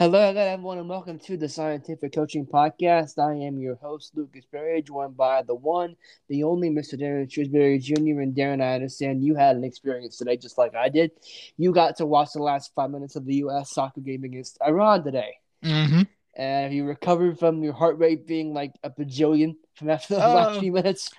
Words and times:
Hello, 0.00 0.18
hello, 0.18 0.40
everyone, 0.40 0.78
and 0.78 0.88
welcome 0.88 1.18
to 1.18 1.36
the 1.36 1.46
Scientific 1.46 2.14
Coaching 2.14 2.46
Podcast. 2.46 3.18
I 3.18 3.34
am 3.34 3.58
your 3.58 3.74
host, 3.74 4.12
Lucas 4.14 4.46
Berry, 4.50 4.80
joined 4.80 5.14
by 5.14 5.42
the 5.42 5.54
one, 5.54 5.94
the 6.30 6.42
only 6.42 6.70
Mr. 6.70 6.98
Darren 6.98 7.30
Shrewsbury 7.30 7.78
Jr. 7.78 8.22
And 8.22 8.34
Darren, 8.34 8.62
I 8.62 8.76
understand 8.76 9.22
you 9.22 9.34
had 9.34 9.56
an 9.56 9.62
experience 9.62 10.16
today, 10.16 10.38
just 10.38 10.56
like 10.56 10.74
I 10.74 10.88
did. 10.88 11.10
You 11.58 11.72
got 11.72 11.98
to 11.98 12.06
watch 12.06 12.30
the 12.32 12.42
last 12.42 12.72
five 12.74 12.90
minutes 12.90 13.14
of 13.14 13.26
the 13.26 13.34
U.S. 13.34 13.72
soccer 13.72 14.00
game 14.00 14.24
against 14.24 14.56
Iran 14.66 15.04
today. 15.04 15.34
Mm-hmm. 15.62 16.04
And 16.34 16.72
you 16.72 16.86
recovered 16.86 17.38
from 17.38 17.62
your 17.62 17.74
heart 17.74 17.98
rate 17.98 18.26
being 18.26 18.54
like 18.54 18.72
a 18.82 18.88
bajillion 18.88 19.56
from 19.74 19.90
after 19.90 20.14
the 20.14 20.20
last 20.20 20.60
few 20.60 20.72
minutes. 20.72 21.10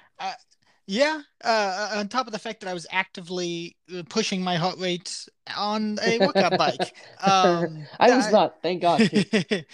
Yeah. 0.91 1.21
Uh, 1.41 1.91
on 1.95 2.09
top 2.09 2.27
of 2.27 2.33
the 2.33 2.39
fact 2.39 2.59
that 2.59 2.69
I 2.69 2.73
was 2.73 2.85
actively 2.91 3.77
uh, 3.97 4.03
pushing 4.09 4.41
my 4.41 4.57
heart 4.57 4.77
rate 4.77 5.25
on 5.55 5.97
a 6.03 6.19
workout 6.19 6.57
bike. 6.57 6.93
Um, 7.23 7.85
I 7.97 8.13
was 8.13 8.29
not, 8.29 8.61
thank 8.61 8.81
God. 8.81 8.99
I 9.13 9.65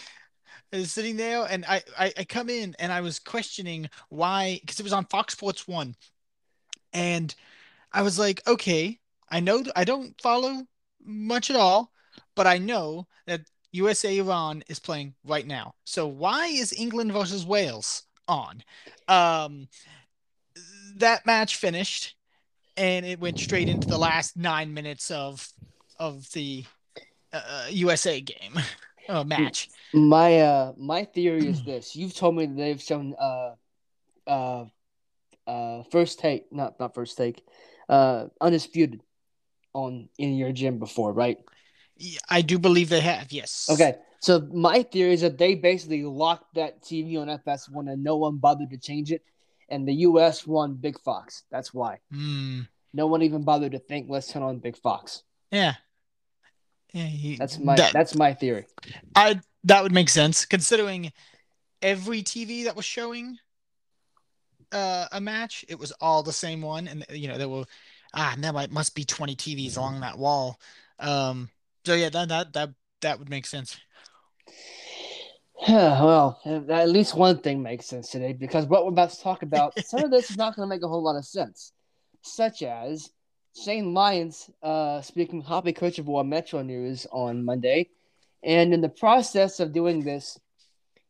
was 0.71 0.91
sitting 0.91 1.17
there 1.17 1.43
and 1.49 1.65
I, 1.65 1.81
I, 1.97 2.13
I 2.19 2.23
come 2.23 2.51
in 2.51 2.75
and 2.77 2.91
I 2.91 3.01
was 3.01 3.17
questioning 3.17 3.89
why, 4.09 4.59
because 4.61 4.79
it 4.79 4.83
was 4.83 4.93
on 4.93 5.05
Fox 5.05 5.33
Sports 5.33 5.67
One. 5.67 5.95
And 6.93 7.33
I 7.91 8.03
was 8.03 8.19
like, 8.19 8.45
okay, 8.45 8.99
I 9.31 9.39
know 9.39 9.63
I 9.75 9.85
don't 9.85 10.13
follow 10.21 10.67
much 11.03 11.49
at 11.49 11.55
all, 11.55 11.91
but 12.35 12.45
I 12.45 12.59
know 12.59 13.07
that 13.25 13.41
USA 13.71 14.19
Iran 14.19 14.63
is 14.67 14.77
playing 14.77 15.15
right 15.25 15.47
now. 15.47 15.73
So 15.83 16.05
why 16.05 16.45
is 16.45 16.73
England 16.77 17.11
versus 17.11 17.43
Wales 17.43 18.03
on? 18.27 18.63
Um, 19.07 19.67
that 20.95 21.25
match 21.25 21.55
finished 21.55 22.15
and 22.75 23.05
it 23.05 23.19
went 23.19 23.39
straight 23.39 23.67
into 23.67 23.87
the 23.87 23.97
last 23.97 24.37
nine 24.37 24.73
minutes 24.73 25.11
of 25.11 25.47
of 25.99 26.31
the 26.31 26.63
uh, 27.33 27.67
USA 27.69 28.21
game 28.21 28.59
uh, 29.09 29.23
match. 29.23 29.69
My 29.93 30.39
uh 30.39 30.73
my 30.77 31.03
theory 31.03 31.47
is 31.47 31.63
this. 31.63 31.95
You've 31.95 32.15
told 32.15 32.35
me 32.35 32.45
that 32.45 32.55
they've 32.55 32.81
shown 32.81 33.15
uh 33.19 33.55
uh 34.27 34.65
uh 35.47 35.83
first 35.91 36.19
take 36.19 36.51
not 36.51 36.79
not 36.79 36.93
first 36.93 37.17
take 37.17 37.43
uh 37.89 38.25
undisputed 38.39 39.01
on 39.73 40.09
in 40.17 40.35
your 40.35 40.51
gym 40.51 40.79
before, 40.79 41.13
right? 41.13 41.37
Yeah, 41.97 42.19
I 42.29 42.41
do 42.41 42.59
believe 42.59 42.89
they 42.89 43.01
have. 43.01 43.31
Yes. 43.31 43.67
Okay. 43.71 43.95
So 44.19 44.41
my 44.51 44.83
theory 44.83 45.13
is 45.13 45.21
that 45.21 45.37
they 45.37 45.55
basically 45.55 46.03
locked 46.03 46.55
that 46.55 46.83
TV 46.83 47.17
on 47.17 47.27
FS1 47.27 47.87
and 47.87 48.03
no 48.03 48.17
one 48.17 48.37
bothered 48.37 48.71
to 48.71 48.77
change 48.77 49.11
it. 49.11 49.23
And 49.69 49.87
the 49.87 49.93
US 49.93 50.45
won 50.47 50.75
Big 50.75 50.99
Fox. 51.01 51.43
That's 51.51 51.73
why. 51.73 51.99
Hmm. 52.11 52.61
No 52.93 53.07
one 53.07 53.21
even 53.21 53.43
bothered 53.43 53.73
to 53.73 53.79
think 53.79 54.07
let's 54.09 54.31
turn 54.31 54.43
on 54.43 54.59
Big 54.59 54.77
Fox. 54.77 55.23
yeah. 55.51 55.75
Yeah. 56.93 57.03
he- 57.05 57.35
That's 57.35 57.59
my 57.59 57.75
that, 57.75 57.91
that's 57.93 58.15
my 58.15 58.33
theory. 58.33 58.65
I 59.15 59.41
that 59.65 59.83
would 59.83 59.91
make 59.91 60.07
sense 60.09 60.45
considering 60.45 61.11
every 61.81 62.23
TV 62.23 62.63
that 62.63 62.75
was 62.75 62.85
showing 62.85 63.37
uh, 64.71 65.07
a 65.11 65.19
match, 65.21 65.63
it 65.67 65.77
was 65.77 65.91
all 66.01 66.23
the 66.23 66.33
same 66.33 66.61
one, 66.61 66.87
and 66.87 67.05
you 67.09 67.27
know 67.27 67.37
there 67.37 67.49
were 67.49 67.65
ah 68.13 68.35
there 68.37 68.53
might 68.53 68.71
must 68.71 68.95
be 68.95 69.03
twenty 69.03 69.35
TVs 69.35 69.77
along 69.77 69.99
that 69.99 70.17
wall. 70.17 70.59
Um, 70.99 71.49
so 71.85 71.93
yeah, 71.93 72.09
that 72.09 72.29
that 72.29 72.53
that 72.53 72.69
that 73.01 73.19
would 73.19 73.29
make 73.29 73.45
sense. 73.45 73.77
well, 75.67 76.39
at 76.69 76.89
least 76.89 77.15
one 77.15 77.39
thing 77.39 77.63
makes 77.63 77.87
sense 77.87 78.09
today 78.09 78.33
because 78.33 78.65
what 78.67 78.83
we're 78.83 78.91
about 78.91 79.09
to 79.09 79.21
talk 79.21 79.41
about, 79.41 79.73
some 79.85 80.03
of 80.03 80.11
this 80.11 80.29
is 80.29 80.37
not 80.37 80.55
going 80.55 80.67
to 80.67 80.75
make 80.75 80.83
a 80.83 80.87
whole 80.87 81.03
lot 81.03 81.15
of 81.15 81.25
sense, 81.25 81.73
such 82.21 82.61
as 82.61 83.09
Shane 83.55 83.93
Lyons 83.93 84.49
uh, 84.61 85.01
speaking 85.01 85.41
Hoppy 85.41 85.73
Kercheval 85.73 86.19
on 86.19 86.29
Metro 86.29 86.61
News 86.61 87.07
on 87.11 87.43
Monday, 87.43 87.89
and 88.43 88.73
in 88.73 88.81
the 88.81 88.89
process 88.89 89.59
of 89.59 89.73
doing 89.73 90.03
this, 90.03 90.39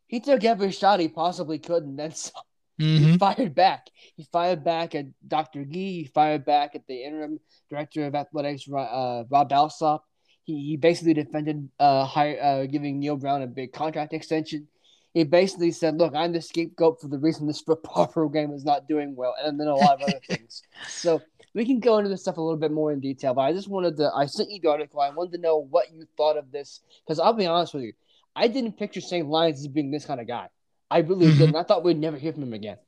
he 0.06 0.20
took 0.20 0.44
every 0.44 0.72
shot 0.72 1.00
he 1.00 1.08
possibly 1.08 1.58
could 1.58 1.82
and 1.82 1.98
then 1.98 2.12
some. 2.14 2.42
Mm-hmm. 2.80 3.04
He 3.04 3.18
fired 3.18 3.54
back. 3.56 3.88
He 4.14 4.22
fired 4.30 4.62
back 4.62 4.94
at 4.94 5.06
Dr. 5.26 5.64
Gee. 5.64 6.02
He 6.02 6.04
fired 6.04 6.44
back 6.44 6.76
at 6.76 6.86
the 6.86 7.02
interim 7.02 7.40
director 7.68 8.06
of 8.06 8.14
athletics, 8.14 8.68
uh, 8.70 9.24
Rob 9.28 9.52
Alsop. 9.52 10.04
He, 10.48 10.70
he 10.70 10.76
basically 10.78 11.12
defended 11.12 11.68
uh, 11.78 12.06
hire, 12.06 12.40
uh, 12.42 12.64
giving 12.66 12.98
Neal 12.98 13.16
Brown 13.16 13.42
a 13.42 13.46
big 13.46 13.70
contract 13.70 14.14
extension. 14.14 14.66
He 15.12 15.24
basically 15.24 15.72
said, 15.72 15.98
"Look, 15.98 16.14
I'm 16.14 16.32
the 16.32 16.40
scapegoat 16.40 17.02
for 17.02 17.08
the 17.08 17.18
reason 17.18 17.46
this 17.46 17.60
football 17.60 18.06
program 18.06 18.52
is 18.52 18.64
not 18.64 18.88
doing 18.88 19.14
well," 19.14 19.34
and 19.44 19.60
then 19.60 19.66
a 19.66 19.74
lot 19.74 20.00
of 20.00 20.08
other 20.08 20.20
things. 20.26 20.62
So 20.88 21.20
we 21.54 21.66
can 21.66 21.80
go 21.80 21.98
into 21.98 22.08
this 22.08 22.22
stuff 22.22 22.38
a 22.38 22.40
little 22.40 22.58
bit 22.58 22.72
more 22.72 22.92
in 22.92 23.00
detail. 23.00 23.34
But 23.34 23.42
I 23.42 23.52
just 23.52 23.68
wanted 23.68 23.98
to. 23.98 24.10
I 24.16 24.24
sent 24.24 24.50
you 24.50 24.58
the 24.58 24.70
article. 24.70 25.00
I 25.00 25.10
wanted 25.10 25.32
to 25.32 25.42
know 25.42 25.58
what 25.58 25.92
you 25.92 26.06
thought 26.16 26.38
of 26.38 26.50
this 26.50 26.80
because 27.04 27.20
I'll 27.20 27.34
be 27.34 27.46
honest 27.46 27.74
with 27.74 27.84
you. 27.84 27.92
I 28.34 28.48
didn't 28.48 28.78
picture 28.78 29.02
St. 29.02 29.28
Lyons 29.28 29.60
as 29.60 29.68
being 29.68 29.90
this 29.90 30.06
kind 30.06 30.20
of 30.20 30.26
guy. 30.26 30.48
I 30.90 30.98
really 31.00 31.26
Mhm. 31.26 31.38
didn't. 31.38 31.56
I 31.56 31.64
thought 31.64 31.84
we'd 31.84 31.98
never 31.98 32.16
hear 32.16 32.32
from 32.32 32.44
him 32.44 32.54
again. 32.54 32.78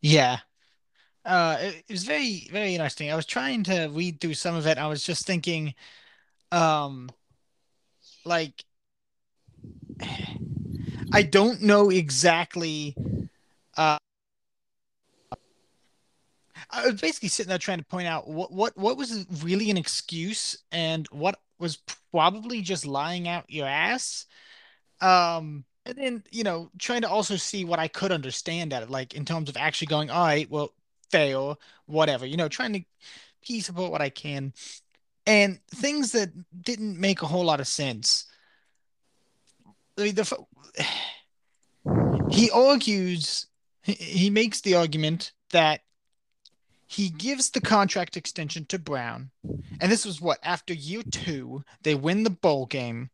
Yeah. 0.00 0.38
Uh, 1.24 1.58
it, 1.60 1.84
it 1.88 1.92
was 1.92 2.04
very, 2.04 2.48
very 2.50 2.74
interesting. 2.74 3.10
I 3.10 3.16
was 3.16 3.26
trying 3.26 3.62
to 3.64 3.88
read 3.92 4.20
through 4.20 4.34
some 4.34 4.54
of 4.54 4.66
it. 4.66 4.78
I 4.78 4.86
was 4.86 5.02
just 5.02 5.26
thinking, 5.26 5.74
um, 6.52 7.10
like, 8.24 8.64
I 11.12 11.22
don't 11.22 11.62
know 11.62 11.90
exactly. 11.90 12.94
Uh, 13.76 13.98
I 16.70 16.86
was 16.86 17.00
basically 17.00 17.28
sitting 17.28 17.48
there 17.48 17.58
trying 17.58 17.78
to 17.78 17.84
point 17.84 18.06
out 18.06 18.28
what 18.28 18.52
what 18.52 18.76
what 18.76 18.96
was 18.96 19.26
really 19.42 19.70
an 19.70 19.76
excuse 19.76 20.56
and 20.70 21.06
what 21.08 21.40
was 21.58 21.78
probably 22.12 22.62
just 22.62 22.86
lying 22.86 23.28
out 23.28 23.44
your 23.48 23.66
ass. 23.66 24.26
Um, 25.00 25.64
and 25.86 25.96
then, 25.96 26.24
you 26.30 26.44
know, 26.44 26.70
trying 26.78 27.02
to 27.02 27.08
also 27.08 27.36
see 27.36 27.64
what 27.64 27.78
I 27.78 27.88
could 27.88 28.12
understand 28.12 28.72
at 28.72 28.82
it, 28.82 28.90
like 28.90 29.14
in 29.14 29.24
terms 29.24 29.48
of 29.48 29.56
actually 29.56 29.88
going, 29.88 30.10
all 30.10 30.24
right, 30.24 30.50
well, 30.50 30.74
fail, 31.10 31.58
whatever, 31.86 32.26
you 32.26 32.36
know, 32.36 32.48
trying 32.48 32.72
to 32.74 32.82
piece 33.42 33.68
apart 33.68 33.90
what 33.90 34.02
I 34.02 34.10
can. 34.10 34.52
And 35.30 35.60
things 35.72 36.10
that 36.10 36.32
didn't 36.60 36.98
make 36.98 37.22
a 37.22 37.26
whole 37.26 37.44
lot 37.44 37.60
of 37.60 37.68
sense. 37.68 38.26
I 39.96 40.02
mean, 40.02 40.16
the 40.16 40.36
he 42.30 42.50
argues, 42.50 43.46
he, 43.82 44.28
makes 44.28 44.60
the 44.60 44.74
argument 44.74 45.30
that 45.52 45.82
he 46.88 47.10
gives 47.10 47.50
the 47.50 47.60
contract 47.60 48.16
extension 48.16 48.64
to 48.66 48.78
Brown. 48.80 49.30
And 49.80 49.92
this 49.92 50.04
was 50.04 50.20
what, 50.20 50.40
after 50.42 50.74
year 50.74 51.04
two, 51.08 51.62
they 51.84 51.94
win 51.94 52.24
the 52.24 52.30
bowl 52.30 52.66
game. 52.66 53.10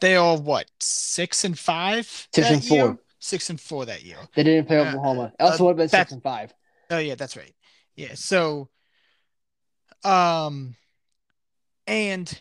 They 0.00 0.16
are 0.16 0.36
what, 0.36 0.66
six 0.80 1.44
and 1.44 1.56
five? 1.56 2.08
Six 2.34 2.50
and 2.50 2.64
year? 2.64 2.84
four. 2.86 2.98
Six 3.20 3.50
and 3.50 3.60
four 3.60 3.86
that 3.86 4.02
year. 4.02 4.18
They 4.34 4.42
didn't 4.42 4.66
play 4.66 4.78
Uh, 4.78 4.88
Oklahoma. 4.88 5.32
Also, 5.38 5.62
uh, 5.62 5.66
would 5.66 5.70
have 5.70 5.76
been 5.76 5.88
six 5.88 6.10
and 6.10 6.22
five. 6.24 6.52
Oh 6.90 6.98
yeah, 6.98 7.14
that's 7.14 7.36
right. 7.36 7.54
Yeah. 7.94 8.14
So, 8.14 8.68
um, 10.02 10.74
and 11.88 12.40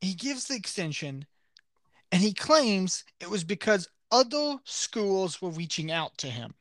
he 0.00 0.14
gives 0.14 0.46
the 0.46 0.54
extension, 0.54 1.26
and 2.10 2.22
he 2.22 2.32
claims 2.32 3.04
it 3.20 3.28
was 3.28 3.44
because 3.44 3.88
other 4.10 4.58
schools 4.64 5.42
were 5.42 5.50
reaching 5.50 5.90
out 5.90 6.16
to 6.18 6.28
him, 6.28 6.54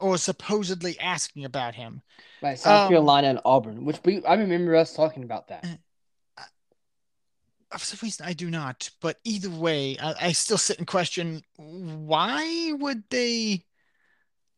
or 0.00 0.16
supposedly 0.16 0.98
asking 0.98 1.44
about 1.44 1.74
him. 1.74 2.02
Right, 2.42 2.58
South 2.58 2.82
Um, 2.84 2.88
Carolina 2.88 3.28
and 3.28 3.40
Auburn, 3.44 3.84
which 3.84 3.98
we 4.04 4.24
I 4.24 4.34
remember 4.34 4.74
us 4.74 4.94
talking 4.94 5.22
about 5.22 5.48
that. 5.48 5.78
For 7.72 7.84
some 7.84 7.98
reason, 8.02 8.24
I 8.24 8.32
do 8.32 8.48
not. 8.48 8.88
But 9.00 9.18
either 9.24 9.50
way, 9.50 9.98
I, 10.00 10.14
I 10.28 10.32
still 10.32 10.56
sit 10.56 10.78
and 10.78 10.86
question 10.86 11.42
why 11.56 12.72
would 12.72 13.02
they, 13.10 13.64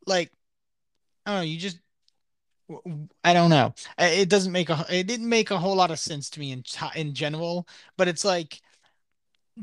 like, 0.06 0.30
I 1.25 1.30
don't 1.30 1.38
know. 1.41 1.44
You 1.44 1.59
just, 1.59 1.80
I 3.24 3.32
don't 3.32 3.50
know. 3.50 3.74
It 3.98 4.28
doesn't 4.28 4.52
make 4.52 4.68
a, 4.68 4.84
it 4.90 5.06
didn't 5.06 5.28
make 5.28 5.50
a 5.50 5.58
whole 5.58 5.76
lot 5.76 5.90
of 5.90 5.98
sense 5.98 6.28
to 6.30 6.40
me 6.40 6.52
in 6.52 6.64
in 6.94 7.14
general. 7.14 7.66
But 7.96 8.08
it's 8.08 8.24
like, 8.24 8.60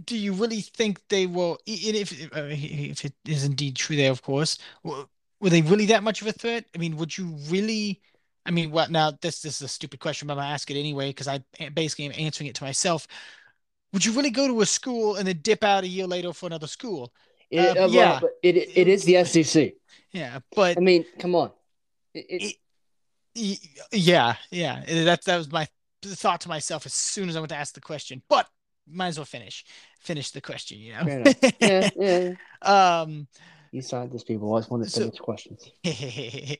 do 0.05 0.17
you 0.17 0.33
really 0.33 0.61
think 0.61 1.02
they 1.09 1.28
will? 1.28 1.57
If 1.66 2.11
if, 2.11 3.05
it 3.05 3.13
is 3.25 3.43
indeed 3.43 3.75
true, 3.75 3.96
there, 3.96 4.11
of 4.11 4.22
course, 4.22 4.57
were 4.84 5.49
they 5.49 5.61
really 5.61 5.85
that 5.87 6.03
much 6.03 6.22
of 6.22 6.28
a 6.28 6.31
threat? 6.31 6.66
I 6.73 6.79
mean, 6.79 6.97
would 6.97 7.17
you 7.17 7.35
really? 7.47 8.02
I 8.46 8.52
mean, 8.52 8.72
what 8.72 8.91
now? 8.91 9.11
This 9.22 9.41
this 9.41 9.55
is 9.58 9.61
a 9.61 9.67
stupid 9.67 9.99
question, 9.99 10.28
but 10.28 10.34
I'm 10.34 10.40
gonna 10.40 10.53
ask 10.53 10.69
it 10.72 10.79
anyway 10.79 11.09
because 11.09 11.28
I 11.28 11.43
basically 11.73 12.05
am 12.05 12.13
answering 12.17 12.47
it 12.47 12.55
to 12.55 12.63
myself. 12.63 13.08
Would 13.93 14.03
you 14.03 14.11
really 14.13 14.31
go 14.31 14.47
to 14.47 14.61
a 14.61 14.66
school 14.66 15.16
and 15.16 15.28
then 15.28 15.40
dip 15.41 15.63
out 15.63 15.84
a 15.84 15.87
year 15.87 16.05
later 16.08 16.34
for 16.34 16.47
another 16.47 16.67
school? 16.67 17.13
It, 17.49 17.59
Uh, 17.59 17.72
uh, 17.72 17.75
well, 17.75 17.90
yeah. 17.90 18.19
but 18.19 18.31
it 18.43 18.55
it 18.55 18.87
is 18.87 19.05
the 19.05 19.17
SEC. 19.23 19.75
Yeah, 20.11 20.40
but 20.55 20.78
I 20.78 20.81
mean, 20.81 21.05
come 21.19 21.35
on. 21.35 21.51
It, 22.13 22.25
it, 22.29 22.55
yeah, 23.35 24.35
yeah. 24.52 24.84
That 24.87 25.26
that 25.26 25.37
was 25.37 25.52
my 25.52 25.67
thought 26.03 26.41
to 26.41 26.49
myself 26.49 26.85
as 26.85 26.93
soon 26.93 27.29
as 27.29 27.35
I 27.35 27.40
went 27.40 27.49
to 27.49 27.55
ask 27.55 27.73
the 27.73 27.82
question. 27.82 28.22
But 28.29 28.47
might 28.87 29.08
as 29.08 29.17
well 29.17 29.26
finish 29.26 29.66
finish 29.99 30.32
the 30.32 30.41
question, 30.41 30.79
you 30.79 30.93
know. 30.93 31.23
yeah, 31.59 31.90
yeah. 31.96 32.32
Um, 32.61 33.28
you 33.72 33.82
started 33.82 34.11
this, 34.11 34.23
people. 34.23 34.55
I 34.55 34.59
just 34.59 34.72
wanted 34.72 34.85
to 34.85 34.90
so, 34.90 35.02
finish 35.02 35.20
questions. 35.20 35.70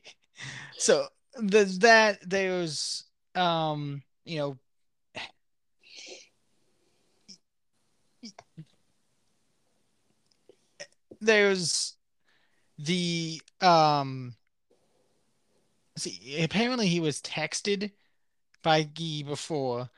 so 0.78 1.08
there's 1.40 1.80
that. 1.80 2.20
There's 2.28 3.06
um, 3.34 4.04
you 4.26 4.38
know. 4.38 4.58
There's 11.22 11.96
the 12.78 13.42
um 13.62 14.36
see 15.98 16.42
apparently 16.44 16.88
he 16.88 17.00
was 17.00 17.22
texted 17.22 17.92
by 18.64 18.84
Gee 18.84 19.24
before 19.24 19.90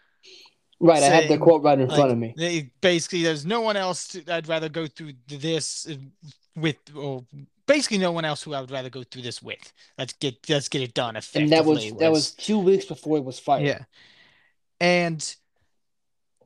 Right, 0.80 1.02
I 1.02 1.08
have 1.08 1.28
the 1.28 1.38
quote 1.40 1.64
right 1.64 1.80
in 1.80 1.88
like 1.88 1.96
front 1.98 2.12
of 2.12 2.18
me. 2.20 2.36
they 2.36 2.72
basically 2.82 3.24
there's 3.24 3.46
no 3.46 3.62
one 3.62 3.76
else 3.78 4.10
to, 4.10 4.24
I'd 4.32 4.48
rather 4.48 4.70
go 4.70 4.86
through 4.86 5.14
this 5.28 5.88
with 6.56 6.78
or 6.96 7.26
basically 7.66 7.98
no 7.98 8.12
one 8.12 8.26
else 8.26 8.44
who 8.44 8.54
I 8.54 8.62
would 8.62 8.72
rather 8.72 8.90
go 8.90 9.04
through 9.04 9.24
this 9.24 9.42
with. 9.42 9.74
Let's 9.98 10.14
get 10.14 10.36
let's 10.50 10.70
get 10.70 10.82
it 10.84 10.94
done 10.94 11.16
And 11.34 11.50
that 11.52 11.66
was 11.66 11.80
effectively 11.80 12.00
that 12.00 12.12
was 12.12 12.32
two 12.32 12.60
weeks 12.60 12.86
before 12.86 13.18
it 13.18 13.24
was 13.24 13.40
fired. 13.40 13.66
yeah. 13.66 13.80
And 14.80 15.36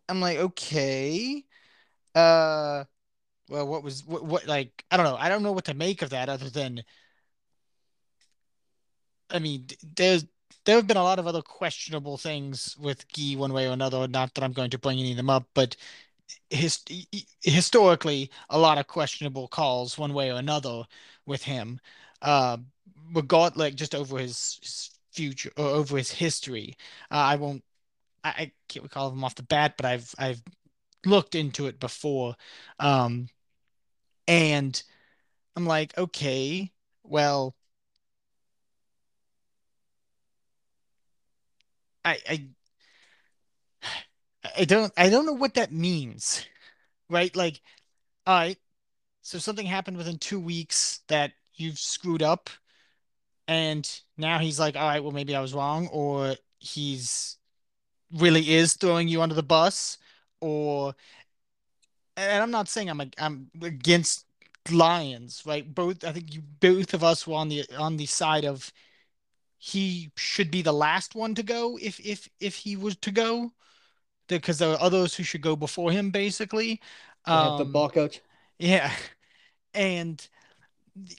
I'm 0.08 0.22
like, 0.22 0.38
okay. 0.38 1.44
Uh 2.16 2.86
well 3.50 3.68
what 3.68 3.84
was 3.84 4.06
what, 4.06 4.24
what 4.24 4.48
like 4.48 4.86
I 4.92 4.98
don't 4.98 5.06
know. 5.06 5.18
I 5.18 5.28
don't 5.28 5.44
know 5.44 5.52
what 5.52 5.66
to 5.66 5.74
make 5.74 6.02
of 6.02 6.12
that 6.12 6.30
other 6.30 6.50
than 6.50 6.84
I 9.32 9.40
mean, 9.40 9.68
there's 9.96 10.26
there 10.66 10.76
have 10.76 10.88
been 10.88 10.98
a 10.98 11.04
lot 11.04 11.20
of 11.20 11.26
other 11.28 11.42
questionable 11.42 12.18
things 12.18 12.78
with 12.78 13.08
Gee 13.08 13.36
one 13.36 13.54
way 13.54 13.68
or 13.68 13.72
another. 13.74 14.08
Not 14.08 14.34
that 14.36 14.44
I'm 14.44 14.54
going 14.54 14.70
to 14.72 14.78
bring 14.78 15.00
any 15.00 15.12
of 15.12 15.18
them 15.18 15.30
up, 15.30 15.48
but 15.54 15.76
his, 16.50 16.84
historically, 17.44 18.32
a 18.50 18.60
lot 18.60 18.78
of 18.78 18.88
questionable 18.88 19.48
calls 19.48 19.98
one 19.98 20.14
way 20.14 20.32
or 20.32 20.40
another 20.40 20.84
with 21.26 21.44
him. 21.44 21.80
Uh, 22.22 22.58
regard 23.14 23.58
like 23.58 23.76
just 23.76 23.96
over 23.96 24.20
his, 24.20 24.60
his 24.62 24.92
future 25.14 25.52
or 25.58 25.66
over 25.68 25.98
his 25.98 26.12
history. 26.12 26.78
Uh, 27.12 27.16
I 27.16 27.36
won't. 27.38 27.64
I, 28.24 28.30
I 28.30 28.54
can't 28.70 28.84
recall 28.84 29.10
them 29.12 29.24
off 29.24 29.36
the 29.36 29.44
bat, 29.44 29.76
but 29.78 29.86
I've 29.88 30.14
I've 30.20 30.44
looked 31.06 31.36
into 31.36 31.68
it 31.68 31.80
before, 31.80 32.36
um, 32.80 33.30
and 34.28 34.82
I'm 35.56 35.66
like, 35.68 35.98
okay, 35.98 36.72
well. 37.04 37.56
I, 42.06 42.18
I 42.30 42.48
I 44.58 44.66
don't 44.66 44.92
I 44.98 45.10
don't 45.10 45.26
know 45.26 45.34
what 45.34 45.54
that 45.56 45.72
means, 45.72 46.46
right? 47.10 47.36
Like, 47.36 47.62
all 48.28 48.36
right, 48.36 48.60
so 49.22 49.40
something 49.40 49.66
happened 49.66 49.98
within 49.98 50.20
two 50.20 50.40
weeks 50.40 51.02
that 51.10 51.34
you've 51.56 51.80
screwed 51.80 52.24
up, 52.24 52.50
and 53.48 53.90
now 54.18 54.40
he's 54.40 54.60
like, 54.60 54.76
all 54.76 54.88
right, 54.88 55.04
well 55.04 55.12
maybe 55.12 55.36
I 55.36 55.42
was 55.42 55.54
wrong, 55.54 55.88
or 55.90 56.36
he's 56.60 57.38
really 58.14 58.52
is 58.56 58.76
throwing 58.76 59.08
you 59.08 59.22
under 59.22 59.36
the 59.36 59.44
bus, 59.44 59.98
or 60.42 60.96
and 62.18 62.44
I'm 62.44 62.52
not 62.52 62.68
saying 62.70 62.90
I'm 62.90 63.02
I'm 63.18 63.50
against 63.62 64.26
Lyons, 64.72 65.44
right? 65.46 65.74
Both 65.74 66.04
I 66.04 66.12
think 66.12 66.34
you 66.34 66.42
both 66.42 66.94
of 66.94 67.04
us 67.04 67.26
were 67.28 67.36
on 67.36 67.50
the 67.50 67.66
on 67.78 67.98
the 67.98 68.06
side 68.06 68.46
of 68.46 68.72
he 69.62 70.12
should 70.18 70.52
be 70.52 70.64
the 70.64 70.74
last 70.74 71.16
one 71.16 71.36
to 71.36 71.44
go 71.44 71.78
if 71.82 72.00
if 72.02 72.28
if 72.42 72.56
he 72.58 72.76
was 72.76 72.98
to 72.98 73.12
go 73.12 73.54
because 74.28 74.60
there 74.60 74.72
are 74.72 74.82
others 74.82 75.16
who 75.16 75.24
should 75.24 75.42
go 75.42 75.56
before 75.56 75.92
him, 75.92 76.12
basically. 76.12 76.82
To 77.30 77.38
have 77.40 77.56
Um, 77.56 77.58
football 77.58 77.90
coach. 77.90 78.22
yeah, 78.60 78.94
and 79.74 80.28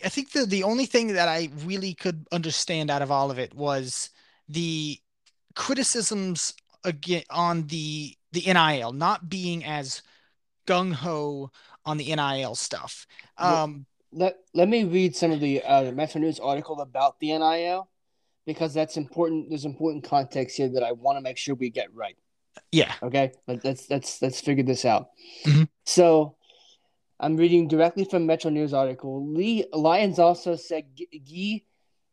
I 0.04 0.08
think 0.08 0.32
the 0.32 0.46
the 0.46 0.62
only 0.64 0.86
thing 0.86 1.08
that 1.08 1.28
I 1.28 1.48
really 1.64 1.94
could 1.94 2.26
understand 2.32 2.90
out 2.90 3.02
of 3.02 3.10
all 3.10 3.30
of 3.30 3.38
it 3.38 3.54
was 3.54 4.10
the 4.48 5.00
criticisms 5.54 6.54
again 6.84 7.24
on 7.30 7.66
the 7.68 8.16
the 8.32 8.48
NIL 8.48 8.92
not 8.92 9.28
being 9.28 9.64
as 9.64 10.02
gung 10.66 10.92
ho 10.94 11.50
on 11.84 11.98
the 11.98 12.12
NIL 12.12 12.54
stuff. 12.56 13.06
Um, 13.38 13.86
Let 14.12 14.36
let 14.54 14.68
me 14.68 14.84
read 14.84 15.16
some 15.16 15.32
of 15.32 15.40
the 15.40 15.62
uh, 15.62 15.90
Metro 15.92 16.20
News 16.20 16.38
article 16.38 16.80
about 16.80 17.18
the 17.20 17.32
NIL 17.32 17.88
because 18.46 18.74
that's 18.74 18.96
important. 18.96 19.48
There's 19.48 19.64
important 19.64 20.04
context 20.04 20.56
here 20.56 20.68
that 20.70 20.82
I 20.82 20.92
want 20.92 21.16
to 21.18 21.22
make 21.22 21.36
sure 21.38 21.54
we 21.54 21.70
get 21.70 21.92
right. 21.94 22.16
yeah, 22.70 22.92
Okay, 23.02 23.32
Let- 23.46 23.64
let's 23.64 23.88
let's 23.90 24.20
let's 24.22 24.40
figure 24.40 24.64
this 24.64 24.84
out. 24.84 25.10
Mhm. 25.44 25.68
So, 25.86 26.36
I'm 27.18 27.36
reading 27.36 27.68
directly 27.68 28.04
from 28.04 28.26
Metro 28.26 28.50
News 28.50 28.74
article. 28.74 29.26
Lee 29.26 29.64
Lyons 29.72 30.18
also 30.18 30.56
said 30.56 30.84
Gee, 30.94 31.64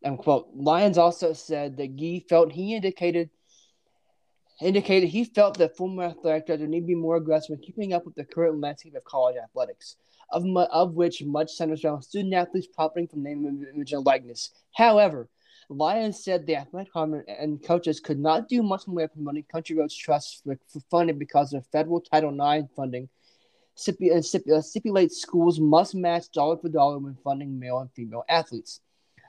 I'm 0.03 0.17
quote 0.17 0.49
Lyons 0.55 0.97
also 0.97 1.33
said 1.33 1.75
that 1.77 1.95
Gee 1.95 2.25
felt 2.29 2.51
he 2.53 2.75
indicated 2.75 3.29
indicated 4.61 5.07
he 5.07 5.23
felt 5.23 5.57
that 5.57 5.75
former 5.77 6.03
athletic 6.03 6.45
director 6.47 6.67
need 6.67 6.81
to 6.81 6.87
be 6.87 6.95
more 6.95 7.15
aggressive 7.15 7.55
in 7.57 7.61
keeping 7.63 7.93
up 7.93 8.05
with 8.05 8.15
the 8.15 8.25
current 8.25 8.59
landscape 8.59 8.95
of 8.95 9.03
college 9.05 9.37
athletics, 9.37 9.95
of 10.31 10.43
mu- 10.43 10.61
of 10.71 10.93
which 10.95 11.23
much 11.23 11.51
centers 11.51 11.83
around 11.85 12.01
student 12.01 12.33
athletes 12.33 12.67
profiting 12.67 13.07
from 13.07 13.23
name, 13.23 13.45
image, 13.73 13.93
and 13.93 14.05
likeness. 14.05 14.51
However, 14.75 15.29
Lyons 15.69 16.23
said 16.23 16.45
the 16.45 16.55
athletic 16.55 16.87
department 16.87 17.25
and 17.27 17.63
coaches 17.63 17.99
could 17.99 18.19
not 18.19 18.49
do 18.49 18.63
much 18.63 18.87
in 18.87 18.93
way 18.93 19.03
of 19.03 19.13
promoting 19.13 19.43
Country 19.43 19.75
Roads 19.75 19.95
Trust 19.95 20.43
for, 20.43 20.57
for 20.67 20.79
funding 20.89 21.19
because 21.19 21.53
of 21.53 21.65
federal 21.67 22.01
Title 22.01 22.33
IX 22.33 22.67
funding 22.75 23.07
stipu- 23.79 24.11
uh, 24.11 24.55
uh, 24.55 24.61
stipulates 24.61 25.21
schools 25.21 25.59
must 25.59 25.95
match 25.95 26.31
dollar 26.31 26.57
for 26.57 26.69
dollar 26.69 26.99
when 26.99 27.15
funding 27.23 27.59
male 27.59 27.79
and 27.79 27.91
female 27.93 28.23
athletes. 28.27 28.81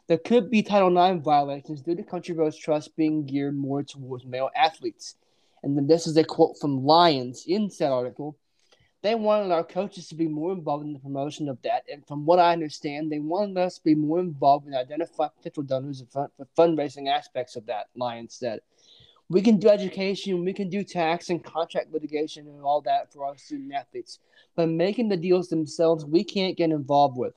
There 0.08 0.18
could 0.18 0.50
be 0.50 0.62
Title 0.62 0.96
IX 0.96 1.22
violations 1.22 1.82
due 1.82 1.94
to 1.94 2.02
Country 2.02 2.34
Roads 2.34 2.56
Trust 2.56 2.96
being 2.96 3.26
geared 3.26 3.56
more 3.56 3.82
towards 3.82 4.24
male 4.24 4.50
athletes. 4.56 5.14
And 5.62 5.76
then 5.76 5.86
this 5.86 6.06
is 6.06 6.16
a 6.16 6.24
quote 6.24 6.56
from 6.60 6.84
Lyons 6.84 7.44
in 7.46 7.70
said 7.70 7.92
article. 7.92 8.36
They 9.02 9.14
wanted 9.14 9.50
our 9.50 9.64
coaches 9.64 10.08
to 10.08 10.14
be 10.14 10.28
more 10.28 10.52
involved 10.52 10.84
in 10.84 10.92
the 10.92 10.98
promotion 10.98 11.48
of 11.48 11.60
that. 11.62 11.84
And 11.90 12.06
from 12.06 12.26
what 12.26 12.38
I 12.38 12.52
understand, 12.52 13.10
they 13.10 13.18
wanted 13.18 13.56
us 13.56 13.76
to 13.76 13.84
be 13.84 13.94
more 13.94 14.20
involved 14.20 14.66
in 14.66 14.74
identifying 14.74 15.30
potential 15.38 15.62
donors 15.62 16.00
and 16.00 16.10
fund- 16.10 16.30
fundraising 16.56 17.08
aspects 17.08 17.56
of 17.56 17.64
that, 17.66 17.86
Lyons 17.96 18.34
said. 18.34 18.60
We 19.30 19.40
can 19.42 19.58
do 19.58 19.68
education, 19.68 20.44
we 20.44 20.52
can 20.52 20.68
do 20.68 20.82
tax 20.82 21.30
and 21.30 21.42
contract 21.42 21.92
litigation 21.92 22.46
and 22.48 22.62
all 22.62 22.80
that 22.82 23.12
for 23.12 23.24
our 23.24 23.38
student 23.38 23.72
athletes. 23.72 24.18
But 24.56 24.68
making 24.68 25.08
the 25.08 25.16
deals 25.16 25.48
themselves, 25.48 26.04
we 26.04 26.24
can't 26.24 26.56
get 26.56 26.70
involved 26.70 27.16
with. 27.16 27.34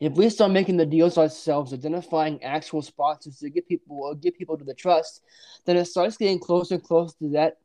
If 0.00 0.14
we 0.14 0.28
start 0.28 0.50
making 0.50 0.76
the 0.76 0.86
deals 0.86 1.18
ourselves, 1.18 1.72
identifying 1.72 2.42
actual 2.42 2.82
sponsors 2.82 3.38
to 3.38 3.50
get 3.50 3.68
people 3.68 4.00
or 4.02 4.14
get 4.14 4.36
people 4.36 4.58
to 4.58 4.64
the 4.64 4.74
trust, 4.74 5.22
then 5.64 5.76
it 5.76 5.84
starts 5.84 6.16
getting 6.16 6.40
closer 6.40 6.74
and 6.74 6.82
closer 6.82 7.14
to 7.18 7.28
that 7.30 7.58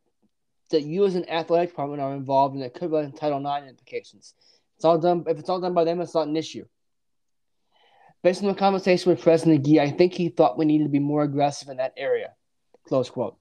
that 0.72 0.84
you 0.84 1.06
as 1.06 1.16
an 1.16 1.30
athletic 1.30 1.70
department 1.70 2.02
are 2.02 2.14
involved 2.14 2.56
and 2.56 2.64
it 2.64 2.74
could 2.74 2.92
run 2.92 3.12
Title 3.12 3.40
IX 3.40 3.68
implications. 3.68 4.34
It's 4.76 4.86
all 4.86 4.98
done 4.98 5.24
if 5.28 5.38
it's 5.38 5.50
all 5.50 5.62
done 5.62 5.74
by 5.74 5.84
them, 5.84 6.02
it's 6.02 6.16
not 6.16 6.28
an 6.28 6.36
issue. 6.36 6.66
Based 8.24 8.42
on 8.42 8.50
the 8.50 8.56
conversation 8.56 9.12
with 9.12 9.22
President 9.22 9.66
Gee, 9.66 9.80
I 9.80 9.90
think 9.90 10.14
he 10.14 10.30
thought 10.30 10.58
we 10.58 10.66
needed 10.66 10.86
to 10.86 10.90
be 10.90 11.00
more 11.00 11.24
aggressive 11.24 11.70
in 11.70 11.78
that 11.78 11.94
area. 11.98 12.34
Close 12.88 13.10
quote. 13.10 13.38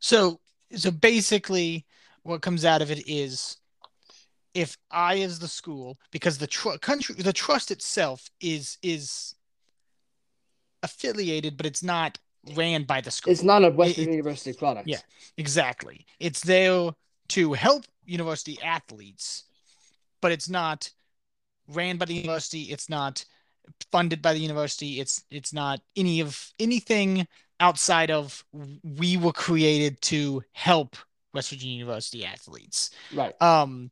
So, 0.00 0.40
so 0.74 0.90
basically, 0.90 1.86
what 2.24 2.42
comes 2.42 2.64
out 2.64 2.82
of 2.82 2.90
it 2.90 3.08
is, 3.08 3.56
if 4.54 4.76
I, 4.90 5.20
as 5.20 5.38
the 5.38 5.48
school, 5.48 5.98
because 6.10 6.38
the 6.38 6.46
tr 6.46 6.70
country, 6.80 7.14
the 7.16 7.32
trust 7.32 7.70
itself 7.70 8.28
is 8.40 8.76
is 8.82 9.34
affiliated, 10.82 11.56
but 11.56 11.66
it's 11.66 11.82
not 11.82 12.18
ran 12.52 12.84
by 12.84 13.00
the 13.00 13.10
school. 13.10 13.32
It's 13.32 13.42
not 13.42 13.64
a 13.64 13.70
Western 13.70 14.04
It- 14.04 14.08
it- 14.08 14.12
University 14.12 14.52
product. 14.52 14.88
yeah. 14.88 15.00
Exactly. 15.36 16.06
It's 16.20 16.40
there 16.42 16.90
to 17.28 17.52
help 17.54 17.84
university 18.04 18.60
athletes, 18.62 19.44
but 20.20 20.30
it's 20.32 20.48
not 20.48 20.90
ran 21.68 21.96
by 21.96 22.04
the 22.04 22.14
university. 22.14 22.64
It's 22.64 22.88
not 22.90 23.24
funded 23.90 24.20
by 24.20 24.34
the 24.34 24.40
university. 24.40 25.00
It's 25.00 25.24
it's 25.30 25.52
not 25.52 25.80
any 25.96 26.20
of 26.20 26.52
anything 26.58 27.26
outside 27.60 28.10
of 28.10 28.44
we 28.82 29.16
were 29.16 29.32
created 29.32 30.00
to 30.02 30.42
help 30.52 30.96
West 31.32 31.48
Virginia 31.50 31.78
University 31.78 32.24
athletes. 32.24 32.90
Right. 33.12 33.40
Um, 33.40 33.90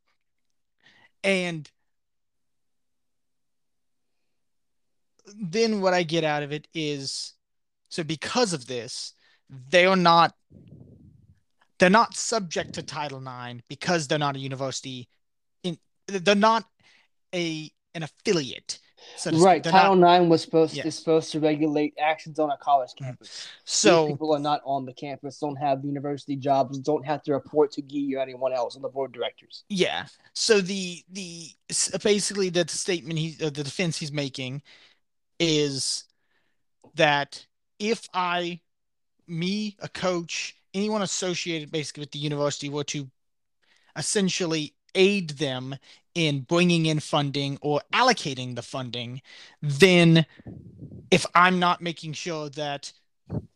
and 1.24 1.70
then 5.40 5.80
what 5.80 5.94
I 5.94 6.02
get 6.02 6.24
out 6.24 6.42
of 6.42 6.52
it 6.52 6.68
is 6.74 7.32
so 7.92 8.02
because 8.02 8.54
of 8.54 8.66
this, 8.66 9.12
they 9.68 9.84
are 9.84 9.96
not 9.96 10.34
they're 11.78 11.90
not 11.90 12.16
subject 12.16 12.72
to 12.74 12.82
Title 12.82 13.20
IX 13.20 13.60
because 13.68 14.08
they're 14.08 14.18
not 14.18 14.34
a 14.34 14.38
university 14.38 15.10
in 15.62 15.76
they're 16.08 16.34
not 16.34 16.64
a 17.34 17.70
an 17.94 18.02
affiliate. 18.02 18.78
So. 19.16 19.30
Right. 19.32 19.62
Title 19.62 19.96
not, 19.96 20.22
IX 20.22 20.30
was 20.30 20.40
supposed 20.40 20.74
Yes. 20.74 20.86
is 20.86 20.94
supposed 20.96 21.32
to 21.32 21.40
regulate 21.40 21.92
actions 22.00 22.38
on 22.38 22.50
a 22.50 22.56
college 22.56 22.92
Mhm. 22.92 23.04
campus. 23.04 23.28
These 23.28 23.48
so 23.64 24.06
people 24.06 24.34
are 24.34 24.38
not 24.38 24.62
on 24.64 24.86
the 24.86 24.94
campus, 24.94 25.38
don't 25.38 25.56
have 25.56 25.84
university 25.84 26.36
jobs, 26.36 26.78
don't 26.78 27.04
have 27.04 27.22
to 27.24 27.32
report 27.32 27.72
to 27.72 27.82
Gee 27.82 28.14
or 28.16 28.20
anyone 28.20 28.54
else 28.54 28.74
on 28.74 28.80
the 28.80 28.88
board 28.88 29.10
of 29.10 29.14
directors. 29.20 29.64
Yeah. 29.68 30.06
So 30.32 30.62
the 30.62 31.04
the 31.10 31.50
basically 32.02 32.48
the 32.48 32.66
statement 32.68 33.18
he 33.18 33.36
uh, 33.44 33.50
the 33.50 33.64
defense 33.64 33.98
he's 33.98 34.12
making 34.12 34.62
is 35.38 36.04
that 36.94 37.46
if 37.82 38.08
I 38.14 38.60
me 39.26 39.76
a 39.80 39.88
coach 39.88 40.56
anyone 40.72 41.02
associated 41.02 41.70
basically 41.70 42.00
with 42.02 42.12
the 42.12 42.18
university 42.18 42.68
were 42.68 42.84
to 42.84 43.10
essentially 43.96 44.74
aid 44.94 45.30
them 45.30 45.74
in 46.14 46.40
bringing 46.40 46.86
in 46.86 47.00
funding 47.00 47.58
or 47.60 47.80
allocating 47.92 48.54
the 48.54 48.62
funding 48.62 49.20
then 49.60 50.24
if 51.10 51.26
I'm 51.34 51.58
not 51.58 51.82
making 51.82 52.12
sure 52.14 52.48
that 52.50 52.92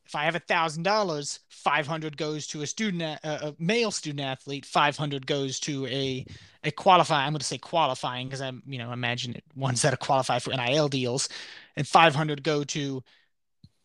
if 0.07 0.15
I 0.15 0.25
have 0.25 0.37
a 0.37 0.41
thousand 0.41 0.85
dollars, 0.85 1.41
five 1.49 1.87
hundred 1.87 2.17
goes 2.17 2.47
to 2.49 2.63
a 2.63 2.67
student, 2.67 3.03
a, 3.25 3.55
male 3.59 3.91
student 3.91 4.21
athlete, 4.21 4.65
five 4.65 4.97
hundred 4.97 5.27
goes 5.27 5.59
to 5.61 5.87
a 5.87 6.25
a 6.63 6.71
qualify. 6.71 7.25
I'm 7.25 7.33
going 7.33 7.41
to 7.41 7.45
say 7.45 7.59
qualifying 7.59 8.29
because 8.29 8.41
I'm, 8.41 8.63
you 8.67 8.79
know, 8.79 8.93
imagine 8.93 9.35
it, 9.35 9.45
ones 9.57 9.83
that 9.83 9.93
are 9.93 9.99
qualified 9.99 10.43
for 10.43 10.53
NIL 10.55 10.89
deals, 10.89 11.29
and 11.77 11.87
five 11.87 12.15
hundred 12.15 12.45
go 12.45 12.63
to 12.65 13.03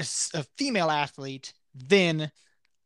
a, 0.02 0.40
a, 0.40 0.44
female 0.58 0.90
athlete. 0.90 1.54
Then 1.74 2.32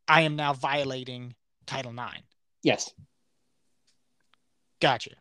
I 0.08 0.22
am 0.22 0.36
now 0.36 0.54
violating 0.54 1.36
Title 1.66 1.92
IX. 1.92 2.22
Yes. 2.64 2.94
Gotcha. 4.80 5.12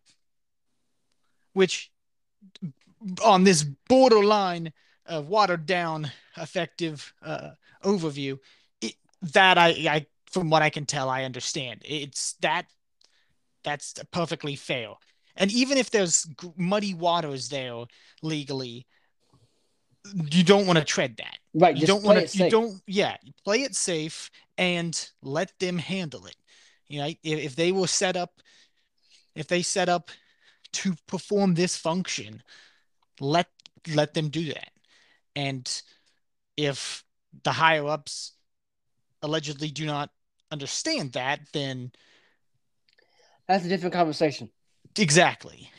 Which, 1.53 1.91
on 3.23 3.45
this 3.45 3.65
borderline 3.89 4.73
uh, 5.07 5.23
watered 5.27 5.67
down 5.67 6.11
effective 6.37 7.13
uh, 7.23 7.51
overview 7.85 8.39
it, 8.81 8.95
that 9.33 9.59
I, 9.59 9.69
I 9.69 10.07
from 10.31 10.51
what 10.51 10.63
i 10.63 10.71
can 10.71 10.87
tell 10.87 11.09
i 11.09 11.25
understand 11.25 11.83
it's 11.85 12.35
that 12.41 12.67
that's 13.63 13.95
perfectly 14.11 14.57
fair 14.57 14.89
and 15.37 15.53
even 15.53 15.79
if 15.79 15.91
there's 15.91 16.27
muddy 16.57 16.95
waters 16.95 17.49
there 17.49 17.85
legally 18.23 18.87
you 20.31 20.45
don't 20.45 20.67
want 20.67 20.79
to 20.79 20.85
tread 20.85 21.17
that 21.17 21.39
right 21.55 21.77
you 21.77 21.87
don't 21.87 22.05
want 22.05 22.27
to 22.27 22.39
you 22.39 22.51
don't 22.51 22.81
yeah 22.87 23.17
play 23.45 23.63
it 23.63 23.75
safe 23.75 24.31
and 24.59 25.11
let 25.23 25.53
them 25.59 25.79
handle 25.79 26.27
it 26.27 26.37
you 26.89 26.99
know 26.99 27.07
if, 27.07 27.19
if 27.23 27.57
they 27.57 27.73
will 27.73 27.87
set 27.87 28.17
up 28.17 28.41
if 29.35 29.47
they 29.47 29.63
set 29.63 29.89
up 29.89 30.11
to 30.73 30.95
perform 31.07 31.55
this 31.55 31.77
function 31.77 32.43
let 33.21 33.47
let 33.95 34.15
them 34.15 34.29
do 34.29 34.47
that 34.47 34.71
and 35.37 35.83
if 36.57 37.05
the 37.43 37.53
higher 37.53 37.87
ups 37.87 38.33
allegedly 39.23 39.69
do 39.69 39.87
not 39.87 40.11
understand 40.53 41.13
that, 41.13 41.41
then 41.53 41.91
that's 43.49 43.65
a 43.65 43.69
different 43.69 43.93
conversation. 43.93 44.51
Exactly. 44.97 45.71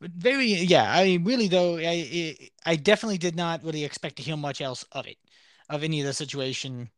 But 0.00 0.10
very, 0.10 0.46
yeah. 0.46 0.92
I 0.92 1.04
mean, 1.04 1.24
really 1.24 1.48
though, 1.48 1.78
I 1.78 2.36
I 2.64 2.76
definitely 2.76 3.18
did 3.18 3.36
not 3.36 3.64
really 3.64 3.84
expect 3.84 4.16
to 4.16 4.22
hear 4.22 4.36
much 4.36 4.60
else 4.60 4.84
of 4.92 5.06
it, 5.06 5.16
of 5.70 5.82
any 5.82 6.00
of 6.00 6.06
the 6.06 6.12
situation, 6.12 6.90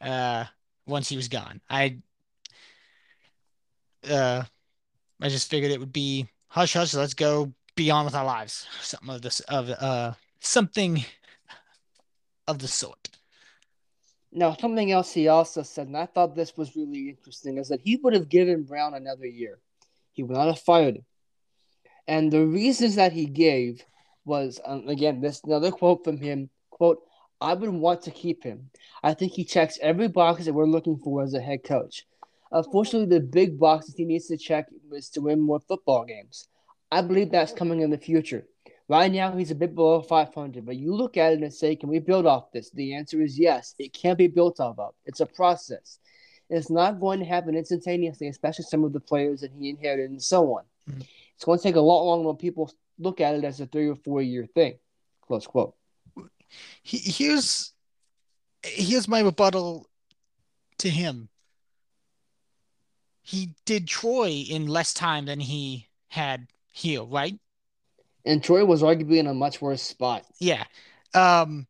uh, 0.00 0.44
once 0.86 1.08
he 1.08 1.16
was 1.16 1.28
gone. 1.28 1.60
I, 1.70 1.98
uh, 4.08 4.44
I 5.20 5.28
just 5.28 5.48
figured 5.48 5.72
it 5.72 5.80
would 5.80 5.92
be 5.92 6.28
hush 6.48 6.74
hush. 6.74 6.92
Let's 6.94 7.14
go 7.14 7.52
be 7.74 7.90
on 7.90 8.04
with 8.04 8.14
our 8.14 8.24
lives. 8.24 8.66
Something 8.82 9.14
of 9.14 9.22
this 9.22 9.40
of 9.40 9.70
uh 9.70 10.12
something 10.40 11.04
of 12.46 12.58
the 12.58 12.68
sort. 12.68 13.08
Now, 14.34 14.54
something 14.54 14.90
else 14.90 15.12
he 15.12 15.28
also 15.28 15.62
said, 15.62 15.88
and 15.88 15.96
I 15.96 16.06
thought 16.06 16.34
this 16.34 16.56
was 16.56 16.74
really 16.74 17.10
interesting, 17.10 17.58
is 17.58 17.68
that 17.68 17.82
he 17.82 17.96
would 17.96 18.14
have 18.14 18.28
given 18.30 18.62
Brown 18.64 18.94
another 18.94 19.26
year. 19.26 19.58
He 20.12 20.22
would 20.22 20.36
not 20.36 20.46
have 20.46 20.58
fired 20.58 20.96
him. 20.96 21.04
And 22.08 22.30
the 22.30 22.44
reasons 22.44 22.96
that 22.96 23.12
he 23.12 23.26
gave 23.26 23.84
was, 24.24 24.60
um, 24.64 24.88
again, 24.88 25.20
this 25.20 25.40
another 25.44 25.70
quote 25.70 26.04
from 26.04 26.18
him, 26.18 26.50
quote, 26.70 26.98
I 27.40 27.54
would 27.54 27.70
want 27.70 28.02
to 28.02 28.10
keep 28.10 28.44
him. 28.44 28.70
I 29.02 29.14
think 29.14 29.32
he 29.32 29.44
checks 29.44 29.78
every 29.82 30.08
box 30.08 30.44
that 30.44 30.52
we're 30.52 30.66
looking 30.66 30.96
for 30.98 31.22
as 31.22 31.34
a 31.34 31.40
head 31.40 31.64
coach. 31.64 32.06
Unfortunately, 32.52 33.08
the 33.08 33.24
big 33.24 33.58
box 33.58 33.86
that 33.86 33.96
he 33.96 34.04
needs 34.04 34.26
to 34.28 34.36
check 34.36 34.68
is 34.92 35.08
to 35.10 35.20
win 35.20 35.40
more 35.40 35.60
football 35.60 36.04
games. 36.04 36.48
I 36.90 37.02
believe 37.02 37.30
that's 37.30 37.52
coming 37.52 37.80
in 37.80 37.90
the 37.90 37.98
future. 37.98 38.46
Right 38.88 39.10
now, 39.10 39.34
he's 39.34 39.50
a 39.50 39.54
bit 39.54 39.74
below 39.74 40.02
500, 40.02 40.66
but 40.66 40.76
you 40.76 40.94
look 40.94 41.16
at 41.16 41.32
it 41.32 41.40
and 41.40 41.52
say, 41.52 41.74
can 41.74 41.88
we 41.88 41.98
build 41.98 42.26
off 42.26 42.52
this? 42.52 42.70
The 42.70 42.94
answer 42.94 43.22
is 43.22 43.38
yes. 43.38 43.74
It 43.78 43.92
can 43.94 44.16
be 44.16 44.26
built 44.26 44.60
off 44.60 44.78
of. 44.78 44.94
It's 45.06 45.20
a 45.20 45.26
process. 45.26 45.98
It's 46.50 46.70
not 46.70 47.00
going 47.00 47.18
to 47.20 47.24
happen 47.24 47.56
instantaneously, 47.56 48.28
especially 48.28 48.66
some 48.66 48.84
of 48.84 48.92
the 48.92 49.00
players 49.00 49.40
that 49.40 49.52
he 49.58 49.70
inherited 49.70 50.10
and 50.10 50.22
so 50.22 50.58
on. 50.58 50.64
Mm-hmm. 50.90 51.00
It's 51.36 51.44
going 51.44 51.58
to 51.58 51.62
take 51.62 51.76
a 51.76 51.80
lot 51.80 52.04
longer 52.04 52.28
when 52.28 52.36
people 52.36 52.70
look 52.98 53.20
at 53.20 53.34
it 53.34 53.44
as 53.44 53.60
a 53.60 53.66
three 53.66 53.88
or 53.88 53.96
four 53.96 54.22
year 54.22 54.46
thing. 54.46 54.78
Close 55.26 55.46
quote. 55.46 55.74
Here's 56.82 57.72
here's 58.62 59.08
my 59.08 59.20
rebuttal 59.20 59.88
to 60.78 60.88
him. 60.88 61.28
He 63.22 63.54
did 63.64 63.86
Troy 63.86 64.44
in 64.48 64.66
less 64.66 64.92
time 64.92 65.26
than 65.26 65.40
he 65.40 65.88
had 66.08 66.48
here, 66.72 67.02
right? 67.02 67.38
And 68.24 68.42
Troy 68.42 68.64
was 68.64 68.82
arguably 68.82 69.18
in 69.18 69.26
a 69.26 69.34
much 69.34 69.60
worse 69.60 69.82
spot. 69.82 70.24
Yeah. 70.38 70.64
Um, 71.14 71.66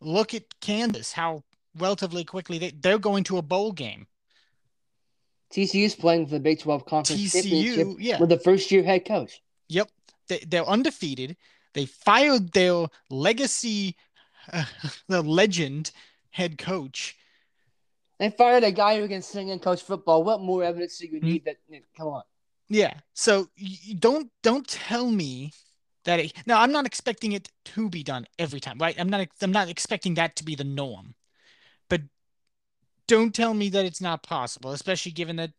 look 0.00 0.34
at 0.34 0.60
Kansas, 0.60 1.12
how 1.12 1.44
relatively 1.78 2.24
quickly 2.24 2.58
they, 2.58 2.70
they're 2.70 2.98
going 2.98 3.24
to 3.24 3.38
a 3.38 3.42
bowl 3.42 3.72
game. 3.72 4.06
TCU 5.52 5.84
is 5.84 5.94
playing 5.94 6.26
for 6.26 6.32
the 6.32 6.40
Big 6.40 6.60
12 6.60 6.86
Conference 6.86 7.20
TCU, 7.20 7.42
Championship 7.42 7.88
yeah. 7.98 8.18
with 8.18 8.30
the 8.30 8.38
first 8.38 8.70
year 8.70 8.82
head 8.82 9.04
coach. 9.04 9.42
Yep. 9.68 9.90
They, 10.28 10.38
they're 10.46 10.68
undefeated. 10.68 11.36
They 11.74 11.86
fired 11.86 12.52
their 12.52 12.86
legacy, 13.10 13.96
uh, 14.52 14.64
the 15.08 15.22
legend 15.22 15.90
head 16.30 16.58
coach. 16.58 17.16
They 18.18 18.30
fired 18.30 18.64
a 18.64 18.72
guy 18.72 19.00
who 19.00 19.08
can 19.08 19.20
sing 19.22 19.50
and 19.50 19.60
coach 19.60 19.82
football. 19.82 20.22
What 20.22 20.40
more 20.40 20.62
evidence 20.62 20.98
do 20.98 21.06
you 21.06 21.18
mm-hmm. 21.18 21.26
need? 21.26 21.44
That 21.44 21.56
come 21.96 22.08
on. 22.08 22.22
Yeah. 22.68 22.94
So 23.14 23.48
you 23.56 23.94
don't 23.94 24.30
don't 24.42 24.66
tell 24.66 25.10
me 25.10 25.52
that 26.04 26.20
it, 26.20 26.32
now 26.46 26.60
I'm 26.60 26.72
not 26.72 26.86
expecting 26.86 27.32
it 27.32 27.48
to 27.66 27.90
be 27.90 28.02
done 28.02 28.26
every 28.38 28.60
time, 28.60 28.78
right? 28.78 28.98
I'm 28.98 29.08
not 29.08 29.26
I'm 29.40 29.52
not 29.52 29.68
expecting 29.68 30.14
that 30.14 30.36
to 30.36 30.44
be 30.44 30.54
the 30.54 30.64
norm. 30.64 31.14
Don't 33.12 33.34
tell 33.34 33.52
me 33.52 33.68
that 33.68 33.84
it's 33.84 34.00
not 34.00 34.22
possible, 34.22 34.70
especially 34.72 35.12
given 35.12 35.36
that 35.36 35.50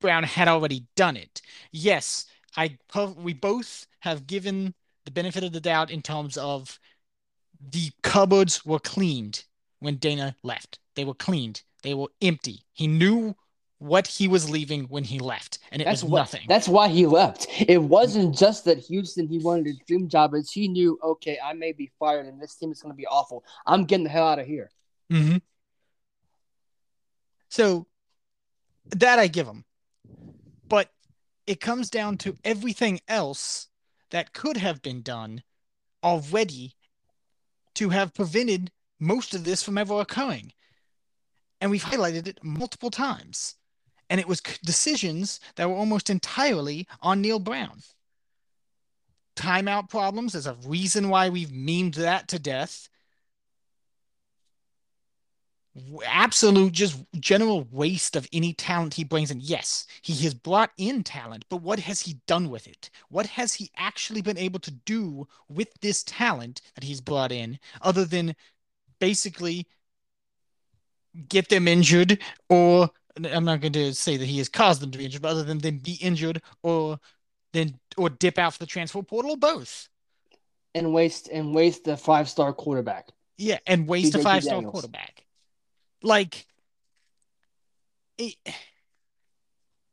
Brown 0.00 0.22
had 0.22 0.46
already 0.46 0.86
done 0.94 1.16
it. 1.16 1.42
Yes, 1.72 2.26
I 2.56 2.78
we 3.16 3.32
both 3.32 3.88
have 3.98 4.28
given 4.28 4.74
the 5.04 5.10
benefit 5.10 5.42
of 5.42 5.52
the 5.52 5.60
doubt 5.60 5.90
in 5.90 6.02
terms 6.02 6.36
of 6.36 6.78
the 7.60 7.90
cupboards 8.04 8.64
were 8.64 8.78
cleaned 8.78 9.42
when 9.80 9.96
Dana 9.96 10.36
left. 10.44 10.78
They 10.94 11.04
were 11.04 11.14
cleaned. 11.14 11.62
They 11.82 11.94
were 11.94 12.10
empty. 12.22 12.60
He 12.74 12.86
knew 12.86 13.34
what 13.78 14.06
he 14.06 14.28
was 14.28 14.48
leaving 14.48 14.84
when 14.84 15.02
he 15.02 15.18
left, 15.18 15.58
and 15.72 15.82
it 15.82 15.86
that's 15.86 16.04
was 16.04 16.12
what, 16.12 16.18
nothing. 16.20 16.42
That's 16.46 16.68
why 16.68 16.86
he 16.86 17.06
left. 17.06 17.48
It 17.58 17.82
wasn't 17.82 18.38
just 18.38 18.66
that 18.66 18.78
Houston 18.78 19.26
he 19.26 19.38
wanted 19.38 19.66
a 19.66 19.84
dream 19.88 20.08
job; 20.08 20.32
it's 20.34 20.52
he 20.52 20.68
knew, 20.68 20.96
okay, 21.02 21.40
I 21.44 21.54
may 21.54 21.72
be 21.72 21.90
fired, 21.98 22.26
and 22.26 22.40
this 22.40 22.54
team 22.54 22.70
is 22.70 22.80
going 22.80 22.92
to 22.92 22.96
be 22.96 23.08
awful. 23.08 23.42
I'm 23.66 23.84
getting 23.84 24.04
the 24.04 24.10
hell 24.10 24.28
out 24.28 24.38
of 24.38 24.46
here. 24.46 24.70
Mm-hmm. 25.12 25.38
So 27.54 27.86
that 28.96 29.20
I 29.20 29.28
give 29.28 29.46
him, 29.46 29.64
but 30.66 30.90
it 31.46 31.60
comes 31.60 31.88
down 31.88 32.18
to 32.18 32.36
everything 32.42 32.98
else 33.06 33.68
that 34.10 34.32
could 34.32 34.56
have 34.56 34.82
been 34.82 35.02
done 35.02 35.44
already 36.02 36.72
to 37.76 37.90
have 37.90 38.12
prevented 38.12 38.72
most 38.98 39.36
of 39.36 39.44
this 39.44 39.62
from 39.62 39.78
ever 39.78 40.00
occurring. 40.00 40.52
And 41.60 41.70
we've 41.70 41.84
highlighted 41.84 42.26
it 42.26 42.42
multiple 42.42 42.90
times 42.90 43.54
and 44.10 44.18
it 44.18 44.26
was 44.26 44.40
decisions 44.64 45.38
that 45.54 45.68
were 45.68 45.76
almost 45.76 46.10
entirely 46.10 46.88
on 47.02 47.20
Neal 47.20 47.38
Brown. 47.38 47.82
Timeout 49.36 49.88
problems 49.88 50.34
is 50.34 50.48
a 50.48 50.58
reason 50.66 51.08
why 51.08 51.28
we've 51.28 51.50
memed 51.50 51.94
that 51.94 52.26
to 52.26 52.40
death. 52.40 52.88
Absolute, 56.06 56.72
just 56.72 57.04
general 57.18 57.66
waste 57.72 58.14
of 58.14 58.28
any 58.32 58.52
talent 58.52 58.94
he 58.94 59.02
brings 59.02 59.30
in. 59.30 59.40
Yes, 59.40 59.86
he 60.02 60.14
has 60.24 60.32
brought 60.32 60.70
in 60.76 61.02
talent, 61.02 61.44
but 61.48 61.62
what 61.62 61.80
has 61.80 62.00
he 62.00 62.20
done 62.26 62.48
with 62.48 62.68
it? 62.68 62.90
What 63.08 63.26
has 63.26 63.54
he 63.54 63.70
actually 63.76 64.22
been 64.22 64.38
able 64.38 64.60
to 64.60 64.70
do 64.70 65.26
with 65.48 65.68
this 65.80 66.04
talent 66.04 66.60
that 66.76 66.84
he's 66.84 67.00
brought 67.00 67.32
in, 67.32 67.58
other 67.82 68.04
than 68.04 68.36
basically 69.00 69.66
get 71.28 71.48
them 71.48 71.66
injured 71.66 72.18
or 72.48 72.90
I'm 73.16 73.44
not 73.44 73.60
going 73.60 73.72
to 73.74 73.94
say 73.94 74.16
that 74.16 74.26
he 74.26 74.38
has 74.38 74.48
caused 74.48 74.80
them 74.80 74.90
to 74.90 74.98
be 74.98 75.04
injured, 75.04 75.22
but 75.22 75.28
other 75.28 75.44
than 75.44 75.58
them 75.58 75.78
be 75.78 75.94
injured 76.00 76.42
or 76.62 76.98
then 77.52 77.78
or 77.96 78.10
dip 78.10 78.38
out 78.38 78.54
for 78.54 78.58
the 78.58 78.66
transfer 78.66 79.02
portal, 79.02 79.32
or 79.32 79.36
both. 79.36 79.88
And 80.74 80.92
waste 80.92 81.28
and 81.32 81.54
waste 81.54 81.86
a 81.86 81.96
five 81.96 82.28
star 82.28 82.52
quarterback. 82.52 83.08
Yeah, 83.38 83.58
and 83.66 83.86
waste 83.86 84.14
a 84.16 84.18
five 84.18 84.42
star 84.42 84.62
quarterback. 84.62 85.23
Like 86.04 86.46
it, 88.16 88.36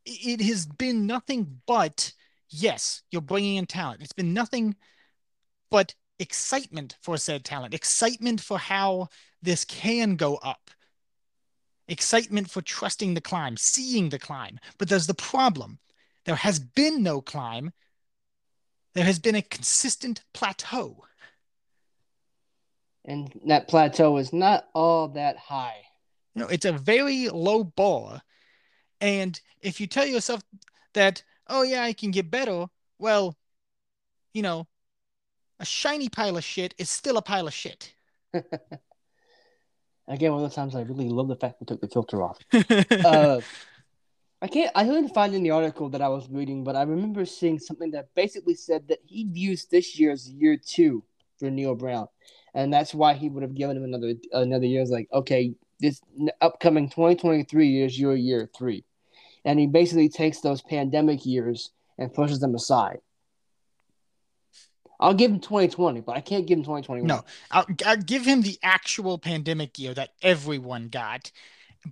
it 0.05 0.41
has 0.41 0.67
been 0.67 1.07
nothing 1.07 1.61
but 1.65 2.13
yes, 2.49 3.01
you're 3.09 3.21
bringing 3.21 3.55
in 3.55 3.65
talent. 3.65 4.01
It's 4.01 4.13
been 4.13 4.33
nothing 4.33 4.75
but 5.71 5.95
excitement 6.19 6.97
for 7.01 7.17
said 7.17 7.43
talent, 7.43 7.73
excitement 7.73 8.41
for 8.41 8.59
how 8.59 9.07
this 9.41 9.65
can 9.65 10.17
go 10.17 10.35
up 10.35 10.69
excitement 11.91 12.49
for 12.49 12.61
trusting 12.61 13.13
the 13.13 13.21
climb, 13.21 13.57
seeing 13.57 14.09
the 14.09 14.19
climb. 14.19 14.59
But 14.77 14.89
there's 14.89 15.07
the 15.07 15.13
problem. 15.13 15.79
There 16.25 16.35
has 16.35 16.59
been 16.59 17.03
no 17.03 17.21
climb. 17.21 17.71
There 18.93 19.03
has 19.03 19.19
been 19.19 19.35
a 19.35 19.41
consistent 19.41 20.23
plateau. 20.33 21.03
And 23.05 23.31
that 23.47 23.67
plateau 23.67 24.17
is 24.17 24.31
not 24.31 24.67
all 24.73 25.09
that 25.09 25.37
high. 25.37 25.81
You 26.35 26.41
know, 26.41 26.47
it's 26.47 26.65
a 26.65 26.71
very 26.71 27.29
low 27.29 27.63
bar. 27.63 28.21
And 29.00 29.39
if 29.61 29.81
you 29.81 29.88
tell 29.88 30.05
yourself 30.05 30.41
that, 30.93 31.23
oh 31.47 31.63
yeah, 31.63 31.83
I 31.83 31.93
can 31.93 32.11
get 32.11 32.31
better, 32.31 32.67
well, 33.00 33.38
you 34.33 34.41
know, 34.41 34.67
a 35.59 35.65
shiny 35.65 36.09
pile 36.09 36.38
of 36.38 36.43
shit 36.43 36.73
is 36.77 36.89
still 36.89 37.17
a 37.17 37.21
pile 37.21 37.47
of 37.47 37.53
shit. 37.53 37.93
Again, 40.07 40.33
one 40.33 40.43
of 40.43 40.50
the 40.50 40.55
times 40.55 40.75
I 40.75 40.81
really 40.81 41.09
love 41.09 41.27
the 41.27 41.35
fact 41.35 41.57
we 41.59 41.65
took 41.65 41.81
the 41.81 41.88
filter 41.88 42.23
off. 42.23 42.39
uh, 43.05 43.41
I 44.41 44.47
can't. 44.47 44.71
I 44.73 44.83
couldn't 44.83 45.13
find 45.13 45.35
in 45.35 45.43
the 45.43 45.51
article 45.51 45.89
that 45.89 46.01
I 46.01 46.09
was 46.09 46.27
reading, 46.29 46.63
but 46.63 46.75
I 46.75 46.81
remember 46.81 47.23
seeing 47.25 47.59
something 47.59 47.91
that 47.91 48.13
basically 48.15 48.55
said 48.55 48.88
that 48.88 49.00
he 49.05 49.25
views 49.25 49.65
this 49.65 50.00
year 50.00 50.11
as 50.11 50.27
year 50.29 50.57
two 50.57 51.03
for 51.38 51.51
Neal 51.51 51.75
Brown, 51.75 52.07
and 52.55 52.73
that's 52.73 52.93
why 52.93 53.13
he 53.13 53.29
would 53.29 53.43
have 53.43 53.53
given 53.53 53.77
him 53.77 53.83
another 53.83 54.15
another 54.33 54.65
year. 54.65 54.81
It's 54.81 54.89
like, 54.89 55.07
okay, 55.13 55.53
this 55.81 56.00
upcoming 56.39 56.89
2023 56.89 57.83
is 57.83 58.00
your 58.00 58.15
year 58.15 58.50
three, 58.55 58.85
and 59.43 59.59
he 59.59 59.67
basically 59.67 60.09
takes 60.09 60.41
those 60.41 60.61
pandemic 60.61 61.25
years 61.25 61.71
and 61.97 62.13
pushes 62.13 62.39
them 62.39 62.55
aside. 62.55 63.00
I'll 65.00 65.15
give 65.15 65.31
him 65.31 65.39
2020, 65.39 66.01
but 66.01 66.15
I 66.15 66.21
can't 66.21 66.45
give 66.45 66.59
him 66.59 66.63
2021. 66.63 67.07
No, 67.07 67.25
I'll, 67.50 67.65
I'll 67.85 67.97
give 67.97 68.23
him 68.23 68.43
the 68.43 68.59
actual 68.61 69.17
pandemic 69.17 69.79
year 69.79 69.95
that 69.95 70.11
everyone 70.21 70.89
got, 70.89 71.31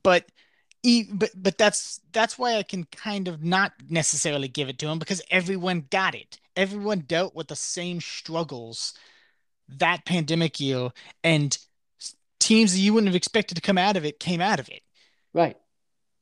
but 0.04 0.26
but 1.12 1.32
but 1.36 1.58
that's 1.58 2.00
that's 2.14 2.38
why 2.38 2.56
I 2.56 2.64
can 2.64 2.86
kind 2.86 3.28
of 3.28 3.44
not 3.44 3.74
necessarily 3.90 4.48
give 4.48 4.70
it 4.70 4.78
to 4.80 4.88
him 4.88 5.00
because 5.00 5.22
everyone 5.30 5.88
got 5.90 6.16
it. 6.16 6.40
Everyone 6.56 7.00
dealt 7.00 7.36
with 7.36 7.48
the 7.48 7.56
same 7.56 8.00
struggles 8.00 8.94
that 9.68 10.06
pandemic 10.06 10.60
year, 10.60 10.90
and 11.24 11.58
teams 12.50 12.74
that 12.74 12.80
you 12.80 12.94
wouldn't 12.94 13.08
have 13.08 13.16
expected 13.16 13.56
to 13.56 13.62
come 13.62 13.78
out 13.78 13.96
of 13.96 14.04
it 14.04 14.20
came 14.20 14.42
out 14.42 14.60
of 14.60 14.68
it. 14.70 14.82
Right. 15.34 15.56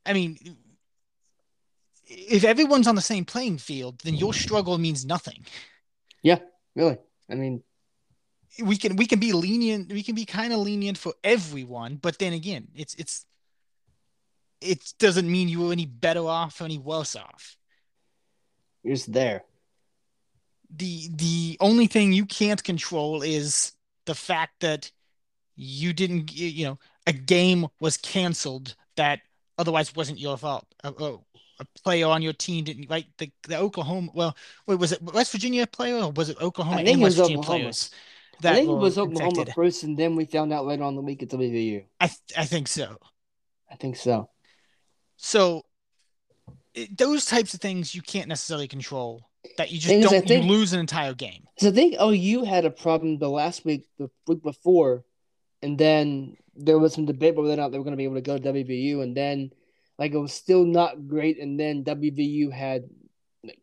I 0.04 0.12
mean, 0.12 0.38
if 2.06 2.44
everyone's 2.44 2.86
on 2.86 2.96
the 2.96 3.00
same 3.00 3.24
playing 3.24 3.58
field, 3.58 4.02
then 4.04 4.14
your 4.14 4.34
struggle 4.34 4.76
means 4.76 5.06
nothing. 5.06 5.46
Yeah. 6.22 6.40
Really? 6.76 6.98
I 7.30 7.34
mean, 7.34 7.62
we 8.62 8.76
can 8.76 8.96
we 8.96 9.06
can 9.06 9.18
be 9.18 9.32
lenient. 9.32 9.90
We 9.90 10.02
can 10.02 10.14
be 10.14 10.26
kind 10.26 10.52
of 10.52 10.60
lenient 10.60 10.98
for 10.98 11.14
everyone, 11.24 11.96
but 11.96 12.18
then 12.18 12.34
again, 12.34 12.68
it's 12.74 12.94
it's 12.96 13.24
it 14.60 14.92
doesn't 14.98 15.30
mean 15.30 15.48
you 15.48 15.60
were 15.60 15.72
any 15.72 15.86
better 15.86 16.26
off, 16.26 16.60
or 16.60 16.64
any 16.64 16.78
worse 16.78 17.16
off. 17.16 17.56
You're 18.82 18.96
just 18.96 19.12
there. 19.12 19.44
The 20.76 21.08
the 21.14 21.56
only 21.60 21.86
thing 21.86 22.12
you 22.12 22.26
can't 22.26 22.62
control 22.62 23.22
is 23.22 23.72
the 24.04 24.14
fact 24.14 24.60
that 24.60 24.92
you 25.58 25.92
didn't 25.92 26.32
you 26.32 26.64
know 26.64 26.78
a 27.06 27.12
game 27.12 27.66
was 27.80 27.96
canceled 27.96 28.76
that 28.96 29.20
otherwise 29.58 29.94
wasn't 29.94 30.18
your 30.18 30.38
fault. 30.38 30.66
Oh, 30.84 31.24
a 31.60 31.66
player 31.82 32.06
on 32.06 32.22
your 32.22 32.32
team 32.32 32.64
didn't 32.64 32.88
right 32.88 33.06
the, 33.18 33.30
the 33.48 33.58
Oklahoma 33.58 34.10
well 34.14 34.36
wait 34.66 34.78
was 34.78 34.92
it 34.92 35.02
West 35.02 35.32
Virginia 35.32 35.66
player 35.66 35.96
or 35.96 36.12
was 36.12 36.28
it 36.28 36.40
Oklahoma 36.40 36.78
I 36.78 36.84
think 36.84 37.00
it 37.00 37.02
was 37.02 37.18
Oklahoma. 37.18 37.42
players? 37.42 37.90
I 38.44 38.54
think 38.54 38.68
it 38.68 38.72
was 38.72 38.98
Oklahoma 38.98 39.30
infected? 39.30 39.54
first, 39.56 39.82
and 39.82 39.96
then 39.96 40.14
we 40.14 40.24
found 40.24 40.52
out 40.52 40.64
later 40.64 40.84
on 40.84 40.94
the 40.94 41.02
week 41.02 41.24
at 41.24 41.28
WVU. 41.28 41.84
I 42.00 42.06
th- 42.06 42.20
I 42.36 42.44
think 42.44 42.68
so. 42.68 42.96
I 43.68 43.74
think 43.74 43.96
so. 43.96 44.30
So 45.16 45.64
it, 46.72 46.96
those 46.96 47.24
types 47.24 47.52
of 47.52 47.60
things 47.60 47.96
you 47.96 48.02
can't 48.02 48.28
necessarily 48.28 48.68
control. 48.68 49.24
That 49.56 49.72
you 49.72 49.80
just 49.80 50.08
don't 50.08 50.24
think- 50.24 50.44
you 50.44 50.48
lose 50.48 50.72
an 50.72 50.78
entire 50.78 51.14
game. 51.14 51.48
So 51.58 51.68
I 51.68 51.72
think 51.72 51.96
oh, 51.98 52.12
OU 52.12 52.44
had 52.44 52.64
a 52.64 52.70
problem 52.70 53.18
the 53.18 53.28
last 53.28 53.64
week, 53.64 53.88
the 53.98 54.08
week 54.28 54.42
before, 54.42 55.04
and 55.62 55.78
then 55.78 56.36
there 56.54 56.78
was 56.78 56.94
some 56.94 57.06
debate 57.06 57.36
whether 57.36 57.52
or 57.52 57.56
not 57.56 57.70
they 57.70 57.78
were 57.78 57.84
going 57.84 57.92
to 57.92 57.98
be 57.98 58.04
able 58.04 58.16
to 58.16 58.20
go 58.20 58.38
to 58.38 58.52
WVU, 58.52 59.02
and 59.02 59.16
then 59.16 59.50
like 59.98 60.12
it 60.12 60.18
was 60.18 60.32
still 60.32 60.64
not 60.64 61.08
great, 61.08 61.38
and 61.40 61.58
then 61.58 61.84
WVU 61.84 62.52
had 62.52 62.88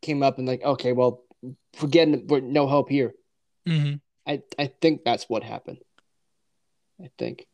came 0.02 0.24
up 0.24 0.38
and 0.38 0.48
like 0.48 0.64
okay, 0.64 0.94
well, 0.94 1.24
forget 1.74 2.08
it, 2.08 2.28
we're 2.28 2.40
no 2.40 2.68
help 2.68 2.90
here. 2.90 3.14
Mm-hmm. 3.68 3.96
I 4.28 4.42
I 4.58 4.68
think 4.82 5.04
that's 5.04 5.30
what 5.30 5.44
happened. 5.44 5.80
I 7.02 7.10
think. 7.18 7.46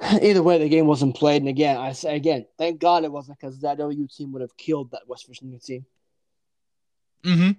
Either 0.00 0.42
way, 0.42 0.58
the 0.58 0.68
game 0.68 0.86
wasn't 0.86 1.16
played, 1.16 1.42
and 1.42 1.48
again, 1.48 1.76
I 1.76 1.92
say 1.92 2.14
again, 2.14 2.46
thank 2.56 2.80
God 2.80 3.04
it 3.04 3.12
wasn't 3.12 3.38
because 3.38 3.60
that 3.60 3.80
OU 3.80 4.08
team 4.08 4.32
would 4.32 4.42
have 4.42 4.56
killed 4.56 4.92
that 4.92 5.08
West 5.08 5.26
Virginia 5.26 5.58
team. 5.58 5.86
Mm-hmm. 7.24 7.50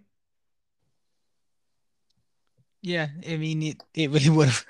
Yeah, 2.82 3.08
I 3.28 3.38
mean 3.38 3.62
it. 3.64 3.84
It 3.94 4.10
really 4.12 4.30
would 4.36 4.48
have. 4.48 4.66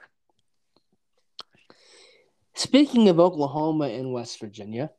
Speaking 2.56 3.08
of 3.10 3.19
Oklahoma 3.19 3.86
and 3.88 4.12
West 4.12 4.39
Virginia, 4.39 4.91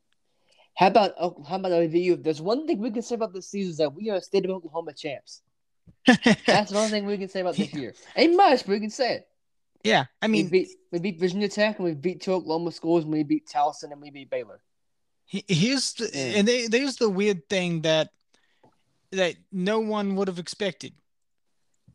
how 0.75 0.87
about 0.87 1.13
how 1.47 1.57
about 1.57 1.71
OVU? 1.71 2.13
If 2.13 2.23
there's 2.23 2.41
one 2.41 2.65
thing 2.65 2.79
we 2.79 2.89
can 2.91 3.01
say 3.01 3.15
about 3.15 3.33
this 3.33 3.49
season 3.49 3.71
is 3.71 3.77
that 3.77 3.93
we 3.93 4.09
are 4.09 4.17
a 4.17 4.21
state 4.21 4.45
of 4.45 4.51
Oklahoma 4.51 4.93
champs. 4.93 5.41
That's 6.07 6.71
the 6.71 6.77
only 6.77 6.89
thing 6.89 7.05
we 7.05 7.17
can 7.17 7.29
say 7.29 7.41
about 7.41 7.55
this 7.55 7.73
year. 7.73 7.93
Ain't 8.15 8.35
much, 8.35 8.61
but 8.65 8.69
we 8.69 8.79
can 8.79 8.89
say 8.89 9.15
it. 9.15 9.27
yeah, 9.83 10.05
I 10.21 10.27
we 10.27 10.31
mean, 10.31 10.47
beat 10.47 10.69
we 10.91 10.99
beat 10.99 11.19
Virginia 11.19 11.49
Tech 11.49 11.77
and 11.77 11.85
we 11.85 11.93
beat 11.93 12.21
two 12.21 12.33
Oklahoma 12.33 12.71
schools 12.71 13.03
and 13.03 13.13
we 13.13 13.23
beat 13.23 13.47
Towson 13.47 13.91
and 13.91 14.01
we 14.01 14.09
beat 14.09 14.29
Baylor. 14.29 14.61
here's 15.27 15.93
the, 15.93 16.09
Yeah. 16.13 16.39
and 16.39 16.47
they, 16.47 16.67
there's 16.67 16.95
the 16.95 17.09
weird 17.09 17.47
thing 17.49 17.81
that 17.81 18.09
that 19.11 19.35
no 19.51 19.79
one 19.81 20.15
would 20.15 20.29
have 20.29 20.39
expected. 20.39 20.93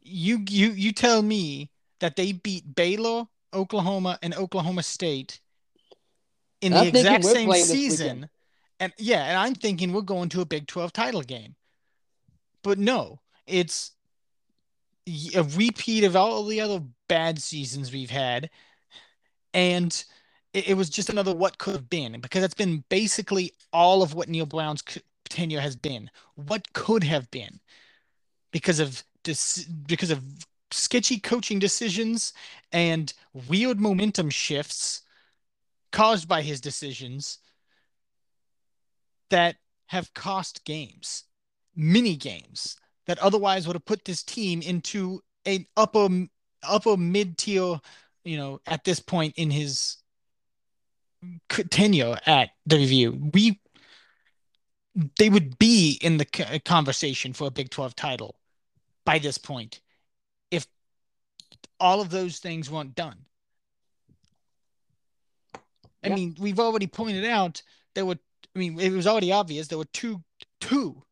You 0.08 0.44
you 0.48 0.70
you 0.70 0.92
tell 0.92 1.22
me 1.22 1.70
that 2.00 2.16
they 2.16 2.32
beat 2.32 2.74
Baylor, 2.74 3.26
Oklahoma, 3.52 4.18
and 4.22 4.34
Oklahoma 4.34 4.82
State 4.82 5.40
in 6.60 6.72
the 6.72 6.78
I'm 6.78 6.88
exact 6.88 7.24
same 7.24 7.52
season. 7.52 8.28
And 8.78 8.92
yeah, 8.98 9.24
and 9.24 9.38
I'm 9.38 9.54
thinking 9.54 9.92
we're 9.92 10.02
going 10.02 10.28
to 10.30 10.42
a 10.42 10.44
Big 10.44 10.66
12 10.66 10.92
title 10.92 11.22
game. 11.22 11.54
But 12.62 12.78
no, 12.78 13.20
it's 13.46 13.92
a 15.34 15.42
repeat 15.42 16.04
of 16.04 16.16
all 16.16 16.44
the 16.44 16.60
other 16.60 16.82
bad 17.08 17.40
seasons 17.40 17.92
we've 17.92 18.10
had. 18.10 18.50
And 19.54 20.04
it, 20.52 20.70
it 20.70 20.74
was 20.74 20.90
just 20.90 21.08
another 21.08 21.34
what 21.34 21.58
could 21.58 21.74
have 21.74 21.90
been 21.90 22.20
because 22.20 22.44
it's 22.44 22.54
been 22.54 22.84
basically 22.88 23.52
all 23.72 24.02
of 24.02 24.14
what 24.14 24.28
Neal 24.28 24.46
Brown's 24.46 24.82
tenure 25.28 25.60
has 25.60 25.76
been. 25.76 26.10
What 26.34 26.72
could 26.72 27.04
have 27.04 27.30
been 27.30 27.60
because 28.52 28.80
of 28.80 29.04
because 29.86 30.10
of 30.10 30.22
sketchy 30.70 31.18
coaching 31.18 31.58
decisions 31.58 32.32
and 32.72 33.12
weird 33.48 33.80
momentum 33.80 34.30
shifts 34.30 35.02
caused 35.92 36.28
by 36.28 36.42
his 36.42 36.60
decisions 36.60 37.38
that 39.30 39.56
have 39.86 40.12
cost 40.14 40.64
games, 40.64 41.24
mini 41.74 42.16
games 42.16 42.76
that 43.06 43.18
otherwise 43.18 43.66
would 43.66 43.76
have 43.76 43.84
put 43.84 44.04
this 44.04 44.22
team 44.22 44.60
into 44.62 45.22
an 45.44 45.66
upper 45.76 46.08
upper 46.62 46.96
mid 46.96 47.38
tier, 47.38 47.80
you 48.24 48.36
know, 48.36 48.60
at 48.66 48.84
this 48.84 49.00
point 49.00 49.34
in 49.36 49.50
his 49.50 49.98
tenure 51.70 52.16
at 52.26 52.50
WVU. 52.68 53.32
We 53.32 53.60
they 55.18 55.28
would 55.28 55.58
be 55.58 55.98
in 56.00 56.16
the 56.16 56.24
conversation 56.64 57.32
for 57.32 57.46
a 57.46 57.50
Big 57.50 57.70
12 57.70 57.94
title 57.94 58.34
by 59.06 59.18
this 59.18 59.38
point 59.38 59.80
if 60.50 60.66
all 61.80 62.02
of 62.02 62.10
those 62.10 62.38
things 62.40 62.70
weren't 62.70 62.94
done. 62.94 63.26
I 66.04 66.10
Yeah. 66.10 66.14
mean, 66.14 66.36
we've 66.38 66.60
already 66.60 66.86
pointed 66.86 67.24
out 67.24 67.62
there 67.94 68.06
were 68.06 68.18
I 68.54 68.58
mean, 68.58 68.78
it 68.80 68.90
was 68.92 69.06
already 69.06 69.32
obvious 69.32 69.68
there 69.68 69.78
were 69.78 69.86
two 69.86 70.22
two 70.60 71.04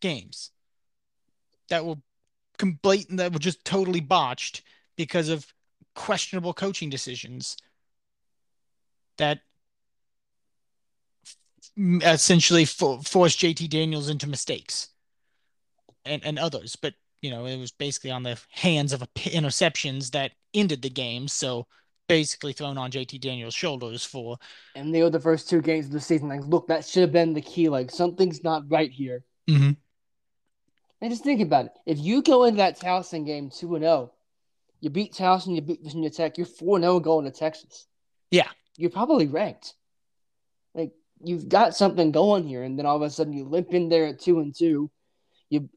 games 0.00 0.50
that 1.68 1.84
were 1.86 1.96
complete 2.58 3.06
that 3.10 3.32
were 3.32 3.40
just 3.40 3.64
totally 3.64 4.00
botched 4.00 4.62
because 4.96 5.28
of 5.28 5.52
questionable 5.94 6.54
coaching 6.54 6.90
decisions 6.90 7.56
that 9.18 9.40
essentially 12.02 12.64
for, 12.64 13.00
forced 13.02 13.40
JT 13.40 13.68
Daniels 13.68 14.08
into 14.08 14.28
mistakes 14.28 14.90
and 16.04 16.24
and 16.24 16.38
others 16.38 16.76
but 16.76 16.94
you 17.22 17.30
know 17.30 17.46
it 17.46 17.56
was 17.56 17.70
basically 17.70 18.10
on 18.10 18.22
the 18.22 18.38
hands 18.50 18.92
of 18.92 19.00
a 19.00 19.08
p- 19.14 19.30
interceptions 19.30 20.10
that 20.10 20.32
ended 20.52 20.82
the 20.82 20.90
game 20.90 21.26
so 21.26 21.66
basically 22.08 22.52
thrown 22.52 22.76
on 22.76 22.90
JT 22.90 23.20
Daniels 23.20 23.54
shoulders 23.54 24.04
for 24.04 24.36
And 24.74 24.94
they 24.94 25.02
were 25.02 25.08
the 25.08 25.20
first 25.20 25.48
two 25.48 25.62
games 25.62 25.86
of 25.86 25.92
the 25.92 26.00
season. 26.00 26.28
Like, 26.28 26.44
look, 26.44 26.66
that 26.66 26.84
should 26.84 27.00
have 27.00 27.12
been 27.12 27.32
the 27.32 27.40
key. 27.40 27.70
Like, 27.70 27.90
something's 27.90 28.44
not 28.44 28.70
right 28.70 28.90
here. 28.90 29.24
Mm-hmm. 29.48 29.70
And 31.00 31.10
just 31.10 31.24
think 31.24 31.40
about 31.40 31.66
it. 31.66 31.72
If 31.86 31.98
you 31.98 32.22
go 32.22 32.44
into 32.44 32.58
that 32.58 32.78
Towson 32.78 33.24
game 33.24 33.50
2 33.50 33.76
and 33.76 33.84
0, 33.84 34.12
you 34.80 34.90
beat 34.90 35.14
Towson, 35.14 35.54
you 35.54 35.62
beat 35.62 35.82
Virginia 35.82 36.10
Tech, 36.10 36.36
you're 36.36 36.46
4 36.46 36.80
0 36.80 37.00
going 37.00 37.24
to 37.24 37.30
Texas. 37.30 37.86
Yeah. 38.30 38.48
you're 38.76 38.90
probably 38.90 39.26
ranked. 39.26 39.74
Like 40.74 40.92
you've 41.22 41.48
got 41.48 41.76
something 41.76 42.12
going 42.12 42.46
here, 42.46 42.62
and 42.62 42.78
then 42.78 42.86
all 42.86 42.96
of 42.96 43.02
a 43.02 43.10
sudden 43.10 43.32
you 43.32 43.44
limp 43.44 43.72
in 43.72 43.88
there 43.88 44.06
at 44.06 44.20
two 44.20 44.40
and 44.40 44.54
two. 44.54 44.90
You, 45.52 45.68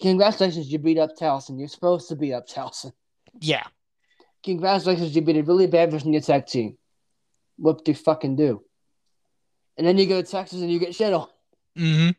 congratulations, 0.00 0.70
you 0.70 0.78
beat 0.78 0.98
up 0.98 1.16
Towson. 1.16 1.58
You're 1.58 1.66
supposed 1.66 2.08
to 2.08 2.16
beat 2.16 2.32
up 2.32 2.48
Towson. 2.48 2.92
Yeah. 3.40 3.64
Congratulations, 4.44 5.16
you 5.16 5.22
beat 5.22 5.36
a 5.36 5.42
really 5.42 5.66
bad 5.66 5.90
version 5.90 6.12
Virginia 6.12 6.20
Tech 6.20 6.46
team. 6.46 6.78
What 7.56 7.84
do 7.84 7.90
you 7.90 7.96
fucking 7.96 8.36
do? 8.36 8.62
And 9.76 9.84
then 9.84 9.98
you 9.98 10.06
go 10.06 10.22
to 10.22 10.30
Texas 10.30 10.60
and 10.60 10.70
you 10.70 10.78
get 10.78 10.94
shit 10.94 11.12
on. 11.12 11.26
Mm-hmm. 11.76 12.10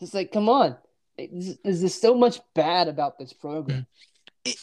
It's 0.00 0.14
like, 0.14 0.32
come 0.32 0.48
on. 0.48 0.76
Is 1.16 1.80
there 1.80 1.88
so 1.90 2.14
much 2.16 2.40
bad 2.54 2.88
about 2.88 3.16
this 3.18 3.32
program? 3.32 3.86
It, 4.44 4.56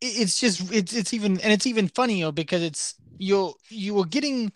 it's 0.00 0.40
just 0.40 0.72
it's 0.72 0.94
it's 0.94 1.14
even 1.14 1.40
and 1.40 1.52
it's 1.52 1.66
even 1.66 1.88
funnier 1.88 2.32
because 2.32 2.62
it's 2.62 2.94
you're 3.18 3.54
you 3.68 3.94
were 3.94 4.04
getting 4.04 4.52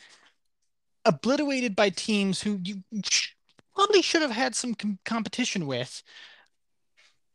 obliterated 1.04 1.76
by 1.76 1.90
teams 1.90 2.42
who 2.42 2.58
you 2.62 2.82
probably 3.76 4.02
should 4.02 4.22
have 4.22 4.32
had 4.32 4.54
some 4.54 4.74
com- 4.74 4.98
competition 5.04 5.66
with, 5.66 6.02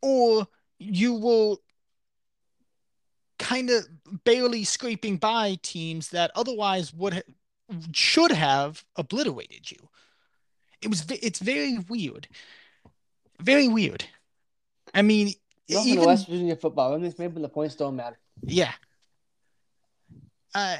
or 0.02 0.48
you 0.80 1.14
will 1.14 1.62
kind 3.40 3.70
of 3.70 3.88
barely 4.24 4.64
scraping 4.64 5.18
by 5.18 5.58
teams 5.62 6.10
that 6.10 6.32
otherwise 6.36 6.94
would 6.94 7.14
ha- 7.14 7.22
should 7.94 8.32
have 8.32 8.84
obliterated 8.98 9.72
you. 9.72 9.78
It 10.82 10.90
was 10.90 11.06
it's 11.10 11.40
very 11.40 11.78
weird, 11.78 12.28
very 13.40 13.68
weird. 13.68 14.04
I 14.94 15.04
mean, 15.04 15.34
Welcome 15.70 15.92
even 15.92 16.06
West 16.06 16.28
Virginia 16.28 16.56
football. 16.56 16.98
Maybe 16.98 17.42
the 17.42 17.48
points 17.48 17.76
don't 17.76 17.96
matter. 17.96 18.18
Yeah. 18.44 18.74
Uh, 20.54 20.78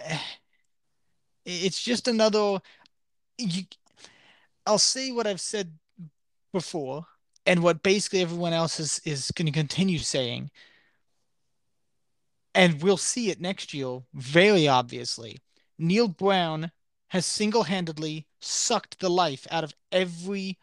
it's 1.46 1.82
just 1.82 2.08
another. 2.08 2.60
You, 3.38 3.64
I'll 4.66 4.78
say 4.78 5.12
what 5.12 5.28
I've 5.28 5.42
said 5.42 5.74
before, 6.54 7.06
and 7.46 7.64
what 7.64 7.84
basically 7.84 8.22
everyone 8.22 8.54
else 8.54 8.80
is 8.80 9.02
is 9.06 9.32
going 9.32 9.48
to 9.48 9.52
continue 9.52 9.98
saying, 9.98 10.52
and 12.54 12.82
we'll 12.82 12.98
see 12.98 13.30
it 13.30 13.42
next 13.42 13.74
year. 13.74 14.00
Very 14.14 14.68
obviously, 14.68 15.40
Neal 15.80 16.08
Brown 16.08 16.72
has 17.10 17.26
single-handedly 17.26 18.26
sucked 18.40 19.00
the 19.00 19.10
life 19.10 19.46
out 19.52 19.64
of 19.64 19.74
every 19.92 20.58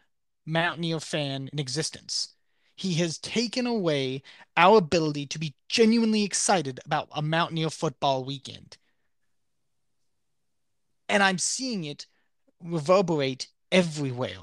Mountaineer 0.45 0.99
fan 0.99 1.49
in 1.51 1.59
existence. 1.59 2.35
He 2.75 2.93
has 2.95 3.17
taken 3.17 3.67
away 3.67 4.23
our 4.55 4.77
ability 4.77 5.27
to 5.27 5.37
be 5.37 5.53
genuinely 5.67 6.23
excited 6.23 6.79
about 6.85 7.09
a 7.11 7.21
Mountaineer 7.21 7.69
football 7.69 8.23
weekend. 8.23 8.77
And 11.07 11.21
I'm 11.21 11.37
seeing 11.37 11.83
it 11.83 12.07
reverberate 12.63 13.49
everywhere. 13.71 14.37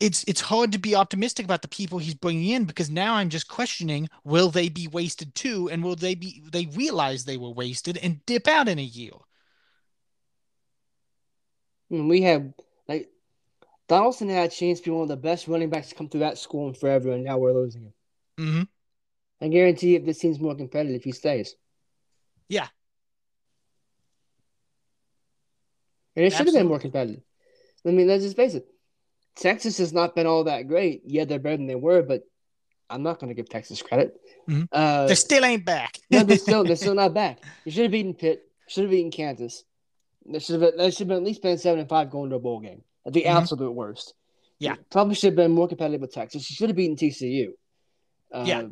It's 0.00 0.24
it's 0.24 0.40
hard 0.40 0.72
to 0.72 0.78
be 0.78 0.96
optimistic 0.96 1.44
about 1.44 1.62
the 1.62 1.68
people 1.68 1.98
he's 1.98 2.14
bringing 2.14 2.48
in 2.50 2.64
because 2.64 2.90
now 2.90 3.14
I'm 3.14 3.28
just 3.28 3.46
questioning 3.46 4.08
will 4.24 4.50
they 4.50 4.68
be 4.68 4.88
wasted 4.88 5.34
too 5.34 5.68
and 5.70 5.84
will 5.84 5.94
they 5.94 6.16
be 6.16 6.42
they 6.50 6.66
realize 6.66 7.24
they 7.24 7.36
were 7.36 7.50
wasted 7.50 7.98
and 7.98 8.24
dip 8.26 8.48
out 8.48 8.68
in 8.68 8.80
a 8.80 8.82
year. 8.82 9.12
We 11.88 12.22
have 12.22 12.52
like 12.88 13.10
Donaldson 13.88 14.28
had 14.28 14.50
a 14.50 14.54
chance 14.54 14.80
to 14.80 14.84
be 14.86 14.90
one 14.90 15.02
of 15.02 15.08
the 15.08 15.16
best 15.16 15.46
running 15.46 15.70
backs 15.70 15.90
to 15.90 15.94
come 15.94 16.08
through 16.08 16.20
that 16.20 16.38
school 16.38 16.68
in 16.68 16.74
forever, 16.74 17.12
and 17.12 17.24
now 17.24 17.38
we're 17.38 17.52
losing 17.52 17.82
him. 17.82 17.92
Mm-hmm. 18.40 18.62
I 19.44 19.48
guarantee 19.48 19.96
if 19.96 20.04
this 20.04 20.18
team's 20.18 20.40
more 20.40 20.54
competitive, 20.54 21.02
he 21.02 21.12
stays. 21.12 21.54
Yeah. 22.48 22.68
And 26.14 26.24
it 26.24 26.32
should 26.32 26.46
have 26.46 26.54
been 26.54 26.68
more 26.68 26.78
competitive. 26.78 27.22
I 27.86 27.90
mean, 27.90 28.06
let's 28.06 28.22
just 28.22 28.36
face 28.36 28.54
it. 28.54 28.66
Texas 29.36 29.78
has 29.78 29.92
not 29.92 30.14
been 30.14 30.26
all 30.26 30.44
that 30.44 30.68
great. 30.68 31.02
Yeah, 31.06 31.24
they're 31.24 31.38
better 31.38 31.56
than 31.56 31.66
they 31.66 31.74
were, 31.74 32.02
but 32.02 32.22
I'm 32.90 33.02
not 33.02 33.18
going 33.18 33.28
to 33.28 33.34
give 33.34 33.48
Texas 33.48 33.80
credit. 33.80 34.14
Mm-hmm. 34.48 34.64
Uh, 34.70 35.06
they 35.06 35.14
still 35.14 35.44
ain't 35.44 35.64
back. 35.64 35.98
no, 36.10 36.22
they're 36.22 36.36
still 36.38 36.64
they're 36.64 36.76
still 36.76 36.94
not 36.94 37.14
back. 37.14 37.38
You 37.64 37.72
should 37.72 37.84
have 37.84 37.92
beaten 37.92 38.14
Pitt. 38.14 38.44
Should 38.68 38.84
have 38.84 38.90
beaten 38.90 39.10
Kansas. 39.10 39.64
They 40.26 40.38
should 40.38 40.60
have 40.60 40.76
they 40.76 40.90
should 40.90 41.08
have 41.08 41.16
at 41.16 41.24
least 41.24 41.42
been 41.42 41.58
seven 41.58 41.80
and 41.80 41.88
five 41.88 42.10
going 42.10 42.30
to 42.30 42.36
a 42.36 42.40
bowl 42.40 42.60
game 42.60 42.82
at 43.06 43.12
the 43.12 43.22
mm-hmm. 43.22 43.36
absolute 43.36 43.72
worst. 43.72 44.14
Yeah, 44.58 44.76
probably 44.90 45.14
should 45.14 45.28
have 45.28 45.36
been 45.36 45.50
more 45.50 45.66
competitive 45.66 46.00
with 46.00 46.12
Texas. 46.12 46.48
You 46.48 46.54
should 46.54 46.68
have 46.68 46.76
beaten 46.76 46.96
TCU. 46.96 47.52
Uh, 48.32 48.44
yeah, 48.46 48.62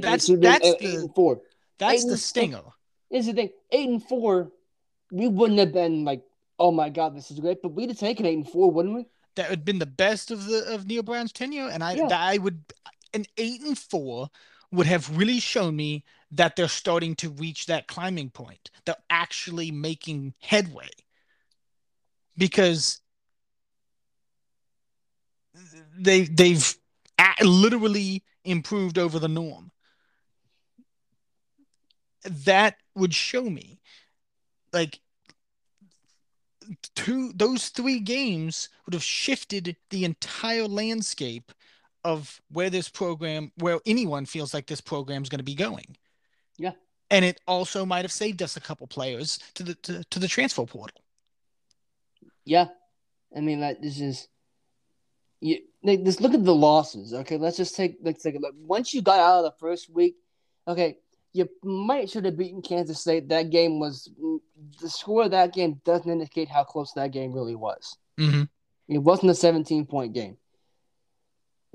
that's 0.00 0.26
that's 0.28 0.64
eight, 0.64 0.78
the 0.78 0.86
eight 0.86 0.94
and 0.98 1.14
four. 1.14 1.40
That's 1.78 2.04
eight 2.04 2.08
the 2.08 2.16
stinger. 2.16 2.62
Is 3.10 3.26
the 3.26 3.32
thing 3.32 3.50
eight 3.72 3.88
and 3.88 4.02
four? 4.02 4.52
We 5.10 5.26
wouldn't 5.26 5.58
have 5.58 5.72
been 5.72 6.04
like, 6.04 6.22
oh 6.60 6.70
my 6.70 6.90
god, 6.90 7.16
this 7.16 7.30
is 7.30 7.40
great, 7.40 7.62
but 7.62 7.70
we'd 7.70 7.88
have 7.88 7.98
taken 7.98 8.26
eight 8.26 8.36
and 8.36 8.48
four, 8.48 8.70
wouldn't 8.70 8.94
we? 8.94 9.06
That 9.34 9.48
would 9.48 9.60
have 9.60 9.64
been 9.64 9.78
the 9.78 9.86
best 9.86 10.30
of 10.30 10.46
the 10.46 10.72
of 10.72 10.86
Neal 10.86 11.02
Brown's 11.02 11.32
tenure, 11.32 11.68
and 11.68 11.82
I 11.82 11.94
yeah. 11.94 12.08
I 12.12 12.38
would 12.38 12.62
an 13.14 13.24
eight 13.36 13.62
and 13.62 13.76
four 13.76 14.28
would 14.70 14.86
have 14.86 15.16
really 15.16 15.40
shown 15.40 15.74
me 15.74 16.04
that 16.30 16.54
they're 16.54 16.68
starting 16.68 17.16
to 17.16 17.30
reach 17.30 17.66
that 17.66 17.88
climbing 17.88 18.30
point. 18.30 18.70
They're 18.84 18.94
actually 19.08 19.72
making 19.72 20.34
headway 20.38 20.90
because 22.36 23.00
they 25.98 26.22
they've 26.22 26.76
literally 27.42 28.22
improved 28.44 28.98
over 28.98 29.18
the 29.18 29.28
norm. 29.28 29.72
That 32.24 32.76
would 32.94 33.14
show 33.14 33.48
me 33.48 33.80
like 34.72 35.00
two 36.94 37.32
those 37.34 37.68
three 37.68 38.00
games 38.00 38.68
would 38.84 38.94
have 38.94 39.02
shifted 39.02 39.76
the 39.90 40.04
entire 40.04 40.66
landscape 40.66 41.52
of 42.04 42.40
where 42.50 42.70
this 42.70 42.88
program 42.88 43.52
where 43.56 43.80
anyone 43.86 44.26
feels 44.26 44.54
like 44.54 44.66
this 44.66 44.80
program 44.80 45.22
is 45.22 45.28
going 45.28 45.38
to 45.38 45.44
be 45.44 45.54
going. 45.54 45.96
Yeah. 46.56 46.72
And 47.10 47.24
it 47.24 47.40
also 47.46 47.84
might 47.84 48.04
have 48.04 48.12
saved 48.12 48.42
us 48.42 48.56
a 48.56 48.60
couple 48.60 48.86
players 48.86 49.38
to 49.54 49.62
the 49.62 49.74
to, 49.74 50.04
to 50.04 50.18
the 50.18 50.28
transfer 50.28 50.64
portal. 50.64 51.00
Yeah. 52.44 52.66
I 53.36 53.40
mean 53.40 53.60
like 53.60 53.80
this 53.80 54.00
is 54.00 54.28
you 55.40 55.58
like, 55.82 56.04
just 56.04 56.20
look 56.20 56.34
at 56.34 56.44
the 56.44 56.54
losses. 56.54 57.14
Okay, 57.14 57.38
let's 57.38 57.56
just 57.56 57.74
take 57.74 57.98
let's 58.02 58.22
take 58.22 58.36
a 58.36 58.38
look. 58.38 58.54
Once 58.58 58.92
you 58.92 59.02
got 59.02 59.18
out 59.18 59.38
of 59.38 59.44
the 59.44 59.58
first 59.58 59.88
week, 59.88 60.16
okay, 60.68 60.98
you 61.32 61.48
might 61.62 62.10
should 62.10 62.24
have 62.24 62.36
beaten 62.36 62.62
Kansas 62.62 63.00
State. 63.00 63.28
That 63.28 63.50
game 63.50 63.80
was 63.80 64.10
the 64.80 64.88
score 64.88 65.24
of 65.24 65.30
that 65.32 65.52
game 65.52 65.80
doesn't 65.84 66.10
indicate 66.10 66.48
how 66.48 66.64
close 66.64 66.92
that 66.92 67.12
game 67.12 67.32
really 67.32 67.54
was. 67.54 67.96
Mm-hmm. 68.18 68.44
It 68.88 68.98
wasn't 68.98 69.30
a 69.30 69.34
17 69.34 69.86
point 69.86 70.12
game. 70.12 70.36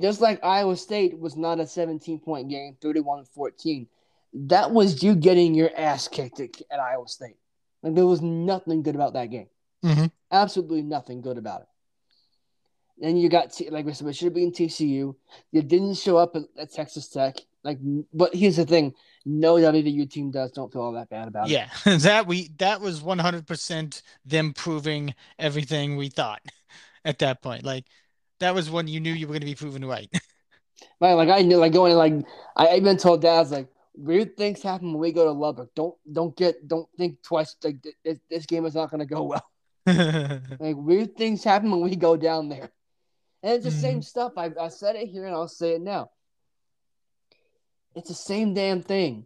Just 0.01 0.19
like 0.19 0.43
Iowa 0.43 0.75
State 0.75 1.17
was 1.17 1.37
not 1.37 1.59
a 1.59 1.67
17 1.67 2.19
point 2.19 2.49
game, 2.49 2.77
31 2.81 3.25
14. 3.25 3.87
That 4.33 4.71
was 4.71 5.01
you 5.01 5.15
getting 5.15 5.53
your 5.53 5.71
ass 5.77 6.07
kicked 6.07 6.41
at, 6.41 6.49
at 6.69 6.79
Iowa 6.79 7.07
State. 7.07 7.37
Like 7.81 7.95
there 7.95 8.05
was 8.05 8.21
nothing 8.21 8.83
good 8.83 8.95
about 8.95 9.13
that 9.13 9.29
game. 9.29 9.47
Mm-hmm. 9.83 10.05
Absolutely 10.31 10.81
nothing 10.81 11.21
good 11.21 11.37
about 11.37 11.61
it. 11.61 11.67
Then 12.97 13.17
you 13.17 13.29
got 13.29 13.53
T- 13.53 13.69
like 13.69 13.85
we 13.85 13.93
said, 13.93 14.07
it 14.07 14.15
should 14.15 14.25
have 14.25 14.33
been 14.33 14.51
TCU. 14.51 15.15
You 15.51 15.61
didn't 15.61 15.95
show 15.95 16.17
up 16.17 16.35
at, 16.35 16.43
at, 16.57 16.73
Texas 16.73 17.07
Tech. 17.09 17.35
Like, 17.65 17.80
but 18.13 18.34
here's 18.36 18.58
the 18.58 18.65
thing: 18.65 18.93
no 19.25 19.56
WVU 19.56 20.10
team 20.10 20.30
does. 20.30 20.51
Don't 20.51 20.71
feel 20.71 20.84
all 20.84 20.91
that 20.91 21.10
bad 21.10 21.28
about 21.28 21.49
yeah, 21.49 21.67
it. 21.86 21.89
Yeah, 21.89 21.97
that 21.97 22.28
we 22.28 22.51
that 22.60 22.80
was 22.80 23.01
100 23.01 23.47
percent 23.47 24.04
them 24.23 24.54
proving 24.54 25.15
everything 25.39 25.97
we 25.97 26.10
thought 26.10 26.41
at 27.06 27.19
that 27.19 27.41
point. 27.41 27.65
Like, 27.65 27.86
that 28.39 28.54
was 28.54 28.69
when 28.69 28.88
you 28.88 28.99
knew 28.99 29.12
you 29.12 29.25
were 29.25 29.34
going 29.34 29.41
to 29.41 29.47
be 29.47 29.56
proven 29.56 29.84
right. 29.84 30.08
right, 31.01 31.13
like 31.13 31.30
I 31.30 31.41
knew, 31.41 31.58
like 31.58 31.73
going 31.73 31.95
like 31.95 32.13
I 32.56 32.75
even 32.75 32.97
told 32.97 33.23
Dad, 33.23 33.49
like, 33.49 33.67
weird 33.95 34.38
things 34.38 34.62
happen 34.62 34.91
when 34.91 35.01
we 35.01 35.12
go 35.12 35.25
to 35.25 35.32
Lubbock. 35.32 35.73
Don't 35.73 35.95
don't 36.13 36.38
get 36.38 36.67
don't 36.67 36.88
think 36.99 37.23
twice. 37.23 37.56
Like 37.63 37.78
this, 38.04 38.19
this 38.30 38.45
game 38.45 38.67
is 38.67 38.75
not 38.75 38.91
going 38.91 38.99
to 38.99 39.08
go 39.08 39.23
well. 39.23 39.49
like 39.88 40.75
weird 40.75 41.17
things 41.17 41.43
happen 41.43 41.71
when 41.71 41.82
we 41.82 41.95
go 41.95 42.15
down 42.15 42.47
there. 42.47 42.69
And 43.41 43.54
it's 43.54 43.65
the 43.65 43.71
mm-hmm. 43.71 43.80
same 43.80 44.01
stuff. 44.04 44.34
I, 44.38 44.51
I 44.60 44.67
said 44.67 44.95
it 44.95 45.08
here 45.08 45.25
and 45.25 45.34
I'll 45.34 45.47
say 45.47 45.73
it 45.73 45.82
now. 45.82 46.12
It's 47.95 48.10
the 48.10 48.15
same 48.15 48.53
damn 48.53 48.81
thing. 48.81 49.25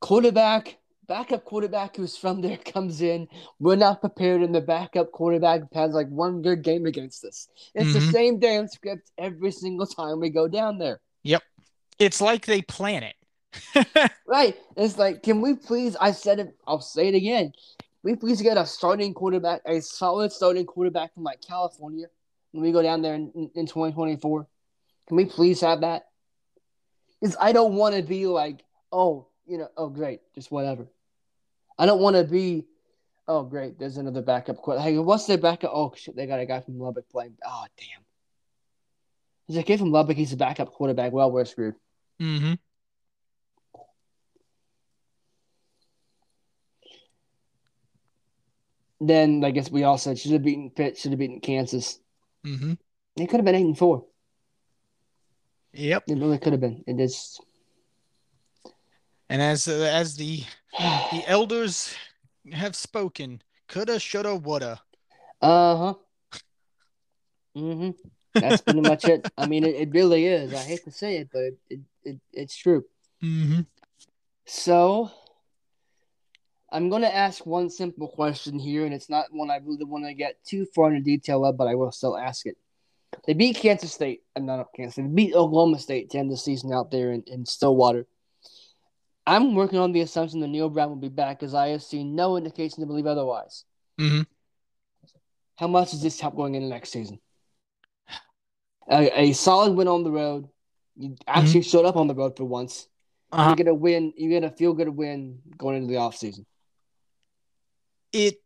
Quarterback, 0.00 0.78
backup 1.06 1.44
quarterback 1.44 1.96
who's 1.96 2.16
from 2.16 2.40
there 2.40 2.56
comes 2.64 3.00
in. 3.00 3.28
We're 3.58 3.76
not 3.76 4.00
prepared, 4.00 4.42
and 4.42 4.54
the 4.54 4.60
backup 4.60 5.12
quarterback 5.12 5.62
has 5.74 5.92
like 5.92 6.08
one 6.08 6.42
good 6.42 6.62
game 6.62 6.86
against 6.86 7.24
us. 7.24 7.48
It's 7.74 7.90
mm-hmm. 7.90 8.06
the 8.06 8.12
same 8.12 8.38
damn 8.38 8.68
script 8.68 9.10
every 9.18 9.52
single 9.52 9.86
time 9.86 10.20
we 10.20 10.30
go 10.30 10.48
down 10.48 10.78
there. 10.78 11.00
Yep. 11.22 11.42
It's 11.98 12.20
like 12.20 12.46
they 12.46 12.62
plan 12.62 13.02
it. 13.02 14.10
right. 14.26 14.56
It's 14.76 14.98
like, 14.98 15.22
can 15.22 15.40
we 15.40 15.54
please? 15.54 15.96
I 15.96 16.12
said 16.12 16.40
it. 16.40 16.56
I'll 16.66 16.80
say 16.80 17.08
it 17.08 17.14
again. 17.14 17.52
We 18.02 18.14
please 18.14 18.42
get 18.42 18.56
a 18.56 18.66
starting 18.66 19.14
quarterback, 19.14 19.62
a 19.66 19.80
solid 19.80 20.30
starting 20.30 20.66
quarterback 20.66 21.14
from 21.14 21.24
like 21.24 21.40
California 21.40 22.06
when 22.56 22.64
we 22.64 22.72
go 22.72 22.82
down 22.82 23.02
there 23.02 23.14
in, 23.14 23.50
in 23.54 23.66
2024? 23.66 24.46
Can 25.08 25.16
we 25.16 25.26
please 25.26 25.60
have 25.60 25.82
that? 25.82 26.06
Because 27.20 27.36
I 27.40 27.52
don't 27.52 27.74
want 27.74 27.96
to 27.96 28.02
be 28.02 28.26
like, 28.26 28.64
oh, 28.92 29.28
you 29.46 29.58
know, 29.58 29.68
oh, 29.76 29.88
great, 29.88 30.20
just 30.34 30.50
whatever. 30.50 30.86
I 31.78 31.86
don't 31.86 32.00
want 32.00 32.16
to 32.16 32.24
be 32.24 32.66
Oh, 33.28 33.42
great. 33.42 33.78
There's 33.78 33.96
another 33.96 34.22
backup. 34.22 34.56
Quarterback. 34.58 34.88
Hey, 34.88 34.98
what's 34.98 35.26
their 35.26 35.38
backup? 35.38 35.72
Oh, 35.74 35.92
shit. 35.96 36.14
They 36.14 36.26
got 36.26 36.38
a 36.38 36.46
guy 36.46 36.60
from 36.60 36.78
Lubbock 36.78 37.08
playing. 37.08 37.36
Oh, 37.44 37.64
damn. 37.76 38.04
There's 39.48 39.58
a 39.58 39.62
kid 39.64 39.80
from 39.80 39.90
Lubbock. 39.90 40.16
He's 40.16 40.32
a 40.32 40.36
backup 40.36 40.72
quarterback. 40.72 41.12
Well, 41.12 41.30
we're 41.30 41.44
screwed. 41.44 41.74
Mm-hmm. 42.20 42.54
Then 49.00 49.44
I 49.44 49.50
guess 49.50 49.70
we 49.70 49.84
all 49.84 49.98
said 49.98 50.18
should 50.18 50.32
have 50.32 50.42
beaten 50.42 50.70
Pitt, 50.70 50.96
should 50.96 51.10
have 51.10 51.18
beaten 51.18 51.40
Kansas. 51.40 51.98
Mm-hmm. 52.46 52.74
They 53.16 53.26
could 53.26 53.36
have 53.36 53.44
been 53.44 53.54
eight 53.54 53.66
and 53.66 53.76
four. 53.76 54.06
Yep. 55.76 56.04
It 56.08 56.18
really 56.18 56.38
could 56.38 56.52
have 56.52 56.60
been. 56.60 56.82
It 56.86 56.98
is. 56.98 57.38
And 59.28 59.42
as 59.42 59.68
uh, 59.68 59.90
as 59.92 60.16
the 60.16 60.42
the 60.78 61.22
elders 61.26 61.94
have 62.52 62.74
spoken, 62.74 63.42
coulda, 63.68 64.00
shoulda, 64.00 64.34
woulda. 64.34 64.80
Uh 65.40 65.76
huh. 65.76 65.94
Mm-hmm. 67.56 67.90
That's 68.40 68.62
pretty 68.62 68.80
much 68.80 69.04
it. 69.04 69.30
I 69.36 69.46
mean, 69.46 69.64
it, 69.64 69.74
it 69.74 69.90
really 69.92 70.26
is. 70.26 70.52
I 70.52 70.58
hate 70.58 70.84
to 70.84 70.90
say 70.90 71.18
it, 71.18 71.28
but 71.32 71.40
it, 71.40 71.58
it, 71.70 71.80
it 72.04 72.20
it's 72.32 72.56
true. 72.56 72.84
Mm-hmm. 73.22 73.60
So, 74.44 75.10
I'm 76.70 76.88
going 76.90 77.02
to 77.02 77.14
ask 77.14 77.44
one 77.46 77.70
simple 77.70 78.08
question 78.08 78.58
here, 78.58 78.84
and 78.84 78.94
it's 78.94 79.08
not 79.08 79.26
one 79.32 79.50
I 79.50 79.56
really 79.56 79.84
want 79.84 80.04
to 80.04 80.14
get 80.14 80.36
too 80.44 80.66
far 80.74 80.90
into 80.90 81.00
detail 81.00 81.44
of, 81.44 81.56
but 81.56 81.66
I 81.66 81.74
will 81.74 81.92
still 81.92 82.16
ask 82.16 82.46
it. 82.46 82.56
They 83.26 83.34
beat 83.34 83.56
Kansas 83.56 83.92
State. 83.92 84.22
I'm 84.34 84.46
not 84.46 84.66
Kansas 84.74 84.94
State. 84.94 85.02
They 85.02 85.14
beat 85.14 85.34
Oklahoma 85.34 85.78
State 85.78 86.10
to 86.10 86.18
end 86.18 86.30
the 86.30 86.36
season 86.36 86.72
out 86.72 86.90
there 86.90 87.12
in, 87.12 87.22
in 87.26 87.46
Stillwater. 87.46 88.06
I'm 89.26 89.54
working 89.54 89.78
on 89.78 89.92
the 89.92 90.02
assumption 90.02 90.40
that 90.40 90.48
Neal 90.48 90.68
Brown 90.68 90.88
will 90.88 90.96
be 90.96 91.08
back 91.08 91.40
because 91.40 91.54
I 91.54 91.68
have 91.68 91.82
seen 91.82 92.14
no 92.14 92.36
indication 92.36 92.80
to 92.80 92.86
believe 92.86 93.06
otherwise. 93.06 93.64
Mm-hmm. 94.00 94.22
How 95.56 95.66
much 95.66 95.90
does 95.90 96.02
this 96.02 96.20
help 96.20 96.36
going 96.36 96.54
into 96.54 96.68
next 96.68 96.90
season? 96.90 97.18
A, 98.88 99.20
a 99.20 99.32
solid 99.32 99.74
win 99.74 99.88
on 99.88 100.04
the 100.04 100.12
road. 100.12 100.48
You 100.96 101.16
actually 101.26 101.60
mm-hmm. 101.60 101.70
showed 101.70 101.86
up 101.86 101.96
on 101.96 102.06
the 102.06 102.14
road 102.14 102.36
for 102.36 102.44
once. 102.44 102.86
Uh-huh. 103.32 103.50
You 103.50 103.56
get 103.56 103.68
a 103.68 103.74
win. 103.74 104.12
You 104.16 104.30
get 104.30 104.44
a 104.44 104.50
feel 104.50 104.74
good 104.74 104.88
win 104.88 105.40
going 105.56 105.76
into 105.76 105.88
the 105.88 105.98
offseason. 105.98 106.44
It 108.12 108.40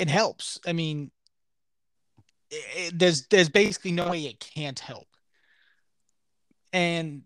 it 0.00 0.08
helps. 0.08 0.58
I 0.66 0.72
mean, 0.72 1.12
it, 2.50 2.98
there's 2.98 3.26
there's 3.28 3.48
basically 3.48 3.92
no 3.92 4.10
way 4.10 4.24
it 4.26 4.40
can't 4.40 4.78
help. 4.78 5.06
And 6.72 7.22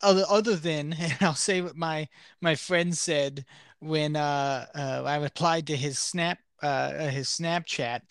other 0.00 0.24
other 0.28 0.56
than, 0.56 0.92
and 0.98 1.16
I'll 1.20 1.34
say 1.34 1.60
what 1.60 1.76
my 1.76 2.08
my 2.40 2.54
friend 2.54 2.96
said 2.96 3.44
when 3.80 4.16
uh, 4.16 4.66
uh 4.74 5.02
I 5.06 5.16
replied 5.16 5.66
to 5.68 5.76
his 5.76 5.98
snap 5.98 6.38
uh 6.62 7.08
his 7.08 7.28
Snapchat. 7.28 8.02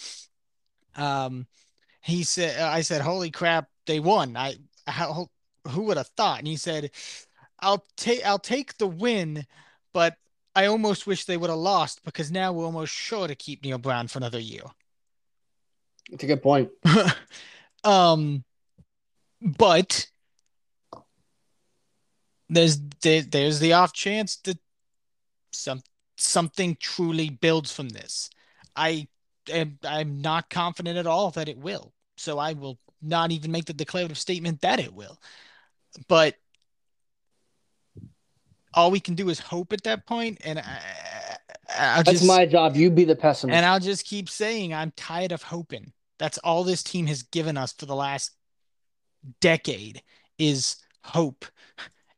Um, 0.96 1.48
he 2.02 2.24
said, 2.24 2.60
I 2.60 2.82
said, 2.82 3.02
"Holy 3.02 3.32
crap, 3.32 3.70
they 3.86 4.00
won!" 4.00 4.38
I 4.38 4.56
how 4.88 5.30
who 5.68 5.84
would 5.84 5.98
have 5.98 6.08
thought? 6.18 6.40
And 6.40 6.48
he 6.48 6.56
said, 6.58 6.92
"I'll 7.60 7.86
take 7.98 8.26
I'll 8.26 8.40
take 8.40 8.78
the 8.78 8.88
win, 8.88 9.46
but 9.94 10.18
I 10.56 10.66
almost 10.68 11.06
wish 11.08 11.26
they 11.26 11.38
would 11.38 11.50
have 11.50 11.60
lost 11.60 12.04
because 12.04 12.32
now 12.32 12.52
we're 12.54 12.66
almost 12.66 12.94
sure 12.94 13.28
to 13.28 13.36
keep 13.36 13.64
Neal 13.64 13.78
Brown 13.78 14.08
for 14.08 14.20
another 14.20 14.40
year." 14.40 14.64
That's 16.10 16.24
a 16.24 16.28
good 16.28 16.44
point. 16.44 16.70
um, 17.84 18.44
but 19.42 20.08
there's 22.50 22.80
there, 23.02 23.22
there's 23.22 23.60
the 23.60 23.74
off 23.74 23.94
chance 23.94 24.38
that 24.38 24.58
some 25.52 25.82
something 26.18 26.78
truly 26.80 27.30
builds 27.30 27.72
from 27.72 27.90
this. 27.90 28.30
I 28.76 29.08
am 29.50 29.80
I'm 29.84 30.22
not 30.22 30.50
confident 30.50 30.98
at 30.98 31.08
all 31.08 31.32
that 31.32 31.50
it 31.50 31.58
will. 31.58 31.94
So 32.18 32.40
I 32.40 32.54
will 32.54 32.80
not 33.02 33.32
even 33.32 33.52
make 33.52 33.66
the 33.66 33.74
declarative 33.74 34.18
statement 34.18 34.62
that 34.62 34.80
it 34.80 34.94
will. 34.94 35.20
But 36.08 36.36
all 38.74 38.92
we 38.92 39.00
can 39.00 39.16
do 39.16 39.30
is 39.30 39.40
hope 39.40 39.74
at 39.74 39.84
that 39.84 40.06
point, 40.06 40.40
and 40.44 40.60
I, 40.60 40.82
I'll 41.78 42.04
that's 42.04 42.20
just, 42.20 42.26
my 42.28 42.46
job. 42.46 42.76
You 42.76 42.90
be 42.90 43.06
the 43.06 43.16
pessimist, 43.16 43.56
and 43.56 43.66
I'll 43.66 43.80
just 43.80 44.06
keep 44.06 44.30
saying 44.30 44.74
I'm 44.74 44.92
tired 44.96 45.32
of 45.32 45.42
hoping. 45.44 45.94
That's 46.20 46.38
all 46.40 46.64
this 46.64 46.84
team 46.84 47.08
has 47.08 47.24
given 47.24 47.58
us 47.58 47.74
for 47.74 47.86
the 47.86 47.96
last 47.96 48.32
decade 49.42 50.02
is 50.38 50.78
hope, 51.04 51.46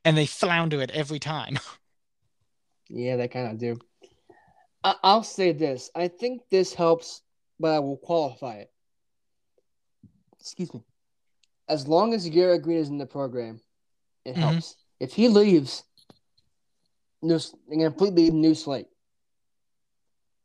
and 0.06 0.18
they 0.18 0.26
flounder 0.26 0.82
it 0.82 0.92
every 0.92 1.20
time. 1.20 1.60
Yeah, 2.92 3.18
they 3.18 3.28
kind 3.28 3.52
of 3.52 3.60
do. 3.60 3.78
I- 4.84 4.96
I'll 5.04 5.22
say 5.22 5.52
this: 5.52 5.92
I 5.94 6.08
think 6.08 6.42
this 6.50 6.74
helps, 6.74 7.22
but 7.60 7.76
I 7.76 7.78
will 7.78 7.98
qualify 7.98 8.56
it. 8.56 8.72
Excuse 10.40 10.74
me. 10.74 10.82
As 11.68 11.88
long 11.88 12.16
as 12.16 12.28
Garrett 12.28 12.64
Greene 12.64 12.80
is 12.80 12.90
in 12.90 12.98
the 12.98 13.06
program, 13.06 13.62
it 14.26 14.32
mm-hmm. 14.32 14.42
helps. 14.42 14.76
If 15.00 15.14
he 15.14 15.28
leaves, 15.28 15.84
there's 17.22 17.54
a 17.72 17.76
completely 17.76 18.32
new 18.32 18.56
slate. 18.56 18.88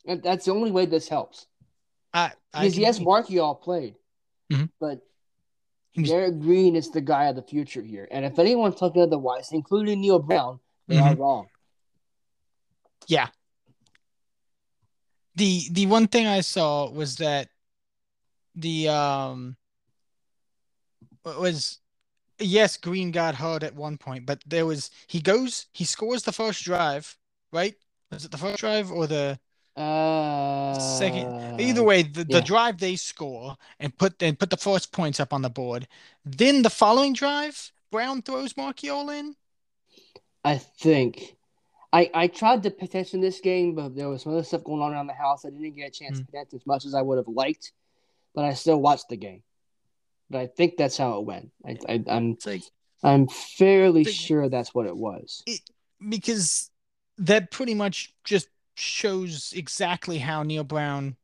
And 0.07 0.23
that's 0.23 0.45
the 0.45 0.53
only 0.53 0.71
way 0.71 0.87
this 0.87 1.09
helps. 1.09 1.47
I, 2.13 2.27
I 2.27 2.33
because 2.55 2.79
yes, 2.79 2.99
Marchiol 2.99 3.61
played, 3.61 3.97
mm-hmm. 4.53 4.67
but 4.81 5.01
Derek 6.03 6.41
Greene 6.41 6.77
is 6.77 6.91
the 6.91 7.01
guy 7.01 7.27
of 7.27 7.37
the 7.37 7.43
future 7.43 7.83
here. 7.83 8.09
And 8.11 8.25
if 8.25 8.39
anyone's 8.39 8.77
talking 8.77 9.03
otherwise, 9.03 9.51
including 9.53 10.01
Neal 10.01 10.19
Brown, 10.19 10.61
they 10.89 10.97
mm-hmm. 10.97 11.09
are 11.09 11.17
wrong. 11.17 11.47
Yeah. 13.07 13.29
The 15.37 15.69
the 15.71 15.87
one 15.87 16.07
thing 16.07 16.27
I 16.27 16.41
saw 16.41 16.91
was 16.91 17.17
that 17.17 17.49
the 18.55 18.89
um 18.89 19.57
was 21.25 21.79
yes, 22.39 22.77
Green 22.77 23.11
got 23.11 23.35
hurt 23.35 23.63
at 23.63 23.75
one 23.75 23.99
point, 23.99 24.27
but 24.27 24.43
there 24.47 24.67
was 24.67 24.91
he 25.07 25.21
goes 25.21 25.67
he 25.73 25.85
scores 25.85 26.23
the 26.23 26.33
first 26.33 26.65
drive, 26.65 27.17
right? 27.53 27.75
Was 28.11 28.25
it 28.25 28.31
the 28.31 28.39
first 28.39 28.59
drive 28.59 28.93
or 28.93 29.07
the 29.07 29.39
uh, 29.77 30.79
Second, 30.79 31.61
either 31.61 31.83
way, 31.83 32.03
the, 32.03 32.25
yeah. 32.29 32.39
the 32.39 32.45
drive 32.45 32.79
they 32.79 32.97
score 32.97 33.57
and 33.81 33.97
put 33.97 34.23
and 34.23 34.39
put 34.39 34.51
the 34.51 34.57
first 34.57 34.93
points 34.93 35.19
up 35.19 35.33
on 35.33 35.43
the 35.43 35.51
board. 35.51 35.89
Then 36.25 36.63
the 36.63 36.71
following 36.71 37.13
drive, 37.13 37.73
Brown 37.91 38.23
throws 38.23 38.55
Marchiol 38.55 39.17
in. 39.19 39.35
I 40.45 40.59
think. 40.59 41.37
I, 41.93 42.11
I 42.13 42.27
tried 42.27 42.65
to 42.65 42.71
potential 42.71 43.21
this 43.21 43.41
game, 43.41 43.77
but 43.77 43.95
there 43.95 44.09
was 44.09 44.23
some 44.23 44.33
other 44.33 44.43
stuff 44.43 44.65
going 44.65 44.83
on 44.83 44.93
around 44.93 45.07
the 45.07 45.13
house. 45.13 45.45
I 45.45 45.51
didn't 45.51 45.77
get 45.77 45.89
a 45.89 45.91
chance 45.93 46.19
mm. 46.19 46.27
to 46.27 46.31
connect 46.33 46.53
as 46.53 46.67
much 46.67 46.85
as 46.87 46.95
I 46.95 47.03
would 47.03 47.19
have 47.19 47.29
liked, 47.29 47.73
but 48.35 48.45
I 48.45 48.55
still 48.55 48.81
watched 48.81 49.09
the 49.09 49.17
game. 49.17 49.43
But 50.29 50.41
I 50.41 50.47
think 50.49 50.77
that's 50.77 50.97
how 50.97 51.19
it 51.19 51.25
went. 51.25 51.51
I, 51.65 51.79
I 51.89 52.03
am 52.09 52.37
like, 52.45 52.63
I'm 53.05 53.29
fairly 53.29 54.05
sure 54.05 54.49
that's 54.49 54.75
what 54.75 54.87
it 54.87 54.97
was. 54.97 55.45
It, 55.47 55.61
because 56.09 56.71
that 57.19 57.53
pretty 57.53 57.75
much 57.75 58.13
just 58.25 58.49
shows 58.75 59.53
exactly 59.57 60.19
how 60.19 60.43
Neal 60.43 60.65
Brown 60.65 61.17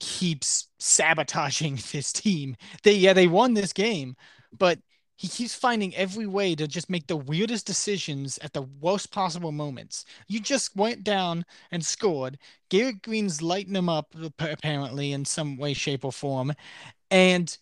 keeps 0.00 0.68
sabotaging 0.78 1.76
this 1.92 2.12
team. 2.12 2.56
They 2.82 2.94
yeah, 2.94 3.12
they 3.12 3.26
won 3.26 3.54
this 3.54 3.72
game, 3.72 4.16
but 4.56 4.78
he 5.16 5.28
keeps 5.28 5.54
finding 5.54 5.94
every 5.94 6.26
way 6.26 6.54
to 6.56 6.66
just 6.66 6.90
make 6.90 7.06
the 7.06 7.16
weirdest 7.16 7.66
decisions 7.66 8.36
at 8.38 8.52
the 8.52 8.62
worst 8.62 9.12
possible 9.12 9.52
moments. 9.52 10.04
You 10.26 10.40
just 10.40 10.74
went 10.74 11.04
down 11.04 11.44
and 11.70 11.84
scored. 11.84 12.36
Garrett 12.68 13.00
Greene's 13.02 13.40
lighting 13.40 13.76
him 13.76 13.88
up 13.88 14.14
apparently 14.40 15.12
in 15.12 15.24
some 15.24 15.56
way, 15.56 15.72
shape, 15.72 16.04
or 16.04 16.12
form, 16.12 16.52
and 17.10 17.56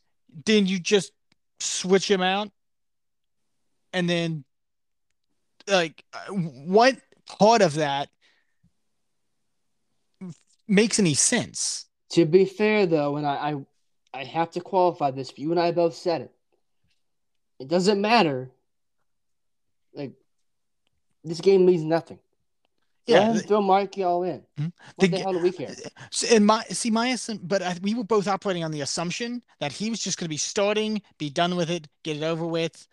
then 0.46 0.66
you 0.66 0.80
just 0.80 1.12
switch 1.60 2.10
him 2.10 2.22
out, 2.22 2.50
and 3.92 4.08
then 4.08 4.44
like 5.68 6.04
uh, 6.14 6.32
what 6.32 6.96
part 7.26 7.62
of 7.62 7.74
that 7.74 8.08
makes 10.72 10.98
any 10.98 11.14
sense. 11.14 11.86
To 12.10 12.24
be 12.24 12.44
fair, 12.44 12.86
though, 12.86 13.16
and 13.16 13.26
I, 13.26 13.34
I, 14.12 14.20
I 14.20 14.24
have 14.24 14.50
to 14.52 14.60
qualify 14.60 15.10
this. 15.10 15.32
You 15.36 15.50
and 15.50 15.60
I 15.60 15.72
both 15.72 15.94
said 15.94 16.22
it. 16.22 16.32
It 17.58 17.68
doesn't 17.68 18.00
matter. 18.00 18.50
Like 19.94 20.12
this 21.22 21.40
game 21.40 21.64
means 21.64 21.82
nothing. 21.82 22.18
Yeah, 23.06 23.34
throw 23.34 23.60
Marchiol 23.60 24.28
in. 24.28 24.42
Hmm? 24.56 24.68
What 24.96 25.10
the, 25.10 25.16
the, 25.16 25.18
hell 25.22 25.32
do 25.32 25.40
we 25.40 25.50
care? 25.50 25.74
And 26.30 26.46
my 26.46 26.62
see 26.64 26.90
my 26.90 27.16
but 27.42 27.60
I, 27.60 27.76
we 27.82 27.94
were 27.94 28.04
both 28.04 28.28
operating 28.28 28.62
on 28.62 28.70
the 28.70 28.80
assumption 28.80 29.42
that 29.58 29.72
he 29.72 29.90
was 29.90 30.00
just 30.00 30.18
going 30.18 30.26
to 30.26 30.30
be 30.30 30.36
starting, 30.36 31.02
be 31.18 31.28
done 31.28 31.56
with 31.56 31.68
it, 31.68 31.88
get 32.04 32.16
it 32.16 32.22
over 32.22 32.46
with, 32.46 32.86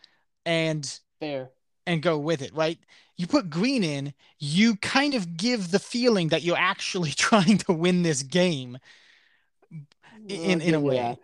and 0.45 0.99
fair 1.19 1.49
and 1.89 2.03
go 2.03 2.17
with 2.17 2.41
it, 2.41 2.53
right? 2.53 2.77
You 3.17 3.25
put 3.25 3.49
green 3.49 3.83
in, 3.83 4.13
you 4.37 4.75
kind 4.77 5.15
of 5.15 5.35
give 5.35 5.71
the 5.71 5.79
feeling 5.79 6.29
that 6.29 6.43
you're 6.43 6.57
actually 6.57 7.11
trying 7.27 7.57
to 7.59 7.73
win 7.73 8.03
this 8.03 8.21
game 8.21 8.77
in, 10.27 10.61
in 10.61 10.75
a 10.75 10.79
way. 10.79 10.95
Yeah. 10.95 11.15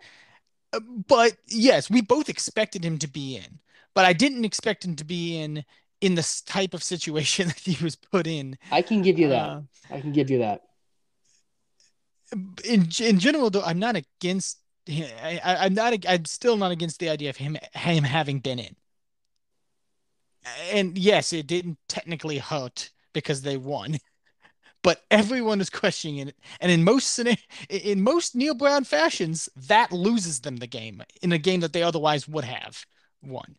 Uh, 0.72 0.80
but 1.06 1.36
yes, 1.46 1.88
we 1.88 2.02
both 2.02 2.28
expected 2.28 2.84
him 2.84 2.98
to 2.98 3.08
be 3.08 3.36
in, 3.36 3.60
but 3.94 4.04
I 4.04 4.12
didn't 4.12 4.44
expect 4.44 4.84
him 4.84 4.96
to 4.96 5.04
be 5.04 5.38
in 5.38 5.64
in 6.02 6.14
this 6.16 6.42
type 6.42 6.74
of 6.74 6.82
situation 6.82 7.46
that 7.48 7.58
he 7.58 7.82
was 7.82 7.94
put 7.94 8.26
in. 8.26 8.58
I 8.70 8.82
can 8.82 9.02
give 9.02 9.18
you 9.18 9.28
that. 9.28 9.48
Uh, 9.48 9.60
I 9.90 10.00
can 10.00 10.12
give 10.12 10.30
you 10.30 10.38
that. 10.38 10.62
In 12.64 12.88
in 13.00 13.20
general, 13.20 13.50
though, 13.50 13.62
I'm 13.62 13.78
not 13.78 13.94
against. 13.94 14.58
I, 14.88 15.40
I'm 15.44 15.74
not. 15.74 15.94
I'm 16.08 16.24
still 16.24 16.56
not 16.56 16.72
against 16.72 16.98
the 16.98 17.08
idea 17.08 17.30
of 17.30 17.36
him 17.36 17.56
him 17.72 18.02
having 18.02 18.40
been 18.40 18.58
in. 18.58 18.74
And 20.72 20.96
yes, 20.96 21.32
it 21.32 21.46
didn't 21.46 21.78
technically 21.88 22.38
hurt 22.38 22.90
because 23.12 23.42
they 23.42 23.56
won, 23.56 23.98
but 24.82 25.02
everyone 25.10 25.60
is 25.60 25.70
questioning 25.70 26.28
it. 26.28 26.36
And 26.60 26.70
in 26.70 26.84
most 26.84 27.18
in 27.68 28.02
most 28.02 28.34
Neal 28.34 28.54
Brown 28.54 28.84
fashions, 28.84 29.48
that 29.56 29.92
loses 29.92 30.40
them 30.40 30.56
the 30.56 30.66
game 30.66 31.02
in 31.22 31.32
a 31.32 31.38
game 31.38 31.60
that 31.60 31.72
they 31.72 31.82
otherwise 31.82 32.28
would 32.28 32.44
have 32.44 32.84
won. 33.22 33.56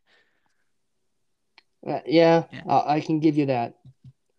Uh, 1.85 1.99
yeah, 2.05 2.43
yeah. 2.51 2.63
I, 2.67 2.95
I 2.95 3.01
can 3.01 3.19
give 3.19 3.37
you 3.37 3.47
that. 3.47 3.75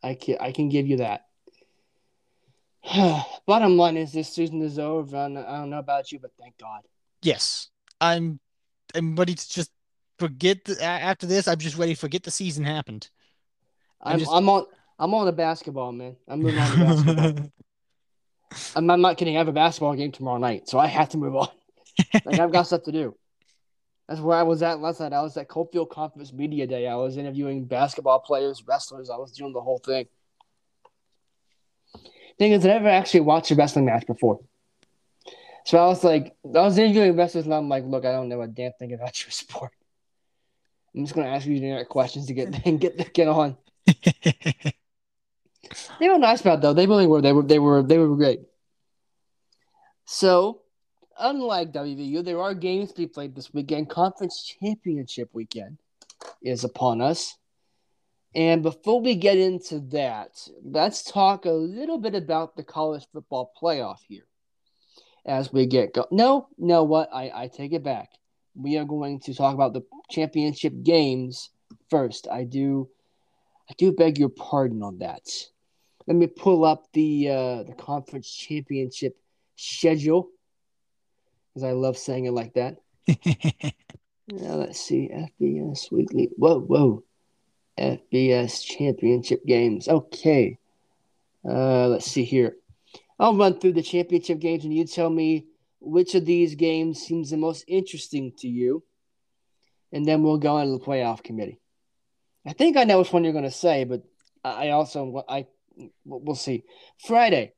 I 0.03 0.15
can 0.15 0.37
I 0.41 0.53
can 0.53 0.69
give 0.69 0.87
you 0.87 0.99
that. 0.99 1.27
Bottom 3.47 3.77
line 3.77 3.97
is 3.97 4.13
this 4.13 4.33
season 4.33 4.63
is 4.63 4.79
over. 4.79 5.17
I 5.17 5.29
don't 5.29 5.71
know 5.71 5.79
about 5.79 6.11
you, 6.13 6.19
but 6.19 6.31
thank 6.41 6.57
God. 6.59 6.83
Yes, 7.23 7.69
I'm. 8.01 8.41
I'm 8.95 9.17
ready 9.17 9.35
to 9.35 9.49
just 9.51 9.71
forget 10.19 10.65
the, 10.65 10.83
after 10.83 11.27
this. 11.27 11.49
I'm 11.49 11.59
just 11.59 11.77
ready 11.77 11.95
forget 11.95 12.23
the 12.23 12.31
season 12.31 12.65
happened. 12.65 13.09
I'm, 14.03 14.15
I'm, 14.15 14.19
just... 14.19 14.31
I'm 14.33 14.49
on. 14.49 14.67
I'm 14.99 15.15
on 15.15 15.27
the 15.27 15.33
basketball, 15.33 15.93
man. 15.93 16.17
I'm 16.27 16.41
moving 16.41 16.59
on 16.59 16.71
to 16.71 16.79
basketball. 16.79 17.53
I'm, 18.77 18.91
I'm, 18.91 19.01
not 19.01 19.17
kidding. 19.17 19.37
I 19.37 19.39
have 19.39 19.49
a 19.49 19.53
basketball 19.53 19.95
game 19.95 20.11
tomorrow 20.11 20.39
night, 20.39 20.69
so 20.69 20.79
I 20.79 20.87
have 20.87 21.11
to 21.11 21.19
move 21.19 21.37
on. 21.37 21.49
like 22.25 22.39
I've 22.39 22.53
got 22.53 22.63
stuff 22.63 22.83
to 22.85 22.93
do. 22.93 23.15
That's 24.09 24.21
where 24.21 24.39
I 24.39 24.43
was 24.43 24.63
at 24.63 24.81
last 24.81 25.01
night. 25.01 25.13
I 25.13 25.21
was 25.21 25.37
at 25.37 25.49
Cofield 25.49 25.91
Conference 25.91 26.33
Media 26.33 26.67
Day. 26.67 26.89
I 26.89 26.95
was 26.95 27.19
interviewing 27.19 27.67
basketball 27.67 28.21
players, 28.21 28.65
wrestlers. 28.67 29.11
I 29.11 29.17
was 29.17 29.33
doing 29.33 29.53
the 29.53 29.61
whole 29.61 29.79
thing. 29.79 30.07
Thing 32.39 32.53
is, 32.53 32.65
I 32.65 32.69
never 32.69 32.89
actually 32.89 33.21
watched 33.21 33.51
a 33.51 33.55
wrestling 33.55 33.85
match 33.85 34.07
before. 34.07 34.41
So 35.67 35.77
I 35.77 35.87
was 35.87 36.03
like, 36.03 36.35
I 36.45 36.61
was 36.63 36.79
interviewing 36.79 37.17
wrestlers, 37.17 37.45
and 37.45 37.53
I'm 37.53 37.69
like, 37.69 37.85
look, 37.85 38.07
I 38.07 38.13
don't 38.13 38.31
know 38.31 38.41
a 38.41 38.49
damn 38.49 38.73
thing 38.79 38.95
about 38.95 39.23
your 39.23 39.31
sport. 39.31 39.73
I'm 40.95 41.05
just 41.05 41.15
gonna 41.15 41.29
ask 41.29 41.47
you 41.47 41.57
generic 41.57 41.89
questions 41.89 42.27
to 42.27 42.35
get 42.35 42.63
and 42.67 42.81
get 42.81 43.13
get 43.13 43.29
on. 43.29 43.57
they 43.87 44.73
were 46.09 46.19
nice 46.19 46.41
about 46.41 46.59
it, 46.59 46.63
though. 46.63 46.73
They 46.75 46.87
really 46.87 47.07
were. 47.07 47.21
They 47.21 47.33
were. 47.33 47.43
They 47.43 47.59
were. 47.59 47.83
They 47.83 47.99
were 47.99 48.17
great. 48.17 48.41
So 50.05 50.63
unlike 51.19 51.73
WVU, 51.73 52.25
there 52.25 52.41
are 52.41 52.55
games 52.55 52.93
to 52.93 52.99
be 52.99 53.07
played 53.07 53.35
this 53.35 53.53
weekend. 53.53 53.91
Conference 53.91 54.43
championship 54.61 55.29
weekend 55.33 55.79
is 56.43 56.65
upon 56.65 57.01
us. 57.01 57.37
And 58.35 58.63
before 58.63 59.01
we 59.01 59.15
get 59.15 59.39
into 59.39 59.81
that, 59.91 60.31
let's 60.63 61.03
talk 61.03 61.45
a 61.45 61.51
little 61.51 61.99
bit 61.99 62.15
about 62.15 62.57
the 62.57 62.63
college 62.63 63.07
football 63.13 63.53
playoff 63.61 63.99
here 64.07 64.27
as 65.27 65.53
we 65.53 65.67
get 65.67 65.95
go. 65.95 66.07
No, 66.11 66.49
no, 66.59 66.85
what? 66.85 67.09
I, 67.13 67.33
I 67.35 67.49
take 67.49 67.73
it 67.73 67.83
back. 67.83 68.11
We 68.59 68.77
are 68.77 68.85
going 68.85 69.21
to 69.21 69.35
talk 69.35 69.55
about 69.55 69.73
the 69.73 69.85
championship 70.11 70.83
games 70.83 71.51
first. 71.91 72.27
I 72.31 72.45
do 72.45 72.89
I 73.71 73.75
do 73.77 73.93
beg 73.93 74.19
your 74.19 74.31
pardon 74.31 74.83
on 74.83 74.99
that. 74.99 75.29
Let 76.07 76.17
me 76.17 76.27
pull 76.27 76.65
up 76.65 76.87
the 76.93 77.29
uh, 77.29 77.63
the 77.65 77.75
conference 77.77 78.35
championship 78.35 79.17
schedule 79.57 80.31
because 81.49 81.65
I 81.65 81.73
love 81.73 81.99
saying 81.99 82.25
it 82.25 82.33
like 82.33 82.55
that. 82.55 82.79
now 84.29 84.55
let's 84.55 84.81
see 84.81 85.11
FBS 85.13 85.93
weekly. 85.93 86.31
Whoa, 86.37 86.61
whoa, 86.61 87.05
FBS 87.79 88.65
championship 88.65 89.45
games. 89.45 89.87
Okay, 89.87 90.59
uh, 91.49 91.89
let's 91.89 92.11
see 92.11 92.25
here. 92.25 92.57
I'll 93.19 93.37
run 93.37 93.59
through 93.59 93.75
the 93.75 93.83
championship 93.83 94.39
games, 94.39 94.65
and 94.65 94.75
you 94.75 94.85
tell 94.85 95.11
me 95.11 95.47
which 95.81 96.15
of 96.15 96.25
these 96.25 96.55
games 96.55 97.01
seems 97.01 97.31
the 97.31 97.37
most 97.37 97.65
interesting 97.69 98.33
to 98.39 98.49
you, 98.49 98.83
and 99.93 100.07
then 100.07 100.23
we'll 100.23 100.39
go 100.39 100.59
into 100.59 100.79
the 100.79 100.85
playoff 100.85 101.23
committee. 101.23 101.61
I 102.47 102.53
think 102.53 102.77
I 102.77 102.85
know 102.85 102.99
which 102.99 103.13
one 103.13 103.25
you're 103.25 103.33
going 103.33 103.45
to 103.45 103.51
say, 103.51 103.85
but 103.85 104.03
I 104.45 104.71
also 104.71 105.25
I 105.29 105.47
we'll 106.05 106.35
see. 106.35 106.65
Friday, 107.07 107.53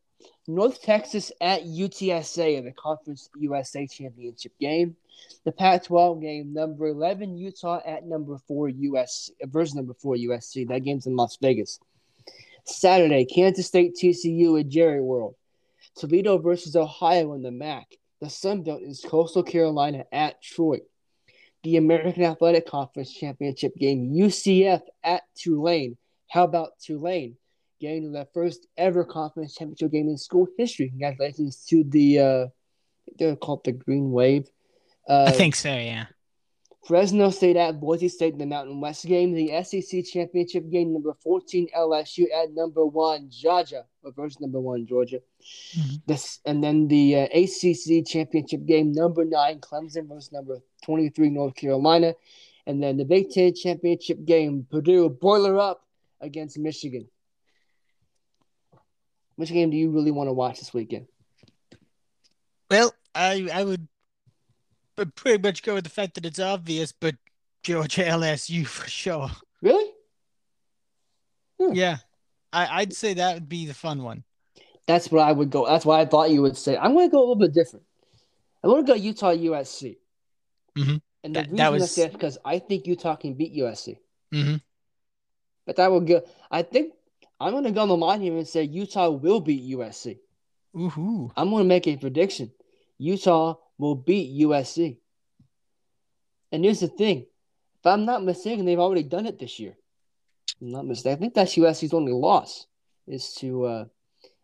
North 0.47 0.83
Texas 0.83 1.33
at 1.41 1.63
UTSA 1.63 2.59
in 2.59 2.65
the 2.65 2.73
Conference 2.73 3.29
USA 3.39 3.87
Championship 3.87 4.53
game. 4.59 4.97
The 5.45 5.53
Pac-12 5.53 6.23
game, 6.23 6.53
number 6.53 6.89
11 6.89 7.37
Utah 7.37 7.81
at 7.85 8.07
number 8.07 8.39
4 8.49 8.69
US 8.71 9.31
versus 9.43 9.75
number 9.75 9.95
4 9.95 10.17
USC. 10.17 10.69
That 10.69 10.83
game's 10.83 11.07
in 11.07 11.15
Las 11.15 11.37
Vegas. 11.41 11.79
Saturday, 12.65 13.25
Kansas 13.25 13.67
State 13.67 13.97
TCU 13.97 14.59
at 14.59 14.69
Jerry 14.69 15.01
World. 15.01 15.35
Toledo 15.97 16.39
versus 16.39 16.77
Ohio 16.77 17.35
in 17.35 17.43
the 17.43 17.51
MAC. 17.51 17.87
The 18.21 18.31
Sun 18.31 18.63
Belt 18.65 18.83
is 18.83 19.05
Coastal 19.07 19.43
Carolina 19.43 20.05
at 20.13 20.43
Troy. 20.43 20.81
The 21.63 21.77
American 21.77 22.23
Athletic 22.23 22.67
Conference 22.67 23.13
Championship 23.13 23.75
game, 23.77 24.13
UCF 24.15 24.83
at 25.05 25.23
Tulane. 25.37 25.97
How 26.29 26.45
about 26.45 26.73
Tulane? 26.81 27.37
getting 27.81 28.13
their 28.13 28.27
first 28.33 28.67
ever 28.77 29.05
conference 29.05 29.55
championship 29.55 29.91
game 29.91 30.09
in 30.09 30.19
school 30.19 30.47
history. 30.59 30.91
Congratulations 30.91 31.65
to 31.69 31.83
the 31.83 32.19
uh, 32.19 32.47
they're 33.19 33.37
called 33.37 33.65
the 33.65 33.73
Green 33.73 34.13
Wave. 34.13 34.49
Uh, 35.09 35.25
I 35.29 35.33
think 35.33 35.57
so, 35.57 35.75
yeah. 35.75 36.07
Fresno 36.87 37.29
State 37.31 37.57
at 37.57 37.79
Boise 37.79 38.09
State 38.09 38.33
in 38.33 38.39
the 38.39 38.47
Mountain 38.47 38.81
West 38.81 39.05
game, 39.05 39.33
the 39.33 39.63
SEC 39.63 40.05
championship 40.05 40.71
game 40.71 40.93
number 40.93 41.13
14 41.23 41.69
LSU 41.77 42.25
at 42.35 42.53
number 42.53 42.87
one 42.87 43.29
Georgia 43.31 43.85
versus 44.17 44.41
number 44.41 44.61
one 44.61 44.87
Georgia. 44.87 45.21
Mm-hmm. 45.77 45.97
This 46.07 46.41
and 46.47 46.65
then 46.65 46.89
the 46.89 47.17
uh, 47.17 47.27
ACC 47.35 48.07
championship 48.07 48.65
game 48.65 48.93
number 48.93 49.25
nine 49.25 49.61
Clemson 49.61 50.09
versus 50.09 50.33
number 50.33 50.61
23 50.85 51.29
North 51.29 51.55
Carolina, 51.55 52.15
and 52.67 52.83
then 52.83 52.97
the 52.97 53.05
Big 53.05 53.31
Ten 53.31 53.55
championship 53.55 54.25
game 54.25 54.67
Purdue 54.71 55.11
boiler 55.11 55.59
up 55.59 55.87
against 56.21 56.59
Michigan. 56.59 57.09
Which 59.37 59.51
game 59.53 59.71
do 59.71 59.77
you 59.77 59.91
really 59.91 60.11
want 60.11 60.29
to 60.29 60.33
watch 60.33 60.59
this 60.59 60.73
weekend? 60.73 61.09
Well, 62.71 62.95
I 63.15 63.49
I 63.53 63.65
would 63.65 63.87
pretty 65.07 65.43
much 65.43 65.63
go 65.63 65.75
with 65.75 65.85
the 65.85 65.91
fact 65.91 66.15
that 66.15 66.27
it's 66.27 66.39
obvious, 66.39 66.93
but 66.93 67.15
Georgia 67.63 68.05
LSU 68.05 68.67
for 68.67 68.89
sure. 68.89 69.31
Really? 69.63 69.91
Hmm. 71.61 71.75
Yeah, 71.75 71.99
I, 72.53 72.81
I'd 72.81 72.93
say 72.95 73.15
that 73.15 73.35
would 73.35 73.49
be 73.49 73.67
the 73.67 73.75
fun 73.75 74.03
one. 74.03 74.25
That's 74.87 75.11
what 75.11 75.23
I 75.23 75.33
would 75.33 75.51
go. 75.51 75.67
That's 75.67 75.85
why 75.85 76.01
I 76.01 76.07
thought 76.07 76.31
you 76.31 76.43
would 76.43 76.57
say. 76.57 76.77
I'm 76.77 76.95
going 76.95 77.09
to 77.09 77.13
go 77.13 77.19
a 77.19 77.21
little 77.21 77.37
bit 77.37 77.53
different. 77.55 77.85
I 78.65 78.69
want 78.69 78.87
to 78.87 78.93
go 78.93 78.97
Utah 78.97 79.33
USC. 79.33 79.99
Mm-hmm. 80.77 80.97
And 81.23 81.37
the 81.37 81.41
that, 81.41 81.43
reason 81.45 81.57
that 81.57 81.73
was... 81.73 81.83
I 81.83 81.87
say 81.87 82.09
because 82.09 82.39
I 82.45 82.59
think 82.59 82.87
Utah 82.87 83.17
can 83.17 83.35
beat 83.35 83.55
USC. 83.55 83.99
Mm-hmm. 84.35 84.57
But 85.67 85.77
that 85.77 85.93
would 85.93 86.07
go. 86.07 86.23
I 86.51 86.63
think 86.63 86.95
I'm 87.39 87.53
going 87.53 87.65
to 87.65 87.71
go 87.71 87.83
on 87.83 87.89
the 87.89 87.97
line 87.97 88.21
here 88.21 88.37
and 88.37 88.49
say 88.49 88.65
Utah 88.65 89.11
will 89.11 89.41
beat 89.41 89.63
USC. 89.77 90.19
Ooh. 90.77 91.31
I'm 91.37 91.51
going 91.51 91.65
to 91.65 91.69
make 91.69 91.87
a 91.87 91.97
prediction. 91.97 92.51
Utah 92.99 93.55
will 93.81 93.95
beat 93.95 94.39
USC. 94.43 94.99
And 96.53 96.65
here's 96.65 96.81
the 96.81 96.89
thing. 96.89 97.27
If 97.81 97.87
I'm 97.87 98.05
not 98.05 98.23
mistaken, 98.23 98.67
they've 98.67 98.79
already 98.79 99.03
done 99.03 99.27
it 99.27 99.39
this 99.39 99.59
year. 99.59 99.77
I'm 100.61 100.71
not 100.71 100.87
mistaken. 100.87 101.17
I 101.17 101.21
think 101.21 101.35
that's 101.35 101.57
USC's 101.57 101.95
only 101.95 102.13
loss 102.13 102.67
is 103.07 103.33
to 103.35 103.65
uh 103.65 103.85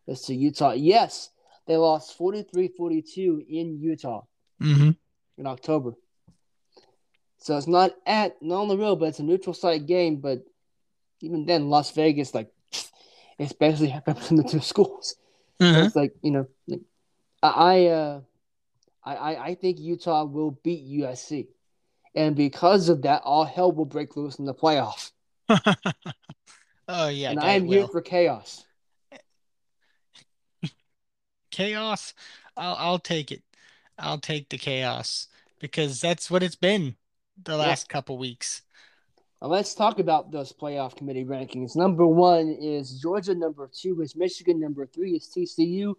is 0.06 0.22
to 0.22 0.34
Utah. 0.34 0.72
Yes, 0.72 1.30
they 1.66 1.76
lost 1.76 2.18
43-42 2.18 3.46
in 3.48 3.78
Utah 3.78 4.22
mm-hmm. 4.62 4.90
in 5.36 5.46
October. 5.46 5.92
So 7.38 7.58
it's 7.58 7.66
not 7.66 7.92
at 8.06 8.40
not 8.40 8.62
on 8.62 8.68
the 8.68 8.78
road, 8.78 8.96
but 8.96 9.10
it's 9.10 9.18
a 9.18 9.24
neutral 9.24 9.52
site 9.52 9.86
game. 9.86 10.16
But 10.16 10.44
even 11.20 11.44
then, 11.44 11.68
Las 11.68 11.90
Vegas 11.90 12.34
like 12.34 12.50
especially 13.38 13.88
happened 13.96 14.18
in 14.30 14.36
the 14.36 14.44
two 14.44 14.60
schools. 14.60 15.16
Mm-hmm. 15.60 15.86
It's 15.86 15.96
like 15.96 16.14
you 16.22 16.30
know, 16.30 16.46
like, 16.66 16.80
I 17.42 17.86
uh, 17.86 18.20
I 19.14 19.36
I 19.36 19.54
think 19.54 19.78
Utah 19.78 20.24
will 20.24 20.52
beat 20.62 20.84
USC, 21.00 21.46
and 22.14 22.34
because 22.34 22.88
of 22.88 23.02
that, 23.02 23.22
all 23.24 23.44
hell 23.44 23.70
will 23.72 23.84
break 23.84 24.16
loose 24.16 24.38
in 24.38 24.44
the 24.44 24.54
playoff. 24.54 25.12
oh 26.88 27.08
yeah, 27.08 27.30
and 27.30 27.40
I 27.40 27.52
am 27.52 27.66
here 27.66 27.86
for 27.86 28.02
chaos. 28.02 28.64
chaos, 31.50 32.14
I'll 32.56 32.76
I'll 32.78 32.98
take 32.98 33.30
it. 33.30 33.42
I'll 33.98 34.18
take 34.18 34.48
the 34.48 34.58
chaos 34.58 35.28
because 35.60 36.00
that's 36.00 36.30
what 36.30 36.42
it's 36.42 36.56
been 36.56 36.96
the 37.42 37.56
last 37.56 37.86
yeah. 37.88 37.92
couple 37.92 38.18
weeks. 38.18 38.62
Now 39.40 39.48
let's 39.48 39.74
talk 39.74 39.98
about 39.98 40.30
those 40.32 40.52
playoff 40.52 40.96
committee 40.96 41.24
rankings. 41.24 41.76
Number 41.76 42.06
one 42.06 42.48
is 42.48 43.00
Georgia. 43.00 43.34
Number 43.34 43.70
two 43.72 44.00
is 44.02 44.16
Michigan. 44.16 44.58
Number 44.60 44.86
three 44.86 45.12
is 45.12 45.32
TCU. 45.34 45.94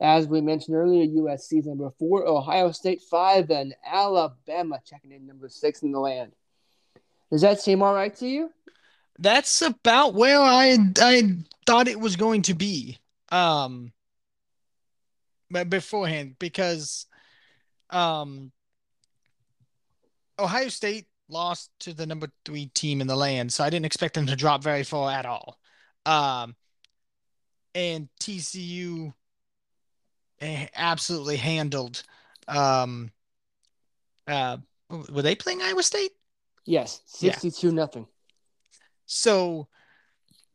As 0.00 0.28
we 0.28 0.40
mentioned 0.40 0.76
earlier, 0.76 1.06
USC 1.06 1.64
number 1.64 1.90
four, 1.98 2.26
Ohio 2.26 2.70
State 2.70 3.02
five, 3.02 3.50
and 3.50 3.74
Alabama 3.84 4.80
checking 4.84 5.12
in 5.12 5.26
number 5.26 5.48
six 5.48 5.82
in 5.82 5.90
the 5.90 5.98
land. 5.98 6.32
Does 7.32 7.42
that 7.42 7.60
seem 7.60 7.82
all 7.82 7.94
right 7.94 8.14
to 8.16 8.28
you? 8.28 8.50
That's 9.18 9.60
about 9.62 10.14
where 10.14 10.40
I 10.40 10.78
I 10.98 11.22
thought 11.66 11.88
it 11.88 11.98
was 11.98 12.16
going 12.16 12.42
to 12.42 12.54
be. 12.54 12.98
Um, 13.30 13.92
but 15.50 15.68
beforehand 15.68 16.36
because 16.38 17.06
um 17.90 18.52
Ohio 20.38 20.68
State 20.68 21.06
lost 21.28 21.70
to 21.80 21.92
the 21.92 22.06
number 22.06 22.28
three 22.44 22.66
team 22.66 23.00
in 23.00 23.06
the 23.06 23.16
land, 23.16 23.52
so 23.52 23.64
I 23.64 23.70
didn't 23.70 23.86
expect 23.86 24.14
them 24.14 24.26
to 24.26 24.36
drop 24.36 24.62
very 24.62 24.84
far 24.84 25.10
at 25.10 25.26
all. 25.26 25.58
Um, 26.06 26.54
and 27.74 28.08
TCU 28.20 29.12
absolutely 30.40 31.36
handled. 31.36 32.02
Um, 32.46 33.10
uh, 34.26 34.58
were 34.88 35.22
they 35.22 35.34
playing 35.34 35.62
Iowa 35.62 35.82
State? 35.82 36.12
Yes, 36.64 37.00
sixty-two 37.06 37.72
nothing. 37.72 38.06
So 39.06 39.68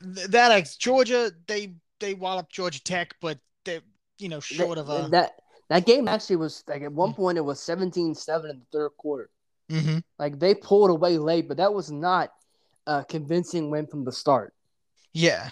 th- 0.02 0.28
that 0.28 0.76
Georgia, 0.78 1.32
they 1.48 1.74
they 2.00 2.14
walloped 2.14 2.52
Georgia 2.52 2.84
Tech, 2.84 3.16
but 3.22 3.40
they 3.66 3.82
you 4.20 4.30
know 4.30 4.40
short 4.40 4.76
that, 4.76 4.82
of 4.82 4.90
a 4.90 5.10
that 5.10 5.34
that 5.70 5.86
game 5.86 6.08
actually 6.08 6.36
was 6.36 6.64
like 6.68 6.82
at 6.82 6.92
one 6.92 7.14
point 7.14 7.38
it 7.38 7.42
was 7.42 7.60
17-7 7.60 8.50
in 8.50 8.60
the 8.60 8.66
third 8.72 8.92
quarter. 8.98 9.30
Mm-hmm. 9.72 10.00
Like 10.20 10.40
they 10.40 10.54
pulled 10.54 10.92
away 10.92 11.18
late, 11.18 11.48
but 11.48 11.58
that 11.58 11.74
was 11.74 11.90
not 11.90 12.32
a 12.86 13.04
convincing 13.04 13.72
win 13.72 13.88
from 13.88 14.04
the 14.04 14.12
start. 14.12 14.54
Yeah. 15.14 15.50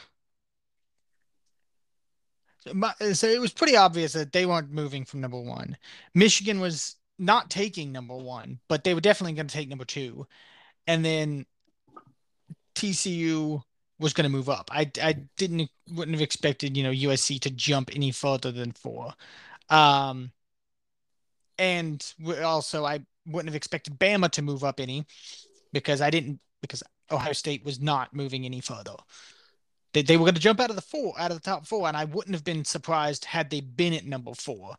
So 2.66 3.28
it 3.28 3.42
was 3.42 3.54
pretty 3.54 3.76
obvious 3.76 4.14
that 4.14 4.32
they 4.32 4.46
weren't 4.46 4.72
moving 4.72 5.06
from 5.06 5.22
number 5.22 5.40
one. 5.40 5.78
Michigan 6.14 6.60
was 6.60 6.96
not 7.18 7.50
taking 7.50 7.92
number 7.92 8.16
one, 8.16 8.60
but 8.68 8.84
they 8.84 8.94
were 8.94 9.02
definitely 9.02 9.34
going 9.34 9.48
to 9.48 9.54
take 9.54 9.70
number 9.70 9.86
two. 9.86 10.28
And 10.88 11.04
then 11.04 11.46
TCU 12.76 13.64
was 14.00 14.14
going 14.14 14.24
to 14.24 14.36
move 14.36 14.50
up. 14.50 14.70
I, 14.72 14.90
I 15.02 15.14
didn't 15.38 15.70
wouldn't 15.92 16.16
have 16.16 16.22
expected 16.22 16.76
you 16.76 16.84
know 16.84 16.92
USC 16.92 17.40
to 17.42 17.50
jump 17.52 17.92
any 17.94 18.12
further 18.12 18.52
than 18.52 18.72
four. 18.72 19.14
Um, 19.70 20.32
and 21.58 22.14
also 22.44 22.86
I 22.86 23.06
wouldn't 23.26 23.50
have 23.50 23.56
expected 23.56 24.00
Bama 24.00 24.30
to 24.32 24.42
move 24.42 24.64
up 24.64 24.80
any 24.80 25.06
because 25.72 26.02
I 26.02 26.10
didn't 26.10 26.40
because 26.62 26.84
Ohio 27.12 27.34
State 27.34 27.64
was 27.64 27.80
not 27.80 28.14
moving 28.14 28.46
any 28.46 28.62
further. 28.62 28.96
They, 29.94 30.02
they 30.02 30.18
were 30.18 30.26
going 30.26 30.36
to 30.36 30.42
jump 30.42 30.60
out 30.60 30.70
of 30.70 30.76
the 30.76 30.82
four, 30.82 31.14
out 31.20 31.32
of 31.32 31.38
the 31.38 31.44
top 31.44 31.66
four, 31.66 31.88
and 31.88 31.98
I 31.98 32.06
wouldn't 32.06 32.36
have 32.36 32.44
been 32.44 32.64
surprised 32.66 33.26
had 33.26 33.50
they 33.50 33.62
been 33.62 33.94
at 33.94 34.06
number 34.06 34.34
four. 34.34 34.76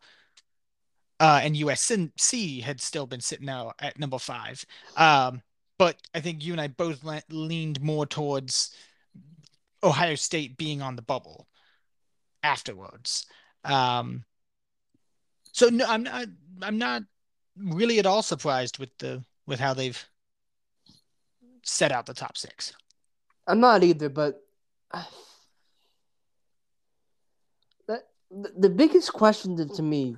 Uh, 1.20 1.40
and 1.42 1.54
USC 1.54 2.62
had 2.62 2.80
still 2.80 3.06
been 3.06 3.20
sitting 3.20 3.48
out 3.48 3.74
at 3.78 3.98
number 3.98 4.18
five. 4.18 4.64
Um, 4.96 5.42
but 5.78 5.96
I 6.14 6.20
think 6.20 6.44
you 6.44 6.52
and 6.52 6.60
I 6.60 6.68
both 6.68 7.04
le- 7.04 7.22
leaned 7.28 7.80
more 7.80 8.06
towards 8.06 8.74
Ohio 9.84 10.14
State 10.14 10.56
being 10.56 10.82
on 10.82 10.96
the 10.96 11.02
bubble 11.02 11.46
afterwards. 12.42 13.26
Um, 13.64 14.24
so 15.52 15.68
no, 15.68 15.84
I'm 15.86 16.02
not. 16.02 16.26
I'm 16.62 16.78
not 16.78 17.02
really 17.56 17.98
at 17.98 18.06
all 18.06 18.22
surprised 18.22 18.78
with 18.78 18.96
the 18.98 19.22
with 19.46 19.60
how 19.60 19.74
they've 19.74 20.02
set 21.62 21.92
out 21.92 22.06
the 22.06 22.14
top 22.14 22.36
six. 22.36 22.72
I'm 23.46 23.60
not 23.60 23.82
either, 23.82 24.08
but 24.08 24.40
that 24.92 25.08
the 28.30 28.70
biggest 28.70 29.12
question 29.12 29.68
to, 29.68 29.82
me 29.82 30.16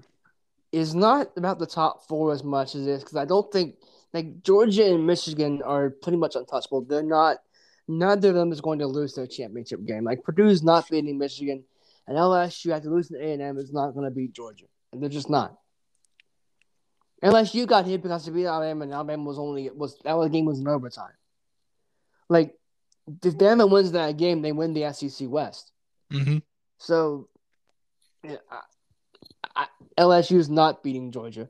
is 0.72 0.94
not 0.94 1.30
about 1.36 1.58
the 1.58 1.66
top 1.66 2.06
four 2.06 2.32
as 2.32 2.44
much 2.44 2.74
as 2.74 2.84
this 2.84 3.02
because 3.02 3.16
I 3.16 3.24
don't 3.24 3.50
think 3.52 3.76
like 4.12 4.42
Georgia 4.42 4.94
and 4.94 5.06
Michigan 5.06 5.62
are 5.62 5.90
pretty 5.90 6.18
much 6.18 6.36
untouchable. 6.36 6.82
They're 6.82 7.02
not. 7.02 7.38
Neither 7.86 8.30
of 8.30 8.34
them 8.34 8.50
is 8.50 8.62
going 8.62 8.78
to 8.78 8.86
lose 8.86 9.14
their 9.14 9.26
championship 9.26 9.84
game. 9.84 10.04
Like 10.04 10.24
Purdue's 10.24 10.62
not 10.62 10.88
beating 10.88 11.18
Michigan, 11.18 11.64
and 12.06 12.16
LSU 12.16 12.74
after 12.74 12.88
losing 12.88 13.18
to 13.18 13.24
A 13.24 13.32
and 13.32 13.42
M 13.42 13.58
is 13.58 13.72
not 13.72 13.92
going 13.92 14.04
to 14.04 14.10
beat 14.10 14.32
Georgia, 14.32 14.66
and 14.92 15.02
they're 15.02 15.10
just 15.10 15.28
not. 15.28 15.58
Unless 17.22 17.54
you 17.54 17.66
got 17.66 17.86
hit 17.86 18.02
because 18.02 18.26
you 18.26 18.32
beat 18.32 18.46
Alabama 18.46 18.84
and 18.84 18.92
Alabama 18.92 19.24
was 19.24 19.38
only 19.38 19.70
was 19.70 19.98
that 20.04 20.30
game 20.30 20.44
was 20.44 20.60
in 20.60 20.68
overtime. 20.68 21.12
Like 22.28 22.54
if 23.22 23.36
Bama 23.36 23.70
wins 23.70 23.92
that 23.92 24.16
game, 24.16 24.42
they 24.42 24.52
win 24.52 24.74
the 24.74 24.92
SEC 24.92 25.28
West. 25.28 25.72
Mm-hmm. 26.12 26.38
So 26.78 27.28
yeah, 28.22 28.36
LSU 29.98 30.36
is 30.36 30.48
not 30.48 30.82
beating 30.82 31.12
Georgia. 31.12 31.48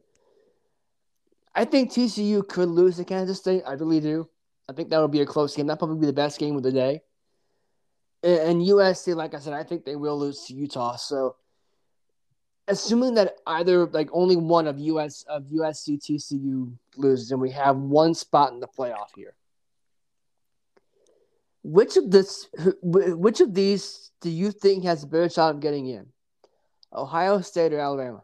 I 1.55 1.65
think 1.65 1.93
TCU 1.93 2.47
could 2.47 2.69
lose 2.69 2.97
to 2.97 3.05
Kansas 3.05 3.39
State. 3.39 3.63
I 3.67 3.73
really 3.75 4.01
do. 4.01 4.29
I 4.69 4.73
think 4.73 4.91
that 4.91 5.01
would 5.01 5.13
be 5.13 5.21
a 5.21 5.27
close 5.27 5.55
game. 5.55 5.69
That 5.69 5.79
probably 5.79 6.01
be 6.01 6.07
the 6.07 6.13
best 6.13 6.39
game 6.39 6.57
of 6.57 6.63
the 6.63 6.73
day. 6.73 7.03
And, 8.23 8.39
and 8.39 8.63
USC, 8.63 9.15
like 9.15 9.35
I 9.35 9.39
said, 9.39 9.53
I 9.53 9.63
think 9.63 9.85
they 9.85 9.97
will 9.97 10.19
lose 10.19 10.45
to 10.47 10.55
Utah. 10.55 10.97
So 10.97 11.37
assuming 12.67 13.15
that 13.15 13.37
either 13.47 13.87
like 13.87 14.09
only 14.13 14.37
one 14.37 14.67
of 14.67 14.79
US 14.79 15.25
of 15.29 15.45
USC 15.45 16.01
TCU 16.01 16.73
loses, 16.97 17.31
and 17.31 17.41
we 17.41 17.51
have 17.51 17.77
one 17.77 18.15
spot 18.15 18.53
in 18.53 18.61
the 18.61 18.69
playoff 18.69 19.09
here. 19.15 19.35
Which 21.65 21.97
of 21.97 22.11
this, 22.11 22.47
which 22.83 23.41
of 23.41 23.55
these 23.55 24.11
do 24.21 24.29
you 24.29 24.51
think 24.53 24.85
has 24.85 25.03
a 25.03 25.07
better 25.07 25.31
shot 25.31 25.55
of 25.55 25.61
getting 25.61 25.87
in? 25.87 26.07
Ohio 26.93 27.41
State 27.41 27.73
or 27.73 27.81
Alabama? 27.81 28.23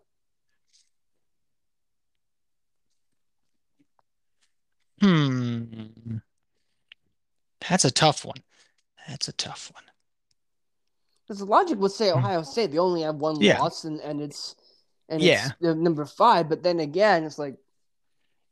Hmm. 5.01 6.18
That's 7.66 7.86
a 7.86 7.91
tough 7.91 8.26
one. 8.26 8.43
That's 9.09 9.28
a 9.28 9.32
tough 9.32 9.70
one. 9.72 9.84
Because 11.24 11.38
the 11.38 11.47
logic 11.47 11.78
would 11.78 11.93
say 11.93 12.11
hmm. 12.11 12.18
Ohio 12.18 12.43
State, 12.43 12.72
they 12.72 12.78
only 12.78 13.03
have 13.03 13.16
one 13.16 13.41
yeah. 13.41 13.59
loss 13.59 13.84
and, 13.84 14.01
and 14.01 14.20
it's 14.20 14.55
and 15.09 15.22
yeah. 15.22 15.53
it's 15.59 15.78
number 15.78 16.05
five. 16.05 16.51
But 16.51 16.62
then 16.62 16.78
again, 16.78 17.24
it's 17.24 17.38
like 17.38 17.57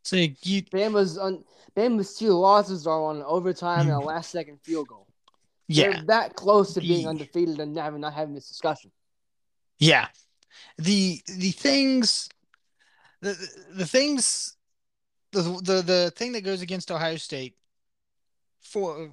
so 0.09 0.17
you 0.17 0.63
Bama's 0.63 1.19
on 1.19 1.45
Bama's 1.77 2.15
two 2.17 2.33
losses 2.33 2.87
are 2.87 3.03
on 3.03 3.23
overtime 3.23 3.81
and 3.81 3.91
a 3.91 3.99
last 3.99 4.31
second 4.31 4.59
field 4.63 4.89
goal. 4.89 5.07
Yeah, 5.67 5.91
They're 5.91 6.05
that 6.07 6.35
close 6.35 6.73
to 6.75 6.81
being 6.81 7.07
undefeated 7.07 7.61
and 7.61 7.77
having 7.77 8.01
not 8.01 8.15
having 8.15 8.35
this 8.35 8.49
discussion. 8.49 8.91
Yeah, 9.79 10.09
the 10.79 11.21
the 11.27 11.51
things, 11.51 12.31
the 13.21 13.37
the 13.71 13.85
things, 13.85 14.57
the 15.33 15.43
the 15.43 15.83
the 15.83 16.13
thing 16.17 16.33
that 16.33 16.41
goes 16.41 16.63
against 16.63 16.91
Ohio 16.91 17.17
State 17.17 17.55
for 18.63 19.11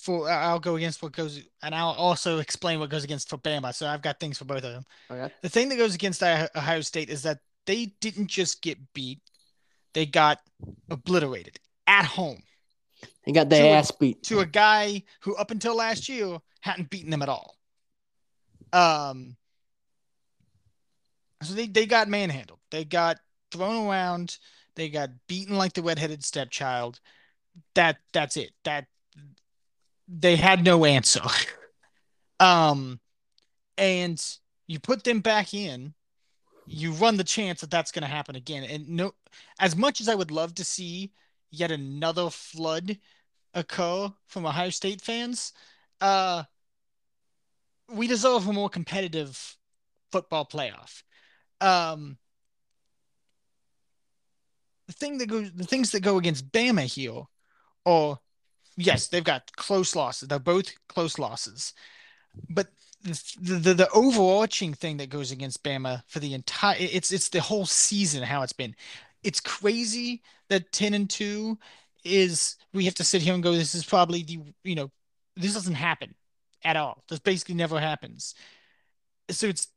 for 0.00 0.28
I'll 0.28 0.58
go 0.58 0.74
against 0.74 1.00
what 1.00 1.12
goes, 1.12 1.40
and 1.62 1.74
I'll 1.74 1.90
also 1.90 2.40
explain 2.40 2.80
what 2.80 2.90
goes 2.90 3.04
against 3.04 3.30
for 3.30 3.38
Bama. 3.38 3.72
So 3.72 3.86
I've 3.86 4.02
got 4.02 4.18
things 4.18 4.36
for 4.36 4.46
both 4.46 4.64
of 4.64 4.72
them. 4.72 4.84
Okay. 5.08 5.32
The 5.42 5.48
thing 5.48 5.68
that 5.68 5.76
goes 5.76 5.94
against 5.94 6.24
Ohio 6.24 6.80
State 6.80 7.08
is 7.08 7.22
that 7.22 7.38
they 7.66 7.94
didn't 8.00 8.26
just 8.26 8.62
get 8.62 8.78
beat; 8.94 9.20
they 9.94 10.06
got 10.06 10.40
obliterated 10.90 11.58
at 11.86 12.04
home. 12.04 12.42
They 13.24 13.32
got 13.32 13.48
their 13.48 13.76
ass 13.76 13.90
beat 13.90 14.22
to 14.24 14.40
a 14.40 14.46
guy 14.46 15.02
who, 15.20 15.34
up 15.36 15.50
until 15.50 15.76
last 15.76 16.08
year, 16.08 16.38
hadn't 16.60 16.90
beaten 16.90 17.10
them 17.10 17.22
at 17.22 17.28
all. 17.28 17.56
Um. 18.72 19.36
So 21.42 21.54
they 21.54 21.66
they 21.66 21.86
got 21.86 22.08
manhandled. 22.08 22.60
They 22.70 22.84
got 22.84 23.18
thrown 23.50 23.86
around. 23.86 24.38
They 24.76 24.88
got 24.88 25.10
beaten 25.28 25.56
like 25.56 25.72
the 25.72 25.82
redheaded 25.82 26.24
stepchild. 26.24 27.00
That 27.74 27.98
that's 28.12 28.36
it. 28.36 28.50
That 28.64 28.86
they 30.08 30.36
had 30.36 30.64
no 30.64 30.84
answer. 30.84 31.22
um, 32.40 33.00
and 33.78 34.22
you 34.66 34.80
put 34.80 35.04
them 35.04 35.20
back 35.20 35.54
in, 35.54 35.94
you 36.66 36.92
run 36.92 37.16
the 37.16 37.24
chance 37.24 37.60
that 37.60 37.70
that's 37.70 37.92
going 37.92 38.02
to 38.02 38.08
happen 38.08 38.36
again. 38.36 38.64
And 38.64 38.88
no, 38.88 39.14
as 39.58 39.76
much 39.76 40.00
as 40.00 40.08
I 40.08 40.14
would 40.14 40.30
love 40.30 40.54
to 40.56 40.64
see 40.64 41.12
yet 41.50 41.70
another 41.70 42.30
flood 42.30 42.98
occur 43.52 44.12
from 44.26 44.46
Ohio 44.46 44.70
State 44.70 45.00
fans, 45.00 45.52
uh, 46.00 46.44
we 47.92 48.06
deserve 48.06 48.48
a 48.48 48.52
more 48.52 48.68
competitive 48.68 49.56
football 50.10 50.46
playoff. 50.46 51.02
Um, 51.60 52.18
the 54.86 54.92
thing 54.92 55.18
that 55.18 55.26
goes, 55.26 55.52
the 55.52 55.64
things 55.64 55.90
that 55.92 56.00
go 56.00 56.18
against 56.18 56.50
Bama 56.50 56.82
here 56.82 57.22
are 57.86 58.18
yes, 58.76 59.08
they've 59.08 59.24
got 59.24 59.54
close 59.56 59.94
losses. 59.94 60.28
They're 60.28 60.38
both 60.38 60.72
close 60.88 61.18
losses. 61.18 61.72
But 62.48 62.68
the, 63.04 63.54
the, 63.54 63.74
the 63.74 63.90
overarching 63.90 64.72
thing 64.74 64.96
that 64.96 65.10
goes 65.10 65.30
against 65.30 65.62
Bama 65.62 66.02
for 66.06 66.20
the 66.20 66.34
entire 66.34 66.76
it's 66.78 67.12
it's 67.12 67.28
the 67.28 67.40
whole 67.40 67.66
season 67.66 68.22
how 68.22 68.42
it's 68.42 68.52
been. 68.52 68.74
It's 69.22 69.40
crazy 69.40 70.22
that 70.48 70.72
10 70.72 70.94
and 70.94 71.08
2 71.08 71.58
is 72.04 72.56
we 72.72 72.84
have 72.84 72.94
to 72.94 73.04
sit 73.04 73.22
here 73.22 73.34
and 73.34 73.42
go 73.42 73.52
this 73.52 73.74
is 73.74 73.84
probably 73.84 74.22
the 74.22 74.40
you 74.62 74.74
know 74.74 74.90
this 75.36 75.54
doesn't 75.54 75.74
happen 75.74 76.14
at 76.64 76.76
all. 76.76 77.02
This 77.08 77.18
basically 77.18 77.54
never 77.54 77.78
happens. 77.78 78.34
So 79.30 79.46
it's 79.46 79.68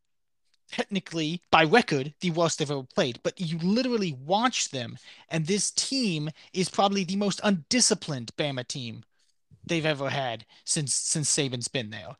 technically 0.72 1.42
by 1.52 1.64
record 1.64 2.14
the 2.22 2.32
worst 2.32 2.60
they've 2.60 2.70
ever 2.70 2.84
played 2.84 3.18
but 3.24 3.40
you 3.40 3.58
literally 3.60 4.18
watch 4.26 4.70
them 4.70 4.98
and 5.30 5.46
this 5.46 5.72
team 5.72 6.30
is 6.52 6.68
probably 6.68 7.06
the 7.06 7.16
most 7.16 7.40
undisciplined 7.42 8.30
bama 8.38 8.68
team 8.68 9.02
they've 9.66 9.86
ever 9.86 10.10
had 10.10 10.46
since 10.66 10.94
since 10.94 11.34
Saban's 11.34 11.68
been 11.68 11.90
there. 11.90 12.16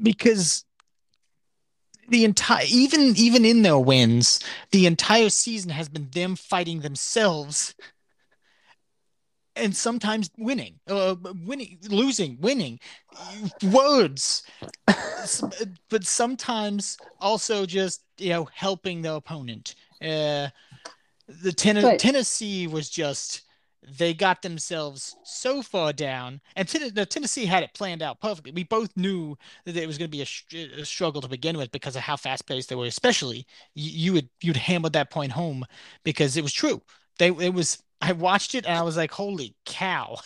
Because 0.00 0.64
the 2.08 2.24
entire 2.24 2.64
even 2.68 3.14
even 3.16 3.44
in 3.44 3.62
their 3.62 3.78
wins, 3.78 4.40
the 4.70 4.86
entire 4.86 5.28
season 5.28 5.70
has 5.70 5.88
been 5.88 6.08
them 6.10 6.36
fighting 6.36 6.80
themselves 6.80 7.74
and 9.58 9.76
sometimes 9.76 10.30
winning, 10.38 10.78
uh, 10.88 11.16
winning, 11.44 11.78
losing, 11.88 12.38
winning, 12.40 12.78
words, 13.64 14.44
but 15.90 16.04
sometimes 16.04 16.96
also 17.20 17.66
just 17.66 18.02
you 18.18 18.30
know 18.30 18.48
helping 18.54 19.02
the 19.02 19.14
opponent. 19.14 19.74
Uh, 20.00 20.48
the 21.42 21.52
ten- 21.52 21.84
right. 21.84 21.98
Tennessee 21.98 22.66
was 22.66 22.88
just 22.88 23.42
they 23.86 24.12
got 24.14 24.42
themselves 24.42 25.16
so 25.24 25.62
far 25.62 25.92
down, 25.92 26.40
and 26.56 26.68
ten- 26.68 26.92
Tennessee 27.06 27.46
had 27.46 27.62
it 27.62 27.74
planned 27.74 28.02
out 28.02 28.20
perfectly. 28.20 28.52
We 28.52 28.64
both 28.64 28.96
knew 28.96 29.36
that 29.64 29.76
it 29.76 29.86
was 29.86 29.98
going 29.98 30.10
to 30.10 30.16
be 30.16 30.22
a, 30.22 30.26
sh- 30.26 30.44
a, 30.52 30.84
struggle 30.84 31.20
to 31.22 31.28
begin 31.28 31.56
with 31.56 31.70
because 31.70 31.96
of 31.96 32.02
how 32.02 32.16
fast 32.16 32.46
paced 32.46 32.68
they 32.68 32.74
were. 32.74 32.86
Especially 32.86 33.46
you 33.74 34.12
would 34.14 34.28
you'd 34.42 34.56
hammer 34.56 34.88
that 34.90 35.10
point 35.10 35.32
home 35.32 35.64
because 36.04 36.36
it 36.36 36.42
was 36.42 36.52
true. 36.52 36.82
They 37.18 37.28
it 37.28 37.54
was 37.54 37.82
I 38.00 38.12
watched 38.12 38.54
it 38.54 38.66
and 38.66 38.76
I 38.76 38.82
was 38.82 38.96
like, 38.96 39.12
holy 39.12 39.54
cow. 39.64 40.18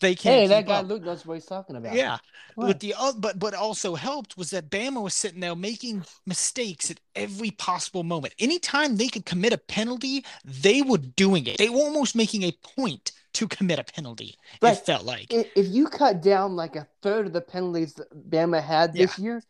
They 0.00 0.14
can't. 0.14 0.42
Hey, 0.42 0.46
that 0.48 0.66
guy 0.66 0.80
up. 0.80 0.88
Luke 0.88 1.02
knows 1.02 1.24
what 1.24 1.34
he's 1.34 1.46
talking 1.46 1.76
about. 1.76 1.94
Yeah, 1.94 2.18
but 2.56 2.80
the 2.80 2.94
but 3.18 3.38
but 3.38 3.54
also 3.54 3.94
helped 3.94 4.36
was 4.36 4.50
that 4.50 4.68
Bama 4.68 5.00
was 5.00 5.14
sitting 5.14 5.40
there 5.40 5.54
making 5.54 6.04
mistakes 6.26 6.90
at 6.90 6.98
every 7.14 7.52
possible 7.52 8.02
moment. 8.02 8.34
Anytime 8.38 8.96
they 8.96 9.08
could 9.08 9.24
commit 9.24 9.52
a 9.52 9.58
penalty, 9.58 10.24
they 10.44 10.82
were 10.82 10.98
doing 10.98 11.46
it. 11.46 11.58
They 11.58 11.68
were 11.68 11.78
almost 11.78 12.16
making 12.16 12.42
a 12.42 12.52
point 12.76 13.12
to 13.34 13.46
commit 13.46 13.78
a 13.78 13.84
penalty. 13.84 14.36
But 14.60 14.78
it 14.78 14.86
felt 14.86 15.04
like 15.04 15.32
if 15.32 15.68
you 15.68 15.86
cut 15.86 16.20
down 16.20 16.56
like 16.56 16.76
a 16.76 16.86
third 17.02 17.26
of 17.26 17.32
the 17.32 17.40
penalties 17.40 17.94
that 17.94 18.30
Bama 18.30 18.62
had 18.62 18.92
this 18.92 19.18
yeah. 19.18 19.24
year, 19.24 19.42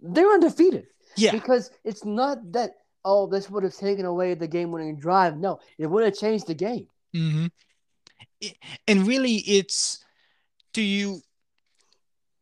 they're 0.00 0.32
undefeated. 0.32 0.86
Yeah, 1.16 1.32
because 1.32 1.70
it's 1.84 2.04
not 2.04 2.52
that 2.52 2.72
oh, 3.04 3.26
this 3.26 3.48
would 3.50 3.62
have 3.62 3.74
taken 3.74 4.04
away 4.04 4.34
the 4.34 4.48
game 4.48 4.70
winning 4.70 4.98
drive. 4.98 5.36
No, 5.36 5.60
it 5.78 5.86
would 5.86 6.04
have 6.04 6.14
changed 6.14 6.46
the 6.46 6.54
game. 6.54 6.88
Mm-hmm. 7.14 7.46
And 8.86 9.06
really, 9.06 9.36
it's 9.36 10.04
do 10.72 10.82
you, 10.82 11.22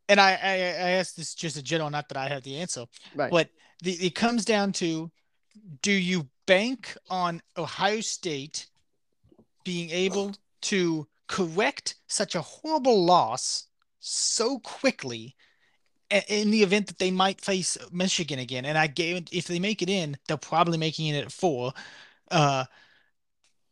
and 0.09 0.21
I, 0.21 0.33
I, 0.33 0.53
I 0.53 0.91
asked 0.99 1.17
this 1.17 1.35
just 1.35 1.57
a 1.57 1.63
general, 1.63 1.91
not 1.91 2.09
that 2.09 2.19
I 2.19 2.29
have 2.29 2.43
the 2.43 2.59
answer, 2.59 2.85
right. 3.15 3.31
but 3.31 3.49
the, 3.83 3.93
it 3.93 4.15
comes 4.15 4.45
down 4.45 4.73
to 4.73 5.11
do 5.83 5.93
you 5.93 6.29
bank 6.47 6.97
on 7.11 7.41
Ohio 7.57 8.01
State 8.01 8.67
being 9.65 9.91
able 9.91 10.35
to 10.63 11.07
correct 11.27 11.97
such 12.07 12.35
a 12.35 12.41
horrible 12.41 13.05
loss 13.05 13.67
so 13.99 14.59
quickly 14.61 15.35
in 16.29 16.51
the 16.51 16.63
event 16.63 16.87
that 16.87 16.99
they 16.99 17.11
might 17.11 17.41
face 17.41 17.77
Michigan 17.91 18.39
again, 18.39 18.65
and 18.65 18.79
I 18.79 18.87
gave 18.87 19.27
if 19.33 19.47
they 19.47 19.59
make 19.59 19.83
it 19.83 19.91
in, 19.91 20.17
they're 20.29 20.37
probably 20.37 20.79
making 20.79 21.07
it 21.07 21.25
at 21.25 21.33
four. 21.33 21.73
Uh, 22.31 22.65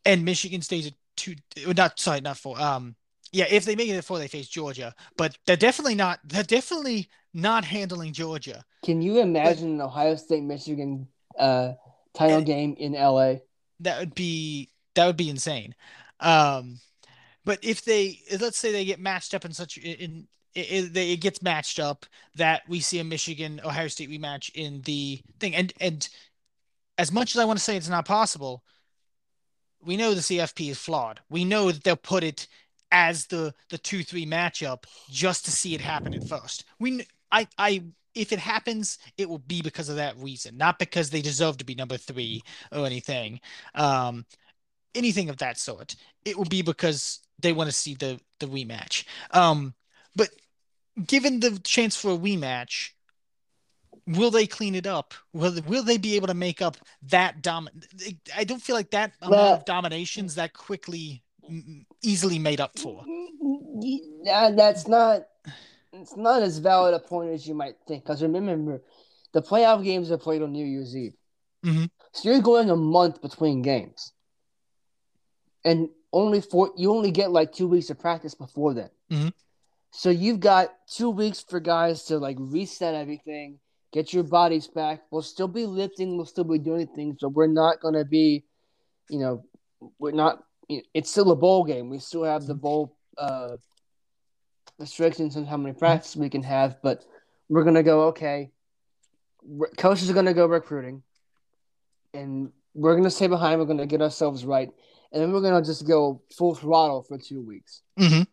and 0.05 0.25
Michigan 0.25 0.61
stays 0.61 0.87
at 0.87 0.93
two. 1.15 1.35
Not 1.75 1.99
sorry, 1.99 2.21
not 2.21 2.37
four. 2.37 2.59
Um, 2.59 2.95
yeah, 3.31 3.45
if 3.49 3.65
they 3.65 3.75
make 3.75 3.89
it 3.89 3.97
at 3.97 4.05
four, 4.05 4.19
they 4.19 4.27
face 4.27 4.47
Georgia, 4.47 4.93
but 5.17 5.37
they're 5.45 5.57
definitely 5.57 5.95
not. 5.95 6.19
They're 6.23 6.43
definitely 6.43 7.09
not 7.33 7.65
handling 7.65 8.13
Georgia. 8.13 8.63
Can 8.83 9.01
you 9.01 9.19
imagine 9.19 9.77
but, 9.77 9.83
an 9.83 9.89
Ohio 9.89 10.15
State 10.15 10.43
Michigan 10.43 11.07
uh 11.37 11.73
title 12.13 12.41
game 12.41 12.75
in 12.77 12.93
LA? 12.93 13.35
That 13.81 13.99
would 13.99 14.15
be 14.15 14.69
that 14.95 15.05
would 15.05 15.17
be 15.17 15.29
insane. 15.29 15.75
Um, 16.19 16.79
but 17.43 17.59
if 17.63 17.83
they 17.83 18.19
let's 18.39 18.57
say 18.57 18.71
they 18.71 18.85
get 18.85 18.99
matched 18.99 19.33
up 19.33 19.45
in 19.45 19.51
such 19.51 19.77
in 19.77 20.27
it, 20.55 20.95
it, 20.95 20.97
it, 20.97 21.19
gets 21.19 21.41
matched 21.41 21.79
up 21.79 22.05
that 22.35 22.61
we 22.67 22.79
see 22.79 22.99
a 22.99 23.03
Michigan 23.03 23.59
Ohio 23.63 23.89
State 23.89 24.09
rematch 24.09 24.49
in 24.55 24.81
the 24.81 25.21
thing. 25.39 25.53
And 25.53 25.73
and 25.81 26.07
as 26.97 27.11
much 27.11 27.35
as 27.35 27.41
I 27.41 27.45
want 27.45 27.59
to 27.59 27.63
say 27.63 27.75
it's 27.75 27.89
not 27.89 28.05
possible, 28.05 28.63
we 29.85 29.97
know 29.97 30.13
the 30.13 30.21
CFP 30.21 30.71
is 30.71 30.77
flawed. 30.77 31.19
We 31.29 31.45
know 31.45 31.71
that 31.71 31.83
they'll 31.83 31.95
put 31.95 32.23
it 32.23 32.47
as 32.91 33.27
the 33.27 33.53
the 33.69 33.77
two 33.77 34.03
three 34.03 34.25
matchup 34.25 34.85
just 35.09 35.45
to 35.45 35.51
see 35.51 35.75
it 35.75 35.81
happen 35.81 36.13
at 36.13 36.27
first. 36.27 36.65
We 36.79 37.05
I 37.31 37.47
I 37.57 37.83
if 38.13 38.31
it 38.31 38.39
happens, 38.39 38.97
it 39.17 39.29
will 39.29 39.39
be 39.39 39.61
because 39.61 39.89
of 39.89 39.97
that 39.97 40.17
reason, 40.17 40.57
not 40.57 40.79
because 40.79 41.09
they 41.09 41.21
deserve 41.21 41.57
to 41.57 41.65
be 41.65 41.75
number 41.75 41.97
three 41.97 42.41
or 42.71 42.85
anything, 42.85 43.41
um, 43.75 44.25
anything 44.95 45.29
of 45.29 45.37
that 45.37 45.59
sort. 45.59 45.95
It 46.23 46.37
will 46.37 46.45
be 46.45 46.61
because 46.61 47.19
they 47.39 47.51
want 47.51 47.69
to 47.69 47.75
see 47.75 47.95
the 47.95 48.19
the 48.39 48.47
rematch. 48.47 49.05
Um, 49.31 49.73
but 50.15 50.29
given 51.05 51.41
the 51.41 51.59
chance 51.63 51.95
for 51.95 52.11
a 52.11 52.17
rematch, 52.17 52.91
will 54.07 54.31
they 54.31 54.47
clean 54.47 54.75
it 54.75 54.87
up? 54.87 55.13
Will 55.33 55.59
will 55.67 55.83
they 55.83 55.97
be 55.97 56.15
able 56.15 56.27
to 56.27 56.33
make 56.33 56.61
up 56.61 56.77
that 57.03 57.41
dom? 57.41 57.69
I 58.35 58.43
don't 58.43 58.61
feel 58.61 58.75
like 58.75 58.91
that 58.91 59.13
amount 59.21 59.59
of 59.59 59.65
dominations 59.65 60.35
that 60.35 60.53
quickly 60.53 61.23
easily 62.01 62.39
made 62.39 62.59
up 62.59 62.77
for. 62.77 63.03
That's 64.23 64.87
not. 64.87 65.27
It's 65.93 66.17
not 66.17 66.41
as 66.43 66.57
valid 66.57 66.93
a 66.93 66.99
point 66.99 67.31
as 67.31 67.47
you 67.47 67.53
might 67.53 67.75
think. 67.87 68.03
Because 68.03 68.21
remember, 68.21 68.81
the 69.33 69.41
playoff 69.41 69.83
games 69.83 70.11
are 70.11 70.17
played 70.17 70.41
on 70.41 70.51
New 70.51 70.65
Year's 70.65 70.95
Eve, 70.95 71.13
mm-hmm. 71.65 71.85
so 72.11 72.29
you're 72.29 72.41
going 72.41 72.69
a 72.69 72.75
month 72.75 73.21
between 73.21 73.61
games, 73.61 74.11
and 75.63 75.89
only 76.11 76.41
for 76.41 76.71
you 76.75 76.91
only 76.91 77.11
get 77.11 77.31
like 77.31 77.53
two 77.53 77.67
weeks 77.67 77.89
of 77.89 77.99
practice 77.99 78.35
before 78.35 78.73
then. 78.73 78.89
Mm-hmm. 79.11 79.29
So 79.91 80.09
you've 80.09 80.41
got 80.41 80.73
two 80.89 81.09
weeks 81.09 81.45
for 81.47 81.61
guys 81.61 82.03
to 82.05 82.17
like 82.17 82.35
reset 82.39 82.95
everything, 82.95 83.59
get 83.95 84.13
your 84.13 84.23
bodies 84.23 84.67
back. 84.67 85.03
We'll 85.09 85.21
still 85.21 85.47
be 85.47 85.65
lifting, 85.65 86.17
we'll 86.17 86.25
still 86.25 86.43
be 86.43 86.59
doing 86.59 86.85
things, 86.87 87.15
but 87.21 87.29
we're 87.29 87.47
not 87.47 87.79
gonna 87.79 88.03
be, 88.03 88.43
you 89.09 89.19
know, 89.19 89.45
we're 89.97 90.11
not. 90.11 90.43
It's 90.67 91.09
still 91.09 91.31
a 91.31 91.35
bowl 91.35 91.63
game. 91.63 91.89
We 91.89 91.99
still 91.99 92.25
have 92.25 92.45
the 92.45 92.55
bowl 92.55 92.97
uh, 93.17 93.55
restrictions 94.79 95.37
on 95.37 95.45
how 95.45 95.57
many 95.57 95.73
practices 95.73 96.17
we 96.17 96.29
can 96.29 96.43
have, 96.43 96.81
but 96.83 97.05
we're 97.47 97.63
gonna 97.63 97.83
go 97.83 98.07
okay. 98.07 98.51
Coaches 99.77 100.09
are 100.09 100.13
gonna 100.13 100.33
go 100.33 100.45
recruiting, 100.45 101.01
and 102.13 102.51
we're 102.73 102.97
gonna 102.97 103.09
stay 103.09 103.27
behind. 103.27 103.61
We're 103.61 103.67
gonna 103.67 103.85
get 103.85 104.01
ourselves 104.01 104.43
right, 104.43 104.69
and 105.13 105.21
then 105.21 105.31
we're 105.31 105.41
gonna 105.41 105.63
just 105.63 105.87
go 105.87 106.21
full 106.37 106.53
throttle 106.53 107.03
for 107.03 107.17
two 107.17 107.41
weeks. 107.41 107.81
Mm-hmm. 107.97 108.23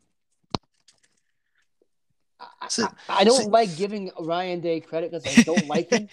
I, 2.78 2.88
I, 3.08 3.24
don't 3.24 3.50
like 3.50 3.76
giving 3.76 4.10
Ryan 4.18 4.60
Day 4.60 4.80
credit 4.80 5.10
because 5.10 5.38
I 5.38 5.42
don't 5.42 5.66
like 5.66 5.90
him, 5.90 6.08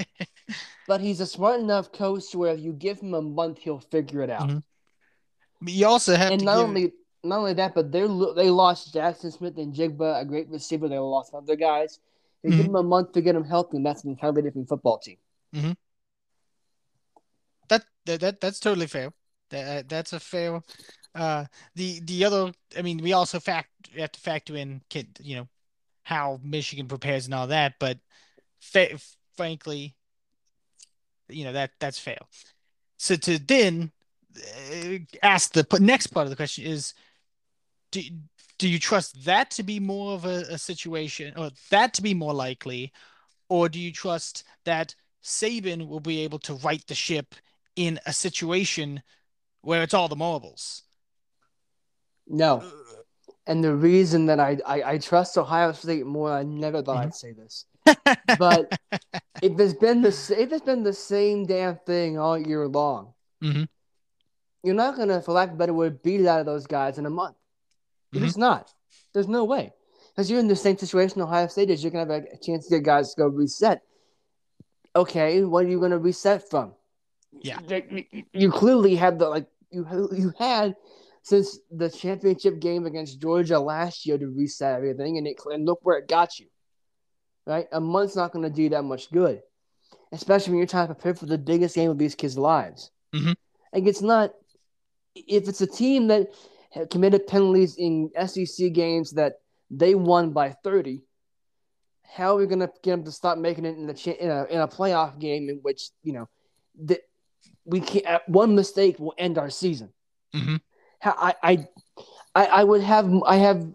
but 0.88 1.02
he's 1.02 1.20
a 1.20 1.26
smart 1.26 1.60
enough 1.60 1.92
coach 1.92 2.34
where 2.34 2.54
if 2.54 2.60
you 2.60 2.74
give 2.74 3.00
him 3.00 3.14
a 3.14 3.22
month, 3.22 3.60
he'll 3.60 3.80
figure 3.80 4.22
it 4.22 4.30
out. 4.30 4.50
Mm-hmm. 4.50 5.68
You 5.68 5.88
also 5.88 6.16
have 6.16 6.32
and 6.32 6.44
not 6.44 6.58
give... 6.58 6.64
only 6.66 6.94
not 7.24 7.40
only 7.40 7.54
that, 7.54 7.76
but 7.76 7.92
they 7.92 8.02
they 8.36 8.50
lost 8.50 8.94
Jackson 8.94 9.32
Smith-Njigba, 9.32 10.22
a 10.22 10.26
great 10.26 10.50
receiver. 10.50 10.88
They 10.88 10.98
lost 10.98 11.34
other 11.34 11.56
guys. 11.56 12.00
They 12.44 12.50
mm-hmm. 12.50 12.58
give 12.58 12.66
him 12.68 12.76
a 12.76 12.84
month 12.84 13.12
to 13.14 13.22
get 13.22 13.36
him 13.36 13.44
healthy, 13.44 13.78
and 13.78 13.86
that's 13.86 14.04
an 14.04 14.12
entirely 14.12 14.42
different 14.42 14.70
football 14.70 14.98
team. 14.98 15.18
Mm-hmm. 15.54 15.72
That, 17.68 17.84
that 18.06 18.20
that 18.22 18.42
that's 18.42 18.60
totally 18.60 18.88
fair. 18.88 19.12
That 19.50 19.90
that's 19.90 20.14
a 20.14 20.20
fair. 20.20 20.62
Uh, 21.16 21.46
the 21.76 22.00
the 22.02 22.24
other, 22.26 22.52
I 22.78 22.82
mean, 22.82 23.00
we 23.00 23.14
also 23.14 23.40
fact 23.40 23.70
have 23.98 24.12
to 24.12 24.20
factor 24.20 24.56
in, 24.56 24.82
kid, 24.90 25.20
you 25.22 25.36
know, 25.38 25.48
how 26.10 26.40
Michigan 26.44 26.88
prepares 26.88 27.26
and 27.26 27.36
all 27.36 27.46
that, 27.46 27.76
but 27.80 28.00
fa- 28.60 28.98
frankly, 29.38 29.94
you 31.28 31.44
know 31.44 31.54
that 31.54 31.70
that's 31.80 32.00
fail. 32.00 32.28
So 32.98 33.16
to 33.16 33.38
then 33.38 33.92
uh, 34.36 34.98
ask 35.22 35.54
the 35.54 35.68
next 35.80 36.08
part 36.08 36.26
of 36.26 36.32
the 36.32 36.36
question 36.36 36.66
is, 36.66 36.96
do 37.92 38.02
do 38.58 38.68
you 38.68 38.80
trust 38.80 39.24
that 39.26 39.52
to 39.52 39.62
be 39.62 39.80
more 39.80 40.16
of 40.16 40.26
a, 40.26 40.46
a 40.50 40.58
situation, 40.58 41.32
or 41.38 41.52
that 41.70 41.94
to 41.94 42.02
be 42.02 42.16
more 42.16 42.34
likely, 42.34 42.92
or 43.48 43.70
do 43.70 43.80
you 43.80 43.92
trust 43.92 44.46
that 44.66 44.96
Saban 45.24 45.88
will 45.88 46.00
be 46.00 46.22
able 46.22 46.40
to 46.40 46.56
right 46.56 46.84
the 46.88 46.96
ship 46.96 47.36
in 47.76 48.00
a 48.08 48.14
situation 48.14 49.04
where 49.62 49.84
it's 49.84 49.94
all 49.94 50.08
the 50.08 50.16
marbles? 50.16 50.82
No. 52.28 52.64
And 53.50 53.64
the 53.64 53.74
reason 53.74 54.28
that 54.28 54.40
I, 54.40 54.60
I, 54.64 54.84
I 54.84 54.98
trust 55.00 55.36
Ohio 55.36 55.72
State 55.72 56.06
more, 56.06 56.32
I 56.32 56.44
never 56.44 56.84
thought 56.84 56.98
mm-hmm. 56.98 57.08
I'd 57.08 57.16
say 57.16 57.32
this. 57.32 57.66
but 58.38 58.80
if 59.42 59.60
it's 59.60 59.74
been 59.74 60.04
the 60.04 60.10
if 60.38 60.52
it's 60.54 60.64
been 60.64 60.84
the 60.84 60.94
same 60.94 61.48
damn 61.48 61.78
thing 61.78 62.20
all 62.20 62.38
year 62.38 62.68
long, 62.68 63.16
mm-hmm. 63.44 63.64
you're 64.64 64.76
not 64.76 64.96
gonna, 64.96 65.20
for 65.24 65.32
lack 65.32 65.50
of 65.50 65.56
a 65.56 65.58
better 65.58 65.74
word, 65.74 66.04
beat 66.04 66.22
it 66.22 66.28
out 66.28 66.40
of 66.40 66.46
those 66.46 66.68
guys 66.68 67.00
in 67.00 67.08
a 67.08 67.10
month. 67.10 67.38
Mm-hmm. 68.14 68.24
just 68.24 68.38
not. 68.38 68.72
There's 69.16 69.28
no 69.28 69.46
way. 69.46 69.74
Because 70.12 70.30
you're 70.30 70.40
in 70.40 70.48
the 70.48 70.56
same 70.56 70.78
situation 70.78 71.20
Ohio 71.20 71.48
State 71.48 71.72
is. 71.72 71.84
You're 71.84 71.92
gonna 71.92 72.14
have 72.14 72.26
a 72.32 72.38
chance 72.38 72.68
to 72.68 72.76
get 72.76 72.84
guys 72.84 73.16
to 73.16 73.22
go 73.22 73.28
reset. 73.30 73.82
Okay, 74.96 75.44
what 75.44 75.66
are 75.66 75.70
you 75.70 75.80
gonna 75.80 75.98
reset 75.98 76.48
from? 76.52 76.74
Yeah. 77.42 77.58
You 78.32 78.52
clearly 78.52 78.96
had 78.96 79.18
the 79.18 79.28
like 79.28 79.48
you 79.72 79.88
you 80.14 80.34
had 80.38 80.76
since 81.24 81.60
the 81.72 81.90
championship 81.90 82.60
game 82.60 82.86
against 82.86 83.20
Georgia 83.20 83.60
last 83.60 84.06
year 84.06 84.18
to 84.18 84.28
reset 84.28 84.76
everything, 84.76 85.18
and 85.18 85.28
it 85.28 85.38
and 85.46 85.66
look 85.66 85.80
where 85.84 85.98
it 85.98 86.08
got 86.08 86.40
you. 86.40 86.48
Right, 87.46 87.68
a 87.72 87.80
month's 87.82 88.16
not 88.16 88.32
going 88.32 88.44
to 88.44 88.50
do 88.50 88.70
that 88.70 88.84
much 88.84 89.10
good, 89.12 89.42
especially 90.12 90.52
when 90.52 90.58
you're 90.60 90.68
trying 90.68 90.88
to 90.88 90.94
prepare 90.94 91.16
for 91.16 91.26
the 91.26 91.38
biggest 91.38 91.74
game 91.76 91.90
of 91.90 91.98
these 91.98 92.14
kids' 92.16 92.38
lives. 92.38 92.92
Mhm. 93.14 93.36
Like 93.74 93.86
it's 93.88 94.02
not 94.02 94.34
if 95.16 95.48
it's 95.48 95.62
a 95.62 95.68
team 95.68 96.08
that 96.08 96.28
committed 96.92 97.26
penalties 97.28 97.76
in 97.78 98.12
SEC 98.16 98.70
games 98.70 99.12
that 99.12 99.42
they 99.72 99.96
won 99.96 100.32
by 100.32 100.52
30. 100.64 101.02
How 102.04 102.36
are 102.36 102.40
we 102.40 102.48
going 102.48 102.60
to 102.60 102.72
get 102.84 102.92
them 102.92 103.04
to 103.06 103.12
stop 103.12 103.38
making 103.38 103.66
it 103.66 103.78
in 103.78 103.88
the 103.88 103.94
cha- 103.94 104.12
in 104.12 104.30
a 104.30 104.46
in 104.46 104.60
a 104.60 104.68
playoff 104.68 105.20
game 105.20 105.50
in 105.50 105.58
which 105.62 105.90
you 106.04 106.14
know 106.14 106.30
that 106.86 107.02
we 107.66 107.80
can't 107.80 108.22
one 108.28 108.56
mistake 108.56 109.00
will 109.00 109.14
end 109.18 109.38
our 109.38 109.50
season. 109.50 109.94
Mhm. 110.36 110.62
I 111.04 111.36
I 111.44 111.68
I 112.36 112.64
would 112.64 112.82
have 112.82 113.12
I 113.26 113.38
have 113.38 113.66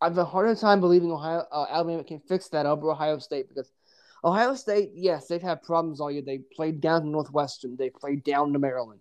I 0.00 0.06
have 0.06 0.18
a 0.18 0.24
harder 0.24 0.54
time 0.54 0.80
believing 0.80 1.10
Ohio 1.12 1.44
uh, 1.50 1.66
Alabama 1.70 2.04
can 2.04 2.20
fix 2.20 2.48
that 2.48 2.66
over 2.66 2.90
Ohio 2.90 3.18
State 3.18 3.48
because 3.48 3.70
Ohio 4.24 4.54
State 4.54 4.92
yes 4.94 5.26
they've 5.26 5.42
had 5.42 5.62
problems 5.62 6.00
all 6.00 6.10
year. 6.10 6.22
They 6.22 6.38
played 6.38 6.80
down 6.80 7.02
to 7.02 7.08
Northwestern. 7.08 7.76
They 7.76 7.90
played 7.90 8.24
down 8.24 8.52
to 8.52 8.58
Maryland. 8.58 9.00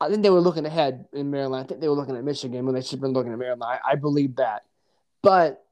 I 0.00 0.08
think 0.08 0.22
they 0.22 0.30
were 0.30 0.40
looking 0.40 0.66
ahead 0.66 1.06
in 1.12 1.30
Maryland. 1.30 1.64
I 1.64 1.66
think 1.66 1.80
they 1.80 1.88
were 1.88 1.94
looking 1.94 2.16
at 2.16 2.24
Michigan 2.24 2.64
when 2.66 2.74
they 2.74 2.82
should 2.82 2.92
have 2.92 3.00
been 3.00 3.12
looking 3.12 3.32
at 3.32 3.38
Maryland. 3.38 3.62
I, 3.64 3.92
I 3.92 3.94
believe 3.94 4.36
that, 4.36 4.64
but 5.22 5.64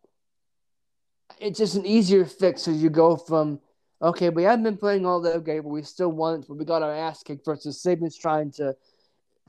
it's 1.38 1.58
just 1.58 1.74
an 1.74 1.86
easier 1.86 2.24
fix 2.24 2.68
as 2.68 2.82
you 2.82 2.90
go 2.90 3.16
from 3.16 3.60
okay, 4.02 4.30
we 4.30 4.42
haven't 4.42 4.64
been 4.64 4.76
playing 4.76 5.06
all 5.06 5.20
that 5.20 5.44
great, 5.44 5.60
but 5.60 5.68
we 5.68 5.82
still 5.82 6.10
won, 6.10 6.44
but 6.46 6.56
we 6.56 6.64
got 6.64 6.82
our 6.82 6.92
ass 6.92 7.22
kicked 7.22 7.44
versus 7.44 7.80
Saban's 7.80 8.16
trying 8.16 8.50
to 8.52 8.74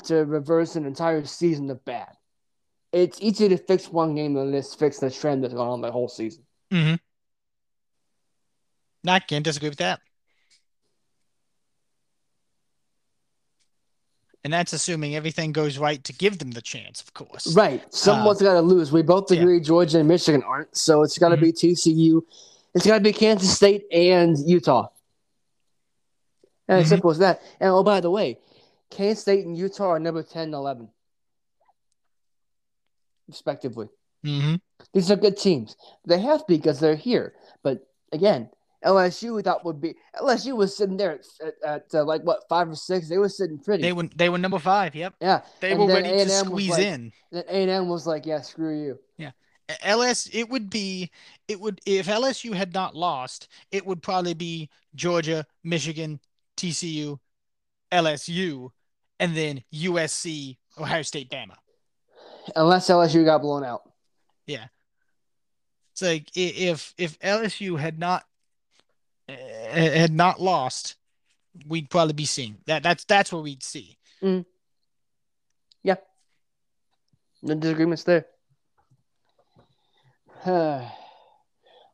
to 0.06 0.26
reverse 0.26 0.76
an 0.76 0.86
entire 0.86 1.26
season 1.26 1.70
of 1.70 1.84
bad. 1.86 2.10
It's 2.92 3.20
easier 3.22 3.50
to 3.50 3.58
fix 3.58 3.90
one 3.90 4.16
game 4.16 4.34
than 4.34 4.54
it 4.54 4.58
is 4.58 4.76
fix 4.76 5.00
the 5.00 5.10
trend 5.10 5.44
that's 5.44 5.54
gone 5.54 5.70
on 5.70 5.82
the 5.82 5.92
whole 5.92 6.10
season. 6.10 6.44
Mhm. 6.72 7.00
I 9.08 9.20
can't 9.20 9.44
disagree 9.44 9.70
with 9.70 9.80
that. 9.80 10.00
And 14.44 14.52
that's 14.52 14.74
assuming 14.74 15.16
everything 15.16 15.54
goes 15.54 15.78
right 15.78 16.04
to 16.04 16.14
give 16.14 16.38
them 16.40 16.52
the 16.52 16.62
chance, 16.62 17.02
of 17.02 17.14
course. 17.14 17.56
Right. 17.56 17.82
Someone's 17.94 18.42
got 18.42 18.54
to 18.56 18.62
lose. 18.62 18.92
We 18.92 19.02
both 19.02 19.32
yeah. 19.32 19.40
agree 19.40 19.62
Georgia 19.62 20.00
and 20.00 20.08
Michigan 20.08 20.44
aren't. 20.44 20.76
So 20.76 21.02
it's 21.02 21.18
got 21.18 21.30
to 21.30 21.38
Mhm. 21.38 21.42
be 21.42 21.54
TCU. 21.54 22.26
It's 22.74 22.86
got 22.86 22.98
to 22.98 23.04
be 23.04 23.14
Kansas 23.14 23.56
State 23.56 23.86
and 23.92 24.38
Utah. 24.38 24.90
And 26.68 26.80
it's 26.80 26.88
Mhm. 26.88 26.90
simple 26.90 27.12
as 27.12 27.20
that. 27.20 27.42
And 27.62 27.70
oh, 27.70 27.84
by 27.84 28.02
the 28.02 28.12
way, 28.12 28.38
Kansas 28.90 29.22
State 29.22 29.46
and 29.46 29.58
Utah 29.58 29.90
are 29.92 30.00
number 30.00 30.24
10 30.24 30.44
and 30.44 30.54
11, 30.54 30.90
respectively. 33.28 33.88
hmm 34.24 34.56
These 34.94 35.12
are 35.12 35.16
good 35.16 35.38
teams. 35.38 35.76
They 36.06 36.20
have 36.20 36.40
to 36.40 36.46
be 36.48 36.58
because 36.58 36.80
they're 36.80 36.96
here. 36.96 37.34
But 37.64 37.88
again, 38.12 38.50
LSU 38.86 39.36
we 39.36 39.42
thought 39.42 39.64
would 39.66 39.80
be 39.80 39.96
LSU 40.20 40.56
was 40.58 40.76
sitting 40.76 40.98
there 40.98 41.12
at, 41.14 41.26
at, 41.42 41.54
at 41.66 41.96
uh, 41.96 42.04
like 42.04 42.22
what 42.24 42.44
five 42.50 42.70
or 42.70 42.76
six. 42.76 43.08
They 43.08 43.18
were 43.18 43.30
sitting 43.30 43.58
pretty. 43.58 43.82
They 43.82 43.94
were 43.94 44.10
they 44.16 44.28
were 44.30 44.38
number 44.38 44.60
five. 44.60 44.94
Yep, 44.94 45.16
yeah. 45.22 45.42
they 45.62 45.72
And 45.72 45.80
were 45.80 45.88
ready 45.88 46.10
A&M 46.10 46.28
to 46.28 46.30
squeeze 46.30 46.70
like- 46.72 46.82
in. 46.86 47.12
Then 47.32 47.44
A 47.48 47.62
and 47.62 47.72
M 47.72 47.88
was 47.90 48.06
like, 48.06 48.26
yeah, 48.26 48.42
screw 48.42 48.78
you. 48.84 49.00
Yeah. 49.18 49.32
LS 49.82 50.28
it 50.34 50.50
would 50.50 50.70
be 50.70 51.10
it 51.48 51.60
would 51.60 51.80
if 51.86 52.08
LSU 52.08 52.54
had 52.54 52.74
not 52.74 52.94
lost, 52.96 53.48
it 53.72 53.86
would 53.86 54.04
probably 54.04 54.34
be 54.34 54.70
Georgia, 54.94 55.46
Michigan, 55.64 56.20
TCU, 56.58 57.18
LSU, 57.94 58.70
and 59.20 59.36
then 59.36 59.64
USC, 59.74 60.58
Ohio 60.78 61.02
State, 61.04 61.30
Bama. 61.30 61.56
Unless 62.56 62.90
LSU 62.90 63.24
got 63.24 63.42
blown 63.42 63.64
out. 63.64 63.84
Yeah. 64.46 64.66
It's 65.94 66.02
like 66.02 66.30
if 66.36 66.94
if 66.98 67.20
LSU 67.20 67.80
had 67.80 68.00
not 68.00 68.26
uh, 69.30 69.34
had 69.34 70.12
not 70.12 70.42
lost, 70.42 70.96
we'd 71.68 71.90
probably 71.90 72.14
be 72.14 72.26
seeing 72.26 72.58
that. 72.66 72.84
That's 72.84 73.06
that's 73.06 73.32
what 73.32 73.44
we'd 73.44 73.64
see. 73.64 73.98
Yeah. 75.84 75.96
No 77.44 77.56
disagreements 77.56 78.04
there. 78.04 78.26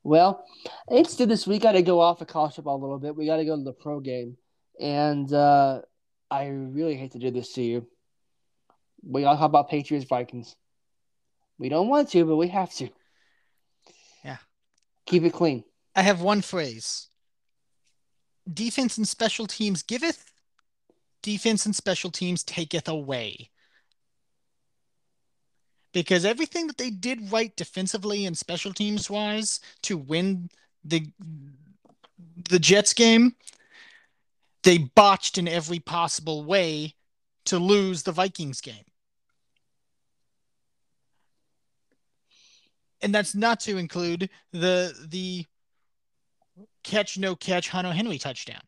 well, 0.03 0.45
it's 0.89 1.15
to 1.15 1.25
this. 1.25 1.45
We 1.45 1.59
got 1.59 1.73
to 1.73 1.81
go 1.81 1.99
off 1.99 2.21
of 2.21 2.27
college 2.27 2.55
football 2.55 2.77
a 2.77 2.81
little 2.81 2.99
bit. 2.99 3.15
We 3.15 3.25
got 3.25 3.37
to 3.37 3.45
go 3.45 3.57
to 3.57 3.63
the 3.63 3.73
pro 3.73 3.99
game, 3.99 4.37
and 4.79 5.31
uh, 5.33 5.81
I 6.31 6.47
really 6.47 6.95
hate 6.95 7.11
to 7.11 7.19
do 7.19 7.31
this 7.31 7.53
to 7.53 7.61
you. 7.61 7.87
We 9.03 9.25
all 9.25 9.35
talk 9.35 9.45
about 9.45 9.69
Patriots 9.69 10.05
Vikings. 10.07 10.55
We 11.57 11.69
don't 11.69 11.89
want 11.89 12.09
to, 12.11 12.25
but 12.25 12.37
we 12.37 12.47
have 12.47 12.73
to. 12.75 12.89
Yeah. 14.23 14.37
Keep 15.05 15.23
it 15.23 15.33
clean. 15.33 15.63
I 15.95 16.01
have 16.03 16.21
one 16.21 16.41
phrase. 16.41 17.07
Defense 18.51 18.97
and 18.97 19.07
special 19.07 19.45
teams 19.45 19.83
giveth, 19.83 20.31
defense 21.21 21.65
and 21.65 21.75
special 21.75 22.09
teams 22.09 22.43
taketh 22.43 22.87
away. 22.87 23.49
Because 25.91 26.23
everything 26.23 26.67
that 26.67 26.77
they 26.77 26.89
did 26.89 27.31
right 27.31 27.55
defensively 27.55 28.25
and 28.25 28.37
special 28.37 28.73
teams 28.73 29.09
wise 29.09 29.59
to 29.83 29.97
win 29.97 30.49
the 30.83 31.07
the 32.49 32.59
Jets 32.59 32.93
game, 32.93 33.35
they 34.63 34.77
botched 34.77 35.37
in 35.37 35.47
every 35.47 35.79
possible 35.79 36.43
way 36.43 36.95
to 37.45 37.57
lose 37.57 38.03
the 38.03 38.11
Vikings 38.11 38.61
game. 38.61 38.83
And 43.01 43.15
that's 43.15 43.33
not 43.33 43.61
to 43.61 43.77
include 43.77 44.29
the 44.51 44.93
the 45.07 45.45
catch 46.83 47.17
no 47.17 47.35
catch 47.35 47.69
Hunter 47.69 47.93
Henry 47.93 48.17
touchdown. 48.17 48.61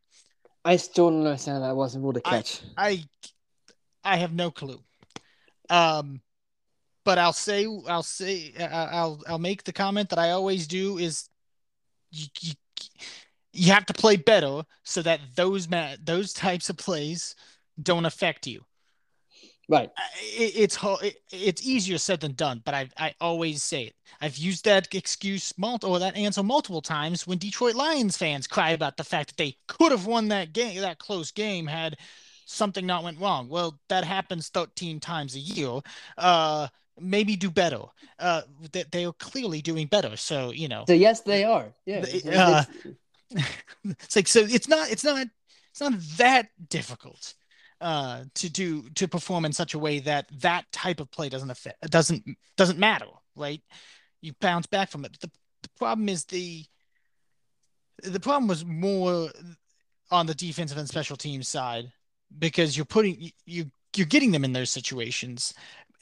I 0.63 0.77
still 0.77 1.09
don't 1.09 1.25
understand 1.25 1.63
that 1.63 1.75
wasn't 1.75 2.03
ruled 2.03 2.17
a 2.17 2.21
catch. 2.21 2.61
I 2.77 3.03
I 4.03 4.17
have 4.17 4.33
no 4.33 4.51
clue. 4.51 4.81
Um 5.69 6.21
but 7.03 7.17
I'll 7.17 7.33
say 7.33 7.65
I'll 7.87 8.03
say 8.03 8.53
I- 8.57 8.63
I'll 8.63 9.21
I'll 9.27 9.39
make 9.39 9.63
the 9.63 9.73
comment 9.73 10.09
that 10.09 10.19
I 10.19 10.31
always 10.31 10.67
do 10.67 10.97
is 10.97 11.27
you 12.11 12.27
you, 12.39 12.53
you 13.53 13.71
have 13.71 13.85
to 13.87 13.93
play 13.93 14.15
better 14.15 14.63
so 14.83 15.01
that 15.01 15.19
those 15.35 15.69
ma- 15.69 15.95
those 16.03 16.33
types 16.33 16.69
of 16.69 16.77
plays 16.77 17.35
don't 17.81 18.05
affect 18.05 18.47
you. 18.47 18.63
right. 19.67 19.89
It, 20.21 20.53
it's 20.55 20.77
it, 21.01 21.15
it's 21.31 21.65
easier 21.65 21.97
said 21.97 22.19
than 22.21 22.33
done, 22.33 22.61
but 22.63 22.73
I 22.73 22.89
I 22.97 23.13
always 23.19 23.63
say 23.63 23.83
it. 23.83 23.95
I've 24.21 24.37
used 24.37 24.65
that 24.65 24.93
excuse 24.93 25.53
multi 25.57 25.87
or 25.87 25.99
that 25.99 26.15
answer 26.15 26.43
multiple 26.43 26.81
times 26.81 27.25
when 27.27 27.37
Detroit 27.37 27.75
Lions 27.75 28.17
fans 28.17 28.47
cry 28.47 28.71
about 28.71 28.97
the 28.97 29.03
fact 29.03 29.29
that 29.29 29.37
they 29.37 29.55
could 29.67 29.91
have 29.91 30.05
won 30.05 30.27
that 30.29 30.53
game, 30.53 30.79
that 30.81 30.99
close 30.99 31.31
game, 31.31 31.67
had 31.67 31.97
something 32.45 32.85
not 32.85 33.03
went 33.03 33.19
wrong. 33.19 33.47
Well, 33.49 33.79
that 33.89 34.03
happens 34.03 34.49
13 34.49 34.99
times 34.99 35.35
a 35.35 35.39
year. 35.39 35.79
Uh, 36.17 36.67
maybe 36.99 37.35
do 37.37 37.49
better. 37.49 37.81
Uh, 38.19 38.41
that 38.73 38.91
they 38.91 39.05
are 39.05 39.13
clearly 39.13 39.61
doing 39.61 39.87
better. 39.87 40.15
So 40.17 40.51
you 40.51 40.67
know, 40.67 40.83
So 40.87 40.93
yes, 40.93 41.21
they 41.21 41.43
are. 41.43 41.73
Yeah. 41.85 42.01
The- 42.01 42.15
it's- 42.17 42.37
uh, 42.37 42.63
it's- 43.85 44.15
like 44.15 44.27
so 44.27 44.41
it's 44.41 44.67
not 44.67 44.91
it's 44.91 45.03
not 45.03 45.27
it's 45.71 45.81
not 45.81 45.93
that 46.17 46.47
difficult 46.69 47.33
uh 47.79 48.23
to 48.35 48.49
do 48.49 48.89
to 48.95 49.07
perform 49.07 49.45
in 49.45 49.53
such 49.53 49.73
a 49.73 49.79
way 49.79 49.99
that 49.99 50.27
that 50.41 50.65
type 50.71 50.99
of 50.99 51.09
play 51.11 51.29
doesn't 51.29 51.49
affect 51.49 51.89
doesn't 51.89 52.23
doesn't 52.57 52.77
matter 52.79 53.05
right? 53.35 53.61
You 54.21 54.33
bounce 54.39 54.67
back 54.67 54.89
from 54.89 55.05
it. 55.05 55.19
The, 55.19 55.31
the 55.63 55.69
problem 55.77 56.09
is 56.09 56.25
the 56.25 56.65
the 58.03 58.19
problem 58.19 58.47
was 58.47 58.65
more 58.65 59.29
on 60.09 60.25
the 60.25 60.33
defensive 60.33 60.77
and 60.77 60.87
special 60.87 61.15
teams 61.15 61.47
side 61.47 61.91
because 62.37 62.75
you're 62.75 62.85
putting 62.85 63.31
you 63.45 63.65
you're 63.95 64.05
getting 64.07 64.31
them 64.31 64.43
in 64.45 64.53
those 64.53 64.71
situations. 64.71 65.53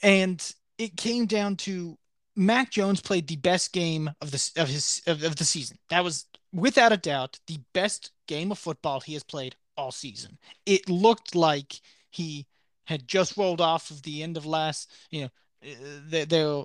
And 0.02 0.40
it 0.78 0.96
came 0.96 1.26
down 1.26 1.56
to 1.56 1.98
Mac 2.36 2.70
Jones 2.70 3.00
played 3.00 3.26
the 3.26 3.36
best 3.36 3.72
game 3.72 4.10
of 4.20 4.30
the 4.30 4.50
of 4.56 4.68
his 4.68 5.02
of, 5.06 5.22
of 5.22 5.36
the 5.36 5.44
season. 5.44 5.76
That 5.90 6.04
was 6.04 6.26
without 6.52 6.92
a 6.92 6.96
doubt 6.96 7.38
the 7.46 7.58
best 7.72 8.10
game 8.26 8.50
of 8.50 8.58
football 8.58 9.00
he 9.00 9.14
has 9.14 9.22
played 9.22 9.56
all 9.76 9.92
season. 9.92 10.38
It 10.66 10.88
looked 10.88 11.34
like 11.34 11.80
he 12.10 12.46
had 12.84 13.06
just 13.06 13.36
rolled 13.36 13.60
off 13.60 13.90
of 13.90 14.02
the 14.02 14.22
end 14.22 14.36
of 14.36 14.46
last, 14.46 14.90
you 15.10 15.22
know, 15.22 15.30
uh, 15.64 16.00
their, 16.08 16.26
their 16.26 16.64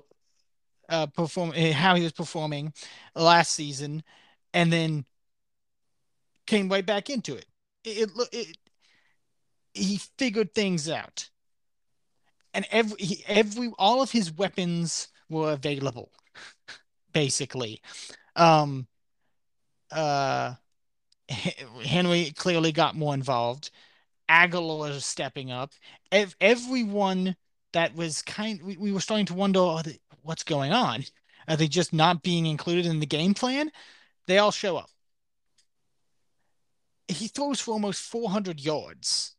uh, 0.88 1.06
perform 1.06 1.50
uh, 1.50 1.72
how 1.72 1.94
he 1.94 2.02
was 2.02 2.12
performing 2.12 2.72
last 3.14 3.52
season, 3.52 4.02
and 4.54 4.72
then 4.72 5.04
came 6.46 6.68
right 6.68 6.86
back 6.86 7.10
into 7.10 7.36
it. 7.36 7.46
It, 7.84 8.10
it, 8.16 8.28
it 8.32 8.56
he 9.74 10.00
figured 10.18 10.54
things 10.54 10.88
out, 10.88 11.28
and 12.54 12.66
every 12.70 13.22
every 13.26 13.72
all 13.78 14.02
of 14.02 14.10
his 14.10 14.32
weapons 14.32 15.08
were 15.28 15.52
available, 15.52 16.10
basically. 17.12 17.80
Um, 18.34 18.86
uh, 19.90 20.54
Henry 21.84 22.32
clearly 22.36 22.72
got 22.72 22.96
more 22.96 23.14
involved. 23.14 23.70
Agholor 24.28 24.90
is 24.90 25.04
stepping 25.04 25.50
up. 25.50 25.72
Ev- 26.10 26.36
everyone 26.40 27.36
that 27.72 27.94
was 27.94 28.22
kind 28.22 28.60
we, 28.62 28.76
we 28.76 28.92
were 28.92 29.00
starting 29.00 29.26
to 29.26 29.34
wonder 29.34 29.60
oh, 29.60 29.82
what's 30.22 30.42
going 30.42 30.72
on. 30.72 31.04
Are 31.48 31.56
they 31.56 31.68
just 31.68 31.92
not 31.92 32.22
being 32.22 32.46
included 32.46 32.86
in 32.86 33.00
the 33.00 33.06
game 33.06 33.34
plan? 33.34 33.70
They 34.26 34.38
all 34.38 34.50
show 34.50 34.76
up. 34.76 34.90
He 37.08 37.28
throws 37.28 37.60
for 37.60 37.72
almost 37.72 38.02
400 38.02 38.60
yards 38.60 39.36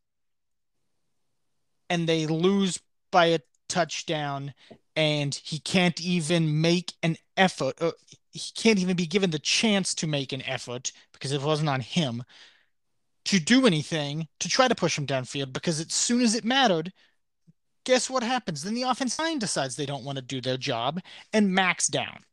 and 1.90 2.08
they 2.08 2.26
lose 2.26 2.80
by 3.12 3.26
a 3.28 3.40
touchdown 3.68 4.54
and 4.96 5.36
he 5.36 5.60
can't 5.60 6.00
even 6.02 6.62
make 6.62 6.94
an 7.04 7.18
effort 7.36 7.76
or 7.82 7.94
he 8.32 8.52
can't 8.56 8.80
even 8.80 8.96
be 8.96 9.08
given 9.08 9.32
the 9.32 9.40
chance 9.40 9.96
to 9.96 10.08
make 10.08 10.34
an 10.34 10.42
effort 10.44 10.92
because 11.14 11.32
it 11.32 11.42
wasn't 11.42 11.70
on 11.70 11.82
him 11.82 12.24
to 13.26 13.40
do 13.40 13.66
anything 13.66 14.28
to 14.40 14.48
try 14.48 14.68
to 14.68 14.76
push 14.76 14.98
him 14.98 15.08
downfield 15.08 15.52
because 15.54 15.80
as 15.80 15.94
soon 15.94 16.22
as 16.22 16.36
it 16.36 16.46
mattered 16.46 16.94
guess 17.88 18.10
what 18.10 18.22
happens? 18.22 18.64
Then 18.64 18.74
the 18.74 18.84
offense 18.84 19.18
line 19.18 19.40
decides 19.40 19.78
they 19.78 19.86
don't 19.86 20.04
want 20.04 20.18
to 20.18 20.22
do 20.22 20.42
their 20.42 20.58
job 20.58 21.00
and 21.32 21.54
max 21.54 21.88
down. 21.88 22.26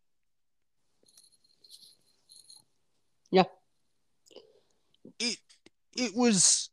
Yeah. 3.30 3.44
It 5.20 5.38
it 5.96 6.12
was 6.16 6.70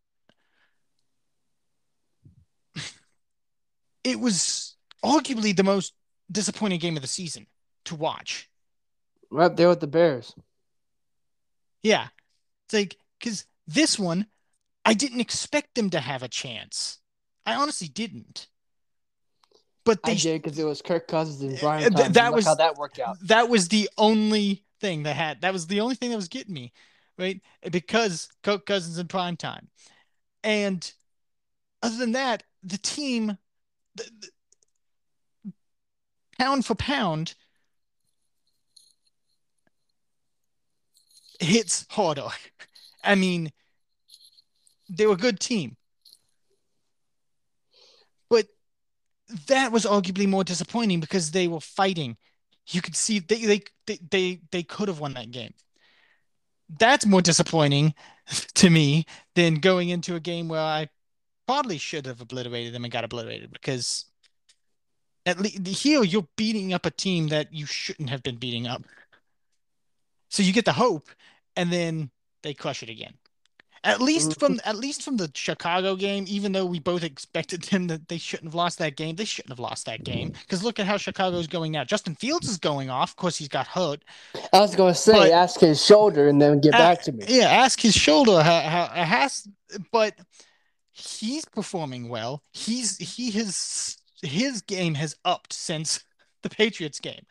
it 4.03 4.19
was 4.19 4.75
arguably 5.05 5.55
the 5.55 5.63
most 5.63 5.93
disappointing 6.31 6.79
game 6.79 6.95
of 6.95 7.03
the 7.03 7.07
season 7.07 7.45
to 7.85 7.95
watch. 7.95 8.50
Right 9.31 9.55
there 9.55 9.69
with 9.69 9.79
the 9.79 9.87
Bears. 9.87 10.35
Yeah. 11.81 12.07
It's 12.65 12.73
like, 12.73 12.97
because 13.19 13.45
this 13.65 13.97
one, 13.97 14.27
I 14.85 14.93
didn't 14.93 15.21
expect 15.21 15.75
them 15.75 15.89
to 15.91 15.99
have 15.99 16.21
a 16.21 16.27
chance. 16.27 16.99
I 17.45 17.55
honestly 17.55 17.87
didn't. 17.87 18.47
But 19.83 20.03
they 20.03 20.11
I 20.11 20.15
did 20.15 20.43
because 20.43 20.59
it 20.59 20.63
was 20.63 20.81
Kirk 20.81 21.07
Cousins 21.07 21.41
and 21.41 21.57
uh, 21.57 21.61
Brian. 21.61 21.93
Th- 21.93 22.11
that 22.11 22.33
was 22.33 22.45
how 22.45 22.55
that 22.55 22.75
worked 22.75 22.99
out. 22.99 23.17
That 23.23 23.49
was 23.49 23.69
the 23.69 23.89
only 23.97 24.63
thing 24.79 25.03
that 25.03 25.15
had. 25.15 25.41
That 25.41 25.53
was 25.53 25.67
the 25.67 25.79
only 25.79 25.95
thing 25.95 26.11
that 26.11 26.17
was 26.17 26.27
getting 26.27 26.53
me, 26.53 26.71
right? 27.17 27.41
Because 27.71 28.29
Kirk 28.43 28.65
Cousins 28.67 28.99
in 28.99 29.07
prime 29.07 29.37
time, 29.37 29.69
and 30.43 30.91
other 31.81 31.97
than 31.97 32.11
that, 32.11 32.43
the 32.63 32.77
team 32.77 33.37
pound 36.37 36.65
for 36.65 36.75
pound 36.75 37.33
hits 41.41 41.85
harder. 41.89 42.27
I 43.03 43.15
mean, 43.15 43.51
they 44.89 45.05
were 45.05 45.13
a 45.13 45.17
good 45.17 45.39
team. 45.39 45.75
But 48.29 48.47
that 49.47 49.71
was 49.71 49.85
arguably 49.85 50.27
more 50.27 50.43
disappointing 50.43 50.99
because 50.99 51.31
they 51.31 51.47
were 51.47 51.59
fighting. 51.59 52.17
You 52.67 52.81
could 52.81 52.95
see 52.95 53.19
they 53.19 53.61
they 53.85 53.97
they 54.09 54.41
they, 54.51 54.63
could 54.63 54.87
have 54.87 54.99
won 54.99 55.13
that 55.15 55.31
game. 55.31 55.53
That's 56.69 57.05
more 57.05 57.21
disappointing 57.21 57.93
to 58.55 58.69
me 58.69 59.05
than 59.35 59.55
going 59.55 59.89
into 59.89 60.15
a 60.15 60.19
game 60.19 60.47
where 60.47 60.61
I 60.61 60.89
probably 61.47 61.77
should 61.77 62.05
have 62.05 62.21
obliterated 62.21 62.73
them 62.73 62.85
and 62.85 62.93
got 62.93 63.03
obliterated 63.03 63.51
because 63.51 64.05
at 65.25 65.39
least 65.39 65.67
here 65.67 66.03
you're 66.03 66.27
beating 66.37 66.73
up 66.73 66.85
a 66.85 66.91
team 66.91 67.27
that 67.27 67.53
you 67.53 67.65
shouldn't 67.65 68.09
have 68.09 68.23
been 68.23 68.37
beating 68.37 68.67
up. 68.67 68.83
So 70.29 70.43
you 70.43 70.53
get 70.53 70.65
the 70.65 70.73
hope, 70.73 71.09
and 71.55 71.71
then 71.71 72.09
they 72.43 72.53
crush 72.53 72.83
it 72.83 72.89
again. 72.89 73.13
At 73.83 73.99
least 73.99 74.39
from 74.39 74.59
at 74.63 74.75
least 74.75 75.01
from 75.01 75.17
the 75.17 75.31
Chicago 75.33 75.95
game, 75.95 76.25
even 76.27 76.51
though 76.51 76.67
we 76.67 76.77
both 76.77 77.03
expected 77.03 77.63
them 77.63 77.87
that 77.87 78.07
they 78.09 78.19
shouldn't 78.19 78.49
have 78.49 78.53
lost 78.53 78.77
that 78.77 78.95
game, 78.95 79.15
they 79.15 79.25
shouldn't 79.25 79.49
have 79.49 79.59
lost 79.59 79.87
that 79.87 80.03
game. 80.03 80.29
Because 80.29 80.63
look 80.63 80.79
at 80.79 80.85
how 80.85 80.97
Chicago's 80.97 81.47
going 81.47 81.71
now. 81.71 81.83
Justin 81.83 82.13
Fields 82.13 82.47
is 82.47 82.57
going 82.59 82.91
off. 82.91 83.09
Of 83.09 83.15
course, 83.15 83.37
he's 83.37 83.47
got 83.47 83.65
hurt. 83.65 84.03
I 84.53 84.59
was 84.59 84.75
going 84.75 84.93
to 84.93 84.99
say, 84.99 85.13
but, 85.13 85.31
ask 85.31 85.59
his 85.59 85.83
shoulder 85.83 86.27
and 86.27 86.39
then 86.39 86.59
get 86.59 86.75
uh, 86.75 86.77
back 86.77 87.01
to 87.03 87.11
me. 87.11 87.25
Yeah, 87.27 87.49
ask 87.49 87.79
his 87.79 87.95
shoulder. 87.95 88.43
How, 88.43 88.61
how, 88.61 89.03
has, 89.03 89.47
but 89.91 90.13
he's 90.91 91.45
performing 91.45 92.07
well. 92.07 92.43
He's 92.51 92.97
he 92.97 93.31
has 93.31 93.97
his 94.21 94.61
game 94.61 94.93
has 94.93 95.15
upped 95.25 95.53
since 95.53 96.03
the 96.43 96.49
Patriots 96.49 96.99
game. 96.99 97.25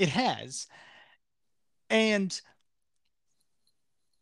It 0.00 0.08
has. 0.08 0.66
And 1.90 2.38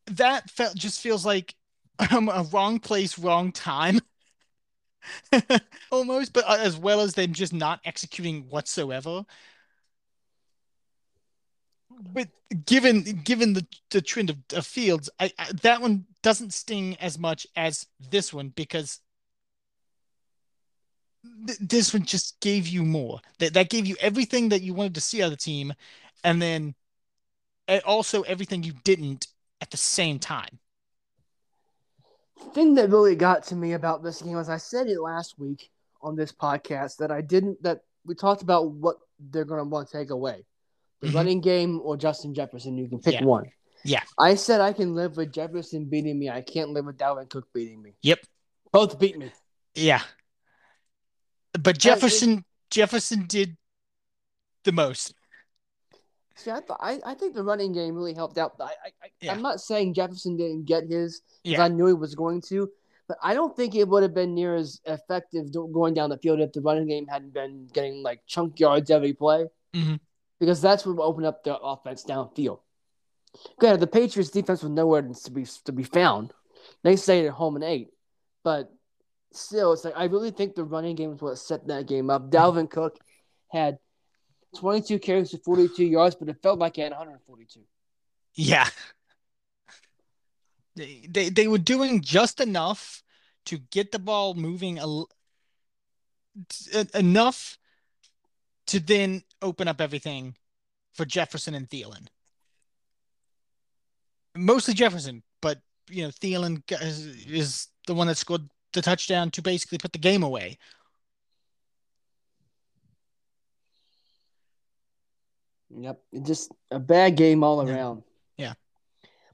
that 0.07 0.51
felt 0.51 0.77
just 0.77 1.01
feels 1.01 1.25
like 1.25 1.55
um, 2.11 2.29
a 2.29 2.47
wrong 2.53 2.79
place, 2.79 3.19
wrong 3.19 3.53
time. 3.53 4.01
Almost, 5.91 6.33
but 6.33 6.45
uh, 6.49 6.59
as 6.61 6.77
well 6.77 7.01
as 7.01 7.15
them 7.15 7.33
just 7.33 7.53
not 7.53 7.81
executing 7.85 8.49
whatsoever. 8.49 9.25
But 12.13 12.29
given 12.67 13.03
given 13.25 13.53
the, 13.53 13.67
the 13.91 14.03
trend 14.03 14.31
of, 14.31 14.37
of 14.53 14.67
Fields, 14.67 15.11
I, 15.21 15.31
I, 15.39 15.53
that 15.63 15.81
one 15.81 16.07
doesn't 16.23 16.53
sting 16.53 16.97
as 16.97 17.19
much 17.19 17.47
as 17.57 17.87
this 18.11 18.33
one 18.33 18.49
because 18.49 19.01
th- 21.47 21.59
this 21.61 21.93
one 21.93 22.05
just 22.05 22.41
gave 22.41 22.67
you 22.67 22.83
more. 22.85 23.21
That 23.39 23.55
that 23.55 23.71
gave 23.71 23.87
you 23.87 23.97
everything 24.01 24.49
that 24.51 24.63
you 24.63 24.75
wanted 24.75 24.95
to 24.97 25.01
see 25.01 25.23
out 25.23 25.27
of 25.27 25.33
the 25.33 25.37
team, 25.37 25.75
and 26.23 26.41
then 26.41 26.75
also 27.85 28.23
everything 28.23 28.63
you 28.63 28.75
didn't 28.85 29.27
at 29.65 29.71
the 29.71 29.77
same 29.79 30.19
time. 30.19 30.59
The 32.37 32.51
thing 32.51 32.75
that 32.75 32.91
really 32.91 33.17
got 33.17 33.45
to 33.45 33.57
me 33.57 33.73
about 33.73 34.03
this 34.03 34.21
game 34.21 34.35
was 34.35 34.51
I 34.51 34.59
said 34.59 34.89
it 34.89 35.01
last 35.01 35.39
week 35.39 35.71
on 36.03 36.17
this 36.17 36.33
podcast 36.33 36.99
that 36.99 37.11
I 37.11 37.23
didn't 37.23 37.63
that 37.63 37.81
we 38.05 38.15
talked 38.15 38.43
about 38.43 38.71
what 38.71 38.99
they're 39.19 39.47
going 39.47 39.61
to 39.61 39.65
want 39.65 39.89
to 39.89 39.97
take 39.97 40.11
away 40.11 40.45
the 41.01 41.07
mm-hmm. 41.07 41.17
running 41.17 41.41
game 41.41 41.81
or 41.83 41.97
Justin 41.97 42.35
Jefferson. 42.35 42.77
You 42.77 42.91
can 42.91 42.99
pick 42.99 43.15
yeah. 43.15 43.25
one. 43.25 43.51
Yeah. 43.85 44.03
I 44.19 44.35
said 44.35 44.61
I 44.61 44.75
can 44.75 44.95
live 44.95 45.17
with 45.17 45.33
Jefferson 45.33 45.87
beating 45.87 46.19
me. 46.19 46.29
I 46.29 46.43
can't 46.43 46.71
live 46.71 46.85
with 46.85 46.99
Dalvin 46.99 47.31
Cook 47.31 47.47
beating 47.55 47.81
me. 47.81 47.95
Yep. 48.03 48.21
Both 48.71 48.99
beat 48.99 49.17
me. 49.17 49.33
Yeah. 49.75 50.03
But 51.59 51.79
Jefferson 51.79 52.45
Jefferson 52.71 53.25
did 53.27 53.57
the 54.65 54.73
most. 54.73 55.15
See, 56.37 56.51
I, 56.51 56.61
th- 56.61 56.79
I, 56.81 57.01
I 57.07 57.15
think 57.15 57.35
the 57.35 57.45
running 57.45 57.73
game 57.73 57.95
really 57.95 58.15
helped 58.15 58.39
out. 58.39 58.55
I, 58.61 58.65
I, 58.65 58.91
yeah. 59.21 59.33
I'm 59.33 59.43
not 59.43 59.61
saying 59.61 59.95
Jefferson 59.95 60.37
didn't 60.37 60.65
get 60.65 60.85
his 60.85 61.23
because 61.43 61.59
yeah. 61.59 61.65
I 61.65 61.69
knew 61.69 61.87
he 61.87 61.93
was 61.93 62.15
going 62.15 62.41
to, 62.49 62.69
but 63.07 63.19
I 63.23 63.35
don't 63.35 63.57
think 63.57 63.75
it 63.75 63.89
would 63.89 64.03
have 64.03 64.15
been 64.15 64.35
near 64.35 64.57
as 64.57 64.81
effective 64.85 65.53
going 65.53 65.95
down 65.95 66.11
the 66.11 66.19
field 66.19 66.41
if 66.41 66.53
the 66.53 66.61
running 66.61 66.89
game 66.89 67.07
hadn't 67.07 67.35
been 67.35 67.69
getting 67.73 68.03
like 68.03 68.21
chunk 68.27 68.59
yards 68.59 68.91
every 68.91 69.13
play. 69.13 69.47
Mm-hmm. 69.75 69.97
Because 70.41 70.61
that's 70.61 70.85
what 70.85 70.99
opened 70.99 71.27
up 71.27 71.45
the 71.45 71.57
offense 71.57 72.05
downfield. 72.05 72.59
Granted, 73.59 73.81
the 73.81 73.87
Patriots 73.87 74.31
defense 74.31 74.63
was 74.63 74.73
nowhere 74.73 75.03
to 75.03 75.31
be 75.31 75.47
to 75.65 75.73
be 75.73 75.85
found. 75.85 76.33
They 76.83 76.97
stayed 76.97 77.27
at 77.27 77.33
home 77.33 77.55
and 77.57 77.65
eight, 77.65 77.91
but 78.43 78.73
still, 79.33 79.73
it's 79.73 79.85
like 79.85 79.95
I 79.97 80.05
really 80.05 80.31
think 80.31 80.55
the 80.55 80.65
running 80.65 80.97
game 80.97 81.13
is 81.13 81.21
what 81.21 81.39
set 81.39 81.67
that 81.69 81.87
game 81.87 82.11
up. 82.11 82.31
Dalvin 82.31 82.71
Cook 82.71 82.99
had 83.49 83.79
22 84.55 84.99
carries 84.99 85.31
for 85.31 85.39
42 85.39 85.85
yards, 85.85 86.15
but 86.15 86.29
it 86.29 86.43
felt 86.43 86.59
like 86.59 86.77
he 86.77 86.83
had 86.83 86.93
142. 86.93 87.61
Yeah. 88.35 88.69
They, 90.77 91.07
they, 91.09 91.29
they 91.29 91.49
were 91.49 91.59
doing 91.59 92.01
just 92.01 92.41
enough 92.41 93.03
to 93.47 93.59
get 93.59 93.93
the 93.93 93.99
ball 93.99 94.35
moving 94.35 94.79
a, 94.79 95.05
enough 96.95 97.59
to 98.67 98.81
then 98.81 99.23
open 99.43 99.69
up 99.69 99.81
everything 99.81 100.35
for 100.95 101.05
Jefferson 101.05 101.55
and 101.55 101.69
Thielen. 101.69 102.07
Mostly 104.37 104.75
Jefferson, 104.75 105.23
but 105.41 105.61
you 105.89 106.03
know 106.03 106.09
Thielen 106.09 106.63
is, 106.83 107.07
is 107.27 107.69
the 107.87 107.95
one 107.95 108.09
that 108.09 108.17
scored 108.17 108.49
the 108.73 108.83
touchdown 108.83 109.31
to 109.31 109.43
basically 109.43 109.79
put 109.79 109.93
the 109.93 109.99
game 109.99 110.23
away. 110.23 110.59
Yep, 115.77 116.01
just 116.23 116.53
a 116.71 116.79
bad 116.79 117.17
game 117.17 117.43
all 117.43 117.69
around. 117.69 118.03
Yeah. 118.37 118.55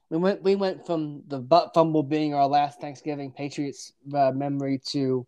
We 0.09 0.17
went 0.17 0.43
we 0.43 0.55
went 0.55 0.85
from 0.85 1.23
the 1.27 1.39
butt 1.39 1.73
fumble 1.73 2.03
being 2.03 2.33
our 2.33 2.47
last 2.47 2.81
Thanksgiving 2.81 3.31
Patriots 3.31 3.93
uh, 4.13 4.31
memory 4.31 4.81
to 4.89 5.25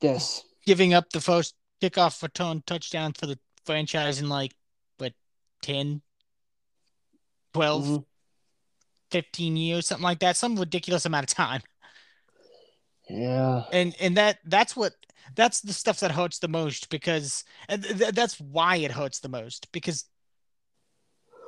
this 0.00 0.44
giving 0.64 0.94
up 0.94 1.10
the 1.10 1.20
first 1.20 1.54
kickoff 1.82 2.22
return 2.22 2.62
touchdown 2.66 3.12
for 3.12 3.26
the 3.26 3.38
franchise 3.64 4.20
in 4.20 4.28
like 4.28 4.52
what 4.98 5.12
10 5.62 6.02
12 7.52 7.84
mm-hmm. 7.84 7.96
15 9.10 9.56
years 9.56 9.86
something 9.88 10.04
like 10.04 10.20
that 10.20 10.36
some 10.36 10.56
ridiculous 10.56 11.04
amount 11.04 11.28
of 11.28 11.34
time 11.34 11.62
yeah. 13.08 13.64
And 13.72 13.94
and 14.00 14.16
that 14.16 14.38
that's 14.44 14.76
what 14.76 14.92
that's 15.34 15.60
the 15.60 15.72
stuff 15.72 16.00
that 16.00 16.12
hurts 16.12 16.38
the 16.38 16.48
most 16.48 16.90
because 16.90 17.44
th- 17.68 18.14
that's 18.14 18.40
why 18.40 18.76
it 18.76 18.92
hurts 18.92 19.20
the 19.20 19.28
most 19.28 19.70
because 19.72 20.04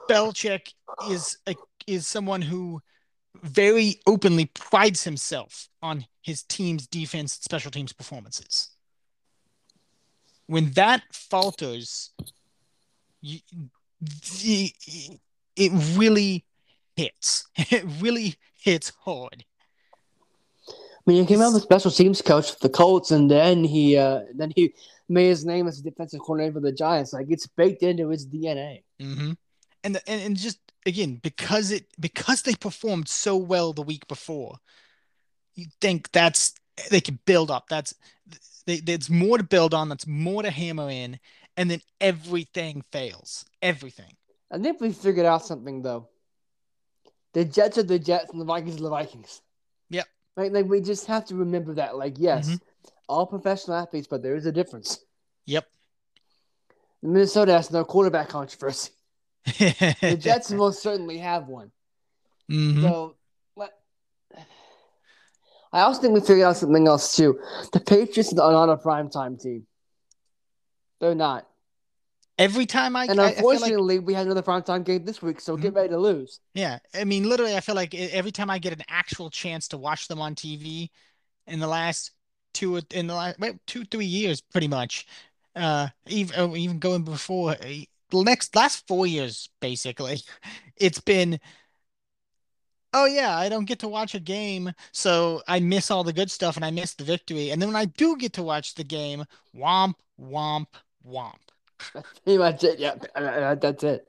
Belichick 0.08 0.74
is 1.10 1.38
a, 1.46 1.56
is 1.86 2.06
someone 2.06 2.42
who 2.42 2.80
very 3.42 4.00
openly 4.06 4.46
prides 4.46 5.04
himself 5.04 5.68
on 5.82 6.06
his 6.22 6.42
team's 6.42 6.86
defense 6.86 7.36
and 7.36 7.42
special 7.44 7.70
teams 7.70 7.92
performances. 7.92 8.70
when 10.46 10.72
that 10.72 11.02
falters, 11.12 12.10
you, 13.22 13.38
it 15.56 15.72
really 15.96 16.44
hits. 16.96 17.46
It 17.70 17.84
really 18.00 18.36
hits 18.62 18.90
hard. 19.04 19.44
I 21.06 21.10
mean, 21.10 21.22
he 21.22 21.26
came 21.26 21.40
out 21.40 21.54
with 21.54 21.62
special 21.62 21.90
teams 21.90 22.20
coach 22.20 22.52
for 22.52 22.58
the 22.60 22.68
Colts, 22.68 23.10
and 23.10 23.30
then 23.30 23.64
he 23.64 23.96
uh, 23.96 24.22
then 24.34 24.52
he 24.54 24.74
made 25.08 25.28
his 25.28 25.44
name 25.44 25.66
as 25.66 25.78
a 25.78 25.82
defensive 25.82 26.20
coordinator 26.20 26.54
for 26.54 26.60
the 26.60 26.72
Giants. 26.72 27.12
Like 27.12 27.26
it's 27.30 27.46
baked 27.46 27.82
into 27.82 28.08
his 28.08 28.26
DNA. 28.26 28.82
Mm-hmm. 29.00 29.32
And, 29.82 29.94
the, 29.94 30.08
and 30.08 30.22
and 30.22 30.36
just 30.36 30.58
again 30.84 31.16
because 31.22 31.70
it 31.70 31.86
because 31.98 32.42
they 32.42 32.54
performed 32.54 33.08
so 33.08 33.36
well 33.36 33.72
the 33.72 33.82
week 33.82 34.06
before, 34.08 34.56
you 35.54 35.66
think 35.80 36.12
that's 36.12 36.54
they 36.90 37.00
can 37.00 37.18
build 37.24 37.50
up. 37.50 37.68
That's 37.68 37.94
they, 38.66 38.76
there's 38.76 39.10
more 39.10 39.38
to 39.38 39.44
build 39.44 39.72
on. 39.72 39.88
That's 39.88 40.06
more 40.06 40.42
to 40.42 40.50
hammer 40.50 40.90
in, 40.90 41.18
and 41.56 41.70
then 41.70 41.80
everything 42.00 42.84
fails. 42.92 43.46
Everything. 43.62 44.16
I 44.50 44.58
think 44.58 44.80
we 44.80 44.92
figured 44.92 45.26
out 45.26 45.44
something 45.44 45.82
though. 45.82 46.08
The 47.32 47.44
Jets 47.44 47.78
are 47.78 47.82
the 47.84 47.98
Jets, 47.98 48.30
and 48.30 48.40
the 48.40 48.44
Vikings 48.44 48.76
are 48.76 48.82
the 48.82 48.90
Vikings. 48.90 49.40
Yep. 49.88 50.06
Right. 50.40 50.50
Like 50.50 50.64
we 50.64 50.80
just 50.80 51.06
have 51.06 51.26
to 51.26 51.34
remember 51.34 51.74
that. 51.74 51.98
Like 51.98 52.14
yes, 52.16 52.48
mm-hmm. 52.48 52.88
all 53.10 53.26
professional 53.26 53.76
athletes, 53.76 54.06
but 54.08 54.22
there 54.22 54.36
is 54.36 54.46
a 54.46 54.52
difference. 54.52 55.04
Yep. 55.44 55.66
Minnesota 57.02 57.52
has 57.52 57.70
no 57.70 57.84
quarterback 57.84 58.30
controversy. 58.30 58.92
the 59.44 60.16
Jets 60.18 60.50
most 60.50 60.82
certainly 60.82 61.18
have 61.18 61.46
one. 61.46 61.70
Mm-hmm. 62.50 62.80
So, 62.80 63.16
let, 63.54 63.72
I 65.74 65.82
also 65.82 66.00
think 66.00 66.14
we 66.14 66.20
figured 66.20 66.46
out 66.46 66.56
something 66.56 66.88
else 66.88 67.14
too. 67.14 67.38
The 67.74 67.80
Patriots 67.80 68.32
are 68.38 68.52
not 68.52 68.70
a 68.70 68.78
primetime 68.78 69.38
team. 69.38 69.66
They're 71.02 71.14
not. 71.14 71.46
Every 72.40 72.64
time 72.64 72.96
I 72.96 73.04
and 73.04 73.20
unfortunately, 73.20 73.96
I 73.96 73.98
like... 73.98 74.06
we 74.06 74.14
had 74.14 74.24
another 74.24 74.42
primetime 74.42 74.82
game 74.82 75.04
this 75.04 75.20
week, 75.20 75.40
so 75.40 75.52
mm-hmm. 75.52 75.62
get 75.62 75.74
ready 75.74 75.90
to 75.90 75.98
lose. 75.98 76.40
Yeah, 76.54 76.78
I 76.94 77.04
mean, 77.04 77.28
literally, 77.28 77.54
I 77.54 77.60
feel 77.60 77.74
like 77.74 77.94
every 77.94 78.32
time 78.32 78.48
I 78.48 78.58
get 78.58 78.72
an 78.72 78.82
actual 78.88 79.28
chance 79.28 79.68
to 79.68 79.76
watch 79.76 80.08
them 80.08 80.22
on 80.22 80.34
TV, 80.34 80.88
in 81.46 81.60
the 81.60 81.66
last 81.66 82.12
two 82.54 82.80
in 82.92 83.06
the 83.06 83.14
last 83.14 83.38
two 83.66 83.84
three 83.84 84.06
years, 84.06 84.40
pretty 84.40 84.68
much, 84.68 85.06
uh, 85.54 85.88
even 86.06 86.34
oh, 86.38 86.56
even 86.56 86.78
going 86.78 87.04
before 87.04 87.56
the 87.56 87.86
next 88.12 88.56
last 88.56 88.86
four 88.86 89.06
years, 89.06 89.50
basically, 89.60 90.22
it's 90.76 91.00
been. 91.00 91.38
Oh 92.92 93.04
yeah, 93.04 93.36
I 93.36 93.50
don't 93.50 93.66
get 93.66 93.80
to 93.80 93.88
watch 93.88 94.14
a 94.14 94.20
game, 94.20 94.72
so 94.92 95.42
I 95.46 95.60
miss 95.60 95.90
all 95.90 96.02
the 96.02 96.12
good 96.12 96.30
stuff 96.30 96.56
and 96.56 96.64
I 96.64 96.72
miss 96.72 96.94
the 96.94 97.04
victory. 97.04 97.50
And 97.50 97.60
then 97.60 97.68
when 97.68 97.76
I 97.76 97.84
do 97.84 98.16
get 98.16 98.32
to 98.32 98.42
watch 98.42 98.74
the 98.74 98.82
game, 98.82 99.26
womp 99.54 99.94
womp 100.18 100.66
womp. 101.06 101.49
That's 101.94 102.20
pretty 102.24 102.38
much 102.38 102.64
it. 102.64 102.78
Yeah, 102.78 102.94
that's 103.54 103.84
it. 103.84 104.06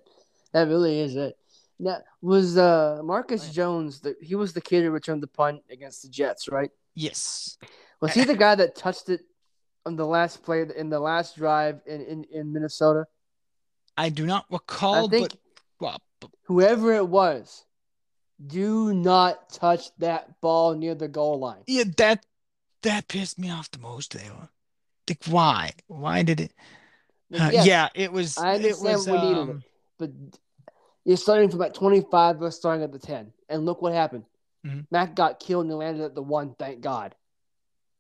That 0.53 0.67
really 0.67 0.99
is 0.99 1.15
it. 1.15 1.38
That 1.80 2.03
was 2.22 2.57
uh 2.57 3.01
Marcus 3.03 3.49
Jones. 3.49 4.01
The, 4.01 4.15
he 4.22 4.36
was 4.36 4.53
the 4.53 4.61
kid 4.61 4.84
who 4.84 4.91
returned 4.91 5.24
the 5.24 5.28
punt 5.28 5.61
against 5.72 6.03
the 6.03 6.09
Jets, 6.09 6.47
right? 6.47 6.69
Yes. 6.93 7.57
Was 8.01 8.13
he 8.13 8.24
the 8.24 8.36
guy 8.45 8.55
that 8.55 8.76
touched 8.76 9.09
it 9.09 9.22
on 9.86 9.95
the 9.95 10.05
last 10.05 10.43
play 10.43 10.65
in 10.76 10.89
the 10.89 10.99
last 10.99 11.38
drive 11.38 11.82
in, 11.86 12.01
in, 12.01 12.24
in 12.32 12.53
Minnesota? 12.53 13.05
I 13.97 14.09
do 14.09 14.26
not 14.26 14.45
recall. 14.51 15.07
I 15.07 15.09
think 15.09 15.30
but, 15.80 15.99
well, 16.22 16.32
whoever 16.43 16.93
it 16.93 17.07
was, 17.07 17.65
do 18.45 18.93
not 18.93 19.49
touch 19.49 19.95
that 19.97 20.39
ball 20.41 20.76
near 20.76 20.95
the 20.95 21.07
goal 21.07 21.39
line. 21.39 21.63
Yeah, 21.67 21.84
that 21.97 22.26
that 22.84 23.07
pissed 23.07 23.39
me 23.39 23.49
off 23.49 23.72
the 23.72 23.80
most. 23.80 24.13
There, 24.13 24.49
like 25.09 25.24
why? 25.26 25.72
Why 25.88 26.24
did 26.24 26.39
it? 26.39 26.53
Uh, 27.34 27.49
yes, 27.53 27.65
yeah, 27.65 27.89
it 27.95 28.11
was. 28.11 28.38
I 28.38 28.55
understand 28.55 28.89
it 28.89 28.95
was, 28.95 29.07
we 29.07 29.13
needed 29.13 29.32
it, 29.32 29.38
um, 29.38 29.63
but 29.97 30.11
you're 31.05 31.17
starting 31.17 31.49
from 31.49 31.59
like 31.59 31.73
25, 31.73 32.38
we're 32.38 32.51
starting 32.51 32.84
at 32.84 32.91
the 32.91 32.99
10, 32.99 33.32
and 33.49 33.65
look 33.65 33.82
what 33.82 33.93
happened. 33.93 34.25
Mm-hmm. 34.65 34.82
Mac 34.91 35.15
got 35.15 35.39
killed 35.39 35.65
and 35.65 35.75
landed 35.75 36.03
at 36.03 36.15
the 36.15 36.21
one. 36.21 36.55
Thank 36.59 36.82
God. 36.82 37.15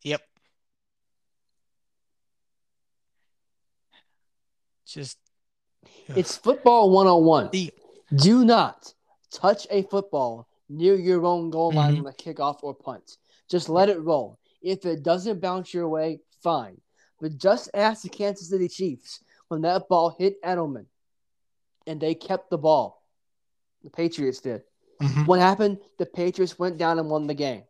Yep. 0.03 0.21
Just 4.85 5.17
it's 6.15 6.37
football 6.37 6.89
101. 6.91 7.49
The, 7.51 7.71
Do 8.13 8.43
not 8.43 8.93
touch 9.31 9.65
a 9.71 9.83
football 9.83 10.47
near 10.69 10.95
your 10.95 11.25
own 11.25 11.49
goal 11.49 11.71
line 11.71 11.95
mm-hmm. 11.95 12.05
on 12.05 12.11
a 12.11 12.15
kickoff 12.15 12.59
or 12.61 12.73
punt. 12.73 13.17
Just 13.49 13.69
let 13.69 13.89
it 13.89 14.01
roll. 14.01 14.37
If 14.61 14.85
it 14.85 15.03
doesn't 15.03 15.41
bounce 15.41 15.73
your 15.73 15.87
way, 15.87 16.19
fine. 16.43 16.79
But 17.21 17.37
just 17.37 17.69
ask 17.73 18.01
the 18.01 18.09
Kansas 18.09 18.49
City 18.49 18.67
Chiefs 18.67 19.23
when 19.47 19.61
that 19.61 19.87
ball 19.87 20.15
hit 20.17 20.41
Edelman 20.41 20.87
and 21.85 22.01
they 22.01 22.15
kept 22.15 22.49
the 22.49 22.57
ball. 22.57 23.03
The 23.83 23.91
Patriots 23.91 24.41
did. 24.41 24.63
Mm-hmm. 25.01 25.25
What 25.25 25.39
happened? 25.39 25.77
The 25.99 26.05
Patriots 26.05 26.57
went 26.57 26.77
down 26.77 26.99
and 26.99 27.09
won 27.09 27.27
the 27.27 27.33
game. 27.33 27.63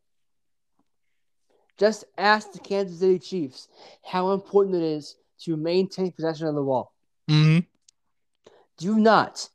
Just 1.78 2.06
ask 2.18 2.52
the 2.52 2.60
Kansas 2.60 3.00
City 3.00 3.20
Chiefs 3.20 3.68
how 4.04 4.32
important 4.32 4.76
it 4.76 4.84
is 4.84 5.16
to 5.42 5.58
maintain 5.58 6.12
possession 6.12 6.48
of 6.48 6.56
the 6.56 6.62
ball. 6.62 6.94
Mm-hmm. 7.30 7.60
Do 8.78 9.00
not 9.00 9.50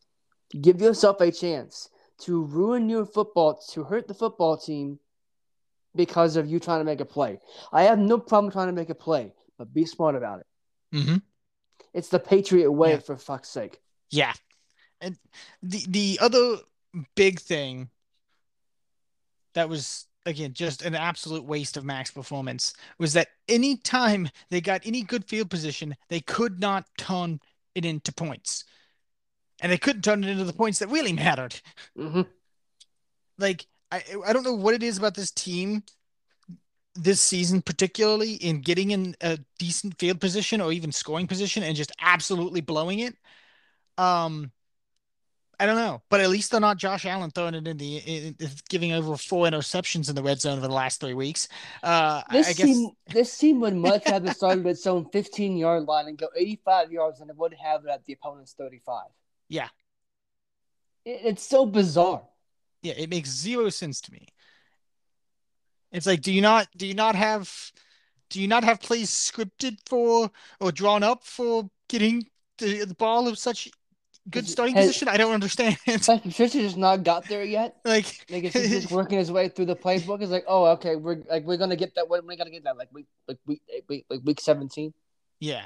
give 0.61 0.81
yourself 0.81 1.21
a 1.21 1.31
chance 1.31 1.89
to 2.19 2.43
ruin 2.45 2.89
your 2.89 3.07
football, 3.07 3.61
to 3.71 3.85
hurt 3.85 4.09
the 4.09 4.15
football 4.15 4.57
team 4.57 4.99
because 5.95 6.37
of 6.37 6.47
you 6.47 6.59
trying 6.61 6.81
to 6.81 6.85
make 6.85 7.01
a 7.01 7.05
play. 7.05 7.39
I 7.73 7.85
have 7.85 7.99
no 7.99 8.19
problem 8.19 8.53
trying 8.53 8.69
to 8.69 8.73
make 8.73 8.91
a 8.91 8.95
play, 8.95 9.33
but 9.59 9.73
be 9.73 9.87
smart 9.87 10.15
about 10.15 10.41
it. 10.41 10.47
Mm-hmm. 10.97 11.17
It's 11.95 12.09
the 12.09 12.19
Patriot 12.19 12.71
way, 12.71 12.93
yeah. 12.93 12.99
for 12.99 13.17
fuck's 13.17 13.49
sake. 13.49 13.81
Yeah. 14.11 14.33
And 15.01 15.17
the 15.63 15.85
the 15.89 16.19
other 16.21 16.57
big 17.15 17.41
thing 17.41 17.91
that 19.55 19.69
was 19.69 20.07
again 20.25 20.53
just 20.53 20.83
an 20.83 20.95
absolute 20.95 21.45
waste 21.45 21.77
of 21.77 21.85
Mac's 21.85 22.11
performance 22.11 22.75
was 22.99 23.13
that 23.15 23.29
anytime 23.49 24.29
they 24.51 24.61
got 24.61 24.83
any 24.85 25.03
good 25.03 25.25
field 25.25 25.51
position, 25.51 25.97
they 26.09 26.21
could 26.21 26.61
not 26.61 26.87
turn 26.99 27.41
it 27.75 27.85
into 27.85 28.13
points. 28.13 28.65
And 29.61 29.73
they 29.73 29.79
couldn't 29.79 30.03
turn 30.03 30.23
it 30.23 30.29
into 30.31 30.45
the 30.45 30.53
points 30.53 30.81
that 30.81 30.89
really 30.89 31.13
mattered. 31.13 31.61
Mm-hmm. 31.97 32.23
Like 33.39 33.67
I 33.91 34.03
I 34.27 34.33
don't 34.33 34.45
know 34.45 34.55
what 34.55 34.75
it 34.75 34.83
is 34.83 34.99
about 34.99 35.15
this 35.15 35.31
team 35.31 35.83
this 36.97 37.21
season, 37.21 37.63
particularly 37.63 38.35
in 38.35 38.61
getting 38.61 38.91
in 38.91 39.15
a 39.21 39.39
decent 39.59 39.99
field 39.99 40.21
position 40.21 40.61
or 40.61 40.73
even 40.73 40.93
scoring 40.93 41.27
position 41.27 41.63
and 41.63 41.77
just 41.77 41.93
absolutely 42.01 42.61
blowing 42.61 43.01
it. 43.01 43.15
Um, 43.99 44.53
I 45.59 45.65
don't 45.65 45.77
know, 45.77 46.03
but 46.11 46.21
at 46.21 46.29
least 46.29 46.51
they're 46.51 46.61
not 46.61 46.77
Josh 46.77 47.07
Allen 47.07 47.31
throwing 47.31 47.55
it 47.55 47.67
in 47.67 47.79
the 47.79 47.97
in, 47.97 48.37
in, 48.39 48.49
giving 48.69 48.93
over 48.93 49.17
four 49.17 49.47
interceptions 49.47 50.11
in 50.11 50.15
the 50.15 50.23
red 50.23 50.39
zone 50.39 50.59
over 50.59 50.69
the 50.69 50.75
last 50.75 51.01
three 51.01 51.15
weeks. 51.15 51.49
Uh, 51.83 52.23
this 52.31 52.49
I 52.49 52.53
guess... 52.53 52.67
team, 52.67 52.91
this 53.09 53.39
team 53.39 53.61
would 53.61 53.75
much 53.75 54.05
rather 54.07 54.35
start 54.35 54.59
at 54.59 54.67
its 54.67 54.87
own 54.87 55.09
15 55.11 55.57
yard 55.57 55.85
line 55.85 56.09
and 56.09 56.19
go 56.19 56.29
85 56.37 56.93
yards 56.93 57.21
than 57.21 57.31
it 57.31 57.37
would 57.37 57.55
have 57.55 57.85
it 57.85 57.91
at 57.91 58.05
the 58.05 58.13
opponent's 58.13 58.53
35. 58.53 59.05
Yeah, 59.49 59.69
it, 61.07 61.21
it's 61.25 61.43
so 61.43 61.65
bizarre. 61.65 62.23
Yeah, 62.83 62.95
it 62.99 63.09
makes 63.09 63.31
zero 63.31 63.71
sense 63.71 64.03
to 64.03 64.13
me. 64.13 64.29
It's 65.97 66.07
like, 66.07 66.21
do 66.21 66.31
you 66.31 66.43
not 66.43 66.69
do 66.77 66.87
you 66.87 66.93
not 66.93 67.15
have 67.15 67.51
do 68.29 68.39
you 68.39 68.47
not 68.47 68.65
have 68.65 68.83
plays 68.83 69.11
scripted 69.11 69.79
for 69.87 70.31
or 70.61 70.71
drawn 70.71 71.03
up 71.03 71.25
for 71.25 71.71
getting 71.89 72.27
the, 72.59 72.85
the 72.85 72.95
ball 72.95 73.27
of 73.27 73.39
such 73.39 73.71
good 74.29 74.47
starting 74.47 74.75
has, 74.75 74.89
position? 74.89 75.09
I 75.09 75.17
don't 75.17 75.33
understand. 75.33 75.79
Patricia 75.87 76.61
just 76.61 76.77
not 76.77 77.03
got 77.03 77.27
there 77.31 77.45
yet. 77.45 77.77
Like, 77.83 78.27
like 78.29 78.43
he's 78.43 78.53
just 78.53 78.91
working 78.91 79.17
his 79.17 79.33
way 79.33 79.49
through 79.49 79.65
the 79.65 79.75
playbook. 79.75 80.21
It's 80.21 80.31
like, 80.31 80.45
oh, 80.47 80.67
okay, 80.73 80.97
we're 80.97 81.23
like 81.31 81.45
we're 81.45 81.57
gonna 81.57 81.77
get 81.77 81.95
that. 81.95 82.11
When 82.11 82.27
we 82.27 82.37
gonna 82.37 82.51
get 82.51 82.65
that? 82.65 82.77
Like 82.77 82.93
week, 82.93 83.07
like 83.27 83.39
week, 83.47 83.63
eh, 83.75 83.81
week, 83.89 84.05
like 84.11 84.21
week 84.23 84.43
seventeen. 84.43 84.93
Yeah. 85.41 85.65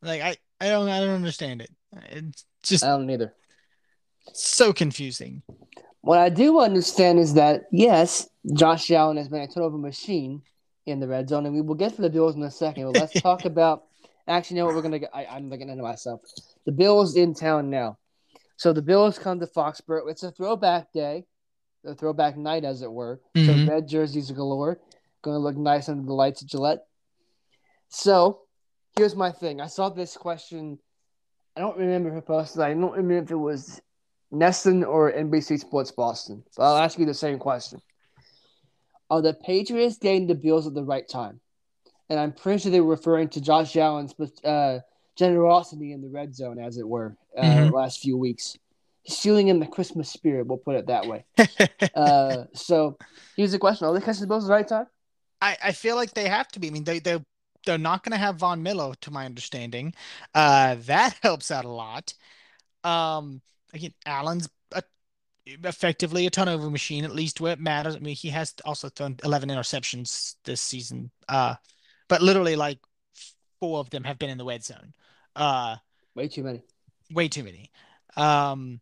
Like 0.00 0.22
I, 0.22 0.36
I 0.62 0.70
don't, 0.70 0.88
I 0.88 1.00
don't 1.00 1.14
understand 1.14 1.60
it. 1.60 1.70
It's 2.08 2.46
just 2.62 2.84
I 2.84 2.88
don't 2.88 3.10
either. 3.10 3.34
So 4.32 4.72
confusing. 4.72 5.42
What 6.06 6.20
I 6.20 6.28
do 6.28 6.60
understand 6.60 7.18
is 7.18 7.34
that 7.34 7.64
yes, 7.72 8.28
Josh 8.54 8.92
Allen 8.92 9.16
has 9.16 9.28
been 9.28 9.40
a 9.40 9.48
turnover 9.48 9.76
machine 9.76 10.40
in 10.86 11.00
the 11.00 11.08
red 11.08 11.28
zone, 11.28 11.46
and 11.46 11.52
we 11.52 11.60
will 11.60 11.74
get 11.74 11.96
to 11.96 12.00
the 12.00 12.08
Bills 12.08 12.36
in 12.36 12.44
a 12.44 12.50
second. 12.50 12.84
But 12.92 13.00
let's 13.00 13.20
talk 13.20 13.44
about. 13.44 13.86
Actually, 14.28 14.58
you 14.58 14.62
know 14.62 14.66
what 14.66 14.76
we're 14.76 14.82
gonna 14.82 15.00
get? 15.00 15.10
I, 15.12 15.24
am 15.36 15.50
looking 15.50 15.68
into 15.68 15.82
myself. 15.82 16.20
The 16.64 16.70
Bills 16.70 17.16
in 17.16 17.34
town 17.34 17.70
now, 17.70 17.98
so 18.56 18.72
the 18.72 18.82
Bills 18.82 19.18
come 19.18 19.40
to 19.40 19.48
Foxborough. 19.48 20.08
It's 20.08 20.22
a 20.22 20.30
throwback 20.30 20.92
day, 20.92 21.24
a 21.84 21.96
throwback 21.96 22.36
night, 22.36 22.64
as 22.64 22.82
it 22.82 22.92
were. 22.92 23.20
Mm-hmm. 23.36 23.66
So 23.66 23.72
red 23.72 23.88
jerseys 23.88 24.30
galore, 24.30 24.78
going 25.22 25.34
to 25.34 25.40
look 25.40 25.56
nice 25.56 25.88
under 25.88 26.06
the 26.06 26.14
lights 26.14 26.40
at 26.40 26.48
Gillette. 26.48 26.86
So 27.88 28.42
here's 28.96 29.16
my 29.16 29.32
thing. 29.32 29.60
I 29.60 29.66
saw 29.66 29.88
this 29.88 30.16
question. 30.16 30.78
I 31.56 31.60
don't 31.60 31.76
remember 31.76 32.12
who 32.12 32.20
posted. 32.20 32.62
I 32.62 32.74
don't 32.74 32.92
remember 32.92 33.24
if 33.24 33.30
it 33.32 33.36
was 33.36 33.80
NESN 34.32 34.86
or 34.86 35.12
NBC 35.12 35.60
Sports 35.60 35.92
Boston. 35.92 36.42
But 36.56 36.64
I'll 36.64 36.82
ask 36.82 36.98
you 36.98 37.06
the 37.06 37.14
same 37.14 37.38
question. 37.38 37.80
Are 39.08 39.22
the 39.22 39.34
Patriots 39.34 39.98
getting 39.98 40.26
the 40.26 40.34
Bills 40.34 40.66
at 40.66 40.74
the 40.74 40.84
right 40.84 41.08
time? 41.08 41.40
and 42.08 42.20
I'm 42.20 42.32
pretty 42.32 42.62
sure 42.62 42.72
they 42.72 42.80
were 42.80 42.90
referring 42.90 43.28
to 43.30 43.40
Josh 43.40 43.76
Allen's 43.76 44.14
uh, 44.44 44.80
generosity 45.16 45.92
in 45.92 46.02
the 46.02 46.08
red 46.08 46.34
zone, 46.34 46.58
as 46.58 46.78
it 46.78 46.86
were, 46.86 47.16
uh, 47.36 47.42
mm-hmm. 47.42 47.74
last 47.74 48.00
few 48.00 48.16
weeks. 48.16 48.56
He's 49.02 49.24
in 49.26 49.60
the 49.60 49.66
Christmas 49.66 50.10
spirit. 50.10 50.46
We'll 50.46 50.58
put 50.58 50.76
it 50.76 50.86
that 50.88 51.06
way. 51.06 51.24
uh, 51.94 52.44
so 52.54 52.98
here's 53.36 53.52
the 53.52 53.58
question: 53.58 53.86
Are 53.86 53.94
they 53.94 54.04
catching 54.04 54.22
the 54.22 54.26
balls 54.26 54.44
at 54.44 54.48
the 54.48 54.54
right 54.54 54.66
time? 54.66 54.86
I, 55.40 55.56
I 55.64 55.72
feel 55.72 55.94
like 55.94 56.12
they 56.12 56.28
have 56.28 56.48
to 56.48 56.60
be. 56.60 56.68
I 56.68 56.70
mean, 56.70 56.84
they 56.84 56.98
they 56.98 57.22
they're 57.64 57.78
not 57.78 58.02
going 58.02 58.12
to 58.12 58.18
have 58.18 58.36
Von 58.36 58.62
Miller, 58.64 58.94
to 59.02 59.10
my 59.12 59.24
understanding. 59.24 59.94
Uh, 60.34 60.76
that 60.86 61.16
helps 61.22 61.52
out 61.52 61.64
a 61.64 61.70
lot. 61.70 62.14
Um, 62.82 63.42
again, 63.76 63.94
Allen's 64.04 64.48
a, 64.72 64.82
effectively 65.46 66.26
a 66.26 66.30
turnover 66.30 66.70
machine, 66.70 67.04
at 67.04 67.14
least 67.14 67.40
where 67.40 67.52
it 67.52 67.60
matters. 67.60 67.96
I 67.96 68.00
mean, 68.00 68.16
he 68.16 68.28
has 68.30 68.54
also 68.64 68.88
thrown 68.88 69.16
11 69.24 69.48
interceptions 69.48 70.34
this 70.44 70.60
season. 70.60 71.10
Uh, 71.28 71.54
but 72.08 72.22
literally, 72.22 72.56
like 72.56 72.78
four 73.60 73.78
of 73.78 73.90
them 73.90 74.04
have 74.04 74.18
been 74.18 74.30
in 74.30 74.38
the 74.38 74.44
red 74.44 74.64
zone. 74.64 74.92
Uh, 75.34 75.76
way 76.14 76.28
too 76.28 76.42
many. 76.42 76.62
Way 77.12 77.28
too 77.28 77.44
many. 77.44 77.70
Um, 78.16 78.80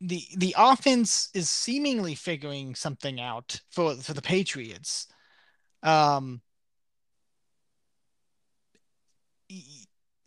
the 0.00 0.22
the 0.36 0.54
offense 0.58 1.30
is 1.34 1.48
seemingly 1.48 2.14
figuring 2.14 2.74
something 2.74 3.20
out 3.20 3.60
for 3.70 3.94
for 3.96 4.12
the 4.12 4.22
Patriots. 4.22 5.06
Um, 5.82 6.40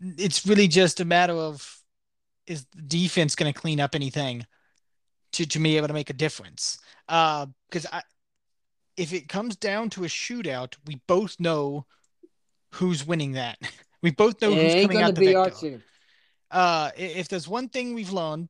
it's 0.02 0.46
really 0.46 0.68
just 0.68 1.00
a 1.00 1.06
matter 1.06 1.34
of 1.34 1.77
is 2.48 2.66
the 2.76 2.82
defense 2.82 3.36
going 3.36 3.52
to 3.52 3.60
clean 3.60 3.80
up 3.80 3.94
anything 3.96 4.46
to 5.34 5.46
to 5.46 5.60
be 5.60 5.78
able 5.78 5.88
to 5.88 5.94
make 5.94 6.10
a 6.10 6.14
difference? 6.14 6.80
Because 7.08 7.86
uh, 7.86 7.98
I, 7.98 8.02
if 8.96 9.14
it 9.14 9.30
comes 9.30 9.56
down 9.56 9.90
to 9.92 10.04
a 10.04 10.08
shootout, 10.08 10.76
we 10.86 11.02
both 11.08 11.40
know 11.40 11.86
who's 12.74 13.06
winning 13.06 13.34
that. 13.34 13.58
We 14.04 14.12
both 14.12 14.40
know 14.44 14.54
who's 14.54 14.74
coming 14.84 15.02
out 15.02 15.16
the 15.16 15.22
victor. 15.26 15.82
Uh, 16.52 16.92
if 16.96 17.28
there's 17.30 17.48
one 17.48 17.68
thing 17.68 17.96
we've 17.96 18.12
learned 18.12 18.48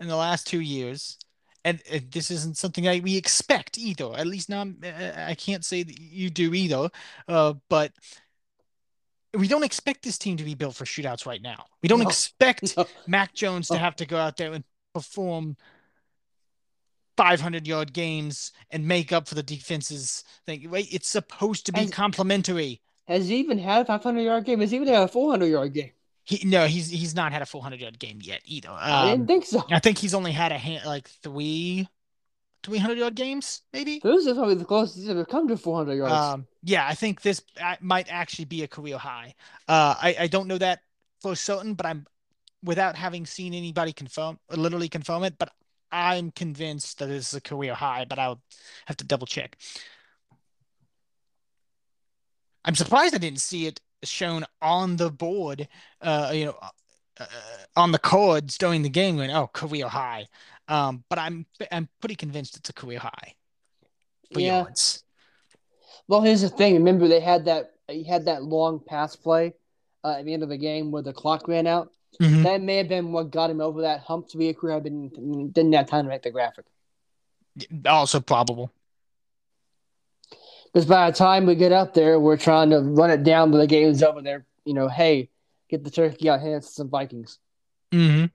in 0.00 0.08
the 0.08 0.16
last 0.16 0.46
two 0.46 0.60
years, 0.60 1.18
and 1.62 1.80
this 2.10 2.30
isn't 2.30 2.56
something 2.56 2.88
I, 2.88 3.00
we 3.00 3.16
expect 3.18 3.76
either. 3.76 4.16
At 4.16 4.26
least 4.26 4.48
not. 4.48 4.68
I 4.82 5.34
can't 5.34 5.64
say 5.64 5.82
that 5.82 6.00
you 6.00 6.30
do 6.30 6.54
either. 6.54 6.88
Uh, 7.28 7.52
but 7.68 7.92
we 9.34 9.48
don't 9.48 9.64
expect 9.64 10.02
this 10.02 10.18
team 10.18 10.36
to 10.36 10.44
be 10.44 10.54
built 10.54 10.74
for 10.74 10.84
shootouts 10.84 11.26
right 11.26 11.40
now. 11.40 11.64
We 11.82 11.88
don't 11.88 12.00
no, 12.00 12.08
expect 12.08 12.76
no. 12.76 12.86
Mac 13.06 13.34
Jones 13.34 13.68
to 13.68 13.78
have 13.78 13.96
to 13.96 14.06
go 14.06 14.16
out 14.16 14.36
there 14.36 14.52
and 14.52 14.64
perform 14.94 15.56
500 17.16 17.66
yard 17.66 17.92
games 17.92 18.52
and 18.70 18.86
make 18.86 19.12
up 19.12 19.28
for 19.28 19.34
the 19.34 19.42
defense's 19.42 20.24
thing. 20.46 20.68
Wait, 20.70 20.88
it's 20.92 21.08
supposed 21.08 21.66
to 21.66 21.72
be 21.72 21.80
has, 21.80 21.90
complementary. 21.90 22.80
Has 23.06 23.28
he 23.28 23.36
even 23.36 23.58
had 23.58 23.82
a 23.82 23.84
500 23.84 24.20
yard 24.20 24.44
game? 24.44 24.60
Has 24.60 24.70
he 24.70 24.76
even 24.76 24.88
had 24.88 25.02
a 25.02 25.08
400 25.08 25.46
yard 25.46 25.72
game? 25.72 25.92
He 26.24 26.46
no, 26.46 26.66
he's 26.66 26.88
he's 26.88 27.16
not 27.16 27.32
had 27.32 27.42
a 27.42 27.46
400 27.46 27.80
yard 27.80 27.98
game 27.98 28.18
yet 28.22 28.42
either. 28.44 28.68
Um, 28.68 28.78
I 28.78 29.10
didn't 29.10 29.22
um, 29.22 29.26
think 29.26 29.44
so. 29.44 29.64
I 29.70 29.80
think 29.80 29.98
he's 29.98 30.14
only 30.14 30.30
had 30.30 30.52
a 30.52 30.58
hand, 30.58 30.86
like 30.86 31.08
three 31.08 31.88
300 32.62 32.98
yard 32.98 33.14
games, 33.14 33.62
maybe. 33.72 34.00
This 34.02 34.26
is 34.26 34.34
probably 34.34 34.54
the 34.54 34.64
closest 34.64 34.98
he's 34.98 35.08
ever 35.08 35.24
come 35.24 35.48
to 35.48 35.56
400 35.56 35.94
yards. 35.94 36.12
Um, 36.12 36.46
yeah, 36.62 36.86
I 36.86 36.94
think 36.94 37.22
this 37.22 37.42
might 37.80 38.06
actually 38.10 38.44
be 38.44 38.62
a 38.62 38.68
career 38.68 38.98
high. 38.98 39.34
Uh, 39.68 39.94
I, 40.00 40.16
I 40.20 40.26
don't 40.28 40.46
know 40.48 40.58
that 40.58 40.80
for 41.20 41.34
certain, 41.34 41.74
but 41.74 41.86
I'm 41.86 42.06
without 42.62 42.96
having 42.96 43.26
seen 43.26 43.54
anybody 43.54 43.92
confirm, 43.92 44.38
literally 44.50 44.88
confirm 44.88 45.24
it, 45.24 45.34
but 45.38 45.50
I'm 45.90 46.30
convinced 46.30 46.98
that 46.98 47.06
this 47.06 47.28
is 47.28 47.34
a 47.34 47.40
career 47.40 47.74
high, 47.74 48.06
but 48.08 48.18
I'll 48.18 48.40
have 48.86 48.96
to 48.98 49.04
double 49.04 49.26
check. 49.26 49.56
I'm 52.64 52.74
surprised 52.74 53.14
I 53.14 53.18
didn't 53.18 53.40
see 53.40 53.66
it 53.66 53.80
shown 54.04 54.44
on 54.60 54.96
the 54.96 55.10
board, 55.10 55.68
uh, 56.00 56.30
you 56.32 56.46
know, 56.46 56.56
uh, 57.20 57.26
on 57.76 57.92
the 57.92 57.98
cards 57.98 58.56
during 58.56 58.82
the 58.82 58.88
game 58.88 59.16
going, 59.16 59.30
oh, 59.30 59.48
career 59.48 59.88
high. 59.88 60.26
Um, 60.72 61.04
but 61.10 61.18
I'm 61.18 61.44
I'm 61.70 61.86
pretty 62.00 62.14
convinced 62.14 62.56
it's 62.56 62.70
a 62.70 62.72
career 62.72 62.98
high 62.98 63.34
yeah. 64.30 64.62
yards. 64.62 65.04
Well, 66.08 66.22
here's 66.22 66.40
the 66.40 66.48
thing. 66.48 66.74
Remember, 66.74 67.08
they 67.08 67.20
had 67.20 67.44
that 67.44 67.72
he 67.88 68.04
had 68.04 68.24
that 68.24 68.42
long 68.42 68.80
pass 68.80 69.14
play 69.14 69.52
uh, 70.02 70.16
at 70.18 70.24
the 70.24 70.32
end 70.32 70.42
of 70.42 70.48
the 70.48 70.56
game 70.56 70.90
where 70.90 71.02
the 71.02 71.12
clock 71.12 71.46
ran 71.46 71.66
out. 71.66 71.90
Mm-hmm. 72.20 72.42
That 72.44 72.62
may 72.62 72.76
have 72.76 72.88
been 72.88 73.12
what 73.12 73.30
got 73.30 73.50
him 73.50 73.60
over 73.60 73.82
that 73.82 74.00
hump 74.00 74.28
to 74.28 74.38
be 74.38 74.48
a 74.48 74.54
career. 74.54 74.80
Didn't 74.80 75.52
didn't 75.52 75.72
have 75.74 75.88
time 75.88 76.06
to 76.06 76.10
write 76.10 76.22
the 76.22 76.30
graphic. 76.30 76.64
Also 77.86 78.20
probable. 78.20 78.72
Because 80.72 80.86
by 80.86 81.10
the 81.10 81.16
time 81.16 81.44
we 81.44 81.54
get 81.54 81.72
up 81.72 81.92
there, 81.92 82.18
we're 82.18 82.38
trying 82.38 82.70
to 82.70 82.80
run 82.80 83.10
it 83.10 83.24
down, 83.24 83.50
but 83.50 83.58
the 83.58 83.66
game's 83.66 84.02
over. 84.02 84.22
There, 84.22 84.46
you 84.64 84.72
know, 84.72 84.88
hey, 84.88 85.28
get 85.68 85.84
the 85.84 85.90
turkey 85.90 86.30
out, 86.30 86.40
hand 86.40 86.64
some 86.64 86.88
Vikings. 86.88 87.38
Mm-hmm. 87.92 88.26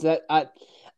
That 0.00 0.22
I 0.28 0.46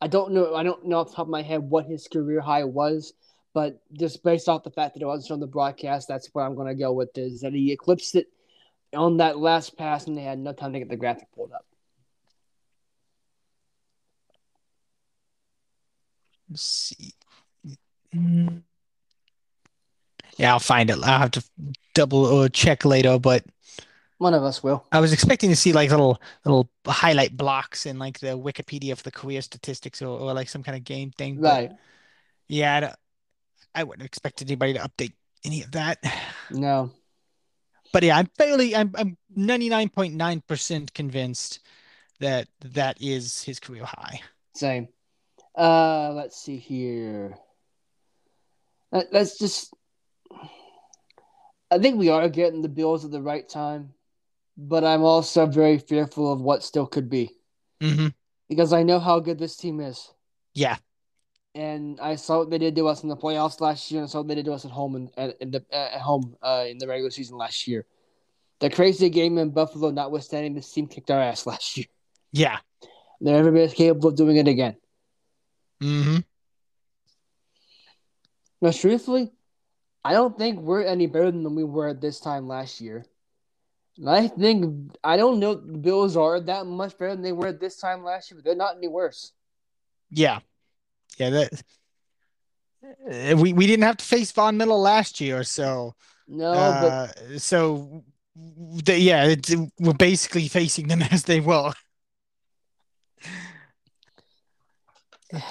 I 0.01 0.07
don't 0.07 0.33
know 0.33 0.55
I 0.55 0.63
don't 0.63 0.85
know 0.85 0.99
off 0.99 1.09
the 1.09 1.15
top 1.15 1.27
of 1.27 1.29
my 1.29 1.41
head 1.41 1.61
what 1.61 1.85
his 1.85 2.07
career 2.07 2.41
high 2.41 2.63
was, 2.63 3.13
but 3.53 3.81
just 3.93 4.23
based 4.23 4.49
off 4.49 4.63
the 4.63 4.71
fact 4.71 4.93
that 4.95 5.01
it 5.01 5.05
wasn't 5.05 5.31
on 5.31 5.39
the 5.39 5.47
broadcast, 5.47 6.07
that's 6.07 6.29
what 6.33 6.43
I'm 6.43 6.55
gonna 6.55 6.75
go 6.75 6.93
with 6.93 7.17
is 7.17 7.41
that 7.41 7.53
he 7.53 7.71
eclipsed 7.71 8.15
it 8.15 8.27
on 8.93 9.17
that 9.17 9.37
last 9.37 9.77
pass 9.77 10.07
and 10.07 10.17
they 10.17 10.23
had 10.23 10.39
no 10.39 10.53
time 10.53 10.73
to 10.73 10.79
get 10.79 10.89
the 10.89 10.95
graphic 10.95 11.27
pulled 11.33 11.51
up. 11.53 11.65
Let's 16.49 16.63
see. 16.63 17.13
Mm. 18.13 18.63
Yeah, 20.37 20.53
I'll 20.53 20.59
find 20.59 20.89
it. 20.89 20.97
I'll 21.03 21.19
have 21.19 21.31
to 21.31 21.43
double 21.93 22.25
or 22.25 22.49
check 22.49 22.83
later, 22.83 23.19
but 23.19 23.45
one 24.21 24.35
of 24.35 24.43
us 24.43 24.61
will. 24.61 24.85
I 24.91 24.99
was 24.99 25.11
expecting 25.11 25.49
to 25.49 25.55
see 25.55 25.73
like 25.73 25.89
little 25.89 26.21
little 26.45 26.69
highlight 26.85 27.35
blocks 27.35 27.87
in 27.87 27.97
like 27.97 28.19
the 28.19 28.37
Wikipedia 28.37 28.95
for 28.95 29.03
the 29.03 29.11
career 29.11 29.41
statistics 29.41 30.01
or, 30.01 30.19
or 30.19 30.33
like 30.33 30.47
some 30.47 30.61
kind 30.61 30.77
of 30.77 30.83
game 30.83 31.09
thing. 31.11 31.41
Right. 31.41 31.71
yeah, 32.47 32.91
I, 33.73 33.81
I 33.81 33.83
wouldn't 33.83 34.05
expect 34.05 34.41
anybody 34.43 34.73
to 34.73 34.79
update 34.79 35.13
any 35.43 35.63
of 35.63 35.71
that. 35.71 35.97
No. 36.51 36.91
But 37.91 38.03
yeah, 38.03 38.17
I'm 38.17 38.27
fairly 38.37 38.75
I'm 38.75 38.93
I'm 38.95 39.17
99.9% 39.35 40.93
convinced 40.93 41.59
that 42.19 42.47
that 42.63 43.01
is 43.01 43.41
his 43.41 43.59
career 43.59 43.85
high. 43.85 44.21
Same. 44.53 44.87
Uh 45.57 46.11
let's 46.13 46.37
see 46.37 46.57
here. 46.57 47.37
Let's 48.91 49.39
just 49.39 49.73
I 51.71 51.79
think 51.79 51.97
we 51.97 52.09
are 52.09 52.29
getting 52.29 52.61
the 52.61 52.69
Bills 52.69 53.03
at 53.03 53.11
the 53.11 53.21
right 53.21 53.47
time 53.47 53.93
but 54.67 54.83
I'm 54.83 55.03
also 55.03 55.45
very 55.47 55.79
fearful 55.79 56.31
of 56.31 56.39
what 56.41 56.63
still 56.63 56.85
could 56.85 57.09
be. 57.09 57.31
Mm-hmm. 57.81 58.07
Because 58.47 58.73
I 58.73 58.83
know 58.83 58.99
how 58.99 59.19
good 59.19 59.39
this 59.39 59.55
team 59.55 59.79
is. 59.79 60.13
Yeah. 60.53 60.77
And 61.55 61.99
I 61.99 62.15
saw 62.15 62.39
what 62.39 62.49
they 62.49 62.59
did 62.59 62.75
to 62.75 62.87
us 62.87 63.03
in 63.03 63.09
the 63.09 63.17
playoffs 63.17 63.59
last 63.59 63.89
year, 63.91 64.01
and 64.01 64.07
I 64.07 64.11
saw 64.11 64.19
what 64.19 64.27
they 64.27 64.35
did 64.35 64.45
to 64.45 64.53
us 64.53 64.63
at 64.63 64.71
home 64.71 64.95
in, 64.95 65.33
in 65.39 65.51
the, 65.51 65.65
at 65.71 65.99
home 65.99 66.35
uh, 66.41 66.65
in 66.67 66.77
the 66.77 66.87
regular 66.87 67.09
season 67.09 67.37
last 67.37 67.67
year. 67.67 67.85
The 68.59 68.69
crazy 68.69 69.09
game 69.09 69.37
in 69.37 69.49
Buffalo, 69.49 69.89
notwithstanding, 69.89 70.53
this 70.53 70.71
team 70.71 70.87
kicked 70.87 71.09
our 71.09 71.19
ass 71.19 71.45
last 71.47 71.75
year. 71.77 71.87
Yeah. 72.31 72.59
They're 73.19 73.37
every 73.37 73.51
bit 73.51 73.73
capable 73.73 74.09
of 74.09 74.15
doing 74.15 74.37
it 74.37 74.47
again. 74.47 74.75
Mm-hmm. 75.81 76.17
Now, 78.61 78.71
truthfully, 78.71 79.31
I 80.05 80.13
don't 80.13 80.37
think 80.37 80.59
we're 80.59 80.83
any 80.83 81.07
better 81.07 81.31
than 81.31 81.55
we 81.55 81.63
were 81.63 81.87
at 81.87 82.01
this 82.01 82.19
time 82.19 82.47
last 82.47 82.79
year. 82.79 83.05
I 84.07 84.27
think 84.27 84.95
I 85.03 85.17
don't 85.17 85.39
know 85.39 85.55
the 85.55 85.77
Bills 85.77 86.15
are 86.15 86.39
that 86.39 86.65
much 86.65 86.97
better 86.97 87.13
than 87.13 87.23
they 87.23 87.33
were 87.33 87.51
this 87.51 87.77
time 87.77 88.03
last 88.03 88.31
year, 88.31 88.37
but 88.37 88.45
they're 88.45 88.55
not 88.55 88.77
any 88.77 88.87
worse. 88.87 89.33
Yeah, 90.09 90.39
yeah. 91.17 91.29
That 91.29 91.63
uh, 92.83 93.37
we 93.37 93.53
we 93.53 93.67
didn't 93.67 93.83
have 93.83 93.97
to 93.97 94.05
face 94.05 94.31
Von 94.31 94.57
Miller 94.57 94.75
last 94.75 95.19
year, 95.21 95.43
so 95.43 95.93
no. 96.27 96.51
Uh, 96.51 97.07
but 97.17 97.41
so 97.41 98.03
the, 98.35 98.97
yeah, 98.97 99.35
we're 99.79 99.93
basically 99.93 100.47
facing 100.47 100.87
them 100.87 101.01
as 101.11 101.23
they 101.23 101.39
were. 101.39 101.73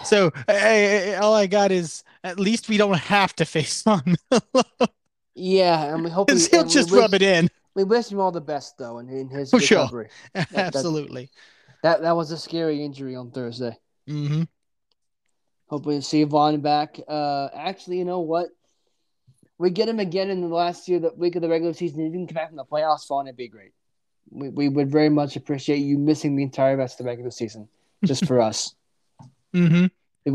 so 0.05 0.31
I, 0.49 1.15
all 1.15 1.35
I 1.35 1.47
got 1.47 1.73
is 1.73 2.03
at 2.25 2.41
least 2.41 2.69
we 2.69 2.77
don't 2.77 2.99
have 2.99 3.35
to 3.37 3.45
face 3.45 3.83
Von 3.83 4.17
Miller. 4.31 4.89
yeah, 5.35 5.95
and 5.95 6.05
we 6.05 6.11
hope 6.11 6.31
he'll 6.31 6.67
just 6.67 6.91
rub 6.91 7.15
it 7.15 7.23
in. 7.23 7.49
We 7.81 7.85
wish 7.85 8.09
him 8.09 8.21
all 8.21 8.31
the 8.31 8.43
best 8.43 8.77
though 8.77 8.99
in, 8.99 9.09
in 9.09 9.31
his 9.31 9.51
For 9.51 9.57
recovery. 9.57 10.09
Sure. 10.37 10.45
That, 10.53 10.75
Absolutely. 10.75 11.31
That 11.83 12.03
that 12.03 12.15
was 12.15 12.31
a 12.31 12.37
scary 12.37 12.85
injury 12.85 13.17
on 13.17 13.31
Thursday. 13.31 13.75
Mm-hmm. 14.07 14.43
Hopefully 15.69 16.03
see 16.03 16.25
Von 16.25 16.61
back. 16.61 17.01
Uh, 17.09 17.49
actually, 17.55 17.97
you 17.97 18.05
know 18.05 18.21
what? 18.21 18.51
We 19.57 19.71
get 19.71 19.89
him 19.89 19.99
again 19.99 20.29
in 20.29 20.43
the 20.43 20.49
last 20.49 20.89
year, 20.89 21.01
the 21.01 21.15
week 21.17 21.37
of 21.37 21.43
the 21.43 21.49
regular 21.49 21.73
season. 21.73 22.01
If 22.01 22.13
you 22.13 22.19
can 22.19 22.27
come 22.27 22.35
back 22.35 22.49
from 22.49 22.57
the 22.57 22.67
playoffs, 22.67 23.09
Von, 23.09 23.27
it'd 23.27 23.37
be 23.39 23.49
great. 23.49 23.73
We, 24.31 24.51
we 24.51 24.69
would 24.69 24.91
very 24.91 25.09
much 25.09 25.37
appreciate 25.37 25.79
you 25.79 25.97
missing 25.97 26.37
the 26.37 26.43
entire 26.43 26.77
rest 26.77 27.01
of 27.01 27.05
the 27.05 27.11
regular 27.11 27.31
season 27.31 27.67
just 28.05 28.27
for 28.27 28.41
us. 28.41 28.75
Mm-hmm. 29.53 29.87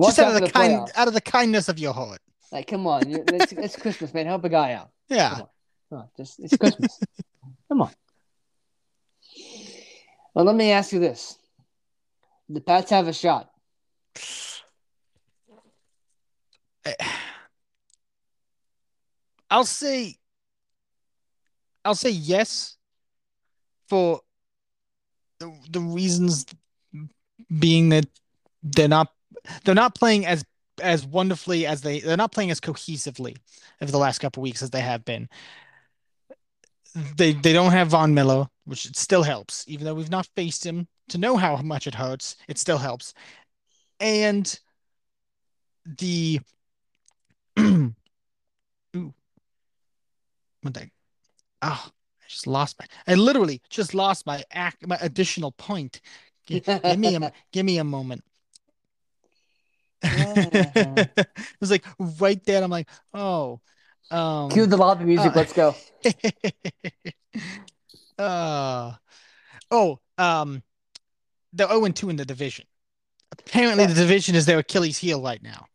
Just 0.01 0.19
out 0.19 0.27
of 0.27 0.33
the, 0.33 0.41
the 0.41 0.51
kind, 0.51 0.91
out 0.93 1.07
of 1.07 1.13
the 1.13 1.21
kindness 1.21 1.69
of 1.69 1.79
your 1.79 1.93
heart. 1.93 2.19
Like, 2.51 2.67
come 2.67 2.85
on, 2.85 3.03
it's, 3.07 3.53
it's 3.53 3.77
Christmas, 3.77 4.13
man. 4.13 4.25
Help 4.25 4.43
a 4.43 4.49
guy 4.49 4.73
out. 4.73 4.89
Yeah. 5.07 5.43
Come 5.89 5.99
on, 5.99 5.99
come 5.99 5.99
on. 5.99 6.09
Just 6.17 6.39
it's 6.39 6.57
Christmas. 6.57 6.99
come 7.69 7.81
on. 7.81 7.91
Well, 10.33 10.45
let 10.45 10.55
me 10.55 10.71
ask 10.71 10.91
you 10.91 10.99
this: 10.99 11.37
The 12.49 12.61
Pats 12.61 12.91
have 12.91 13.07
a 13.07 13.13
shot. 13.13 13.49
I'll 19.49 19.65
say 19.65 20.17
I'll 21.83 21.95
say 21.95 22.09
yes 22.09 22.77
for 23.87 24.21
the, 25.39 25.53
the 25.69 25.79
reasons 25.79 26.45
being 27.57 27.89
that 27.89 28.05
they're 28.63 28.87
not 28.87 29.11
they're 29.63 29.75
not 29.75 29.95
playing 29.95 30.25
as 30.25 30.43
as 30.81 31.05
wonderfully 31.05 31.65
as 31.65 31.81
they 31.81 31.99
they're 31.99 32.17
not 32.17 32.31
playing 32.31 32.51
as 32.51 32.59
cohesively 32.59 33.37
over 33.81 33.91
the 33.91 33.97
last 33.97 34.19
couple 34.19 34.43
weeks 34.43 34.61
as 34.61 34.71
they 34.71 34.81
have 34.81 35.05
been. 35.05 35.29
They 36.95 37.33
they 37.33 37.51
don't 37.51 37.71
have 37.71 37.89
Von 37.89 38.13
Miller, 38.13 38.47
which 38.63 38.85
it 38.85 38.95
still 38.95 39.23
helps, 39.23 39.65
even 39.67 39.85
though 39.85 39.93
we've 39.93 40.09
not 40.09 40.29
faced 40.35 40.65
him 40.65 40.87
to 41.09 41.17
know 41.17 41.35
how 41.35 41.57
much 41.57 41.87
it 41.87 41.95
hurts. 41.95 42.37
It 42.47 42.57
still 42.57 42.77
helps, 42.77 43.13
and 43.99 44.57
the 45.85 46.39
ooh, 47.59 47.93
what 50.61 50.73
the 50.73 50.89
oh, 51.61 51.85
I 51.85 52.27
just 52.29 52.47
lost 52.47 52.77
my 52.79 52.85
I 53.07 53.15
literally 53.15 53.61
just 53.69 53.93
lost 53.93 54.25
my 54.25 54.43
act 54.51 54.87
my 54.87 54.97
additional 55.01 55.51
point. 55.51 55.99
Gi- 56.47 56.61
Give, 56.61 56.97
me 56.97 57.15
a 57.15 57.33
give 57.51 57.65
me 57.65 57.77
a 57.77 57.83
moment. 57.83 58.23
Ah. 60.07 60.95
it 61.17 61.27
was 61.59 61.71
like 61.71 61.83
right 62.19 62.43
there. 62.45 62.61
I'm 62.63 62.69
like, 62.69 62.87
oh, 63.13 63.59
um, 64.11 64.49
Cue 64.49 64.65
the 64.65 64.77
lobby 64.77 65.05
music. 65.05 65.31
uh, 65.31 65.35
let's 65.35 65.53
go. 65.53 65.75
uh, 68.19 68.93
oh, 69.71 69.99
um, 70.17 70.61
they're 71.53 71.67
0 71.67 71.87
2 71.89 72.09
in 72.09 72.15
the 72.15 72.25
division. 72.25 72.65
Apparently, 73.31 73.85
the 73.85 73.93
division 73.93 74.35
is 74.35 74.45
their 74.45 74.59
Achilles 74.59 74.97
heel 74.97 75.21
right 75.21 75.41
now. 75.41 75.65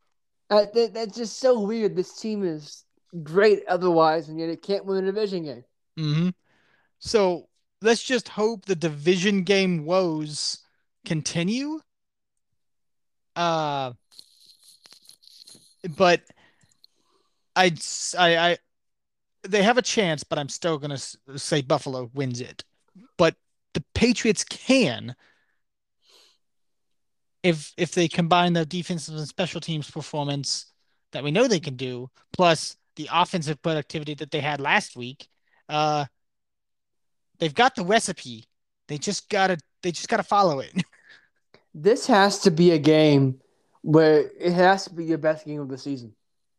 Uh, 0.49 0.67
that, 0.75 0.95
that's 0.95 1.17
just 1.17 1.39
so 1.39 1.61
weird. 1.61 1.97
This 1.97 2.19
team 2.19 2.45
is 2.45 2.85
great 3.23 3.63
otherwise, 3.69 4.29
and 4.29 4.39
yet 4.39 4.49
it 4.49 4.63
can't 4.63 4.85
win 4.85 5.05
a 5.05 5.07
division 5.07 5.45
game. 5.45 5.65
hmm 5.97 6.29
So 6.99 7.49
let's 7.83 8.03
just 8.03 8.29
hope 8.29 8.67
the 8.67 8.77
division 8.77 9.43
game 9.43 9.85
woes 9.85 10.59
continue. 11.05 11.81
Uh, 13.37 13.93
but 15.97 16.23
S- 17.69 18.15
I, 18.19 18.37
I 18.53 18.59
they 19.43 19.63
have 19.63 19.79
a 19.79 19.83
chance, 19.83 20.25
but 20.25 20.39
I'm 20.39 20.49
still 20.49 20.79
gonna 20.79 20.99
say 20.99 21.63
Buffalo 21.63 22.11
wins 22.15 22.41
it. 22.41 22.65
But 23.17 23.37
the 23.75 23.85
Patriots 23.95 24.45
can 24.45 25.17
if 27.43 27.73
if 27.77 27.93
they 27.93 28.09
combine 28.09 28.53
the 28.53 28.67
defensive 28.67 29.17
and 29.17 29.27
special 29.27 29.61
teams 29.61 29.91
performance 29.91 30.67
that 31.13 31.25
we 31.25 31.31
know 31.31 31.49
they 31.49 31.61
can 31.61 31.77
do, 31.77 32.11
plus 32.33 32.77
the 32.97 33.09
offensive 33.13 33.61
productivity 33.63 34.15
that 34.15 34.31
they 34.31 34.41
had 34.41 34.61
last 34.61 34.97
week. 34.97 35.29
Uh, 35.69 36.05
they've 37.39 37.55
got 37.55 37.75
the 37.75 37.85
recipe. 37.85 38.45
They 38.89 38.99
just 38.99 39.29
gotta 39.29 39.59
they 39.83 39.93
just 39.93 40.09
gotta 40.09 40.23
follow 40.23 40.61
it. 40.61 40.73
This 41.75 42.07
has 42.07 42.39
to 42.41 42.51
be 42.51 42.71
a 42.73 42.79
game 42.79 43.41
where 43.83 44.31
it 44.39 44.53
has 44.53 44.85
to 44.85 44.95
be 44.95 45.05
your 45.05 45.19
best 45.19 45.47
game 45.47 45.61
of 45.61 45.69
the 45.69 45.79
season. 45.79 46.15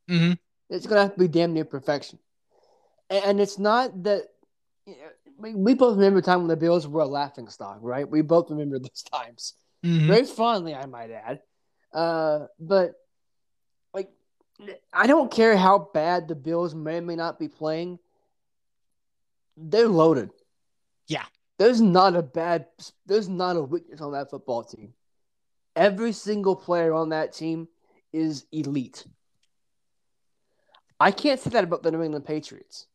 hmm 0.08 0.34
It's 0.72 0.88
gonna 0.88 1.02
have 1.02 1.14
to 1.14 1.20
be 1.20 1.28
damn 1.28 1.54
near 1.54 1.66
perfection. 1.66 2.18
And, 3.10 3.24
and 3.26 3.42
it's 3.42 3.60
not 3.60 4.04
that 4.04 4.24
you 4.86 4.94
know, 4.94 5.52
we, 5.56 5.74
both 5.74 5.96
remember 5.96 6.20
a 6.20 6.22
time 6.22 6.40
when 6.40 6.48
the 6.48 6.56
Bills 6.56 6.88
were 6.88 7.02
a 7.02 7.08
laughing 7.08 7.50
stock, 7.50 7.80
right? 7.82 8.10
We 8.10 8.22
both 8.22 8.50
remember 8.50 8.80
those 8.80 9.04
times. 9.04 9.54
hmm 9.84 10.08
Very 10.08 10.26
fondly, 10.26 10.74
I 10.74 10.86
might 10.86 11.12
add. 11.12 11.42
Uh, 11.94 12.48
but 12.60 12.94
like 13.94 14.10
I 14.94 15.08
don't 15.08 15.30
care 15.30 15.58
how 15.58 15.90
bad 15.94 16.28
the 16.28 16.36
Bills 16.36 16.74
may 16.74 16.98
or 16.98 17.02
may 17.02 17.16
not 17.18 17.38
be 17.38 17.50
playing. 17.50 18.00
They're 19.58 19.90
loaded. 19.90 20.30
Yeah. 21.08 21.26
There's 21.60 21.82
not 21.82 22.16
a 22.16 22.22
bad 22.22 22.68
there's 23.06 23.28
not 23.28 23.58
a 23.58 23.62
weakness 23.62 24.00
on 24.00 24.14
that 24.14 24.30
football 24.30 24.64
team. 24.64 24.94
Every 25.76 26.14
single 26.14 26.56
player 26.56 26.94
on 26.94 27.10
that 27.10 27.34
team 27.34 27.68
is 28.14 28.46
elite. 28.52 29.06
I 31.02 31.12
can't 31.12 31.40
say 31.40 31.50
that 31.52 31.64
about 31.64 31.82
the 31.84 31.92
New 31.92 32.04
England 32.04 32.26
Patriots. 32.26 32.86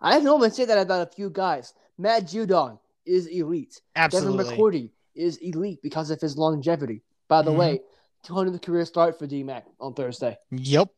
I 0.00 0.14
have 0.14 0.22
normally 0.22 0.50
say 0.50 0.64
that 0.66 0.78
about 0.78 1.08
a 1.08 1.10
few 1.10 1.30
guys. 1.30 1.74
Matt 1.98 2.24
Judon 2.24 2.78
is 3.04 3.26
elite. 3.26 3.80
Devin 3.96 4.04
Absolutely. 4.18 4.44
McCourty 4.56 4.90
is 5.16 5.36
elite 5.38 5.80
because 5.82 6.10
of 6.10 6.20
his 6.20 6.38
longevity. 6.38 7.02
By 7.26 7.42
the 7.42 7.50
Mhm. 7.50 7.56
way, 7.58 7.80
200th 8.22 8.62
career 8.62 8.84
start 8.84 9.18
for 9.18 9.26
DMAC 9.26 9.64
on 9.80 9.94
Thursday. 9.94 10.38
Yep. 10.52 10.88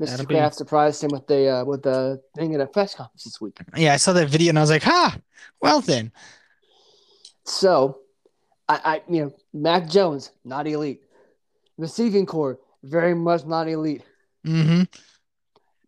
Mr. 0.00 0.06
That'll 0.10 0.26
be- 0.26 0.34
Kraft 0.34 0.56
surprised 0.56 1.04
him 1.04 1.10
with 1.12 1.26
the 1.28 1.48
uh, 1.48 1.64
with 1.64 1.82
the 1.82 2.20
thing 2.34 2.54
at 2.54 2.60
a 2.60 2.66
press 2.66 2.94
conference 2.94 3.22
this 3.24 3.40
week. 3.40 3.58
Yeah, 3.76 3.92
I 3.94 3.96
saw 3.98 4.12
that 4.14 4.28
video 4.28 4.48
and 4.48 4.58
I 4.58 4.62
was 4.62 4.70
like, 4.70 4.82
ha, 4.82 5.16
well 5.60 5.80
then. 5.80 6.10
So, 7.44 8.00
I, 8.68 8.80
I 8.84 9.02
you 9.12 9.24
know, 9.26 9.32
Mac 9.52 9.88
Jones 9.88 10.32
not 10.44 10.66
elite. 10.66 11.02
Receiving 11.78 12.26
corps 12.26 12.58
very 12.82 13.14
much 13.14 13.44
not 13.44 13.68
elite. 13.68 14.02
Hmm 14.44 14.82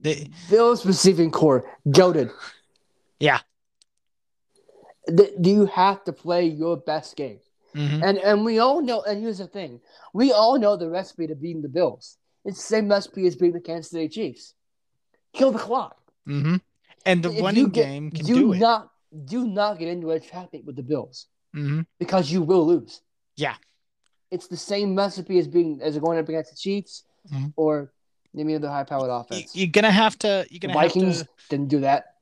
They, 0.00 0.30
Bills 0.50 0.84
receiving 0.86 1.30
corps 1.30 1.64
goaded. 1.90 2.30
Yeah. 3.18 3.40
Th- 5.08 5.32
Do 5.40 5.50
you 5.50 5.66
have 5.66 6.04
to 6.04 6.12
play 6.12 6.46
your 6.46 6.76
best 6.76 7.16
game? 7.16 7.40
mhm. 7.74 8.02
And 8.04 8.18
and 8.18 8.44
we 8.44 8.58
all 8.58 8.80
know. 8.80 9.02
And 9.02 9.20
here's 9.20 9.38
the 9.38 9.46
thing: 9.48 9.80
we 10.12 10.32
all 10.32 10.58
know 10.58 10.76
the 10.76 10.88
recipe 10.88 11.26
to 11.26 11.34
beating 11.34 11.62
the 11.62 11.68
Bills. 11.68 12.16
It's 12.44 12.58
the 12.58 12.68
same 12.76 12.88
recipe 12.88 13.26
as 13.26 13.34
beating 13.36 13.54
the 13.54 13.60
Kansas 13.60 13.90
City 13.90 14.08
Chiefs. 14.08 14.54
Kill 15.32 15.50
the 15.50 15.58
clock. 15.58 15.96
Mm-hmm. 16.28 16.56
And 17.06 17.22
the 17.22 17.32
If 17.32 17.42
running 17.42 17.60
you 17.62 17.68
get- 17.68 17.84
game 17.86 18.10
can 18.10 18.24
do 18.24 18.34
do 18.34 18.54
not 18.54 18.90
do 19.24 19.46
not 19.46 19.78
get 19.78 19.88
into 19.88 20.10
a 20.10 20.20
traffic 20.20 20.62
with 20.64 20.76
the 20.76 20.82
Bills 20.82 21.26
mm-hmm. 21.54 21.82
because 21.98 22.30
you 22.30 22.42
will 22.42 22.66
lose. 22.66 23.00
Yeah. 23.36 23.56
It's 24.30 24.46
the 24.48 24.56
same 24.56 24.96
recipe 24.96 25.38
as 25.38 25.46
being 25.48 25.80
as 25.82 25.98
going 25.98 26.18
up 26.18 26.28
against 26.28 26.50
the 26.52 26.56
Chiefs 26.56 27.04
Mhm. 27.32 27.52
Or 28.34 28.44
maybe 28.44 28.58
the 28.58 28.70
high 28.70 28.84
powered 28.84 29.10
offense. 29.10 29.54
you're 29.54 29.68
gonna 29.68 29.90
have 29.90 30.18
to. 30.18 30.46
You're 30.50 30.60
gonna 30.60 30.74
Vikings 30.74 31.18
have 31.18 31.26
to. 31.26 31.32
didn't 31.50 31.68
do 31.68 31.80
that. 31.80 32.14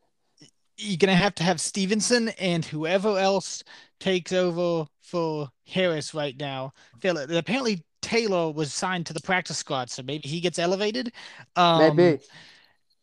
You're 0.76 0.96
gonna 0.98 1.14
have 1.14 1.34
to 1.36 1.44
have 1.44 1.60
Stevenson 1.60 2.30
and 2.30 2.64
whoever 2.64 3.18
else 3.18 3.62
takes 4.00 4.32
over 4.32 4.86
for 5.00 5.48
Harris 5.66 6.14
right 6.14 6.38
now. 6.38 6.72
Feel 7.00 7.18
it. 7.18 7.30
Apparently 7.30 7.84
Taylor 8.00 8.50
was 8.50 8.72
signed 8.72 9.06
to 9.06 9.12
the 9.12 9.20
practice 9.20 9.58
squad, 9.58 9.90
so 9.90 10.02
maybe 10.02 10.28
he 10.28 10.40
gets 10.40 10.58
elevated. 10.58 11.12
Um, 11.56 11.96
Maybe. 11.96 12.20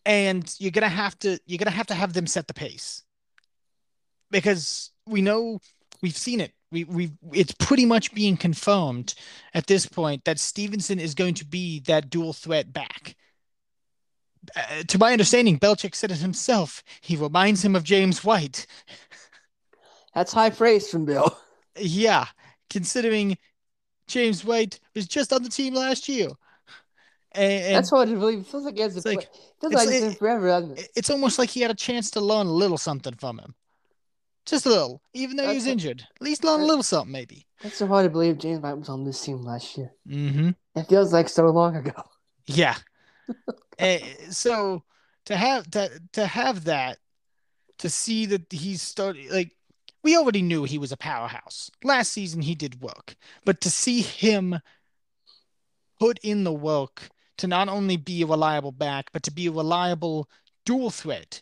and 0.05 0.53
you're 0.59 0.71
gonna 0.71 0.89
have 0.89 1.17
to 1.19 1.39
you're 1.45 1.57
gonna 1.57 1.71
have 1.71 1.87
to 1.87 1.93
have 1.93 2.13
them 2.13 2.27
set 2.27 2.47
the 2.47 2.53
pace 2.53 3.03
because 4.29 4.91
we 5.07 5.21
know 5.21 5.59
we've 6.01 6.17
seen 6.17 6.41
it 6.41 6.53
we 6.71 6.83
we 6.83 7.11
it's 7.33 7.53
pretty 7.53 7.85
much 7.85 8.13
being 8.13 8.37
confirmed 8.37 9.15
at 9.53 9.67
this 9.67 9.85
point 9.85 10.23
that 10.25 10.39
Stevenson 10.39 10.99
is 10.99 11.15
going 11.15 11.33
to 11.35 11.45
be 11.45 11.79
that 11.81 12.09
dual 12.09 12.33
threat 12.33 12.71
back. 12.71 13.15
Uh, 14.55 14.83
to 14.87 14.97
my 14.97 15.11
understanding, 15.11 15.59
Belichick 15.59 15.95
said 15.95 16.11
it 16.11 16.17
himself. 16.17 16.83
He 17.01 17.15
reminds 17.15 17.63
him 17.63 17.75
of 17.75 17.83
James 17.83 18.23
White. 18.23 18.65
That's 20.15 20.31
high 20.33 20.49
praise 20.49 20.89
from 20.89 21.05
Bill. 21.05 21.37
Yeah, 21.77 22.25
considering 22.69 23.37
James 24.07 24.43
White 24.43 24.79
was 24.95 25.07
just 25.07 25.31
on 25.31 25.43
the 25.43 25.49
team 25.49 25.73
last 25.73 26.09
year. 26.09 26.29
And, 27.31 27.51
and 27.63 27.75
That's 27.75 27.91
what 27.91 28.09
it 28.09 28.15
really 28.17 28.43
feels 28.43 28.65
like. 28.65 28.75
He 28.75 28.81
has 28.81 28.97
a 28.97 29.07
like- 29.07 29.29
feels 29.61 29.73
like 29.73 29.87
it's 29.87 29.99
been 30.05 30.15
forever, 30.15 30.47
it? 30.49 30.79
it- 30.79 30.89
it's 30.95 31.09
almost 31.09 31.37
like 31.37 31.49
he 31.49 31.61
had 31.61 31.71
a 31.71 31.75
chance 31.75 32.11
to 32.11 32.21
learn 32.21 32.47
a 32.47 32.51
little 32.51 32.77
something 32.77 33.13
from 33.15 33.39
him. 33.39 33.55
Just 34.49 34.65
a 34.65 34.69
little, 34.69 35.01
even 35.13 35.37
though 35.37 35.47
he 35.47 35.55
was 35.55 35.67
injured. 35.67 36.01
At 36.15 36.21
least 36.21 36.43
learn 36.43 36.61
a 36.61 36.65
little 36.65 36.83
something, 36.83 37.11
maybe. 37.11 37.45
It's 37.61 37.77
so 37.77 37.87
hard 37.87 38.05
to 38.05 38.09
believe 38.09 38.37
James 38.37 38.61
White 38.61 38.77
was 38.77 38.89
on 38.89 39.03
this 39.03 39.21
team 39.21 39.43
last 39.43 39.77
year. 39.77 39.91
Mm-hmm. 40.07 40.49
It 40.75 40.87
feels 40.87 41.13
like 41.13 41.29
so 41.29 41.45
long 41.47 41.75
ago. 41.75 42.03
Yeah. 42.45 42.75
Eh, 43.77 44.01
so 44.29 44.83
to 45.23 45.37
have 45.37 45.71
to 45.71 45.89
to 46.11 46.25
have 46.25 46.65
that, 46.65 46.97
to 47.77 47.89
see 47.89 48.25
that 48.25 48.51
he's 48.51 48.81
started 48.81 49.31
like 49.31 49.51
we 50.03 50.17
already 50.17 50.41
knew 50.41 50.65
he 50.65 50.77
was 50.77 50.91
a 50.91 50.97
powerhouse. 50.97 51.71
Last 51.81 52.11
season 52.11 52.41
he 52.41 52.55
did 52.55 52.81
work, 52.81 53.15
but 53.45 53.61
to 53.61 53.69
see 53.69 54.01
him 54.01 54.59
put 55.97 56.19
in 56.23 56.43
the 56.43 56.51
work 56.51 57.09
to 57.37 57.47
not 57.47 57.69
only 57.69 57.95
be 57.95 58.21
a 58.21 58.25
reliable 58.25 58.73
back, 58.73 59.11
but 59.13 59.23
to 59.23 59.31
be 59.31 59.47
a 59.47 59.51
reliable 59.51 60.29
dual 60.65 60.89
threat 60.89 61.41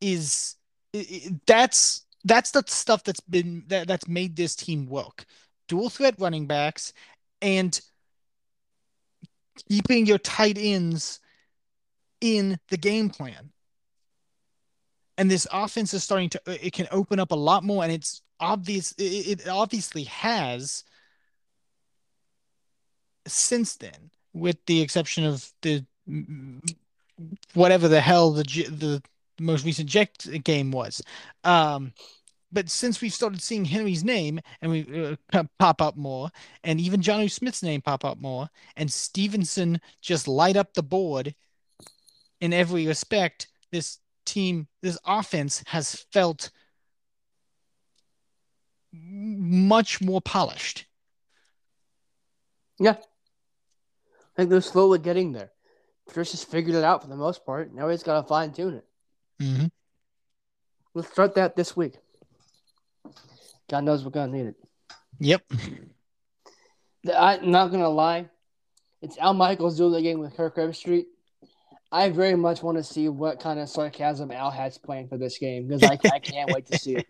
is 0.00 0.56
that's 1.46 2.05
that's 2.26 2.50
the 2.50 2.64
stuff 2.66 3.04
that's 3.04 3.20
been 3.20 3.64
that, 3.68 3.86
that's 3.86 4.08
made 4.08 4.36
this 4.36 4.56
team 4.56 4.86
work. 4.86 5.24
Dual 5.68 5.88
threat 5.88 6.16
running 6.18 6.46
backs 6.46 6.92
and 7.40 7.80
keeping 9.68 10.06
your 10.06 10.18
tight 10.18 10.58
ends 10.58 11.20
in 12.20 12.58
the 12.68 12.76
game 12.76 13.10
plan. 13.10 13.52
And 15.18 15.30
this 15.30 15.46
offense 15.52 15.94
is 15.94 16.02
starting 16.04 16.28
to 16.30 16.40
it 16.46 16.72
can 16.72 16.88
open 16.90 17.20
up 17.20 17.30
a 17.30 17.36
lot 17.36 17.64
more 17.64 17.84
and 17.84 17.92
it's 17.92 18.22
obvious 18.40 18.92
it, 18.98 19.40
it 19.42 19.48
obviously 19.48 20.04
has 20.04 20.84
since 23.26 23.76
then 23.76 24.10
with 24.34 24.58
the 24.66 24.82
exception 24.82 25.24
of 25.24 25.50
the 25.62 25.84
whatever 27.54 27.88
the 27.88 28.00
hell 28.00 28.32
the 28.32 28.42
the 28.42 29.02
most 29.38 29.64
recent 29.64 29.88
Jet 29.88 30.26
game 30.44 30.70
was. 30.70 31.02
Um, 31.44 31.92
but 32.56 32.70
since 32.70 33.02
we've 33.02 33.12
started 33.12 33.42
seeing 33.42 33.66
Henry's 33.66 34.02
name 34.02 34.40
and 34.62 34.72
we 34.72 35.16
uh, 35.34 35.44
pop 35.58 35.82
up 35.82 35.94
more, 35.94 36.30
and 36.64 36.80
even 36.80 37.02
Jonnu 37.02 37.30
Smith's 37.30 37.62
name 37.62 37.82
pop 37.82 38.02
up 38.02 38.18
more, 38.18 38.48
and 38.78 38.90
Stevenson 38.90 39.78
just 40.00 40.26
light 40.26 40.56
up 40.56 40.72
the 40.72 40.82
board 40.82 41.34
in 42.40 42.54
every 42.54 42.86
respect, 42.86 43.48
this 43.72 43.98
team, 44.24 44.68
this 44.80 44.98
offense 45.04 45.64
has 45.66 46.06
felt 46.14 46.48
much 48.90 50.00
more 50.00 50.22
polished. 50.22 50.86
Yeah. 52.78 52.92
I 52.92 54.34
think 54.34 54.48
they're 54.48 54.62
slowly 54.62 54.98
getting 54.98 55.32
there. 55.32 55.50
Chris 56.08 56.30
has 56.30 56.42
figured 56.42 56.74
it 56.74 56.84
out 56.84 57.02
for 57.02 57.08
the 57.08 57.16
most 57.16 57.44
part. 57.44 57.74
Now 57.74 57.90
he's 57.90 58.02
got 58.02 58.18
to 58.18 58.26
fine 58.26 58.54
tune 58.54 58.76
it. 58.76 58.86
Mm-hmm. 59.42 59.66
Let's 60.94 61.10
start 61.10 61.34
that 61.34 61.54
this 61.54 61.76
week. 61.76 61.96
God 63.68 63.84
knows 63.84 64.04
we're 64.04 64.10
gonna 64.10 64.32
need 64.32 64.46
it. 64.46 64.56
Yep. 65.20 65.42
I'm 67.16 67.50
not 67.50 67.70
gonna 67.70 67.88
lie. 67.88 68.28
It's 69.02 69.18
Al 69.18 69.34
Michaels 69.34 69.76
doing 69.76 69.92
the 69.92 70.02
game 70.02 70.18
with 70.18 70.36
Kirk 70.36 70.56
Herbstreit. 70.56 71.06
I 71.92 72.10
very 72.10 72.34
much 72.34 72.62
want 72.62 72.78
to 72.78 72.84
see 72.84 73.08
what 73.08 73.40
kind 73.40 73.60
of 73.60 73.68
sarcasm 73.68 74.30
Al 74.32 74.50
has 74.50 74.76
planned 74.78 75.08
for 75.08 75.16
this 75.16 75.38
game 75.38 75.68
because 75.68 75.82
I, 75.84 75.98
I 76.12 76.18
can't 76.18 76.50
wait 76.52 76.66
to 76.66 76.78
see 76.78 76.96
it. 76.96 77.06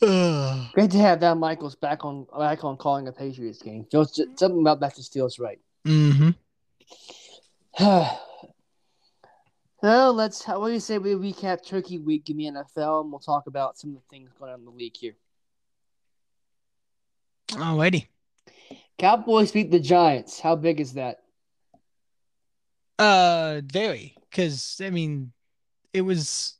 Great 0.74 0.90
to 0.90 0.98
have 0.98 1.22
Al 1.22 1.34
Michaels 1.34 1.76
back 1.76 2.04
on 2.04 2.26
back 2.36 2.64
on 2.64 2.76
calling 2.76 3.08
a 3.08 3.12
Patriots 3.12 3.62
game. 3.62 3.86
Just, 3.90 4.20
something 4.36 4.60
about 4.60 4.80
that 4.80 4.96
just 4.96 5.12
feels 5.12 5.38
right. 5.38 5.60
Mm-hmm. 5.86 6.30
Well, 9.84 10.14
let's. 10.14 10.42
How 10.42 10.64
do 10.64 10.72
you 10.72 10.80
say 10.80 10.96
we 10.96 11.12
recap 11.12 11.62
Turkey 11.62 11.98
Week 11.98 12.30
in 12.30 12.38
the 12.38 12.44
NFL, 12.44 13.02
and 13.02 13.10
we'll 13.12 13.18
talk 13.18 13.46
about 13.46 13.76
some 13.76 13.90
of 13.90 13.96
the 13.96 14.08
things 14.08 14.30
going 14.38 14.50
on 14.50 14.60
in 14.60 14.64
the 14.64 14.70
league 14.70 14.96
here. 14.96 15.14
Alrighty. 17.48 18.06
Cowboys 18.98 19.52
beat 19.52 19.70
the 19.70 19.78
Giants. 19.78 20.40
How 20.40 20.56
big 20.56 20.80
is 20.80 20.94
that? 20.94 21.18
Uh, 22.98 23.60
very. 23.66 24.16
Because 24.30 24.80
I 24.82 24.88
mean, 24.88 25.32
it 25.92 26.00
was 26.00 26.54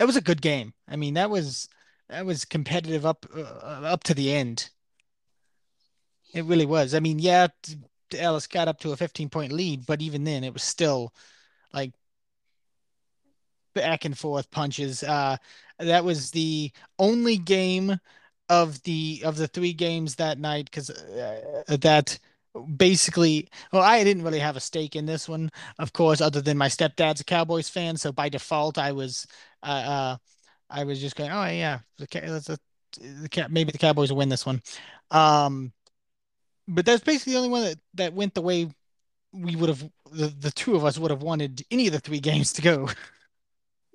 that 0.00 0.06
was 0.06 0.16
a 0.16 0.20
good 0.20 0.42
game. 0.42 0.74
I 0.88 0.96
mean, 0.96 1.14
that 1.14 1.30
was 1.30 1.68
that 2.08 2.26
was 2.26 2.44
competitive 2.44 3.06
up 3.06 3.24
uh, 3.32 3.38
up 3.38 4.02
to 4.04 4.14
the 4.14 4.32
end. 4.32 4.70
It 6.32 6.46
really 6.46 6.66
was. 6.66 6.96
I 6.96 6.98
mean, 6.98 7.20
yeah, 7.20 7.46
Ellis 8.12 8.48
got 8.48 8.66
up 8.66 8.80
to 8.80 8.90
a 8.90 8.96
15 8.96 9.28
point 9.28 9.52
lead, 9.52 9.86
but 9.86 10.02
even 10.02 10.24
then, 10.24 10.42
it 10.42 10.52
was 10.52 10.64
still 10.64 11.14
like 11.72 11.92
back 13.74 14.04
and 14.04 14.16
forth 14.16 14.50
punches. 14.50 15.02
Uh, 15.02 15.36
that 15.78 16.04
was 16.04 16.30
the 16.30 16.70
only 16.98 17.36
game 17.36 17.98
of 18.48 18.82
the 18.82 19.22
of 19.24 19.36
the 19.36 19.48
three 19.48 19.72
games 19.72 20.16
that 20.16 20.38
night 20.38 20.66
because 20.66 20.90
uh, 20.90 21.40
that 21.68 22.18
basically 22.76 23.48
well 23.72 23.82
i 23.82 24.04
didn't 24.04 24.22
really 24.22 24.38
have 24.38 24.56
a 24.56 24.60
stake 24.60 24.94
in 24.94 25.06
this 25.06 25.28
one 25.28 25.50
of 25.78 25.92
course 25.92 26.20
other 26.20 26.40
than 26.40 26.56
my 26.56 26.68
stepdad's 26.68 27.20
a 27.20 27.24
cowboys 27.24 27.68
fan 27.68 27.96
so 27.96 28.12
by 28.12 28.28
default 28.28 28.78
i 28.78 28.92
was 28.92 29.26
uh, 29.62 29.66
uh 29.66 30.16
i 30.70 30.84
was 30.84 31.00
just 31.00 31.16
going 31.16 31.30
oh 31.30 31.46
yeah 31.46 31.78
the, 31.98 32.06
the, 32.06 32.58
the 33.00 33.46
maybe 33.50 33.72
the 33.72 33.78
cowboys 33.78 34.10
will 34.10 34.18
win 34.18 34.28
this 34.28 34.46
one 34.46 34.62
um 35.10 35.72
but 36.68 36.86
that's 36.86 37.02
basically 37.02 37.32
the 37.32 37.38
only 37.38 37.50
one 37.50 37.62
that, 37.62 37.78
that 37.94 38.14
went 38.14 38.34
the 38.34 38.42
way 38.42 38.68
we 39.32 39.56
would 39.56 39.68
have 39.68 39.82
the, 40.12 40.28
the 40.28 40.50
two 40.52 40.76
of 40.76 40.84
us 40.84 40.98
would 40.98 41.10
have 41.10 41.22
wanted 41.22 41.64
any 41.70 41.86
of 41.86 41.92
the 41.92 42.00
three 42.00 42.20
games 42.30 42.52
to 42.52 42.62
go 42.62 42.88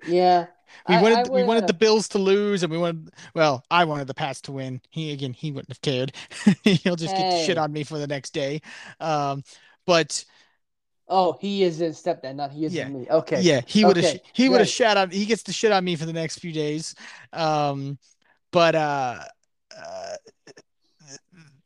Yeah. 0.06 0.46
We 0.88 0.94
I, 0.94 1.02
wanted 1.02 1.28
I 1.28 1.30
we 1.30 1.42
wanted 1.42 1.66
the 1.66 1.74
Bills 1.74 2.08
to 2.08 2.18
lose, 2.18 2.62
and 2.62 2.70
we 2.70 2.78
wanted 2.78 3.10
well, 3.34 3.64
I 3.70 3.84
wanted 3.84 4.06
the 4.06 4.14
Pats 4.14 4.40
to 4.42 4.52
win. 4.52 4.80
He 4.90 5.12
again, 5.12 5.32
he 5.32 5.50
wouldn't 5.50 5.70
have 5.70 5.82
cared. 5.82 6.12
He'll 6.62 6.96
just 6.96 7.14
hey. 7.14 7.30
get 7.30 7.46
shit 7.46 7.58
on 7.58 7.72
me 7.72 7.84
for 7.84 7.98
the 7.98 8.06
next 8.06 8.30
day. 8.30 8.62
Um, 9.00 9.42
but 9.86 10.24
oh, 11.08 11.36
he 11.40 11.64
is 11.64 11.78
his 11.78 12.00
stepdad, 12.00 12.36
not 12.36 12.52
he 12.52 12.64
is 12.64 12.74
yeah. 12.74 12.88
me. 12.88 13.06
Okay, 13.10 13.40
yeah, 13.40 13.60
he 13.66 13.84
would 13.84 13.96
have 13.96 14.06
okay. 14.06 14.22
he 14.32 14.48
would 14.48 14.60
have 14.60 14.68
shot 14.68 14.96
on. 14.96 15.10
He 15.10 15.26
gets 15.26 15.42
to 15.44 15.52
shit 15.52 15.72
on 15.72 15.84
me 15.84 15.96
for 15.96 16.06
the 16.06 16.12
next 16.12 16.38
few 16.38 16.52
days. 16.52 16.94
Um, 17.32 17.98
but 18.52 18.74
uh, 18.74 19.18
uh, 19.76 20.16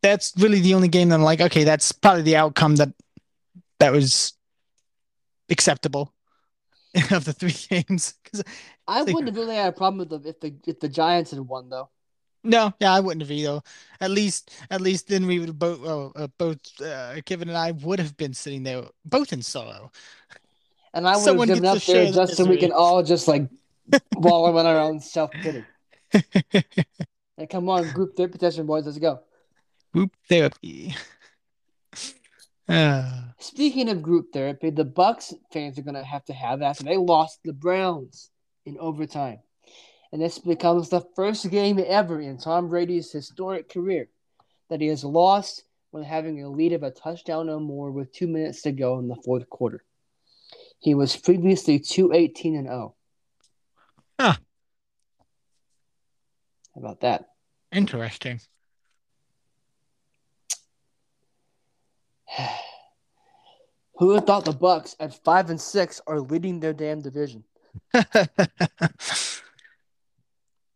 that's 0.03 0.33
really 0.39 0.61
the 0.61 0.75
only 0.75 0.89
game 0.89 1.11
that 1.11 1.17
I'm 1.17 1.23
like, 1.23 1.41
okay, 1.41 1.65
that's 1.65 1.93
probably 1.93 2.23
the 2.23 2.37
outcome 2.37 2.77
that 2.77 2.93
that 3.81 3.93
was 3.93 4.33
acceptable 5.51 6.14
of 7.11 7.25
the 7.25 7.33
three 7.33 7.55
games. 7.69 8.15
I 8.89 9.03
wouldn't 9.03 9.27
have 9.27 9.37
really 9.37 9.57
had 9.57 9.69
a 9.69 9.73
problem 9.73 9.99
with 9.99 10.11
the 10.11 10.29
if 10.29 10.41
the 10.41 10.55
if 10.67 10.81
the 10.81 10.89
Giants 10.89 11.31
had 11.31 11.41
won 11.41 11.69
though. 11.69 11.89
No, 12.47 12.75
yeah, 12.79 12.93
I 12.93 13.01
wouldn't 13.01 13.23
have 13.23 13.31
either. 13.31 13.63
At 14.03 14.11
least, 14.11 14.51
at 14.71 14.83
least 14.83 15.09
then 15.09 15.27
we 15.27 15.39
would 15.39 15.59
both, 15.59 15.81
oh, 15.83 16.13
uh, 16.15 16.27
both 16.37 16.59
uh, 16.79 17.15
Kevin 17.25 17.49
and 17.49 17.57
I 17.57 17.71
would 17.71 17.99
have 17.99 18.19
been 18.19 18.35
sitting 18.35 18.63
there, 18.63 18.83
both 19.07 19.33
in 19.33 19.41
sorrow. 19.41 19.91
And 20.93 21.09
I 21.09 21.17
would 21.17 21.25
Someone 21.25 21.49
have 21.49 21.57
given 21.57 21.71
up 21.71 21.83
there 21.85 22.13
just 22.13 22.37
so 22.37 22.45
we 22.45 22.59
can 22.59 22.71
all 22.71 23.03
just 23.03 23.27
like 23.29 23.49
wallow 24.17 24.57
in 24.59 24.67
our 24.67 24.79
own 24.79 25.01
self 25.01 25.31
pity. 25.33 25.65
and 27.39 27.49
come 27.49 27.71
on, 27.71 27.91
group 27.93 28.15
therapy 28.15 28.39
session, 28.39 28.67
boys, 28.67 28.85
let's 28.85 28.99
go. 28.99 29.21
Group 29.95 30.15
therapy. 30.29 30.95
Speaking 33.39 33.89
of 33.91 34.03
group 34.03 34.33
therapy, 34.33 34.71
the 34.71 34.85
Bucs 34.85 35.35
fans 35.53 35.79
are 35.79 35.83
going 35.83 35.95
to 35.95 36.05
have 36.05 36.25
to 36.27 36.33
have 36.33 36.61
that 36.61 36.67
after 36.67 36.85
they 36.85 36.97
lost 36.97 37.41
the 37.45 37.53
Browns 37.53 38.31
in 38.65 38.79
overtime. 38.79 39.41
And 40.13 40.23
this 40.23 40.39
becomes 40.39 40.89
the 40.89 41.05
first 41.17 41.51
game 41.51 41.83
ever 41.85 42.21
in 42.21 42.39
Tom 42.39 42.69
Brady's 42.69 43.11
historic 43.11 43.69
career 43.69 44.09
that 44.71 44.81
he 44.81 44.87
has 44.87 45.05
lost 45.05 45.65
when 45.91 46.05
having 46.05 46.43
a 46.43 46.49
lead 46.49 46.73
of 46.73 46.83
a 46.83 46.91
touchdown 46.91 47.49
or 47.49 47.61
more 47.61 47.91
with 47.91 48.13
two 48.13 48.29
minutes 48.29 48.63
to 48.63 48.73
go 48.73 48.99
in 48.99 49.09
the 49.09 49.17
fourth 49.25 49.49
quarter. 49.51 49.85
He 50.79 50.95
was 50.95 51.17
previously 51.17 51.79
218 51.79 52.57
and 52.57 52.67
0. 52.67 52.95
Huh. 54.19 54.37
How 56.75 56.81
about 56.81 57.01
that? 57.01 57.27
Interesting. 57.73 58.41
Who 63.97 64.09
would 64.09 64.17
have 64.17 64.27
thought 64.27 64.45
the 64.45 64.53
Bucs 64.53 64.97
at 64.99 65.23
five 65.25 65.51
and 65.51 65.61
six 65.61 66.01
are 66.07 66.21
leading 66.21 66.61
their 66.61 66.73
damn 66.73 67.01
division? 67.01 67.45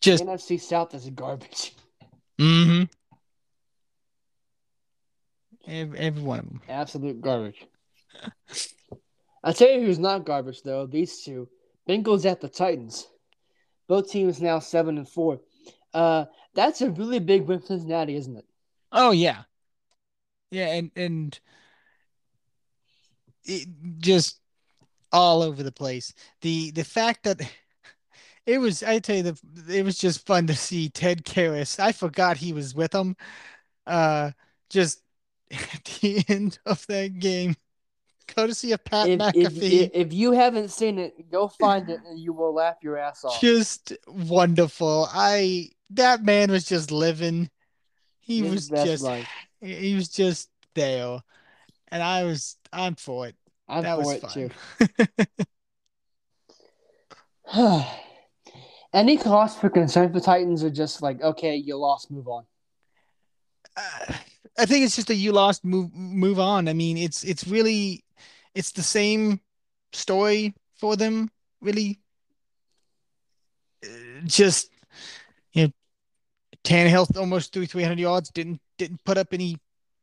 Just 0.01 0.25
NFC 0.25 0.61
South 0.61 0.95
is 0.95 1.09
garbage. 1.11 1.75
Mm-hmm. 2.41 2.85
Every, 5.67 5.99
every 5.99 6.23
one 6.23 6.39
of 6.39 6.45
them. 6.47 6.61
Absolute 6.69 7.21
garbage. 7.21 7.67
I'll 9.43 9.53
tell 9.53 9.71
you 9.71 9.81
who's 9.81 9.99
not 9.99 10.25
garbage 10.25 10.63
though. 10.63 10.87
These 10.87 11.25
two, 11.25 11.49
Bengals 11.89 12.25
at 12.25 12.41
the 12.41 12.49
Titans. 12.49 13.09
Both 13.89 14.11
teams 14.11 14.41
now 14.41 14.61
seven 14.61 14.99
and 14.99 15.09
four. 15.09 15.41
Uh, 15.93 16.27
that's 16.55 16.81
a 16.81 16.91
really 16.91 17.19
big 17.19 17.43
win 17.43 17.59
for 17.59 17.67
Cincinnati, 17.67 18.15
isn't 18.15 18.37
it? 18.37 18.45
Oh 18.93 19.11
yeah, 19.11 19.43
yeah, 20.51 20.73
and 20.75 20.91
and 20.97 21.39
it 23.45 23.66
just 23.99 24.41
all 25.12 25.43
over 25.43 25.62
the 25.62 25.73
place. 25.73 26.12
The 26.43 26.70
the 26.73 26.85
fact 26.85 27.25
that 27.25 27.41
it 28.47 28.59
was 28.59 28.83
I 28.83 28.99
tell 28.99 29.16
you 29.16 29.23
the 29.23 29.41
it 29.69 29.85
was 29.85 29.99
just 29.99 30.27
fun 30.27 30.47
to 30.47 30.55
see 30.55 30.89
Ted 30.89 31.25
Karras. 31.25 31.81
I 31.81 31.93
forgot 31.93 32.37
he 32.37 32.53
was 32.53 32.75
with 32.75 32.93
them. 32.93 33.16
Uh 33.87 34.33
just 34.70 35.03
at 35.51 35.85
the 36.01 36.25
end 36.29 36.59
of 36.66 36.87
that 36.89 37.19
game. 37.19 37.57
Courtesy 38.27 38.73
of 38.73 38.85
Pat 38.85 39.09
if, 39.09 39.19
McAfee. 39.19 39.87
If, 39.87 39.91
if, 39.95 40.12
you 40.12 40.33
haven't 40.33 40.70
seen 40.70 40.99
it, 40.99 41.31
go 41.31 41.49
find 41.49 41.89
it 41.89 42.01
and 42.07 42.19
you 42.19 42.35
will 42.35 42.53
laugh 42.53 42.77
your 42.83 42.99
ass 42.99 43.25
off. 43.25 43.41
Just 43.41 43.95
wonderful. 44.07 45.09
I 45.11 45.70
that 45.91 46.23
man 46.23 46.51
was 46.51 46.65
just 46.65 46.91
living. 46.91 47.49
He 48.20 48.43
His 48.43 48.70
was 48.70 48.85
just 48.85 49.03
life. 49.03 49.27
He 49.61 49.95
was 49.95 50.09
just 50.09 50.49
there. 50.75 51.21
And 51.91 52.03
I 52.03 52.25
was 52.25 52.57
I'm 52.73 52.95
for 52.95 53.27
it. 53.27 53.37
I'm 53.69 53.83
that 53.83 53.97
for 53.97 54.15
it 54.15 54.21
fun. 54.21 54.51
too. 57.55 57.85
Any 58.93 59.17
cause 59.17 59.57
for 59.57 59.69
concern 59.69 60.13
for 60.13 60.21
Titans 60.21 60.65
are 60.65 60.71
just 60.71 61.03
like, 61.03 61.21
okay, 61.23 61.57
you 61.57 61.77
lost, 61.77 62.11
move 62.11 62.29
on. 62.29 62.45
Uh, 63.77 64.15
I 64.59 64.67
think 64.67 64.85
it's 64.85 64.97
just 64.97 65.11
a 65.11 65.15
you 65.15 65.33
lost 65.33 65.65
move 65.65 65.95
move 65.95 66.41
on. 66.41 66.69
I 66.69 66.73
mean, 66.73 66.97
it's 66.97 67.23
it's 67.23 67.47
really 67.47 68.05
it's 68.55 68.73
the 68.73 68.83
same 68.83 69.41
story 69.93 70.55
for 70.75 70.97
them, 70.97 71.31
really. 71.61 72.01
Uh, 73.85 73.89
Just 74.25 74.71
you 75.53 75.65
know, 75.65 75.73
Tannehill 76.65 77.17
almost 77.17 77.53
threw 77.53 77.67
300 77.67 78.01
yards, 78.01 78.31
didn't 78.31 78.61
didn't 78.79 79.05
put 79.05 79.19
up 79.19 79.35
any 79.35 79.59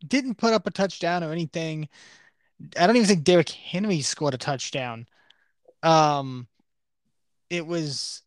didn't 0.06 0.35
put 0.35 0.53
up 0.53 0.68
a 0.68 0.72
touchdown 0.72 1.23
or 1.23 1.31
anything. 1.31 1.89
I 2.77 2.85
don't 2.88 2.95
even 2.95 3.07
think 3.07 3.23
Derrick 3.23 3.49
Henry 3.49 4.02
scored 4.02 4.34
a 4.34 4.38
touchdown. 4.38 5.07
Um, 5.84 6.47
it 7.49 7.65
was 7.65 8.22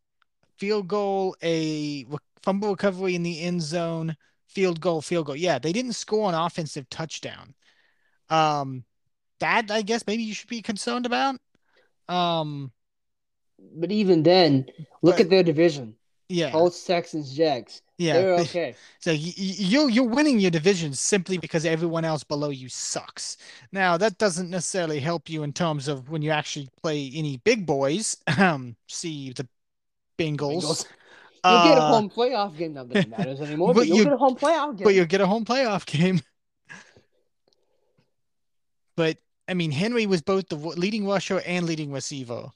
field 0.59 0.89
goal, 0.89 1.37
a 1.43 2.05
fumble 2.43 2.71
recovery 2.71 3.15
in 3.15 3.23
the 3.23 3.41
end 3.41 3.63
zone, 3.63 4.17
field 4.49 4.81
goal, 4.81 5.01
field 5.01 5.27
goal. 5.27 5.37
Yeah, 5.37 5.59
they 5.59 5.73
didn't 5.73 5.93
score 5.93 6.29
an 6.29 6.35
offensive 6.35 6.89
touchdown. 6.91 7.55
Um, 8.29 8.85
that 9.41 9.71
I 9.71 9.83
guess 9.83 10.07
maybe 10.07 10.23
you 10.25 10.35
should 10.35 10.49
be 10.49 10.63
concerned 10.63 11.07
about. 11.07 11.37
Um, 12.09 12.73
But 13.59 13.93
even 13.93 14.23
then, 14.23 14.67
look 15.03 15.17
but 15.17 15.27
at 15.27 15.31
their 15.31 15.43
division: 15.43 15.98
yeah, 16.29 16.51
Colts, 16.51 16.85
Texans, 16.85 17.35
Jags. 17.35 17.83
yeah. 17.97 18.15
They're 18.15 18.35
okay. 18.41 18.75
So 19.01 19.11
you, 19.13 19.89
you're 19.89 20.09
winning 20.09 20.39
your 20.39 20.51
division 20.51 20.93
simply 20.93 21.39
because 21.39 21.65
everyone 21.65 22.05
else 22.05 22.23
below 22.25 22.51
you 22.51 22.69
sucks. 22.69 23.37
Now 23.73 23.97
that 23.97 24.19
doesn't 24.19 24.51
necessarily 24.51 25.01
help 25.01 25.29
you 25.31 25.43
in 25.43 25.53
terms 25.53 25.89
of 25.89 26.11
when 26.11 26.23
you 26.23 26.31
actually 26.31 26.69
play 26.83 27.11
any 27.15 27.39
big 27.39 27.65
boys. 27.67 28.17
Um, 28.39 28.77
see 28.89 29.33
the 29.33 29.47
Bengals. 30.19 30.63
Bengals. 30.65 30.87
You'll 31.45 31.63
get 31.65 31.79
a 31.79 31.81
home 31.83 32.11
playoff 32.11 32.59
game. 32.59 32.75
Not 32.75 32.89
that 32.91 33.07
it 33.07 33.09
matters 33.09 33.41
anymore, 33.41 33.69
but 33.73 33.81
but, 33.81 33.87
you'll 33.87 33.99
you- 33.99 34.05
get 34.05 34.13
a 34.13 34.17
home 34.17 34.35
playoff 34.37 34.77
game. 34.77 34.85
but 34.85 34.95
you'll 34.95 35.07
get 35.07 35.21
a 35.21 35.27
home 35.27 35.45
playoff 35.45 35.87
game. 35.87 36.21
But 38.97 39.19
I 39.47 39.55
mean, 39.55 39.71
Henry 39.71 40.07
was 40.07 40.21
both 40.21 40.49
the 40.49 40.57
leading 40.57 41.07
rusher 41.07 41.41
and 41.47 41.65
leading 41.65 41.93
receiver. 41.93 42.49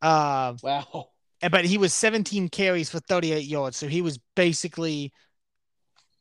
Uh, 0.00 0.54
wow. 0.62 1.10
But 1.50 1.64
he 1.64 1.78
was 1.78 1.92
17 1.92 2.48
carries 2.48 2.90
for 2.90 3.00
38 3.00 3.44
yards, 3.44 3.76
so 3.76 3.88
he 3.88 4.02
was 4.02 4.18
basically 4.34 5.12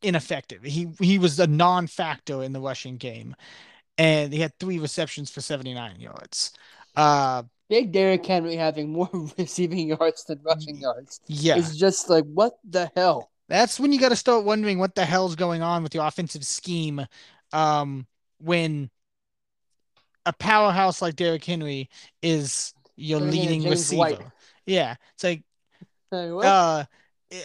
ineffective. 0.02 0.64
He 0.64 0.90
he 1.00 1.18
was 1.18 1.40
a 1.40 1.48
non-factor 1.48 2.44
in 2.44 2.54
the 2.54 2.60
rushing 2.62 2.98
game, 2.98 3.36
and 3.98 4.34
he 4.34 4.40
had 4.40 4.58
three 4.60 4.80
receptions 4.80 5.32
for 5.32 5.42
79 5.42 6.00
yards. 6.00 6.52
Uh, 6.96 7.44
Big 7.70 7.92
Derrick 7.92 8.26
Henry 8.26 8.56
having 8.56 8.92
more 8.92 9.10
receiving 9.38 9.88
yards 9.88 10.26
than 10.26 10.40
rushing 10.44 10.78
yards. 10.78 11.22
yeah, 11.28 11.58
It's 11.58 11.76
just 11.76 12.10
like, 12.10 12.26
what 12.26 12.54
the 12.70 12.92
hell? 12.96 13.30
that's 13.50 13.80
when 13.80 13.92
you 13.92 14.00
got 14.00 14.10
to 14.10 14.16
start 14.16 14.46
wondering 14.46 14.80
what 14.80 14.96
the 14.96 15.06
hell's 15.06 15.36
going 15.36 15.62
on 15.62 15.84
with 15.84 15.94
your 15.94 16.06
offensive 16.06 16.46
scheme. 16.46 17.06
Um, 17.52 18.08
when 18.40 18.90
a 20.26 20.34
powerhouse 20.34 21.02
like 21.02 21.16
Derrick 21.16 21.44
Henry 21.44 21.90
is 22.22 22.74
your 22.96 23.20
leading 23.20 23.70
receiver. 23.70 24.00
White. 24.00 24.22
Yeah, 24.66 24.96
it's 25.14 25.24
like 25.24 25.44
uh, 26.12 26.84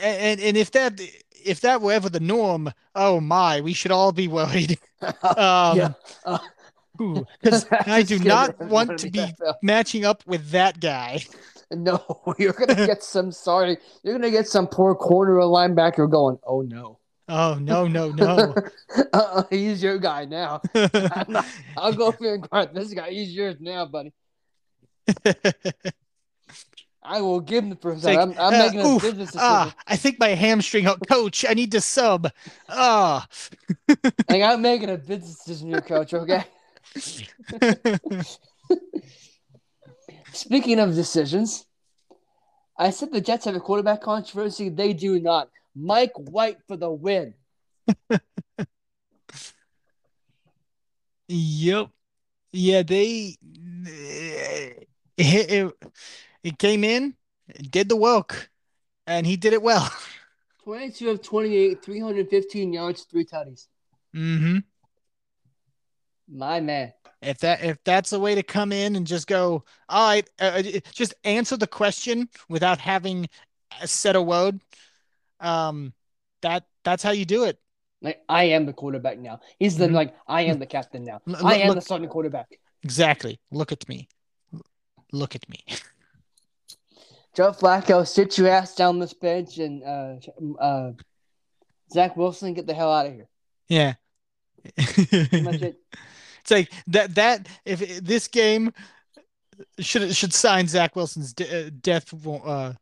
and 0.02 0.40
and 0.40 0.56
if 0.56 0.70
that 0.72 1.00
if 1.44 1.60
that 1.62 1.80
were 1.80 1.92
ever 1.92 2.08
the 2.08 2.20
norm, 2.20 2.72
oh 2.94 3.20
my, 3.20 3.60
we 3.60 3.72
should 3.72 3.92
all 3.92 4.12
be 4.12 4.28
worried. 4.28 4.78
Um, 5.22 5.78
yeah. 5.78 5.92
Uh, 6.24 6.38
because 7.40 7.66
I 7.86 8.02
do 8.02 8.18
not 8.18 8.58
want 8.58 8.98
to 8.98 9.10
be 9.10 9.20
NFL? 9.20 9.54
matching 9.62 10.04
up 10.04 10.24
with 10.26 10.50
that 10.50 10.80
guy. 10.80 11.22
No, 11.70 12.02
you're 12.38 12.52
gonna 12.52 12.74
get 12.86 13.04
some. 13.04 13.30
Sorry, 13.30 13.76
you're 14.02 14.14
gonna 14.14 14.32
get 14.32 14.48
some 14.48 14.66
poor 14.66 14.94
corner 14.96 15.36
or 15.36 15.42
linebacker 15.42 16.10
going. 16.10 16.38
Oh 16.44 16.62
no, 16.62 16.98
Oh 17.28 17.58
no, 17.60 17.86
no, 17.86 18.10
no. 18.10 18.54
uh, 19.12 19.42
he's 19.50 19.82
your 19.82 19.98
guy 19.98 20.24
now. 20.24 20.62
I'm 20.74 21.26
not, 21.28 21.46
I'll 21.76 21.92
go 21.92 22.06
over 22.06 22.16
here 22.18 22.34
and 22.34 22.48
guard 22.48 22.74
this 22.74 22.94
guy. 22.94 23.10
He's 23.10 23.32
yours 23.32 23.56
now, 23.60 23.84
buddy. 23.84 24.12
I 27.08 27.22
will 27.22 27.40
give 27.40 27.64
him 27.64 27.70
the 27.70 27.76
first 27.76 28.04
like. 28.04 28.18
I'm, 28.18 28.32
I'm 28.32 28.54
uh, 28.54 28.58
making 28.58 28.80
a 28.80 28.86
oof, 28.86 29.00
business 29.02 29.32
decision. 29.32 29.40
ah, 29.40 29.74
I 29.86 29.96
think 29.96 30.20
my 30.20 30.28
hamstring. 30.28 30.84
Coach, 31.08 31.46
I 31.48 31.54
need 31.54 31.72
to 31.72 31.80
sub. 31.80 32.30
Ah. 32.68 33.26
Like 34.28 34.42
I'm 34.42 34.60
making 34.60 34.90
a 34.90 34.98
business 34.98 35.36
decision 35.36 35.70
here, 35.70 35.80
coach. 35.80 36.12
Okay. 36.12 36.44
Speaking 40.32 40.78
of 40.80 40.94
decisions, 40.94 41.64
I 42.78 42.90
said 42.90 43.10
the 43.10 43.22
Jets 43.22 43.46
have 43.46 43.56
a 43.56 43.60
quarterback 43.60 44.02
controversy. 44.02 44.68
They 44.68 44.92
do 44.92 45.18
not. 45.18 45.48
Mike 45.74 46.12
White 46.14 46.58
for 46.66 46.76
the 46.76 46.90
win. 46.90 47.32
Yep. 51.28 51.88
Yeah, 52.52 52.82
they 52.82 53.36
it, 53.86 54.88
it, 55.18 55.74
it 56.42 56.58
came 56.58 56.84
in, 56.84 57.14
did 57.70 57.88
the 57.88 57.96
work, 57.96 58.50
and 59.06 59.26
he 59.26 59.36
did 59.36 59.52
it 59.52 59.62
well. 59.62 59.90
22 60.64 61.10
of 61.10 61.22
28, 61.22 61.82
315 61.82 62.72
yards, 62.72 63.04
three 63.04 63.24
tutties. 63.24 63.66
hmm 64.12 64.58
My 66.28 66.60
man. 66.60 66.92
If 67.20 67.38
that 67.38 67.64
if 67.64 67.78
that's 67.84 68.12
a 68.12 68.18
way 68.20 68.34
to 68.36 68.42
come 68.44 68.70
in 68.70 68.94
and 68.94 69.06
just 69.06 69.26
go, 69.26 69.64
all 69.88 70.08
right, 70.08 70.28
uh, 70.40 70.62
uh, 70.64 70.80
just 70.92 71.14
answer 71.24 71.56
the 71.56 71.66
question 71.66 72.28
without 72.48 72.78
having 72.78 73.28
said 73.84 74.14
a 74.14 74.22
word, 74.22 74.60
um, 75.40 75.92
that 76.42 76.64
that's 76.84 77.02
how 77.02 77.10
you 77.10 77.24
do 77.24 77.44
it. 77.44 77.58
Like 78.02 78.20
I 78.28 78.44
am 78.44 78.66
the 78.66 78.72
quarterback 78.72 79.18
now. 79.18 79.40
He's 79.58 79.76
the 79.76 79.88
Mhm. 79.88 79.94
like 79.94 80.14
I 80.28 80.42
am 80.42 80.58
the 80.60 80.66
captain 80.76 81.02
now. 81.04 81.20
L- 81.26 81.44
I 81.46 81.56
am 81.56 81.68
look- 81.68 81.76
the 81.78 81.80
starting 81.82 82.08
quarterback. 82.08 82.46
Exactly. 82.84 83.40
Look 83.50 83.72
at 83.72 83.88
me. 83.88 84.08
Look 85.12 85.34
at 85.34 85.48
me. 85.48 85.64
Joe 87.38 87.52
Flacco, 87.52 88.04
sit 88.04 88.36
your 88.36 88.48
ass 88.48 88.74
down 88.74 88.98
this 88.98 89.14
bench 89.14 89.58
and 89.58 89.84
uh 89.84 90.16
uh 90.60 90.90
Zach 91.92 92.16
Wilson, 92.16 92.52
get 92.52 92.66
the 92.66 92.74
hell 92.74 92.92
out 92.92 93.06
of 93.06 93.14
here. 93.14 93.28
Yeah. 93.68 93.94
It. 94.76 95.76
It's 96.40 96.50
like 96.50 96.72
that 96.88 97.14
that 97.14 97.46
if 97.64 98.00
this 98.00 98.26
game 98.26 98.72
should 99.78 100.16
should 100.16 100.32
sign 100.32 100.66
Zach 100.66 100.96
Wilson's 100.96 101.32
de- 101.32 101.66
uh, 101.66 101.70
death 101.80 102.12
uh 102.26 102.72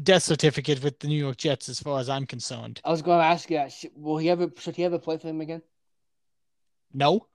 death 0.00 0.22
certificate 0.22 0.84
with 0.84 1.00
the 1.00 1.08
New 1.08 1.18
York 1.18 1.38
Jets 1.38 1.68
as 1.68 1.80
far 1.80 1.98
as 1.98 2.08
I'm 2.08 2.26
concerned. 2.26 2.80
I 2.84 2.90
was 2.90 3.02
going 3.02 3.18
to 3.18 3.24
ask 3.24 3.50
you, 3.50 3.56
that. 3.56 3.72
Should- 3.72 3.92
will 3.96 4.18
he 4.18 4.30
ever 4.30 4.48
should 4.58 4.76
he 4.76 4.84
ever 4.84 5.00
play 5.00 5.16
for 5.16 5.26
him 5.26 5.40
again? 5.40 5.62
No. 6.92 7.26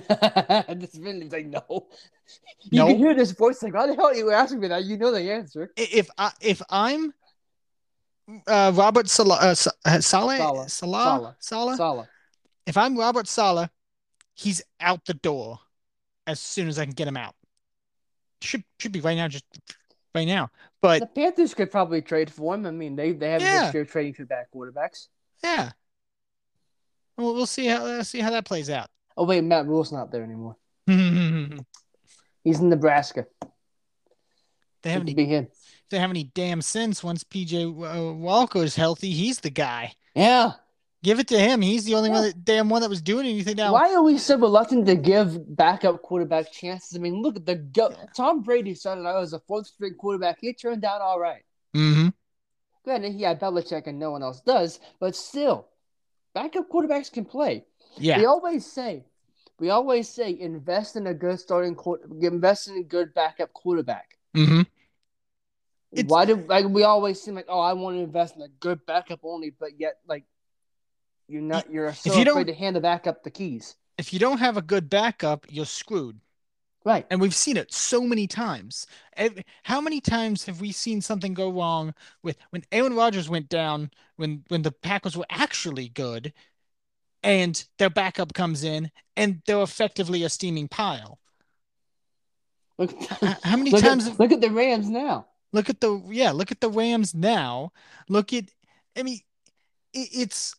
this 0.80 0.96
minute, 0.96 1.32
like 1.32 1.46
no. 1.46 1.88
You 2.62 2.80
No. 2.80 2.86
can 2.88 2.96
hear 2.98 3.14
this 3.14 3.32
voice 3.32 3.62
like, 3.62 3.74
"Why 3.74 3.86
the 3.86 3.94
hell 3.94 4.06
are 4.06 4.14
you 4.14 4.30
asking 4.30 4.60
me 4.60 4.68
that? 4.68 4.84
You 4.84 4.96
know 4.96 5.10
the 5.12 5.30
answer." 5.32 5.70
If 5.76 6.08
I 6.18 6.32
if 6.40 6.62
I'm 6.70 7.12
uh 8.46 8.72
Robert 8.74 9.08
Sala 9.08 9.36
uh, 9.36 9.54
uh, 9.84 10.00
Saleh. 10.00 10.38
Salah 10.38 10.68
Saleh. 10.68 11.34
Salah 11.38 11.76
Salah. 11.76 12.08
if 12.66 12.76
I'm 12.76 12.96
Robert 12.96 13.28
Sala, 13.28 13.70
he's 14.34 14.62
out 14.80 15.04
the 15.04 15.14
door 15.14 15.58
as 16.26 16.40
soon 16.40 16.68
as 16.68 16.78
I 16.78 16.84
can 16.84 16.94
get 16.94 17.06
him 17.08 17.16
out. 17.16 17.34
Should 18.40 18.64
should 18.78 18.92
be 18.92 19.00
right 19.00 19.16
now, 19.16 19.28
just 19.28 19.44
right 20.14 20.26
now. 20.26 20.50
But 20.80 21.00
The 21.00 21.06
Panthers 21.06 21.54
could 21.54 21.70
probably 21.70 22.02
trade 22.02 22.30
for 22.30 22.54
him. 22.54 22.66
I 22.66 22.70
mean, 22.70 22.96
they 22.96 23.12
they 23.12 23.30
have 23.30 23.42
Yeah. 23.42 23.64
history 23.64 23.82
of 23.82 23.90
trading 23.90 24.14
for 24.14 24.24
back 24.24 24.48
quarterbacks. 24.54 25.08
yeah, 25.42 25.72
we'll 27.18 27.34
we'll 27.34 27.46
see 27.46 27.66
how 27.66 27.84
uh, 27.84 28.02
see 28.02 28.20
how 28.20 28.30
that 28.30 28.44
plays 28.46 28.70
out. 28.70 28.88
Oh 29.16 29.24
wait, 29.24 29.42
Matt 29.44 29.66
Rhule's 29.66 29.92
not 29.92 30.10
there 30.10 30.22
anymore. 30.22 30.56
He's 30.86 32.60
in 32.60 32.68
Nebraska. 32.68 33.26
They 34.82 34.90
have 34.90 35.00
It 35.02 35.04
any 35.04 35.14
be 35.14 35.24
him. 35.24 35.48
they 35.90 35.98
have 35.98 36.10
any 36.10 36.24
damn 36.24 36.60
sense 36.60 37.02
once 37.02 37.24
PJ 37.24 37.64
uh, 37.64 38.12
Walker 38.14 38.62
is 38.62 38.76
healthy, 38.76 39.10
he's 39.12 39.40
the 39.40 39.50
guy. 39.50 39.94
Yeah. 40.14 40.52
Give 41.02 41.20
it 41.20 41.28
to 41.28 41.38
him. 41.38 41.60
He's 41.60 41.84
the 41.84 41.94
only 41.96 42.08
one 42.10 42.22
that 42.22 42.44
damn 42.44 42.70
one 42.70 42.80
that 42.80 42.88
was 42.88 43.02
doing 43.02 43.26
anything 43.26 43.56
now. 43.56 43.72
Why 43.74 43.92
are 43.94 44.02
we 44.02 44.16
so 44.16 44.38
reluctant 44.38 44.86
to 44.86 44.94
give 44.96 45.54
backup 45.54 46.00
quarterback 46.00 46.50
chances? 46.50 46.96
I 46.96 47.00
mean, 47.00 47.20
look 47.20 47.36
at 47.36 47.44
the 47.44 47.56
go. 47.56 47.94
Tom 48.16 48.42
Brady 48.42 48.74
started 48.74 49.06
out 49.06 49.22
as 49.22 49.34
a 49.34 49.40
fourth 49.40 49.66
string 49.66 49.94
quarterback. 49.98 50.38
He 50.40 50.54
turned 50.54 50.82
out 50.84 51.02
all 51.02 51.20
right. 51.20 51.42
Mm-hmm. 51.76 52.08
Granted, 52.84 53.12
he 53.12 53.22
had 53.22 53.38
Belichick 53.40 53.86
and 53.86 53.98
no 53.98 54.12
one 54.12 54.22
else 54.22 54.40
does, 54.40 54.80
but 54.98 55.14
still, 55.14 55.68
backup 56.34 56.70
quarterbacks 56.70 57.12
can 57.12 57.24
play. 57.26 57.64
Yeah. 57.98 58.18
We 58.18 58.26
always 58.26 58.66
say, 58.66 59.04
we 59.58 59.70
always 59.70 60.08
say, 60.08 60.38
invest 60.38 60.96
in 60.96 61.06
a 61.06 61.14
good 61.14 61.38
starting 61.38 61.74
quarter, 61.74 62.04
invest 62.20 62.68
in 62.68 62.76
a 62.76 62.82
good 62.82 63.14
backup 63.14 63.52
quarterback. 63.52 64.18
hmm 64.34 64.62
It's- 65.92 66.10
Why 66.10 66.24
do 66.24 66.36
like 66.36 66.66
we 66.66 66.82
always 66.82 67.22
seem 67.22 67.34
like, 67.34 67.46
oh, 67.48 67.60
I 67.60 67.72
want 67.72 67.96
to 67.96 68.00
invest 68.02 68.36
in 68.36 68.42
a 68.42 68.48
good 68.48 68.84
backup 68.86 69.20
only, 69.22 69.50
but 69.50 69.78
yet 69.78 69.98
like 70.08 70.24
you're 71.28 71.42
not, 71.42 71.70
you're 71.70 71.92
so 71.94 72.18
you 72.18 72.22
afraid 72.30 72.48
to 72.48 72.54
hand 72.54 72.76
the 72.76 72.80
backup 72.80 73.22
the 73.22 73.30
keys. 73.30 73.76
If 73.96 74.12
you 74.12 74.18
don't 74.18 74.38
have 74.38 74.56
a 74.56 74.62
good 74.62 74.90
backup, 74.90 75.46
you're 75.48 75.66
screwed. 75.66 76.20
Right. 76.84 77.06
And 77.10 77.20
we've 77.20 77.34
seen 77.34 77.56
it 77.56 77.72
so 77.72 78.02
many 78.02 78.26
times. 78.26 78.86
How 79.62 79.80
many 79.80 80.00
times 80.00 80.44
have 80.44 80.60
we 80.60 80.70
seen 80.70 81.00
something 81.00 81.32
go 81.32 81.50
wrong 81.50 81.94
with 82.22 82.36
when 82.50 82.64
Aaron 82.72 82.94
Rodgers 82.94 83.28
went 83.30 83.48
down 83.48 83.90
when 84.16 84.44
when 84.48 84.62
the 84.62 84.72
Packers 84.72 85.16
were 85.16 85.26
actually 85.30 85.88
good? 85.88 86.32
And 87.24 87.64
their 87.78 87.90
backup 87.90 88.34
comes 88.34 88.62
in 88.62 88.90
and 89.16 89.42
they're 89.46 89.62
effectively 89.62 90.22
a 90.22 90.28
steaming 90.28 90.68
pile. 90.68 91.18
Look, 92.78 92.92
how 93.42 93.56
many 93.56 93.70
look 93.70 93.82
times? 93.82 94.06
At, 94.06 94.20
look 94.20 94.30
at 94.30 94.40
the 94.40 94.50
Rams 94.50 94.88
now. 94.88 95.26
Look 95.52 95.70
at 95.70 95.80
the 95.80 96.02
yeah. 96.10 96.32
Look 96.32 96.50
at 96.50 96.60
the 96.60 96.68
Rams 96.68 97.14
now. 97.14 97.72
Look 98.08 98.32
at. 98.32 98.44
I 98.96 99.02
mean, 99.02 99.20
it, 99.92 100.08
it's. 100.12 100.54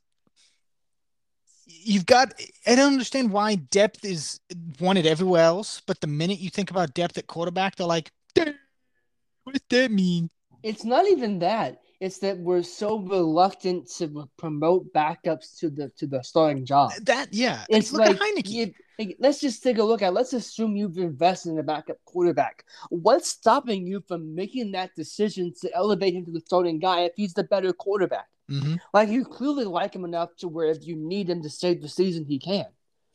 You've 1.66 2.06
got. 2.06 2.34
I 2.66 2.76
don't 2.76 2.94
understand 2.94 3.32
why 3.32 3.56
depth 3.56 4.06
is 4.06 4.40
wanted 4.80 5.06
everywhere 5.06 5.44
else, 5.44 5.82
but 5.86 6.00
the 6.00 6.08
minute 6.08 6.40
you 6.40 6.50
think 6.50 6.72
about 6.72 6.94
depth 6.94 7.18
at 7.18 7.28
quarterback, 7.28 7.76
they're 7.76 7.86
like, 7.86 8.12
"What 8.36 9.54
does 9.54 9.62
that 9.70 9.92
mean?" 9.92 10.30
It's 10.64 10.86
not 10.86 11.06
even 11.08 11.40
that. 11.40 11.82
It's 12.00 12.18
that 12.20 12.38
we're 12.38 12.64
so 12.64 13.00
reluctant 13.00 13.90
to 13.98 14.28
promote 14.38 14.94
backups 14.94 15.58
to 15.60 15.70
the 15.70 15.90
to 15.98 16.08
the 16.08 16.22
starting 16.24 16.66
job. 16.66 16.92
That 17.04 17.34
yeah, 17.34 17.64
it's 17.70 17.94
like 17.94 18.20
you, 18.50 18.74
let's 19.20 19.40
just 19.40 19.64
take 19.64 19.78
a 19.78 19.84
look 19.84 20.02
at. 20.02 20.14
Let's 20.14 20.34
assume 20.34 20.76
you've 20.76 20.98
invested 20.98 21.52
in 21.52 21.60
a 21.60 21.64
backup 21.64 21.98
quarterback. 22.06 22.66
What's 22.90 23.30
stopping 23.30 23.88
you 23.88 24.04
from 24.08 24.36
making 24.36 24.74
that 24.74 24.96
decision 24.96 25.54
to 25.62 25.74
elevate 25.74 26.14
him 26.14 26.26
to 26.26 26.32
the 26.32 26.42
starting 26.42 26.80
guy 26.80 27.02
if 27.02 27.14
he's 27.16 27.34
the 27.34 27.44
better 27.44 27.72
quarterback? 27.72 28.28
Mm-hmm. 28.50 28.76
Like 28.94 29.10
you 29.10 29.26
clearly 29.26 29.66
like 29.66 29.96
him 29.96 30.06
enough 30.06 30.36
to 30.38 30.48
where 30.48 30.68
if 30.68 30.86
you 30.86 30.96
need 30.96 31.30
him 31.30 31.42
to 31.44 31.50
save 31.50 31.82
the 31.82 31.90
season, 31.90 32.26
he 32.26 32.40
can. 32.40 32.66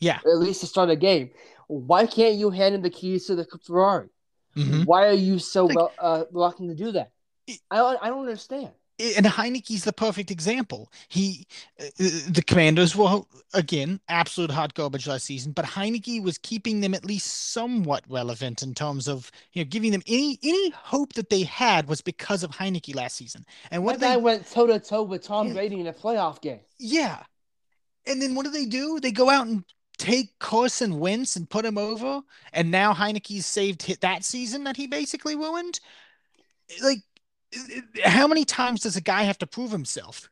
Yeah, 0.01 0.21
or 0.25 0.33
at 0.33 0.39
least 0.39 0.61
to 0.63 0.67
start 0.67 0.89
a 0.89 0.97
game. 0.97 1.31
Why 1.69 2.07
can't 2.07 2.37
you 2.37 2.51
hand 2.51 2.75
him 2.75 2.83
the 2.83 2.91
keys 2.91 3.27
to 3.27 3.35
the 3.35 3.47
Ferrari? 3.65 4.09
Mm-hmm. 4.57 4.83
Why 4.85 5.07
are 5.07 5.13
you 5.13 5.39
so 5.39 5.67
like, 5.67 5.77
well, 5.77 5.93
uh, 5.99 6.25
reluctant 6.33 6.71
to 6.71 6.75
do 6.75 6.93
that? 6.93 7.13
I 7.71 7.77
don't, 7.77 7.99
I 8.03 8.09
don't 8.09 8.21
understand. 8.21 8.71
And 9.17 9.25
Heinicke's 9.25 9.85
the 9.85 9.95
perfect 9.95 10.31
example. 10.31 10.93
He, 11.09 11.47
uh, 11.81 11.87
the 11.99 12.45
Commanders 12.47 12.95
were 12.95 13.23
again 13.55 13.99
absolute 14.11 14.51
hot 14.51 14.75
garbage 14.75 15.07
last 15.07 15.25
season, 15.25 15.53
but 15.53 15.65
Heinicke 15.65 16.23
was 16.23 16.37
keeping 16.37 16.83
them 16.83 16.93
at 16.93 17.07
least 17.07 17.51
somewhat 17.53 18.05
relevant 18.11 18.63
in 18.63 18.75
terms 18.75 19.09
of 19.09 19.31
you 19.55 19.65
know 19.65 19.69
giving 19.71 19.91
them 19.91 20.03
any 20.07 20.39
any 20.43 20.71
hope 20.71 21.15
that 21.15 21.31
they 21.31 21.45
had 21.45 21.89
was 21.89 22.03
because 22.03 22.43
of 22.43 22.51
Heinicke 22.51 22.95
last 22.95 23.17
season. 23.17 23.47
And 23.71 23.85
what 23.85 24.01
that 24.01 24.07
guy 24.07 24.17
went 24.19 24.51
toe 24.51 24.67
to 24.67 24.79
toe 24.79 25.03
with 25.03 25.23
Tom 25.23 25.49
yeah, 25.49 25.55
Brady 25.55 25.81
in 25.81 25.87
a 25.87 25.95
playoff 25.95 26.43
game. 26.43 26.61
Yeah, 26.79 27.23
and 28.07 28.21
then 28.21 28.35
what 28.35 28.45
do 28.45 28.51
they 28.51 28.67
do? 28.67 29.01
They 29.01 29.13
go 29.13 29.31
out 29.31 29.47
and 29.47 29.65
take 29.97 30.39
Carson 30.39 30.99
Wentz 30.99 31.37
and 31.37 31.49
put 31.49 31.65
him 31.65 31.79
over, 31.79 32.21
and 32.53 32.71
now 32.71 32.93
Heinicke's 32.93 33.47
saved 33.47 33.83
hit 33.83 34.01
that 34.03 34.25
season 34.25 34.65
that 34.65 34.77
he 34.77 34.87
basically 34.87 35.37
ruined. 35.37 35.81
Like 36.83 37.01
how 38.05 38.27
many 38.27 38.45
times 38.45 38.83
does 38.83 38.97
a 38.97 39.01
guy 39.01 39.23
have 39.23 39.39
to 39.39 39.47
prove 39.47 39.71
himself? 39.71 40.29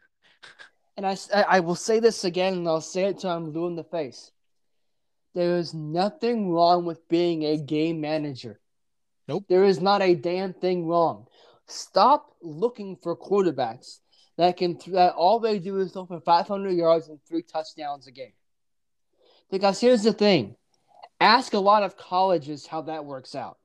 And 0.97 1.07
I, 1.07 1.17
I 1.33 1.61
will 1.61 1.75
say 1.75 2.01
this 2.01 2.25
again, 2.25 2.55
and 2.55 2.69
I'll 2.69 2.81
say 2.81 3.05
it 3.05 3.21
till 3.21 3.31
I'm 3.31 3.53
blue 3.53 3.67
in 3.69 3.77
the 3.77 3.85
face. 3.85 4.33
There 5.35 5.57
is 5.57 5.73
nothing 5.73 6.51
wrong 6.51 6.85
with 6.85 7.09
being 7.09 7.45
a 7.45 7.57
game 7.57 8.01
manager. 8.01 8.59
Nope. 9.29 9.45
There 9.49 9.65
is 9.65 9.81
not 9.81 10.03
a 10.03 10.15
damn 10.15 10.55
thing 10.55 10.87
wrong. 10.87 11.27
Stop 11.67 12.35
looking 12.43 12.97
for 12.97 13.17
quarterbacks 13.17 13.99
that 14.39 14.57
can 14.57 14.79
that 14.89 15.15
all 15.15 15.39
they 15.39 15.59
do 15.59 15.79
is 15.79 15.93
throw 15.93 16.07
for 16.07 16.21
500 16.21 16.71
yards 16.71 17.09
and 17.09 17.19
three 17.25 17.43
touchdowns 17.43 18.07
a 18.07 18.11
game. 18.11 18.33
Because 19.51 19.81
here's 19.81 20.03
the 20.03 20.13
thing: 20.13 20.57
ask 21.21 21.53
a 21.53 21.59
lot 21.59 21.83
of 21.83 21.97
colleges 21.97 22.67
how 22.67 22.83
that 22.83 23.05
works 23.05 23.35
out. 23.35 23.59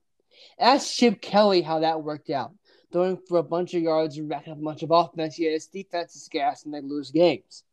Ask 0.59 0.93
Chip 0.93 1.21
Kelly 1.21 1.61
how 1.61 1.79
that 1.79 2.03
worked 2.03 2.29
out 2.29 2.51
throwing 2.93 3.17
for 3.27 3.39
a 3.39 3.43
bunch 3.43 3.73
of 3.73 3.81
yards 3.81 4.17
and 4.17 4.29
racking 4.29 4.53
up 4.53 4.59
a 4.59 4.63
bunch 4.63 4.83
of 4.83 4.91
offense, 4.91 5.37
yet 5.37 5.51
his 5.51 5.67
defense 5.67 6.15
is 6.15 6.29
gas 6.29 6.63
and 6.63 6.73
they 6.73 6.79
lose 6.79 7.11
games. 7.11 7.63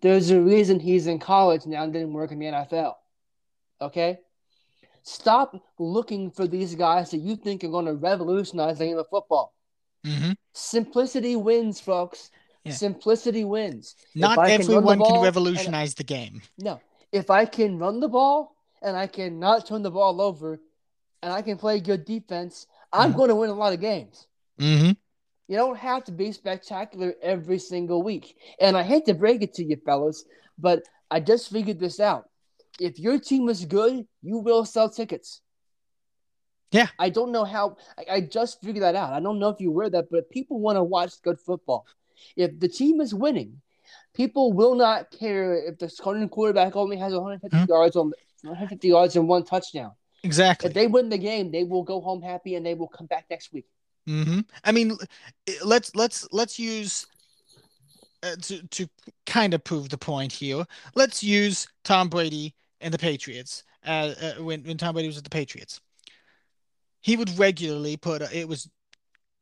There's 0.00 0.30
a 0.30 0.40
reason 0.40 0.78
he's 0.78 1.06
in 1.06 1.18
college 1.18 1.66
now 1.66 1.82
and 1.82 1.92
didn't 1.92 2.12
work 2.12 2.30
in 2.30 2.38
the 2.38 2.46
NFL. 2.46 2.94
Okay? 3.80 4.18
Stop 5.02 5.56
looking 5.78 6.30
for 6.30 6.46
these 6.46 6.74
guys 6.74 7.10
that 7.10 7.18
you 7.18 7.36
think 7.36 7.64
are 7.64 7.68
going 7.68 7.86
to 7.86 7.94
revolutionize 7.94 8.78
the 8.78 8.86
game 8.86 8.98
of 8.98 9.08
football. 9.08 9.54
Mm-hmm. 10.06 10.32
Simplicity 10.52 11.36
wins, 11.36 11.80
folks. 11.80 12.30
Yeah. 12.64 12.72
Simplicity 12.72 13.44
wins. 13.44 13.96
Not 14.14 14.38
everyone 14.48 14.98
can, 14.98 15.06
can 15.06 15.22
revolutionize 15.22 15.90
and, 15.90 15.96
the 15.96 16.04
game. 16.04 16.42
No. 16.58 16.80
If 17.12 17.30
I 17.30 17.44
can 17.44 17.78
run 17.78 18.00
the 18.00 18.08
ball 18.08 18.56
and 18.82 18.96
I 18.96 19.06
cannot 19.06 19.66
turn 19.66 19.82
the 19.82 19.90
ball 19.90 20.20
over 20.20 20.60
and 21.22 21.32
I 21.32 21.42
can 21.42 21.56
play 21.56 21.80
good 21.80 22.04
defense, 22.04 22.66
I'm 22.92 23.10
mm-hmm. 23.10 23.18
going 23.18 23.28
to 23.28 23.34
win 23.34 23.50
a 23.50 23.54
lot 23.54 23.72
of 23.72 23.80
games. 23.80 24.26
Mm-hmm. 24.60 24.92
You 25.48 25.56
don't 25.56 25.76
have 25.76 26.04
to 26.04 26.12
be 26.12 26.32
spectacular 26.32 27.14
every 27.22 27.58
single 27.58 28.02
week. 28.02 28.36
And 28.60 28.76
I 28.76 28.82
hate 28.82 29.06
to 29.06 29.14
break 29.14 29.42
it 29.42 29.54
to 29.54 29.64
you, 29.64 29.76
fellas, 29.84 30.24
but 30.58 30.82
I 31.10 31.20
just 31.20 31.50
figured 31.50 31.78
this 31.78 32.00
out. 32.00 32.28
If 32.80 32.98
your 32.98 33.18
team 33.18 33.48
is 33.48 33.64
good, 33.64 34.06
you 34.22 34.38
will 34.38 34.64
sell 34.64 34.88
tickets. 34.88 35.40
Yeah. 36.70 36.88
I 36.98 37.10
don't 37.10 37.30
know 37.30 37.44
how, 37.44 37.76
I, 37.96 38.14
I 38.14 38.20
just 38.22 38.60
figured 38.60 38.82
that 38.82 38.96
out. 38.96 39.12
I 39.12 39.20
don't 39.20 39.38
know 39.38 39.50
if 39.50 39.60
you 39.60 39.70
were 39.70 39.88
that, 39.90 40.10
but 40.10 40.30
people 40.30 40.58
want 40.60 40.76
to 40.76 40.82
watch 40.82 41.12
good 41.22 41.38
football. 41.38 41.86
If 42.36 42.58
the 42.58 42.68
team 42.68 43.00
is 43.00 43.14
winning, 43.14 43.60
people 44.14 44.52
will 44.52 44.74
not 44.74 45.10
care 45.10 45.54
if 45.54 45.78
the 45.78 45.88
starting 45.88 46.28
quarterback 46.28 46.74
only 46.74 46.96
has 46.96 47.12
150 47.12 47.56
mm-hmm. 47.56 47.70
yards 47.70 47.96
on 47.96 48.12
150 48.42 48.88
yards 48.88 49.16
and 49.16 49.28
one 49.28 49.44
touchdown. 49.44 49.92
Exactly. 50.22 50.68
If 50.68 50.74
they 50.74 50.86
win 50.86 51.10
the 51.10 51.18
game, 51.18 51.52
they 51.52 51.64
will 51.64 51.82
go 51.82 52.00
home 52.00 52.22
happy 52.22 52.54
and 52.54 52.64
they 52.64 52.74
will 52.74 52.88
come 52.88 53.06
back 53.06 53.26
next 53.30 53.52
week. 53.52 53.66
Mm-hmm. 54.08 54.40
I 54.64 54.72
mean, 54.72 54.96
let's 55.64 55.94
let's 55.94 56.28
let's 56.32 56.58
use 56.58 57.06
uh, 58.22 58.36
to 58.42 58.62
to 58.68 58.88
kind 59.26 59.54
of 59.54 59.64
prove 59.64 59.88
the 59.88 59.98
point 59.98 60.32
here. 60.32 60.64
Let's 60.94 61.22
use 61.22 61.66
Tom 61.84 62.08
Brady 62.08 62.54
and 62.80 62.92
the 62.92 62.98
Patriots. 62.98 63.64
Uh, 63.86 64.14
uh, 64.20 64.32
when 64.42 64.62
when 64.64 64.76
Tom 64.76 64.94
Brady 64.94 65.08
was 65.08 65.18
at 65.18 65.24
the 65.24 65.30
Patriots, 65.30 65.80
he 67.00 67.16
would 67.16 67.38
regularly 67.38 67.96
put 67.96 68.22
it 68.32 68.48
was 68.48 68.68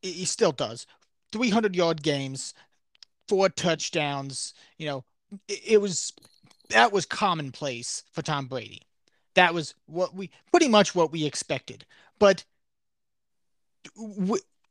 he 0.01 0.25
still 0.25 0.51
does 0.51 0.85
300 1.31 1.75
yard 1.75 2.03
games, 2.03 2.53
four 3.27 3.49
touchdowns. 3.49 4.53
You 4.77 4.87
know, 4.87 5.05
it, 5.47 5.61
it 5.65 5.81
was 5.81 6.13
that 6.69 6.91
was 6.91 7.05
commonplace 7.05 8.03
for 8.11 8.21
Tom 8.21 8.47
Brady. 8.47 8.81
That 9.35 9.53
was 9.53 9.75
what 9.87 10.13
we 10.13 10.29
pretty 10.51 10.67
much 10.67 10.93
what 10.93 11.11
we 11.11 11.25
expected. 11.25 11.85
But 12.19 12.45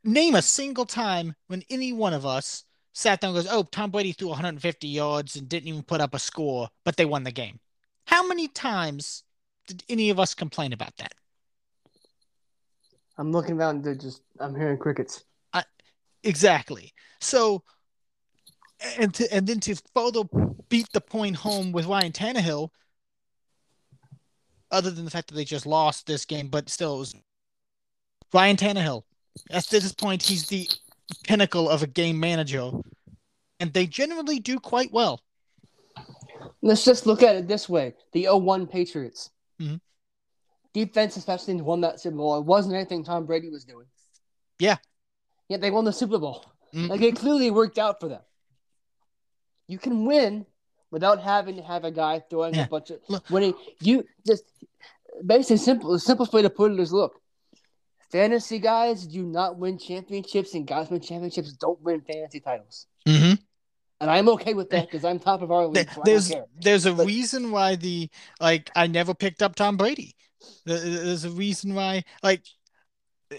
name 0.04 0.34
a 0.34 0.42
single 0.42 0.86
time 0.86 1.34
when 1.46 1.62
any 1.70 1.92
one 1.92 2.14
of 2.14 2.26
us 2.26 2.64
sat 2.92 3.20
down 3.20 3.34
and 3.34 3.44
goes, 3.44 3.52
"Oh, 3.52 3.62
Tom 3.62 3.90
Brady 3.90 4.12
threw 4.12 4.28
150 4.28 4.88
yards 4.88 5.36
and 5.36 5.48
didn't 5.48 5.68
even 5.68 5.82
put 5.82 6.00
up 6.00 6.14
a 6.14 6.18
score, 6.18 6.68
but 6.84 6.96
they 6.96 7.04
won 7.04 7.22
the 7.22 7.32
game." 7.32 7.60
How 8.06 8.26
many 8.26 8.48
times 8.48 9.24
did 9.66 9.84
any 9.88 10.10
of 10.10 10.18
us 10.18 10.34
complain 10.34 10.72
about 10.72 10.96
that? 10.96 11.14
I'm 13.16 13.32
looking 13.32 13.58
around 13.58 13.86
and 13.86 14.00
just 14.00 14.22
I'm 14.40 14.54
hearing 14.54 14.78
crickets. 14.78 15.24
I, 15.52 15.64
exactly. 16.22 16.92
So, 17.20 17.62
and 18.98 19.14
to, 19.14 19.32
and 19.32 19.46
then 19.46 19.60
to 19.60 19.76
further 19.94 20.24
beat 20.68 20.88
the 20.92 21.00
point 21.00 21.36
home 21.36 21.72
with 21.72 21.86
Ryan 21.86 22.12
Tannehill, 22.12 22.70
other 24.70 24.90
than 24.90 25.04
the 25.04 25.10
fact 25.10 25.28
that 25.28 25.34
they 25.34 25.44
just 25.44 25.66
lost 25.66 26.06
this 26.06 26.24
game, 26.24 26.48
but 26.48 26.68
still, 26.68 26.96
it 26.96 26.98
was 26.98 27.14
Ryan 28.32 28.56
Tannehill 28.56 29.04
at 29.50 29.66
this 29.68 29.92
point, 29.92 30.22
he's 30.22 30.48
the 30.48 30.68
pinnacle 31.24 31.68
of 31.68 31.82
a 31.82 31.86
game 31.86 32.18
manager, 32.20 32.70
and 33.60 33.72
they 33.72 33.86
generally 33.86 34.38
do 34.38 34.58
quite 34.58 34.92
well. 34.92 35.20
Let's 36.60 36.84
just 36.84 37.06
look 37.06 37.22
at 37.22 37.36
it 37.36 37.48
this 37.48 37.68
way: 37.68 37.94
the 38.12 38.28
01 38.30 38.66
Patriots. 38.66 39.30
Mm-hmm. 39.60 39.76
Defense, 40.74 41.16
especially, 41.16 41.60
won 41.60 41.82
that 41.82 42.00
Super 42.00 42.16
Bowl. 42.16 42.38
It 42.38 42.44
wasn't 42.44 42.74
anything 42.74 43.04
Tom 43.04 43.26
Brady 43.26 43.50
was 43.50 43.64
doing. 43.64 43.86
Yeah. 44.58 44.76
Yet 45.48 45.60
they 45.60 45.70
won 45.70 45.84
the 45.84 45.92
Super 45.92 46.18
Bowl. 46.18 46.44
Mm-hmm. 46.74 46.86
Like 46.86 47.02
it 47.02 47.16
clearly 47.16 47.50
worked 47.50 47.78
out 47.78 48.00
for 48.00 48.08
them. 48.08 48.22
You 49.66 49.78
can 49.78 50.06
win 50.06 50.46
without 50.90 51.20
having 51.20 51.56
to 51.56 51.62
have 51.62 51.84
a 51.84 51.90
guy 51.90 52.22
throwing 52.30 52.54
yeah. 52.54 52.64
a 52.64 52.68
bunch 52.68 52.90
of 52.90 53.00
look. 53.08 53.28
winning. 53.28 53.54
You 53.80 54.04
just 54.26 54.44
basically 55.24 55.58
simple. 55.58 55.92
The 55.92 56.00
simplest 56.00 56.32
way 56.32 56.42
to 56.42 56.50
put 56.50 56.72
it 56.72 56.80
is: 56.80 56.92
look, 56.92 57.20
fantasy 58.12 58.58
guys 58.58 59.06
do 59.06 59.24
not 59.24 59.58
win 59.58 59.78
championships, 59.78 60.54
and 60.54 60.66
guys 60.66 60.90
win 60.90 61.00
championships 61.00 61.52
don't 61.54 61.80
win 61.82 62.02
fantasy 62.02 62.40
titles. 62.40 62.86
Mm-hmm. 63.08 63.34
And 64.00 64.10
I'm 64.10 64.28
okay 64.30 64.54
with 64.54 64.70
that 64.70 64.90
because 64.90 65.04
I'm 65.04 65.18
top 65.18 65.42
of 65.42 65.50
our 65.50 65.66
league. 65.66 65.90
So 65.90 66.02
there's 66.04 66.32
there's 66.60 66.86
a 66.86 66.92
but, 66.92 67.06
reason 67.06 67.50
why 67.50 67.76
the 67.76 68.10
like 68.40 68.70
I 68.76 68.86
never 68.86 69.14
picked 69.14 69.42
up 69.42 69.54
Tom 69.54 69.76
Brady. 69.76 70.14
There's 70.66 71.24
a 71.24 71.30
reason 71.30 71.74
why 71.74 72.04
like 72.22 72.44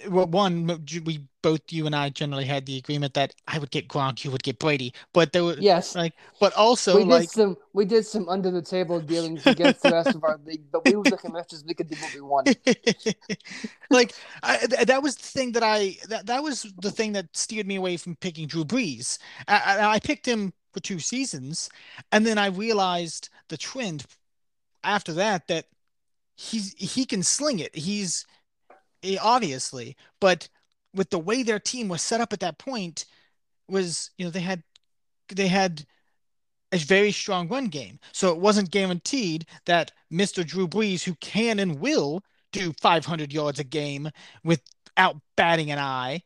well, 0.10 0.28
one, 0.28 0.86
we 1.06 1.28
both 1.42 1.62
you 1.70 1.86
and 1.86 1.96
I 1.96 2.10
generally 2.10 2.46
had 2.46 2.66
the 2.66 2.78
agreement 2.78 3.14
that 3.16 3.34
I 3.48 3.60
would 3.60 3.72
get 3.72 3.88
Gronk, 3.88 4.24
you 4.24 4.32
would 4.32 4.44
get 4.44 4.60
Brady, 4.60 4.94
but 5.14 5.34
there 5.34 5.44
were 5.44 5.58
yes, 5.60 5.96
like, 5.96 6.14
but 6.40 6.54
also 6.54 6.96
we 6.96 7.04
did 7.04 7.10
like 7.10 7.30
some 7.30 7.58
we 7.74 7.86
did 7.86 8.06
some 8.06 8.30
under 8.30 8.50
the 8.50 8.62
table 8.62 9.00
dealings 9.00 9.46
against 9.46 9.84
the 9.84 9.92
rest 9.92 10.16
of 10.16 10.24
our 10.24 10.40
league, 10.46 10.64
but 10.72 10.86
we 10.86 10.96
were 10.96 11.04
the 11.04 11.18
commissioners. 11.18 11.64
We 11.68 11.74
could 11.74 11.90
do 11.90 11.96
what 12.00 12.14
we 12.14 12.22
wanted. 12.22 12.58
like 13.90 14.14
I, 14.42 14.66
that 14.86 15.04
was 15.04 15.16
the 15.16 15.28
thing 15.28 15.52
that 15.54 15.64
I 15.64 15.98
that 16.10 16.26
that 16.28 16.42
was 16.42 16.72
the 16.82 16.92
thing 16.92 17.14
that 17.14 17.28
steered 17.34 17.68
me 17.68 17.76
away 17.76 17.98
from 17.98 18.16
picking 18.16 18.48
Drew 18.48 18.66
Brees. 18.66 19.18
I, 19.48 19.80
I 19.82 20.00
picked 20.00 20.26
him 20.26 20.54
for 20.72 20.80
two 20.80 21.00
seasons, 21.00 21.70
and 22.12 22.26
then 22.26 22.38
I 22.38 22.48
realized 22.48 23.30
the 23.50 23.58
trend 23.58 24.06
after 24.84 25.14
that 25.14 25.48
that 25.48 25.66
he's 26.36 26.74
he 26.78 27.06
can 27.06 27.24
sling 27.24 27.60
it. 27.60 27.76
He's 27.76 28.26
he, 28.26 28.33
Eh, 29.04 29.18
obviously, 29.22 29.96
but 30.20 30.48
with 30.94 31.10
the 31.10 31.20
way 31.20 31.44
their 31.44 31.60
team 31.60 31.90
was 31.90 32.02
set 32.02 32.22
up 32.22 32.34
at 32.34 32.40
that 32.40 32.58
point, 32.58 33.06
was 33.68 34.12
you 34.18 34.26
know 34.26 34.32
they 34.32 34.40
had 34.40 34.64
they 35.34 35.48
had 35.48 35.86
a 36.72 36.78
very 36.78 37.12
strong 37.12 37.48
run 37.48 37.66
game, 37.66 38.00
so 38.12 38.32
it 38.32 38.40
wasn't 38.40 38.72
guaranteed 38.72 39.46
that 39.66 39.92
Mr. 40.12 40.46
Drew 40.46 40.68
Brees, 40.68 41.04
who 41.04 41.16
can 41.16 41.60
and 41.60 41.80
will 41.80 42.24
do 42.52 42.74
500 42.82 43.34
yards 43.34 43.60
a 43.60 43.64
game 43.64 44.10
without 44.44 45.18
batting 45.36 45.72
an 45.72 45.80
eye, 45.80 46.24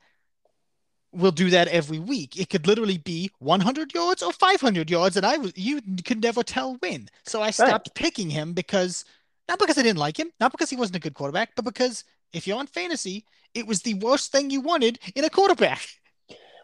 will 1.11 1.31
do 1.31 1.49
that 1.49 1.67
every 1.67 1.99
week. 1.99 2.39
It 2.39 2.49
could 2.49 2.67
literally 2.67 2.97
be 2.97 3.31
100 3.39 3.93
yards 3.93 4.21
or 4.21 4.31
500 4.31 4.89
yards, 4.89 5.17
and 5.17 5.25
I 5.25 5.37
was 5.37 5.53
you 5.55 5.81
could 6.05 6.21
never 6.21 6.43
tell 6.43 6.75
when. 6.75 7.09
So 7.25 7.41
I 7.41 7.51
stopped 7.51 7.89
right. 7.89 7.95
picking 7.95 8.29
him 8.29 8.53
because 8.53 9.03
not 9.47 9.59
because 9.59 9.77
I 9.77 9.83
didn't 9.83 9.99
like 9.99 10.19
him, 10.19 10.31
not 10.39 10.51
because 10.51 10.69
he 10.69 10.75
wasn't 10.75 10.97
a 10.97 10.99
good 10.99 11.13
quarterback, 11.13 11.55
but 11.55 11.65
because 11.65 12.03
if 12.33 12.47
you're 12.47 12.59
on 12.59 12.67
fantasy, 12.67 13.25
it 13.53 13.67
was 13.67 13.81
the 13.81 13.95
worst 13.95 14.31
thing 14.31 14.49
you 14.49 14.61
wanted 14.61 14.99
in 15.15 15.23
a 15.23 15.29
quarterback. 15.29 15.87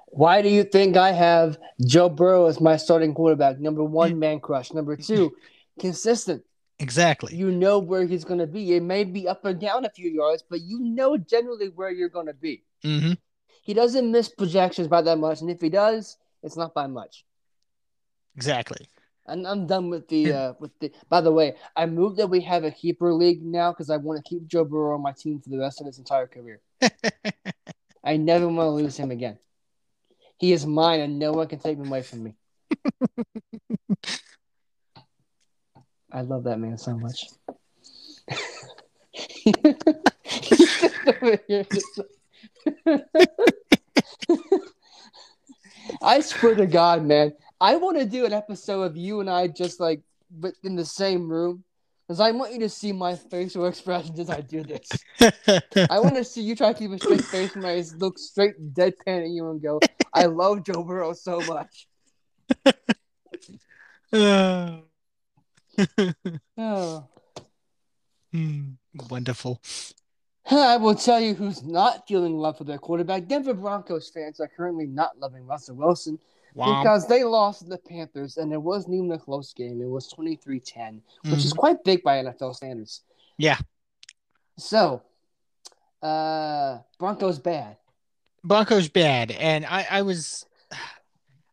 Why 0.08 0.44
do 0.44 0.50
you 0.50 0.64
think 0.64 0.96
I 0.96 1.12
have 1.12 1.58
Joe 1.86 2.08
Burrow 2.08 2.46
as 2.46 2.62
my 2.62 2.78
starting 2.78 3.16
quarterback? 3.16 3.60
Number 3.60 3.84
one, 3.84 4.20
man 4.20 4.40
crush. 4.40 4.72
Number 4.72 4.96
two, 4.96 5.36
consistent. 5.80 6.44
Exactly. 6.78 7.36
You 7.36 7.50
know 7.50 7.80
where 7.80 8.06
he's 8.06 8.24
going 8.24 8.40
to 8.40 8.48
be. 8.48 8.74
It 8.76 8.84
may 8.84 9.06
be 9.06 9.28
up 9.28 9.46
and 9.46 9.60
down 9.60 9.86
a 9.86 9.90
few 9.90 10.10
yards, 10.10 10.44
but 10.48 10.62
you 10.62 10.80
know 10.80 11.18
generally 11.18 11.70
where 11.70 11.90
you're 11.90 12.10
going 12.10 12.28
to 12.28 12.34
be. 12.34 12.64
Mm-hmm. 12.84 13.14
He 13.64 13.74
doesn't 13.74 14.12
miss 14.12 14.30
projections 14.30 14.88
by 14.88 15.02
that 15.02 15.18
much, 15.18 15.42
and 15.42 15.50
if 15.50 15.62
he 15.62 15.70
does, 15.70 16.18
it's 16.44 16.58
not 16.58 16.74
by 16.74 16.88
much. 16.88 17.26
Exactly. 18.36 18.88
And 19.26 19.48
I'm 19.48 19.66
done 19.68 19.90
with 19.90 20.10
the 20.10 20.34
uh, 20.34 20.54
with 20.60 20.78
the. 20.80 20.92
By 21.10 21.22
the 21.22 21.32
way, 21.32 21.56
I 21.76 21.86
moved 21.86 22.18
that 22.18 22.30
we 22.30 22.42
have 22.42 22.66
a 22.66 22.72
keeper 22.72 23.14
league 23.14 23.42
now 23.44 23.72
because 23.72 23.90
I 23.90 23.98
want 23.98 24.24
to 24.24 24.30
keep 24.30 24.48
Joe 24.48 24.66
Burrow 24.66 24.96
on 24.96 25.02
my 25.02 25.14
team 25.14 25.40
for 25.40 25.50
the 25.50 25.60
rest 25.60 25.80
of 25.80 25.88
his 25.88 25.98
entire 25.98 26.28
career. 26.28 26.60
I 28.04 28.18
never 28.18 28.50
want 28.50 28.68
to 28.68 28.72
lose 28.72 28.98
him 28.98 29.12
again. 29.12 29.38
He 30.38 30.52
is 30.52 30.66
mine, 30.66 31.00
and 31.00 31.20
no 31.20 31.32
one 31.32 31.48
can 31.48 31.60
take 31.60 31.78
him 31.78 31.88
away 31.88 32.02
from 32.02 32.24
me. 32.24 32.36
I 36.12 36.20
love 36.22 36.44
that 36.44 36.60
man 36.60 36.78
so 36.78 36.98
much. 36.98 37.30
I 46.02 46.22
swear 46.22 46.56
to 46.56 46.66
God, 46.68 47.04
man, 47.04 47.34
I 47.64 47.78
want 47.78 47.98
to 47.98 48.06
do 48.06 48.26
an 48.26 48.34
episode 48.34 48.82
of 48.82 48.98
you 48.98 49.22
and 49.22 49.30
I 49.30 49.48
just 49.48 49.80
like, 49.80 50.02
but 50.30 50.54
in 50.66 50.76
the 50.76 50.84
same 50.84 51.30
room, 51.30 51.64
because 52.06 52.20
I 52.20 52.32
want 52.32 52.52
you 52.52 52.60
to 52.60 52.68
see 52.68 52.92
my 52.92 53.16
facial 53.16 53.66
expressions 53.72 54.20
as 54.20 54.30
I 54.30 54.42
do 54.42 54.64
this. 54.64 54.90
I 55.90 56.00
want 56.00 56.16
to 56.16 56.24
see 56.32 56.42
you 56.42 56.58
try 56.58 56.74
to 56.74 56.78
keep 56.78 56.92
a 56.92 57.00
straight 57.00 57.24
face 57.24 57.56
when 57.56 57.64
I 57.64 57.82
look 57.96 58.20
straight 58.20 58.74
deadpan 58.74 59.24
at 59.24 59.30
you 59.30 59.50
and 59.50 59.62
go, 59.62 59.80
"I 60.14 60.26
love 60.42 60.66
Joe 60.66 60.84
Burrow 60.84 61.14
so 61.14 61.40
much." 61.40 61.88
oh. 64.12 64.84
Hmm. 68.34 68.72
Wonderful. 69.12 69.62
I 70.52 70.78
will 70.78 70.96
tell 70.96 71.20
you 71.20 71.36
who's 71.36 71.62
not 71.64 72.08
feeling 72.08 72.36
love 72.36 72.58
for 72.58 72.64
their 72.64 72.80
quarterback. 72.80 73.28
Denver 73.28 73.54
Broncos 73.54 74.10
fans 74.10 74.40
are 74.40 74.48
currently 74.50 74.88
not 74.88 75.20
loving 75.20 75.46
Russell 75.46 75.76
Wilson. 75.76 76.18
Because 76.56 77.08
they 77.08 77.24
lost 77.24 77.64
to 77.64 77.66
the 77.66 77.78
Panthers 77.78 78.38
and 78.38 78.54
it 78.54 78.62
wasn't 78.62 78.96
even 78.96 79.12
a 79.12 79.20
close 79.20 79.54
game. 79.54 79.82
It 79.82 79.90
was 79.90 80.08
23 80.08 80.60
10, 80.60 80.94
which 80.94 81.32
mm-hmm. 81.32 81.40
is 81.40 81.54
quite 81.54 81.84
big 81.84 82.04
by 82.04 82.24
NFL 82.24 82.56
standards. 82.56 83.02
Yeah. 83.38 83.58
So, 84.58 85.02
uh, 86.02 86.80
Broncos 87.00 87.40
bad. 87.40 87.78
Broncos 88.44 88.90
bad. 88.90 89.32
And 89.32 89.66
I, 89.66 89.88
I 89.90 90.02
was. 90.02 90.46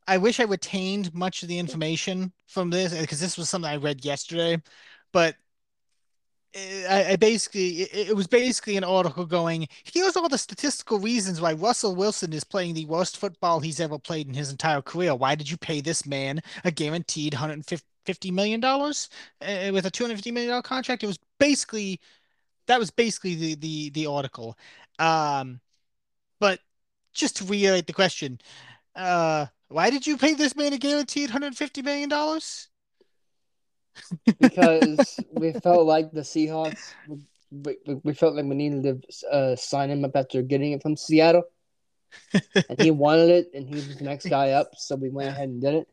I 0.06 0.16
wish 0.16 0.40
I 0.40 0.44
retained 0.44 1.14
much 1.14 1.44
of 1.44 1.48
the 1.48 1.56
information 1.56 2.32
from 2.48 2.68
this 2.68 2.98
because 3.00 3.20
this 3.20 3.38
was 3.38 3.48
something 3.48 3.70
I 3.70 3.76
read 3.76 4.04
yesterday, 4.04 4.60
but 5.12 5.36
I, 6.54 7.12
I 7.12 7.16
basically 7.16 7.82
it, 7.82 8.08
it, 8.10 8.16
was 8.16 8.26
basically 8.26 8.76
an 8.76 8.82
article 8.82 9.24
going 9.24 9.68
here's 9.84 10.16
all 10.16 10.28
the 10.28 10.38
statistical 10.38 10.98
reasons 10.98 11.40
why 11.40 11.52
Russell 11.52 11.94
Wilson 11.94 12.32
is 12.32 12.42
playing 12.42 12.74
the 12.74 12.86
worst 12.86 13.18
football 13.18 13.60
he's 13.60 13.78
ever 13.78 13.98
played 13.98 14.26
in 14.26 14.34
his 14.34 14.50
entire 14.50 14.82
career. 14.82 15.14
Why 15.14 15.36
did 15.36 15.48
you 15.50 15.56
pay 15.56 15.80
this 15.80 16.06
man 16.06 16.40
a 16.64 16.72
guaranteed 16.72 17.34
150 17.34 18.30
million 18.32 18.60
dollars 18.60 19.08
uh, 19.42 19.70
with 19.72 19.86
a 19.86 19.90
250 19.90 20.32
million 20.32 20.50
dollar 20.50 20.62
contract? 20.62 21.04
It 21.04 21.08
was 21.08 21.18
basically 21.38 22.00
that 22.66 22.80
was 22.80 22.90
basically 22.90 23.34
the 23.34 23.54
the 23.56 23.90
the 23.90 24.06
article. 24.06 24.58
Um, 24.98 25.60
but 26.40 26.60
just 27.12 27.36
to 27.36 27.44
reiterate 27.44 27.86
the 27.86 27.92
question, 27.92 28.40
uh, 28.96 29.46
why 29.68 29.90
did 29.90 30.06
you 30.06 30.16
pay 30.16 30.34
this 30.34 30.56
man 30.56 30.72
a 30.72 30.78
guaranteed 30.78 31.30
150 31.30 31.82
million 31.82 32.08
dollars? 32.08 32.69
Because 34.40 35.20
we 35.32 35.52
felt 35.52 35.86
like 35.86 36.12
the 36.12 36.20
Seahawks, 36.20 36.94
we, 37.50 37.76
we 38.02 38.14
felt 38.14 38.34
like 38.34 38.44
we 38.44 38.54
needed 38.54 38.82
to 38.82 39.28
uh, 39.30 39.56
sign 39.56 39.90
him 39.90 40.04
up 40.04 40.12
after 40.14 40.42
getting 40.42 40.72
it 40.72 40.82
from 40.82 40.96
Seattle. 40.96 41.44
and 42.32 42.80
he 42.80 42.90
wanted 42.90 43.30
it, 43.30 43.50
and 43.54 43.68
he 43.68 43.74
was 43.74 43.96
the 43.96 44.04
next 44.04 44.28
guy 44.28 44.50
up, 44.50 44.70
so 44.76 44.96
we 44.96 45.10
went 45.10 45.28
ahead 45.28 45.48
and 45.48 45.60
did 45.60 45.74
it. 45.74 45.88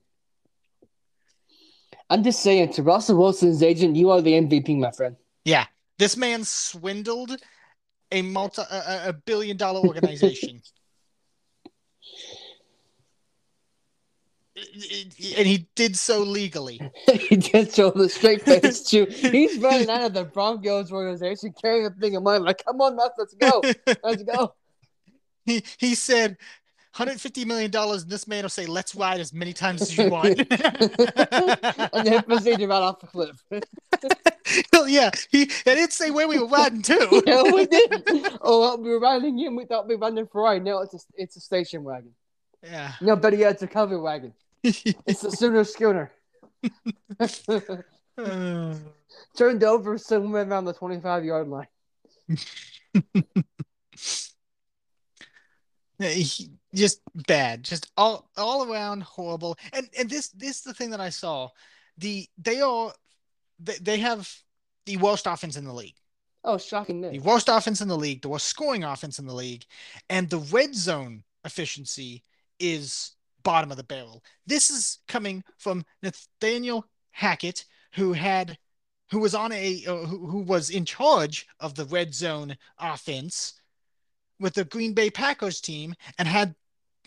I'm 2.10 2.24
just 2.24 2.42
saying, 2.42 2.74
to 2.74 2.84
Russell 2.84 3.18
Wilson's 3.18 3.62
agent, 3.62 3.96
you 3.96 4.12
are 4.12 4.22
the 4.22 4.34
MVP, 4.34 4.80
my 4.80 4.92
friend. 4.92 5.16
Yeah, 5.46 5.66
this 6.00 6.18
man 6.18 6.44
swindled 6.44 7.38
a 8.12 8.22
multi 8.22 8.62
a, 8.62 9.10
a 9.10 9.14
billion 9.14 9.58
dollar 9.58 9.82
organization. 9.82 10.62
and 14.58 15.48
he 15.48 15.68
did 15.76 15.96
so 15.96 16.20
legally. 16.20 16.82
he 17.12 17.36
did 17.36 17.72
so 17.72 17.92
the 17.92 18.10
straight 18.10 18.42
face 18.42 18.84
too. 18.84 19.06
He's 19.06 19.58
running 19.60 19.90
out 19.90 20.02
of 20.02 20.14
the 20.14 20.24
Broncos 20.24 20.92
organization 20.92 21.54
carrying 21.62 21.86
a 21.86 21.92
thing 21.92 22.16
of 22.16 22.24
money. 22.24 22.44
Like, 22.44 22.64
come 22.66 22.82
on, 22.82 22.96
Matt, 22.96 23.12
let's 23.18 23.34
go, 23.36 23.62
let's 24.04 24.24
go. 24.24 24.54
He 25.46 25.64
he 25.78 25.96
said, 25.96 26.32
150 26.92 27.46
million 27.46 27.72
dollars, 27.72 28.02
and 28.02 28.12
this 28.12 28.28
man 28.28 28.42
will 28.44 28.50
say, 28.50 28.66
"Let's 28.66 28.94
ride 28.96 29.22
as 29.22 29.32
many 29.32 29.54
times 29.54 29.82
as 29.82 29.98
you 29.98 30.10
want," 30.10 30.40
and 30.40 30.48
then 32.06 32.22
proceed 32.24 32.58
to 32.58 32.68
ride 32.68 32.82
off 32.82 33.00
the 33.00 33.08
cliff. 33.08 33.42
well, 34.74 34.90
yeah, 34.90 35.10
he 35.32 35.44
I 35.44 35.76
didn't 35.76 35.94
say 35.94 36.12
where 36.12 36.28
we 36.28 36.38
were 36.38 36.50
riding 36.50 36.82
to. 36.82 37.24
no, 37.26 37.46
we 37.46 37.66
didn't. 37.66 38.38
Oh, 38.42 38.60
well, 38.60 38.78
we 38.78 38.90
were 38.90 39.00
riding 39.00 39.40
in. 39.40 39.56
We 39.56 39.64
thought 39.64 39.88
we 39.88 39.96
were 39.96 40.02
riding 40.02 40.28
Ferrari. 40.28 40.60
No, 40.60 40.82
it's 40.82 40.96
a 40.96 41.00
it's 41.16 41.38
a 41.38 41.40
station 41.40 41.86
wagon. 41.86 42.12
Yeah. 42.62 42.92
No, 43.00 43.16
but 43.16 43.38
yeah, 43.38 43.52
it's 43.52 43.64
a 43.64 43.68
cover 43.68 44.02
wagon 44.02 44.34
it's 44.64 45.22
the 45.22 45.32
Sooner 45.32 45.64
Schooner. 45.64 46.12
Uh. 48.18 48.74
Turned 49.38 49.64
over 49.64 49.96
somewhere 50.00 50.42
around 50.42 50.66
the 50.66 50.74
25 50.74 51.24
yard 51.24 51.48
line. 51.48 51.68
just 56.74 57.02
bad, 57.28 57.64
just 57.64 57.92
all 57.96 58.28
all 58.36 58.72
around 58.72 59.04
horrible. 59.04 59.56
And 59.72 59.88
and 60.00 60.10
this 60.10 60.30
this 60.30 60.58
is 60.58 60.64
the 60.64 60.74
thing 60.74 60.90
that 60.92 61.00
I 61.00 61.10
saw. 61.10 61.50
The 62.00 62.28
they 62.40 62.60
are 62.62 62.92
they, 63.60 63.76
they 63.82 64.00
have 64.00 64.28
the 64.88 64.98
worst 64.98 65.28
offense 65.28 65.56
in 65.56 65.66
the 65.66 65.74
league. 65.74 65.96
Oh, 66.44 66.58
shocking! 66.58 67.02
news. 67.02 67.12
The 67.12 67.20
worst 67.20 67.50
offense 67.50 67.82
in 67.82 67.88
the 67.88 67.98
league, 67.98 68.22
the 68.22 68.30
worst 68.30 68.48
scoring 68.48 68.84
offense 68.84 69.20
in 69.20 69.28
the 69.28 69.34
league, 69.34 69.66
and 70.10 70.30
the 70.30 70.40
red 70.40 70.74
zone 70.74 71.24
efficiency 71.44 72.24
is 72.60 73.12
bottom 73.48 73.72
of 73.72 73.78
the 73.78 73.84
barrel. 73.84 74.22
This 74.46 74.70
is 74.70 75.00
coming 75.08 75.42
from 75.58 75.86
Nathaniel 76.04 76.86
Hackett, 77.12 77.64
who 77.96 78.12
had 78.12 78.58
who 79.12 79.20
was 79.20 79.34
on 79.34 79.54
a 79.54 79.86
uh, 79.88 80.06
who, 80.06 80.28
who 80.28 80.42
was 80.42 80.70
in 80.70 80.84
charge 80.84 81.48
of 81.62 81.74
the 81.74 81.86
red 81.86 82.14
zone 82.14 82.58
offense 82.78 83.54
with 84.38 84.54
the 84.54 84.66
Green 84.66 84.94
Bay 84.94 85.10
Packers 85.10 85.62
team 85.62 85.96
and 86.18 86.28
had 86.28 86.56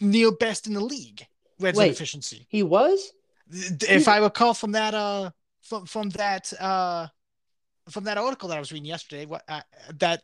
near 0.01 0.33
best 0.33 0.67
in 0.67 0.73
the 0.73 0.81
league 0.95 1.27
red 1.59 1.77
Wait, 1.77 1.85
zone 1.85 1.93
efficiency. 1.93 2.47
He 2.49 2.63
was? 2.63 3.13
If 3.53 4.09
I 4.09 4.19
recall 4.19 4.55
from 4.55 4.73
that 4.73 4.95
uh 4.95 5.31
from 5.61 5.85
from 5.85 6.09
that 6.11 6.53
uh 6.59 7.09
from 7.91 8.05
that 8.05 8.17
article 8.17 8.49
that 8.49 8.57
I 8.57 8.61
was 8.61 8.73
reading 8.73 8.89
yesterday, 8.89 9.27
what 9.27 9.43
uh, 9.47 9.61
that 9.99 10.23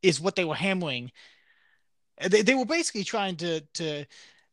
is 0.00 0.20
what 0.20 0.36
they 0.36 0.44
were 0.44 0.54
hammering 0.54 1.10
They, 2.30 2.42
they 2.42 2.54
were 2.54 2.66
basically 2.66 3.04
trying 3.04 3.36
to 3.36 3.60
to 3.80 4.06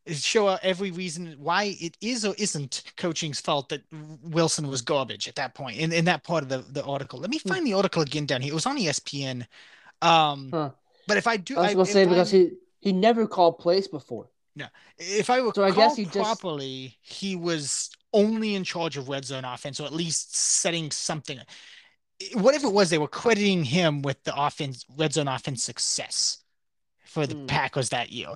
show 0.08 0.48
every 0.62 0.92
reason 0.92 1.36
why 1.40 1.76
it 1.80 1.96
is 2.02 2.26
or 2.26 2.36
isn't 2.38 2.84
coaching's 2.98 3.40
fault 3.40 3.70
that 3.70 3.82
Wilson 4.22 4.68
was 4.68 4.82
garbage 4.82 5.28
at 5.28 5.36
that 5.36 5.54
point 5.54 5.78
in, 5.78 5.92
in 5.94 6.06
that 6.06 6.24
part 6.24 6.44
of 6.44 6.50
the, 6.50 6.58
the 6.58 6.84
article. 6.86 7.20
Let 7.20 7.30
me 7.30 7.40
Hmm. 7.40 7.50
find 7.50 7.66
the 7.68 7.74
article 7.74 8.02
again 8.02 8.26
down 8.26 8.42
here. 8.42 8.52
It 8.52 8.56
was 8.56 8.66
on 8.66 8.78
ESPN. 8.78 9.46
Um, 10.02 10.50
Huh. 10.52 10.72
but 11.08 11.18
if 11.18 11.28
I 11.28 11.38
do, 11.38 11.58
I 11.58 11.74
was 11.74 11.74
gonna 11.74 11.86
say 11.86 12.06
because 12.06 12.34
I'm- 12.34 12.52
he 12.82 12.90
he 12.90 12.92
never 12.92 13.26
called 13.28 13.60
plays 13.60 13.88
before. 13.88 14.28
No, 14.56 14.66
if 14.98 15.30
I 15.30 15.38
recall 15.38 15.54
So 15.54 15.64
I 15.64 15.72
guess 15.72 15.96
he 15.96 16.04
just- 16.04 16.18
properly, 16.18 16.98
he 17.02 17.36
was 17.38 17.90
only 18.12 18.56
in 18.56 18.64
charge 18.66 18.98
of 18.98 19.08
red 19.10 19.24
zone 19.26 19.46
offense, 19.46 19.80
or 19.80 19.86
at 19.86 19.94
least 19.94 20.36
setting 20.36 20.92
something. 20.92 21.40
Whatever 22.34 22.68
it 22.68 22.74
was, 22.74 22.90
they 22.90 22.98
were 23.00 23.08
crediting 23.08 23.64
him 23.64 24.02
with 24.02 24.22
the 24.24 24.36
offense, 24.36 24.86
red 24.98 25.14
zone 25.14 25.28
offense 25.28 25.64
success 25.64 26.40
for 27.14 27.28
the 27.28 27.36
Hmm. 27.36 27.46
Packers 27.46 27.90
that 27.90 28.12
year. 28.12 28.30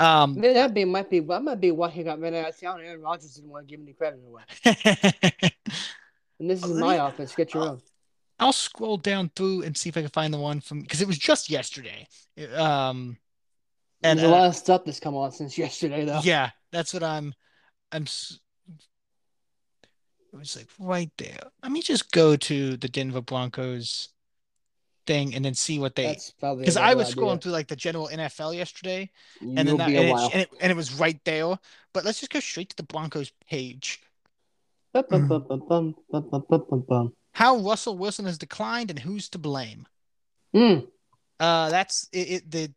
Um, 0.00 0.34
that 0.40 0.74
be 0.74 0.84
might 0.84 1.08
be 1.08 1.20
that 1.20 1.42
might 1.42 1.60
be 1.60 1.70
why 1.70 1.88
he 1.88 2.02
got 2.02 2.22
out 2.22 2.34
of. 2.34 2.62
Aaron 2.62 3.00
Rodgers 3.00 3.34
didn't 3.36 3.50
want 3.50 3.68
to 3.68 3.70
give 3.70 3.80
any 3.80 3.92
credit 3.92 4.20
away. 4.26 4.42
And 6.40 6.50
this 6.50 6.64
is 6.64 6.76
my 6.76 6.94
me- 6.94 6.98
offense. 6.98 7.32
Get 7.36 7.54
your 7.54 7.68
own. 7.68 7.80
I'll 8.40 8.52
scroll 8.52 8.96
down 8.96 9.30
through 9.36 9.62
and 9.62 9.76
see 9.76 9.88
if 9.88 9.96
I 9.96 10.00
can 10.00 10.10
find 10.10 10.34
the 10.34 10.38
one 10.38 10.60
from 10.60 10.82
because 10.82 11.00
it 11.00 11.06
was 11.06 11.16
just 11.16 11.48
yesterday. 11.48 12.08
Um, 12.56 13.16
and 14.02 14.18
There's 14.18 14.28
a 14.28 14.34
uh, 14.34 14.36
lot 14.36 14.48
of 14.48 14.56
stuff 14.56 14.84
that's 14.84 14.98
come 14.98 15.14
on 15.14 15.30
since 15.30 15.56
yesterday, 15.56 16.04
though. 16.04 16.20
yeah, 16.24 16.50
that's 16.72 16.92
what 16.92 17.04
I'm. 17.04 17.32
I'm. 17.92 18.02
s- 18.02 18.40
It 20.32 20.36
was 20.36 20.56
like 20.56 20.66
right 20.80 21.12
there. 21.18 21.38
Let 21.62 21.70
me 21.70 21.80
just 21.80 22.10
go 22.10 22.34
to 22.34 22.76
the 22.76 22.88
Denver 22.88 23.20
Broncos 23.20 24.08
thing 25.06 25.34
and 25.34 25.44
then 25.44 25.54
see 25.54 25.78
what 25.78 25.94
they 25.94 26.18
because 26.40 26.76
I 26.76 26.94
was 26.94 27.10
idea. 27.10 27.22
scrolling 27.22 27.40
through 27.40 27.52
like 27.52 27.68
the 27.68 27.76
general 27.76 28.08
NFL 28.12 28.56
yesterday 28.56 29.10
and 29.40 29.68
You'll 29.68 29.76
then 29.76 29.76
that, 29.76 29.88
and, 29.88 29.96
it, 29.96 30.12
and, 30.12 30.42
it, 30.42 30.50
and, 30.60 30.72
it, 30.72 30.76
was 30.76 30.94
right 30.94 31.18
there. 31.24 31.58
But 31.92 32.04
let's 32.04 32.20
just 32.20 32.32
go 32.32 32.40
straight 32.40 32.70
to 32.70 32.76
the 32.76 32.82
Broncos 32.82 33.32
page. 33.48 34.00
How 37.32 37.56
Russell 37.58 37.98
Wilson 37.98 38.26
has 38.26 38.38
declined 38.38 38.90
and 38.90 38.98
who's 38.98 39.28
to 39.30 39.38
blame. 39.38 39.86
Mm. 40.54 40.86
Uh, 41.40 41.68
that's 41.68 42.08
it, 42.12 42.48
the 42.50 42.72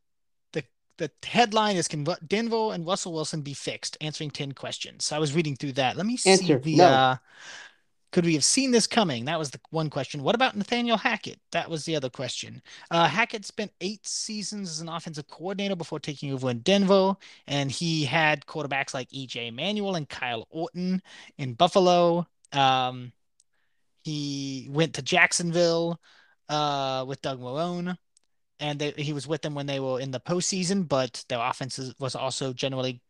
the 0.54 0.64
the 0.98 1.12
headline 1.24 1.78
is 1.78 1.88
can 1.88 2.08
Denver 2.26 2.74
and 2.74 2.86
Russell 2.88 3.14
Wilson 3.14 3.42
be 3.42 3.54
fixed? 3.54 3.98
Answering 4.02 4.32
ten 4.32 4.54
questions. 4.54 5.06
So 5.06 5.16
I 5.16 5.20
was 5.20 5.34
reading 5.34 5.56
through 5.56 5.74
that. 5.74 5.96
Let 5.96 6.08
me 6.08 6.18
see 6.18 6.32
Answer, 6.32 6.58
the 6.58 6.78
no. 6.78 6.86
uh, 6.86 7.16
could 8.12 8.26
we 8.26 8.34
have 8.34 8.46
seen 8.46 8.72
this 8.72 8.88
coming? 8.88 9.26
That 9.26 9.40
was 9.40 9.52
the 9.52 9.60
one 9.70 9.90
question. 9.90 10.24
What 10.24 10.36
about 10.36 10.56
Nathaniel 10.56 10.98
Hackett? 10.98 11.40
That 11.52 11.70
was 11.70 11.84
the 11.84 11.96
other 11.96 12.10
question. 12.10 12.62
Uh, 12.90 13.08
Hackett 13.08 13.46
spent 13.46 13.72
eight 13.82 14.08
seasons 14.08 14.70
as 14.70 14.80
an 14.80 14.90
offensive 14.90 15.28
coordinator 15.28 15.76
before 15.76 16.00
taking 16.00 16.32
over 16.32 16.50
in 16.50 16.60
Denver, 16.60 17.16
and 17.48 17.70
he 17.70 18.06
had 18.06 18.46
quarterbacks 18.46 18.94
like 18.94 19.10
EJ 19.10 19.54
Manuel 19.54 19.96
and 19.96 20.08
Kyle 20.08 20.48
Orton 20.50 21.02
in 21.38 21.54
Buffalo. 21.54 22.26
Um, 22.54 23.12
he 24.04 24.70
went 24.72 24.94
to 24.94 25.02
Jacksonville 25.02 26.00
uh, 26.48 27.04
with 27.06 27.22
Doug 27.22 27.42
Marrone, 27.42 27.98
and 28.62 28.80
they, 28.80 28.92
he 28.92 29.12
was 29.12 29.28
with 29.28 29.42
them 29.42 29.54
when 29.54 29.66
they 29.66 29.82
were 29.82 30.00
in 30.00 30.12
the 30.12 30.20
postseason, 30.22 30.88
but 30.88 31.26
their 31.28 31.42
offense 31.42 31.94
was 32.00 32.16
also 32.16 32.54
generally 32.54 33.02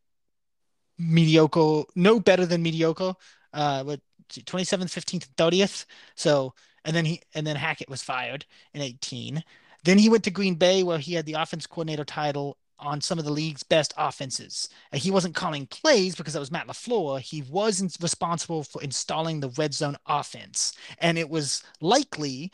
mediocre, 0.97 1.83
no 1.95 2.19
better 2.19 2.47
than 2.47 2.63
mediocre. 2.63 3.13
Uh, 3.53 3.83
with 3.85 4.01
27th, 4.29 4.85
15th, 4.85 5.27
30th. 5.37 5.85
So, 6.15 6.53
and 6.85 6.95
then 6.95 7.05
he 7.05 7.21
and 7.33 7.45
then 7.45 7.55
Hackett 7.55 7.89
was 7.89 8.03
fired 8.03 8.45
in 8.73 8.81
18. 8.81 9.43
Then 9.83 9.97
he 9.97 10.09
went 10.09 10.23
to 10.25 10.31
Green 10.31 10.55
Bay 10.55 10.83
where 10.83 10.97
he 10.97 11.13
had 11.13 11.25
the 11.25 11.33
offense 11.33 11.67
coordinator 11.67 12.05
title 12.05 12.57
on 12.79 13.01
some 13.01 13.17
of 13.17 13.25
the 13.25 13.31
league's 13.31 13.63
best 13.63 13.93
offenses. 13.97 14.69
And 14.91 15.01
he 15.01 15.11
wasn't 15.11 15.35
calling 15.35 15.65
plays 15.67 16.15
because 16.15 16.33
that 16.33 16.39
was 16.39 16.51
Matt 16.51 16.67
LaFleur. 16.67 17.19
He 17.19 17.41
was 17.43 17.81
in- 17.81 17.89
responsible 18.01 18.63
for 18.63 18.81
installing 18.83 19.39
the 19.39 19.49
red 19.57 19.73
zone 19.73 19.97
offense. 20.05 20.73
And 20.99 21.17
it 21.17 21.29
was 21.29 21.63
likely 21.81 22.51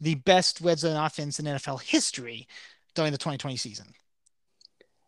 the 0.00 0.14
best 0.16 0.60
red 0.60 0.78
zone 0.78 0.96
offense 0.96 1.38
in 1.40 1.46
NFL 1.46 1.82
history 1.82 2.46
during 2.94 3.12
the 3.12 3.18
2020 3.18 3.56
season. 3.56 3.94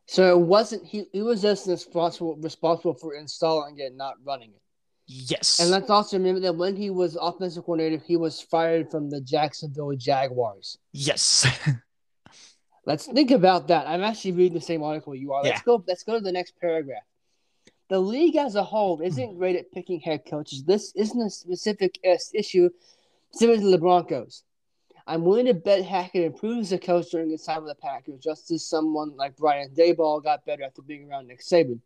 So 0.06 0.30
it 0.30 0.40
wasn't 0.40 0.84
he. 0.84 1.06
He 1.12 1.22
was 1.22 1.42
just 1.42 1.66
responsible 1.66 2.36
responsible 2.36 2.94
for 2.94 3.14
installing 3.14 3.78
it, 3.78 3.94
not 3.96 4.14
running 4.24 4.50
it. 4.50 4.62
Yes. 5.06 5.60
And 5.60 5.70
let's 5.70 5.88
also 5.88 6.16
remember 6.18 6.40
that 6.40 6.56
when 6.56 6.74
he 6.76 6.90
was 6.90 7.16
offensive 7.20 7.64
coordinator, 7.64 8.02
he 8.04 8.16
was 8.16 8.40
fired 8.40 8.90
from 8.90 9.08
the 9.08 9.20
Jacksonville 9.20 9.92
Jaguars. 9.96 10.78
yes. 10.92 11.46
Let's 12.86 13.06
think 13.06 13.32
about 13.32 13.66
that. 13.68 13.88
I'm 13.88 14.04
actually 14.04 14.30
reading 14.32 14.54
the 14.54 14.60
same 14.60 14.82
article 14.84 15.12
you 15.12 15.32
are. 15.32 15.42
Let's 15.42 15.58
Yeah. 15.58 15.64
go. 15.64 15.84
Let's 15.88 16.04
go 16.04 16.14
to 16.14 16.20
the 16.20 16.30
next 16.30 16.54
paragraph. 16.60 17.02
The 17.88 17.98
league 17.98 18.36
as 18.36 18.54
a 18.54 18.62
whole 18.62 19.00
isn't 19.00 19.38
great 19.38 19.56
at 19.56 19.72
picking 19.72 19.98
head 19.98 20.22
coaches. 20.28 20.62
This 20.64 20.92
isn't 20.94 21.20
a 21.20 21.28
specific 21.30 21.98
uh, 22.08 22.14
issue 22.32 22.70
similar 23.32 23.58
to 23.58 23.70
the 23.72 23.78
Broncos. 23.78 24.44
I'm 25.08 25.22
willing 25.24 25.46
to 25.46 25.54
bet 25.54 25.84
Hackett 25.84 26.24
improves 26.24 26.70
the 26.70 26.78
coach 26.78 27.10
during 27.10 27.30
his 27.30 27.44
time 27.44 27.62
with 27.62 27.70
the 27.70 27.80
Packers, 27.80 28.18
just 28.20 28.50
as 28.50 28.66
someone 28.66 29.16
like 29.16 29.36
Brian 29.36 29.70
Daboll 29.70 30.22
got 30.22 30.44
better 30.44 30.64
after 30.64 30.82
being 30.82 31.08
around 31.08 31.28
Nick 31.28 31.40
Saban. 31.42 31.78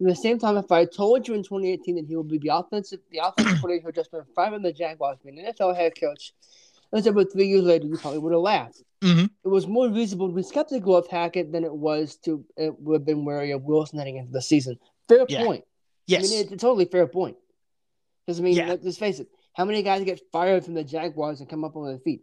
At 0.00 0.06
the 0.06 0.14
same 0.16 0.38
time, 0.40 0.56
if 0.56 0.72
I 0.72 0.84
told 0.84 1.28
you 1.28 1.34
in 1.34 1.44
2018 1.44 1.94
that 1.96 2.06
he 2.06 2.16
would 2.16 2.26
be 2.28 2.38
the 2.38 2.48
offensive, 2.48 2.98
the 3.12 3.18
offensive 3.18 3.58
coordinator 3.60 3.86
who 3.86 3.92
just 3.92 4.10
been 4.10 4.24
fired 4.34 4.54
from 4.54 4.62
the 4.62 4.72
Jaguars, 4.72 5.18
being 5.24 5.38
an 5.38 5.52
NFL 5.52 5.76
head 5.76 5.92
coach, 5.98 6.32
let's 6.90 7.04
say 7.04 7.10
about 7.10 7.30
three 7.32 7.46
years 7.46 7.62
later, 7.62 7.86
you 7.86 7.96
probably 7.96 8.18
would 8.18 8.32
have 8.32 8.42
laughed 8.42 8.82
Mhm. 9.02 9.28
it 9.44 9.48
was 9.48 9.66
more 9.66 9.88
reasonable 9.88 10.28
to 10.28 10.34
be 10.34 10.42
skeptical 10.42 10.96
of 10.96 11.06
Hackett 11.08 11.52
than 11.52 11.62
it 11.62 11.74
was 11.74 12.16
to 12.24 12.42
it 12.56 12.80
would 12.80 12.94
have 13.00 13.04
been 13.06 13.24
wary 13.24 13.50
of 13.50 13.62
Wilson 13.62 13.98
heading 13.98 14.16
into 14.16 14.32
the 14.32 14.40
season. 14.42 14.78
Fair 15.08 15.26
Yeah. 15.28 15.44
point. 15.44 15.64
Yes. 16.06 16.26
I 16.26 16.30
mean, 16.34 16.42
it's 16.44 16.52
a 16.52 16.56
totally 16.56 16.86
fair 16.86 17.06
point. 17.06 17.36
Because 18.24 18.40
I 18.40 18.42
mean, 18.42 18.54
Yeah. 18.56 18.76
let's 18.82 18.96
face 18.98 19.20
it, 19.20 19.28
how 19.52 19.64
many 19.66 19.82
guys 19.82 20.02
get 20.04 20.20
fired 20.32 20.64
from 20.64 20.72
the 20.74 20.82
Jaguars 20.84 21.40
and 21.40 21.48
come 21.48 21.64
up 21.64 21.76
on 21.76 21.86
their 21.86 21.98
feet? 21.98 22.22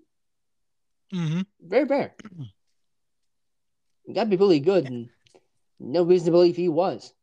Hmm 1.11 1.41
Very 1.61 1.83
rare. 1.85 2.15
Got 4.13 4.23
to 4.25 4.29
be 4.29 4.35
really 4.35 4.59
good, 4.59 4.85
and 4.85 5.09
no 5.79 6.03
reason 6.03 6.25
to 6.25 6.31
believe 6.31 6.55
he 6.55 6.69
was. 6.69 7.13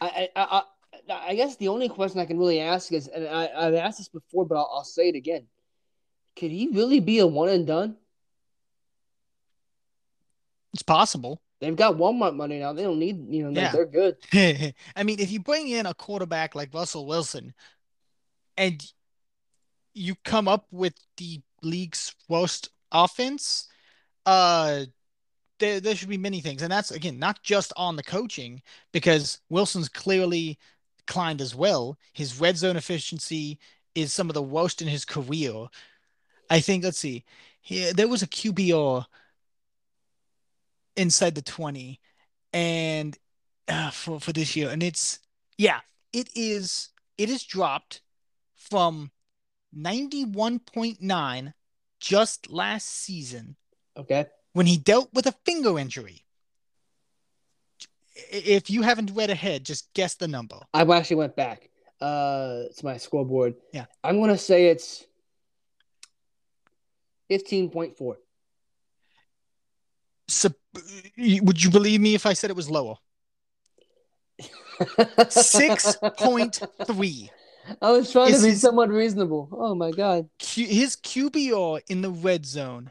I, 0.00 0.28
I, 0.36 0.42
I, 0.42 0.62
I, 1.08 1.28
I 1.30 1.34
guess 1.34 1.56
the 1.56 1.68
only 1.68 1.88
question 1.88 2.20
I 2.20 2.26
can 2.26 2.38
really 2.38 2.60
ask 2.60 2.92
is, 2.92 3.08
and 3.08 3.26
I, 3.26 3.50
I've 3.54 3.74
asked 3.74 3.98
this 3.98 4.08
before, 4.08 4.46
but 4.46 4.56
I'll, 4.56 4.70
I'll 4.72 4.84
say 4.84 5.08
it 5.08 5.14
again: 5.14 5.46
Could 6.36 6.50
he 6.50 6.68
really 6.72 7.00
be 7.00 7.18
a 7.18 7.26
one 7.26 7.48
and 7.48 7.66
done? 7.66 7.96
It's 10.72 10.82
possible. 10.82 11.40
They've 11.60 11.76
got 11.76 11.96
Walmart 11.96 12.36
money 12.36 12.58
now. 12.58 12.72
They 12.74 12.82
don't 12.82 12.98
need, 12.98 13.32
you 13.32 13.44
know, 13.50 13.60
Yeah. 13.60 13.72
they're 13.72 13.86
good. 13.86 14.16
I 14.96 15.02
mean, 15.04 15.20
if 15.20 15.30
you 15.30 15.40
bring 15.40 15.68
in 15.68 15.86
a 15.86 15.94
quarterback 15.94 16.54
like 16.54 16.74
Russell 16.74 17.06
Wilson 17.06 17.54
and 18.58 18.84
you 19.94 20.14
come 20.24 20.48
up 20.48 20.66
with 20.70 20.94
the 21.16 21.40
league's 21.66 22.14
worst 22.28 22.70
offense, 22.92 23.68
uh 24.24 24.84
there 25.58 25.80
there 25.80 25.94
should 25.96 26.08
be 26.08 26.18
many 26.18 26.40
things. 26.40 26.62
And 26.62 26.70
that's 26.72 26.90
again 26.90 27.18
not 27.18 27.42
just 27.42 27.72
on 27.76 27.96
the 27.96 28.02
coaching, 28.02 28.62
because 28.92 29.40
Wilson's 29.48 29.88
clearly 29.88 30.58
declined 30.98 31.40
as 31.40 31.54
well. 31.54 31.98
His 32.12 32.40
red 32.40 32.56
zone 32.56 32.76
efficiency 32.76 33.58
is 33.94 34.12
some 34.12 34.28
of 34.28 34.34
the 34.34 34.42
worst 34.42 34.82
in 34.82 34.88
his 34.88 35.04
career. 35.04 35.66
I 36.50 36.60
think, 36.60 36.84
let's 36.84 36.98
see. 36.98 37.24
Here, 37.60 37.92
there 37.92 38.08
was 38.08 38.22
a 38.22 38.26
QBR 38.28 39.06
inside 40.96 41.34
the 41.34 41.42
20 41.42 42.00
and 42.52 43.18
uh, 43.68 43.90
for 43.90 44.18
for 44.18 44.32
this 44.32 44.56
year 44.56 44.70
and 44.70 44.82
it's 44.82 45.18
yeah 45.58 45.80
it 46.12 46.28
is 46.34 46.90
it 47.18 47.28
is 47.28 47.44
dropped 47.44 48.00
from 48.54 49.10
91.9 49.74 51.52
just 52.00 52.50
last 52.50 52.88
season 52.88 53.56
Okay. 53.96 54.26
when 54.52 54.66
he 54.66 54.76
dealt 54.76 55.08
with 55.14 55.26
a 55.26 55.32
finger 55.44 55.78
injury 55.78 56.22
if 58.30 58.68
you 58.70 58.82
haven't 58.82 59.10
read 59.14 59.30
ahead 59.30 59.64
just 59.64 59.92
guess 59.94 60.14
the 60.14 60.28
number 60.28 60.58
I 60.74 60.82
actually 60.82 61.16
went 61.16 61.34
back 61.36 61.70
uh 62.00 62.64
to 62.76 62.84
my 62.84 62.98
scoreboard. 62.98 63.54
Yeah. 63.72 63.86
I'm 64.04 64.20
gonna 64.20 64.36
say 64.36 64.66
it's 64.66 65.04
fifteen 67.28 67.70
point 67.70 67.96
four. 67.96 68.18
so 70.28 70.50
would 71.16 71.64
you 71.64 71.70
believe 71.70 72.02
me 72.02 72.14
if 72.14 72.26
I 72.26 72.34
said 72.34 72.50
it 72.50 72.56
was 72.56 72.68
lower 72.68 72.96
6.3 74.78 77.30
I 77.82 77.90
was 77.90 78.12
trying 78.12 78.30
Is 78.32 78.40
to 78.40 78.44
be 78.46 78.50
his- 78.50 78.60
somewhat 78.60 78.88
reasonable. 78.90 79.48
Oh 79.52 79.74
my 79.74 79.90
god. 79.90 80.28
Q, 80.38 80.66
his 80.66 80.96
QBR 80.96 81.80
in 81.88 82.02
the 82.02 82.10
red 82.10 82.46
zone 82.46 82.90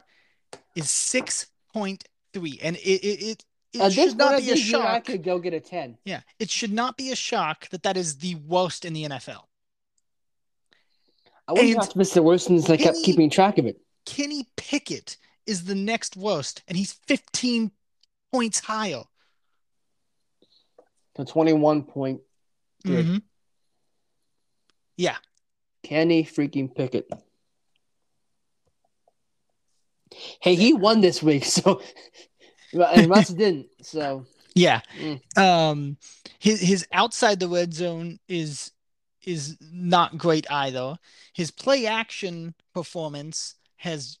is 0.74 0.86
6.3 0.86 2.58
and 2.62 2.76
it 2.76 2.80
it 2.80 3.22
it, 3.22 3.44
it 3.72 3.92
should 3.92 4.16
not 4.16 4.38
be 4.40 4.50
a 4.50 4.56
shock. 4.56 4.84
I 4.84 5.00
could 5.00 5.22
go 5.22 5.38
get 5.38 5.54
a 5.54 5.60
ten. 5.60 5.96
yeah 6.04 6.20
it 6.38 6.50
should 6.50 6.72
not 6.72 6.96
be 6.96 7.10
a 7.12 7.16
shock 7.16 7.68
that 7.70 7.82
that 7.82 7.96
is 7.96 8.18
the 8.18 8.34
worst 8.36 8.84
in 8.84 8.92
the 8.92 9.04
NFL 9.04 9.42
I 11.48 11.52
wouldn't 11.52 11.70
And 11.70 11.78
have 11.78 11.88
to 11.90 11.98
miss 11.98 12.12
the 12.12 12.22
worst 12.22 12.46
since 12.46 12.68
I 12.68 12.76
kept 12.76 12.98
keeping 13.04 13.30
track 13.30 13.58
of 13.58 13.66
it. 13.66 13.80
Kenny 14.04 14.46
Pickett 14.56 15.16
is 15.46 15.64
the 15.64 15.74
next 15.76 16.16
worst 16.16 16.62
and 16.66 16.76
he's 16.76 16.92
15 17.06 17.70
points 18.32 18.58
higher. 18.60 19.02
To 21.14 21.24
21 21.24 21.84
point. 21.84 22.20
Three. 22.84 22.96
Mm-hmm. 22.96 23.16
Yeah. 24.96 25.16
Kenny 25.82 26.24
freaking 26.24 26.74
Pickett. 26.74 27.08
Hey, 30.40 30.54
he 30.54 30.72
won 30.72 31.00
this 31.00 31.22
week, 31.22 31.44
so 31.56 31.80
and 32.72 33.08
Russ 33.10 33.28
didn't. 33.42 33.68
So 33.82 34.26
Yeah. 34.54 34.80
Mm. 34.98 35.38
Um 35.38 35.96
his 36.38 36.60
his 36.60 36.86
outside 36.92 37.40
the 37.40 37.48
red 37.48 37.74
zone 37.74 38.18
is 38.28 38.72
is 39.24 39.56
not 39.60 40.16
great 40.16 40.50
either. 40.50 40.96
His 41.32 41.50
play 41.50 41.86
action 41.86 42.54
performance 42.72 43.56
has 43.76 44.18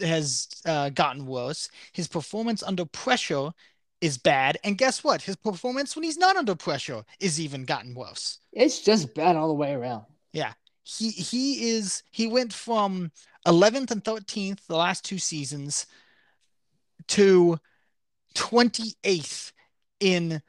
has 0.00 0.48
uh, 0.66 0.90
gotten 0.90 1.26
worse. 1.26 1.70
His 1.92 2.06
performance 2.06 2.62
under 2.62 2.84
pressure 2.84 3.52
is 4.00 4.18
bad. 4.18 4.58
And 4.64 4.76
guess 4.76 5.02
what? 5.02 5.22
His 5.22 5.36
performance 5.36 5.96
when 5.96 6.02
he's 6.04 6.18
not 6.18 6.36
under 6.36 6.54
pressure 6.54 7.04
is 7.20 7.40
even 7.40 7.64
gotten 7.64 7.94
worse. 7.94 8.38
it's 8.52 8.80
just 8.80 9.14
bad 9.14 9.36
all 9.36 9.48
the 9.48 9.54
way 9.54 9.72
around. 9.72 10.04
Yeah. 10.32 10.52
He 10.84 11.10
he 11.10 11.70
is 11.70 12.02
he 12.12 12.26
went 12.28 12.52
from 12.52 13.10
11th 13.46 13.90
and 13.90 14.04
13th 14.04 14.66
the 14.66 14.76
last 14.76 15.04
two 15.04 15.18
seasons 15.18 15.86
to 17.08 17.58
28th 18.34 19.52
in 20.00 20.40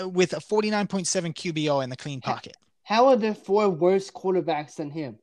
uh, 0.00 0.08
with 0.08 0.32
a 0.34 0.36
49.7 0.36 1.06
QBR 1.34 1.82
in 1.82 1.90
the 1.90 1.96
clean 1.96 2.20
pocket. 2.20 2.56
How 2.82 3.08
are 3.08 3.16
there 3.16 3.34
four 3.34 3.68
worse 3.68 4.10
quarterbacks 4.10 4.76
than 4.76 4.90
him? 4.90 5.18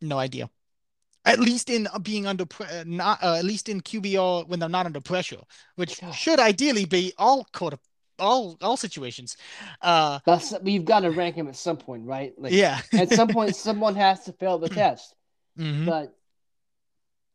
No 0.00 0.18
idea. 0.18 0.48
At 1.24 1.38
least 1.38 1.68
in 1.68 1.86
uh, 1.92 1.98
being 1.98 2.26
under 2.26 2.46
pre- 2.46 2.66
uh, 2.66 2.84
not 2.86 3.22
uh, 3.22 3.34
at 3.34 3.44
least 3.44 3.68
in 3.68 3.80
QBR 3.82 4.48
when 4.48 4.58
they're 4.58 4.68
not 4.68 4.86
under 4.86 5.00
pressure, 5.00 5.40
which 5.76 6.00
God. 6.00 6.14
should 6.14 6.40
ideally 6.40 6.86
be 6.86 7.12
all 7.18 7.46
quarter 7.52 7.78
all 8.18 8.56
all 8.60 8.76
situations. 8.76 9.36
Uh 9.82 10.18
That's 10.26 10.54
we've 10.62 10.84
got 10.84 11.00
to 11.00 11.10
rank 11.10 11.36
him 11.36 11.48
at 11.48 11.56
some 11.56 11.76
point, 11.76 12.06
right? 12.06 12.32
Like 12.38 12.52
yeah. 12.52 12.80
at 12.92 13.10
some 13.10 13.28
point, 13.28 13.56
someone 13.68 13.94
has 13.96 14.24
to 14.24 14.32
fail 14.32 14.58
the 14.58 14.68
test. 14.68 15.14
Mhm. 15.58 15.86
But 15.86 16.14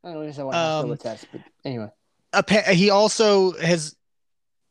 I 0.03 0.13
don't 0.13 0.23
know 0.23 0.29
if 0.29 0.39
I 0.39 0.43
want 0.43 0.53
to 0.55 0.59
fail 0.59 0.79
Um, 0.83 0.89
the 0.89 0.97
test, 0.97 1.27
but 1.31 1.41
anyway. 1.63 1.89
Appa- 2.33 2.73
he 2.73 2.89
also 2.89 3.53
has 3.53 3.95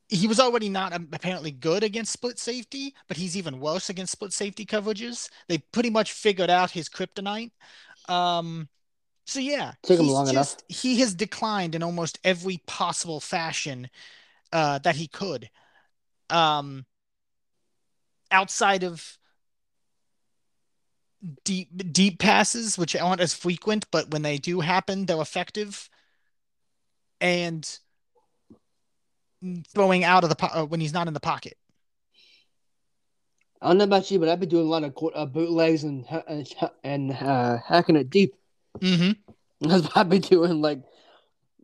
he 0.08 0.28
was 0.28 0.38
already 0.38 0.68
not 0.68 0.92
um, 0.92 1.08
apparently 1.12 1.50
good 1.50 1.82
against 1.82 2.12
split 2.12 2.38
safety, 2.38 2.94
but 3.08 3.16
he's 3.16 3.36
even 3.36 3.58
worse 3.58 3.88
against 3.90 4.12
split 4.12 4.32
safety 4.32 4.66
coverages. 4.66 5.28
They 5.48 5.58
pretty 5.58 5.90
much 5.90 6.12
figured 6.12 6.50
out 6.50 6.70
his 6.70 6.88
kryptonite. 6.88 7.50
Um, 8.08 8.68
so 9.24 9.40
yeah, 9.40 9.72
Took 9.82 10.00
him 10.00 10.08
long 10.08 10.28
enough. 10.28 10.56
he 10.68 11.00
has 11.00 11.14
declined 11.14 11.74
in 11.74 11.82
almost 11.82 12.18
every 12.24 12.58
possible 12.66 13.20
fashion 13.20 13.88
uh, 14.52 14.78
that 14.80 14.96
he 14.96 15.08
could. 15.08 15.50
Um, 16.30 16.84
outside 18.30 18.82
of 18.82 19.18
deep 21.44 21.92
deep 21.92 22.18
passes, 22.18 22.76
which 22.76 22.94
aren't 22.96 23.20
as 23.20 23.32
frequent, 23.34 23.86
but 23.90 24.10
when 24.10 24.22
they 24.22 24.38
do 24.38 24.60
happen, 24.60 25.06
they're 25.06 25.20
effective. 25.20 25.88
And 27.20 27.78
throwing 29.68 30.04
out 30.04 30.24
of 30.24 30.30
the 30.30 30.36
po- 30.36 30.62
uh, 30.62 30.64
when 30.64 30.80
he's 30.80 30.92
not 30.92 31.08
in 31.08 31.14
the 31.14 31.20
pocket. 31.20 31.56
I 33.62 33.68
don't 33.68 33.78
know 33.78 33.84
about 33.84 34.10
you, 34.10 34.18
but 34.18 34.28
I've 34.28 34.40
been 34.40 34.48
doing 34.48 34.66
a 34.66 34.68
lot 34.68 34.84
of 34.84 34.94
uh, 35.14 35.26
bootlegs 35.26 35.84
and 35.84 36.04
and, 36.28 36.46
and 36.82 37.12
uh, 37.12 37.58
hacking 37.66 37.96
it 37.96 38.10
deep. 38.10 38.34
Mm-hmm. 38.80 39.68
That's 39.68 39.84
what 39.84 39.96
I've 39.96 40.08
been 40.08 40.20
doing. 40.20 40.60
Like 40.60 40.82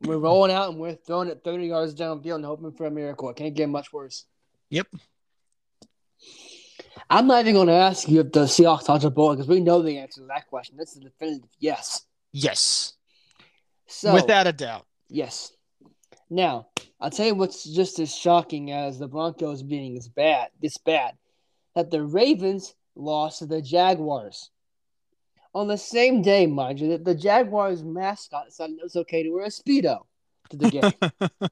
we're 0.02 0.18
rolling 0.18 0.52
out 0.52 0.70
and 0.70 0.78
we're 0.78 0.94
throwing 0.94 1.28
it 1.28 1.42
30 1.44 1.66
yards 1.66 1.94
downfield 1.94 2.36
and 2.36 2.44
hoping 2.44 2.72
for 2.72 2.86
a 2.86 2.90
miracle. 2.90 3.28
It 3.30 3.36
can't 3.36 3.54
get 3.54 3.68
much 3.68 3.92
worse. 3.92 4.24
Yep. 4.70 4.86
I'm 7.08 7.26
not 7.26 7.40
even 7.40 7.54
going 7.54 7.66
to 7.68 7.72
ask 7.74 8.08
you 8.08 8.20
if 8.20 8.30
the 8.32 8.44
Seahawks 8.44 8.86
touch 8.86 9.04
a 9.04 9.10
ball 9.10 9.34
because 9.34 9.48
we 9.48 9.60
know 9.60 9.82
the 9.82 9.98
answer 9.98 10.20
to 10.20 10.26
that 10.28 10.46
question. 10.46 10.76
That's 10.78 10.96
a 10.96 11.00
definitive 11.00 11.48
yes. 11.58 12.02
Yes, 12.32 12.92
So 13.88 14.14
without 14.14 14.46
a 14.46 14.52
doubt. 14.52 14.86
yes. 15.08 15.52
Now 16.32 16.68
I'll 17.00 17.10
tell 17.10 17.26
you 17.26 17.34
what's 17.34 17.64
just 17.64 17.98
as 17.98 18.14
shocking 18.14 18.70
as 18.70 19.00
the 19.00 19.08
Broncos 19.08 19.64
being 19.64 19.96
as 19.96 20.06
bad, 20.08 20.50
this 20.62 20.76
bad, 20.78 21.14
that 21.74 21.90
the 21.90 22.04
Ravens 22.04 22.72
lost 22.94 23.40
to 23.40 23.46
the 23.46 23.60
Jaguars. 23.60 24.50
On 25.52 25.66
the 25.66 25.76
same 25.76 26.22
day, 26.22 26.46
mind 26.46 26.80
you, 26.80 26.88
that 26.90 27.04
the 27.04 27.14
Jaguars 27.14 27.82
mascot 27.82 28.46
decided 28.46 28.78
it 28.78 28.82
was 28.82 28.96
okay 28.96 29.22
to 29.22 29.30
wear 29.30 29.44
a 29.44 29.48
speedo 29.48 30.00
to 30.50 30.56
the 30.56 30.70
game. 30.70 30.92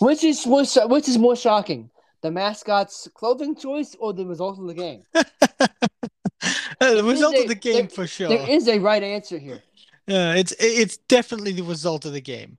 which 0.00 0.24
is 0.24 0.46
more, 0.46 0.64
which 0.86 1.08
is 1.08 1.18
more 1.18 1.36
shocking, 1.36 1.90
the 2.22 2.30
mascot's 2.30 3.08
clothing 3.14 3.54
choice 3.54 3.94
or 3.98 4.12
the 4.12 4.24
result 4.24 4.58
of 4.58 4.66
the 4.66 4.74
game? 4.74 5.02
the 5.12 7.02
result 7.04 7.34
a- 7.34 7.42
of 7.42 7.48
the 7.48 7.54
game 7.54 7.86
there- 7.86 7.88
for 7.88 8.06
sure. 8.06 8.28
There 8.28 8.48
is 8.48 8.68
a 8.68 8.78
right 8.78 9.02
answer 9.02 9.38
here. 9.38 9.62
Yeah, 10.06 10.34
it's 10.34 10.54
it's 10.60 10.98
definitely 10.98 11.52
the 11.52 11.64
result 11.64 12.04
of 12.04 12.12
the 12.12 12.20
game. 12.20 12.58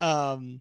Um, 0.00 0.60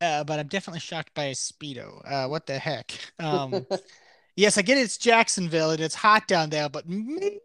uh, 0.00 0.24
but 0.24 0.40
I'm 0.40 0.48
definitely 0.48 0.80
shocked 0.80 1.14
by 1.14 1.24
a 1.26 1.32
speedo. 1.34 2.02
Uh, 2.04 2.26
what 2.28 2.46
the 2.46 2.58
heck? 2.58 2.92
Um, 3.20 3.66
yes, 4.36 4.58
I 4.58 4.62
get 4.62 4.78
it's 4.78 4.98
Jacksonville 4.98 5.70
and 5.70 5.80
it's 5.80 5.94
hot 5.94 6.26
down 6.26 6.50
there, 6.50 6.68
but 6.68 6.88
maybe, 6.88 7.38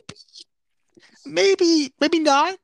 maybe, 1.26 1.94
maybe 2.00 2.20
not. 2.20 2.58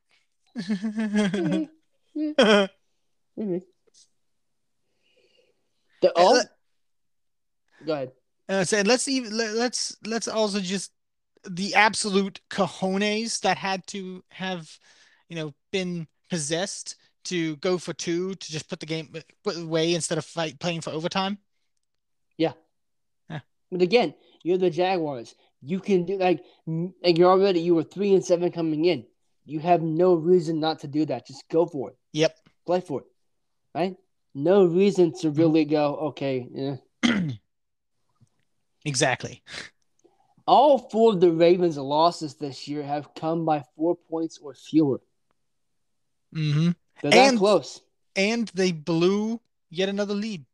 The, 6.02 6.12
oh, 6.16 6.40
Uh, 6.40 6.42
go 7.86 7.92
ahead. 7.92 8.12
Uh, 8.48 8.64
so 8.64 8.80
let's 8.82 9.08
even 9.08 9.36
let, 9.36 9.54
let's 9.54 9.96
let's 10.04 10.28
also 10.28 10.60
just 10.60 10.90
the 11.48 11.74
absolute 11.74 12.40
cojones 12.50 13.40
that 13.40 13.56
had 13.56 13.86
to 13.88 14.22
have, 14.30 14.68
you 15.28 15.36
know, 15.36 15.54
been 15.70 16.06
possessed 16.28 16.96
to 17.24 17.56
go 17.56 17.78
for 17.78 17.92
two 17.92 18.34
to 18.34 18.52
just 18.52 18.68
put 18.68 18.80
the 18.80 18.86
game 18.86 19.14
put 19.44 19.56
away 19.56 19.94
instead 19.94 20.18
of 20.18 20.24
fight 20.24 20.58
playing 20.58 20.80
for 20.80 20.90
overtime. 20.90 21.38
Yeah. 22.36 22.52
yeah. 23.30 23.40
But 23.70 23.82
again, 23.82 24.14
you're 24.42 24.58
the 24.58 24.70
Jaguars. 24.70 25.34
You 25.64 25.80
can 25.80 26.04
do 26.04 26.18
like 26.18 26.44
like 26.66 27.16
you're 27.18 27.30
already 27.30 27.60
you 27.60 27.74
were 27.74 27.84
three 27.84 28.14
and 28.14 28.24
seven 28.24 28.50
coming 28.50 28.84
in. 28.84 29.06
You 29.44 29.60
have 29.60 29.82
no 29.82 30.14
reason 30.14 30.60
not 30.60 30.80
to 30.80 30.88
do 30.88 31.04
that. 31.06 31.26
Just 31.26 31.48
go 31.50 31.66
for 31.66 31.90
it. 31.90 31.96
Yep. 32.12 32.36
Play 32.66 32.80
for 32.80 33.00
it. 33.00 33.06
Right? 33.74 33.96
No 34.34 34.64
reason 34.64 35.12
to 35.20 35.30
really 35.30 35.64
go, 35.64 35.96
okay, 36.10 36.48
yeah. 36.52 36.76
Exactly. 38.84 39.42
All 40.46 40.78
four 40.78 41.12
of 41.12 41.20
the 41.20 41.30
Ravens' 41.30 41.76
losses 41.78 42.34
this 42.34 42.66
year 42.66 42.82
have 42.82 43.14
come 43.14 43.44
by 43.44 43.62
four 43.76 43.96
points 44.10 44.38
or 44.42 44.54
fewer. 44.54 45.00
Mm 46.34 46.52
hmm 46.52 46.70
They're 47.00 47.10
that 47.12 47.28
And- 47.28 47.38
close. 47.38 47.80
And 48.16 48.48
they 48.54 48.72
blew 48.72 49.40
yet 49.70 49.88
another 49.88 50.14
lead. 50.14 50.44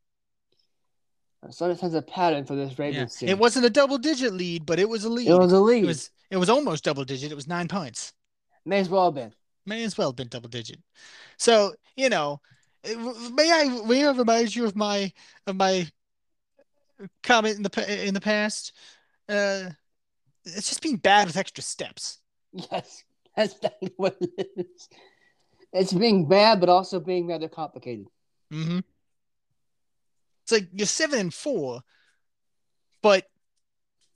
Sometimes 1.51 1.94
a 1.94 2.02
pattern 2.02 2.44
for 2.44 2.56
this 2.56 2.73
Yeah. 2.73 2.85
Ravens 2.85 3.16
team. 3.16 3.28
It 3.28 3.39
wasn't 3.39 3.66
a 3.66 3.70
double 3.70 3.98
digit 3.98 4.32
lead, 4.32 4.66
but 4.66 4.78
it 4.78 4.89
was 4.89 5.05
a 5.05 5.09
lead. 5.09 5.28
It 5.28 5.39
was 5.39 5.52
a 5.52 5.60
lead. 5.60 5.85
It 5.85 5.86
was 5.86 6.10
it 6.31 6.36
was 6.36 6.51
almost 6.51 6.85
double 6.85 7.05
digit. 7.05 7.32
It 7.32 7.36
was 7.36 7.47
nine 7.47 7.69
points. 7.69 8.12
May 8.65 8.81
as 8.81 8.89
well 8.89 9.06
have 9.06 9.15
been. 9.15 9.32
May 9.65 9.85
as 9.85 9.97
well 9.97 10.09
have 10.09 10.16
been 10.16 10.28
double 10.28 10.48
digit. 10.48 10.81
So, 11.36 11.74
you 11.97 12.09
know, 12.09 12.40
may 12.85 13.51
I 13.52 13.82
may 13.86 14.05
I 14.06 14.10
remind 14.10 14.55
you 14.55 14.66
of 14.66 14.74
my 14.77 15.12
of 15.47 15.56
my 15.56 15.86
comment 17.23 17.56
in 17.56 17.62
the 17.62 18.06
in 18.06 18.15
the 18.15 18.20
past? 18.20 18.73
Uh, 19.28 19.70
it's 20.44 20.69
just 20.69 20.82
being 20.82 20.97
bad 20.97 21.27
with 21.27 21.36
extra 21.36 21.62
steps. 21.62 22.19
Yes, 22.52 23.05
that's 23.36 23.55
exactly 23.55 23.93
what 23.97 24.16
it 24.20 24.48
is. 24.56 24.89
It's 25.73 25.93
being 25.93 26.27
bad, 26.27 26.60
but 26.60 26.69
also 26.69 26.98
being 26.98 27.27
rather 27.27 27.48
complicated. 27.48 28.06
hmm 28.51 28.81
It's 30.49 30.53
like 30.53 30.69
you're 30.73 30.87
seven 30.87 31.19
and 31.19 31.35
four, 31.35 31.83
but 33.03 33.27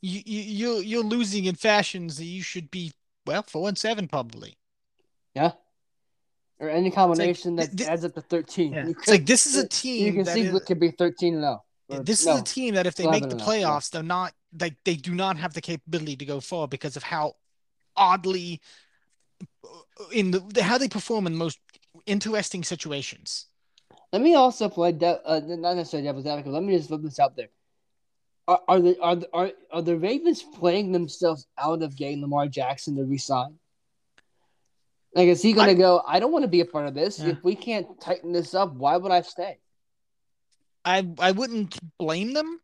you 0.00 0.22
you 0.24 0.40
you're, 0.40 0.82
you're 0.82 1.04
losing 1.04 1.44
in 1.44 1.56
fashions 1.56 2.16
that 2.16 2.24
you 2.24 2.42
should 2.42 2.70
be 2.70 2.92
well 3.26 3.42
four 3.42 3.68
and 3.68 3.76
seven 3.76 4.08
probably. 4.08 4.56
Yeah. 5.34 5.52
Or 6.58 6.70
any 6.70 6.90
combination 6.90 7.58
th- 7.58 7.68
that 7.68 7.76
th- 7.76 7.90
adds 7.90 8.04
up 8.06 8.14
to 8.14 8.22
13. 8.22 8.72
Yeah. 8.72 8.84
You 8.86 8.90
It's 8.92 9.08
like 9.08 9.26
this 9.26 9.46
is 9.46 9.56
a 9.56 9.68
team 9.68 10.06
you 10.06 10.12
can 10.24 10.24
see 10.24 10.42
is- 10.42 10.52
what 10.54 10.64
could 10.64 10.80
be 10.80 10.90
13 10.90 11.34
and 11.34 11.42
0. 11.42 11.64
Or- 11.88 12.02
This 12.02 12.20
is 12.20 12.26
no. 12.26 12.38
a 12.38 12.42
team 12.42 12.76
that 12.76 12.86
if 12.86 12.94
they 12.94 13.06
make 13.06 13.28
the 13.28 13.36
oh, 13.36 13.52
yeah. 13.52 13.66
playoffs, 13.66 13.90
they're 13.90 14.02
not 14.02 14.32
like 14.58 14.76
they 14.86 14.94
do 14.94 15.14
not 15.14 15.36
have 15.36 15.52
the 15.52 15.60
capability 15.60 16.16
to 16.16 16.24
go 16.24 16.40
far 16.40 16.66
because 16.66 16.96
of 16.96 17.02
how 17.02 17.34
oddly 17.94 18.62
uh, 19.64 19.68
in 20.12 20.30
the 20.30 20.62
how 20.62 20.78
they 20.78 20.88
perform 20.88 21.26
in 21.26 21.34
the 21.34 21.38
most 21.38 21.58
interesting 22.06 22.64
situations. 22.64 23.48
Let 24.12 24.20
me 24.20 24.34
also 24.34 24.68
play, 24.68 24.92
de- 24.92 25.26
uh, 25.26 25.40
not 25.46 25.76
necessarily 25.76 26.06
devil's 26.06 26.26
advocate. 26.26 26.52
Let 26.52 26.62
me 26.62 26.76
just 26.76 26.88
flip 26.88 27.02
this 27.02 27.18
out 27.18 27.34
there. 27.34 27.48
Are, 28.46 28.60
are 28.68 28.80
the 28.80 28.98
are, 29.00 29.16
the- 29.16 29.28
are 29.32 29.50
are 29.70 29.82
the 29.82 29.96
Ravens 29.96 30.42
playing 30.42 30.92
themselves 30.92 31.46
out 31.56 31.82
of 31.82 31.96
getting 31.96 32.20
Lamar 32.20 32.46
Jackson 32.48 32.96
to 32.96 33.04
resign? 33.04 33.54
Like, 35.14 35.28
is 35.28 35.42
he 35.42 35.52
going 35.52 35.68
to 35.68 35.74
go? 35.74 36.02
I 36.06 36.20
don't 36.20 36.32
want 36.32 36.42
to 36.44 36.48
be 36.48 36.60
a 36.60 36.64
part 36.64 36.86
of 36.86 36.94
this. 36.94 37.18
Yeah. 37.18 37.28
If 37.28 37.44
we 37.44 37.54
can't 37.54 38.00
tighten 38.00 38.32
this 38.32 38.54
up, 38.54 38.74
why 38.74 38.96
would 38.96 39.12
I 39.12 39.20
stay? 39.22 39.58
I 40.84 41.06
I 41.18 41.30
wouldn't 41.32 41.78
blame 41.98 42.32
them. 42.32 42.60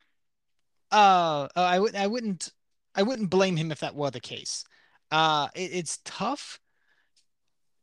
Uh, 0.90 1.48
I 1.54 1.78
would 1.78 1.94
I 1.94 2.06
wouldn't 2.06 2.50
I 2.94 3.02
wouldn't 3.02 3.30
blame 3.30 3.56
him 3.56 3.70
if 3.70 3.80
that 3.80 3.94
were 3.94 4.10
the 4.10 4.20
case. 4.20 4.64
Uh, 5.10 5.48
it, 5.54 5.70
it's 5.72 5.98
tough 6.04 6.58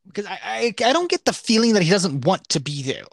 because 0.06 0.26
I, 0.26 0.40
I 0.44 0.74
I 0.84 0.94
don't 0.94 1.10
get 1.10 1.26
the 1.26 1.34
feeling 1.34 1.74
that 1.74 1.84
he 1.84 1.90
doesn't 1.90 2.26
want 2.26 2.50
to 2.50 2.60
be 2.60 2.84
there. 2.84 3.06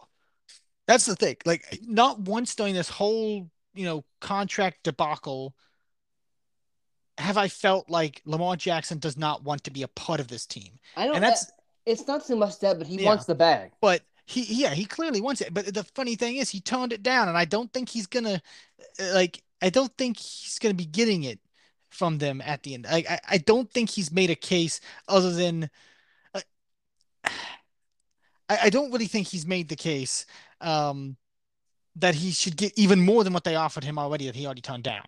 That's 0.86 1.06
the 1.06 1.16
thing. 1.16 1.36
Like 1.44 1.78
not 1.82 2.20
once 2.20 2.54
during 2.54 2.74
this 2.74 2.88
whole 2.88 3.50
you 3.74 3.84
know 3.84 4.04
contract 4.20 4.82
debacle 4.84 5.54
have 7.18 7.36
I 7.36 7.48
felt 7.48 7.90
like 7.90 8.22
Lamar 8.24 8.56
Jackson 8.56 8.98
does 8.98 9.16
not 9.16 9.44
want 9.44 9.64
to 9.64 9.70
be 9.70 9.82
a 9.82 9.88
part 9.88 10.20
of 10.20 10.28
this 10.28 10.46
team. 10.46 10.78
I 10.96 11.06
don't. 11.06 11.16
And 11.16 11.24
that's 11.24 11.52
it's 11.84 12.06
not 12.06 12.24
so 12.24 12.36
much 12.36 12.59
that, 12.60 12.78
but 12.78 12.86
he 12.86 12.96
Yeah. 12.98 13.09
wants 13.09 13.24
the 13.26 13.34
bag. 13.34 13.72
but 13.80 14.02
he 14.24 14.42
yeah 14.44 14.72
he 14.72 14.84
clearly 14.84 15.20
wants 15.20 15.40
it 15.40 15.52
but 15.52 15.74
the 15.74 15.82
funny 15.96 16.14
thing 16.14 16.36
is 16.36 16.48
he 16.48 16.60
toned 16.60 16.92
it 16.92 17.02
down 17.02 17.28
and 17.28 17.36
i 17.36 17.44
don't 17.44 17.72
think 17.72 17.88
he's 17.88 18.06
gonna 18.06 18.40
uh, 19.00 19.14
like 19.14 19.42
i 19.60 19.68
don't 19.68 19.92
think 19.98 20.16
he's 20.16 20.60
gonna 20.60 20.74
be 20.74 20.86
getting 20.86 21.24
it 21.24 21.40
from 21.90 22.18
them 22.18 22.40
at 22.40 22.62
the 22.62 22.74
end 22.74 22.86
like 22.90 23.10
i, 23.10 23.18
I 23.30 23.38
don't 23.38 23.68
think 23.68 23.90
he's 23.90 24.12
made 24.12 24.30
a 24.30 24.36
case 24.36 24.80
other 25.09 25.32
than 25.32 25.68
uh, 26.34 26.40
I, 28.48 28.59
I 28.64 28.70
don't 28.70 28.90
really 28.92 29.06
think 29.06 29.26
he's 29.28 29.46
made 29.46 29.68
the 29.68 29.76
case 29.76 30.26
um 30.62 31.16
that 31.97 32.14
he 32.14 32.30
should 32.30 32.56
get 32.56 32.72
even 32.76 33.01
more 33.01 33.22
than 33.24 33.32
what 33.32 33.44
they 33.44 33.55
offered 33.55 33.84
him 33.84 33.98
already 33.98 34.26
that 34.26 34.36
he 34.36 34.47
already 34.47 34.60
turned 34.60 34.84
down 34.84 35.05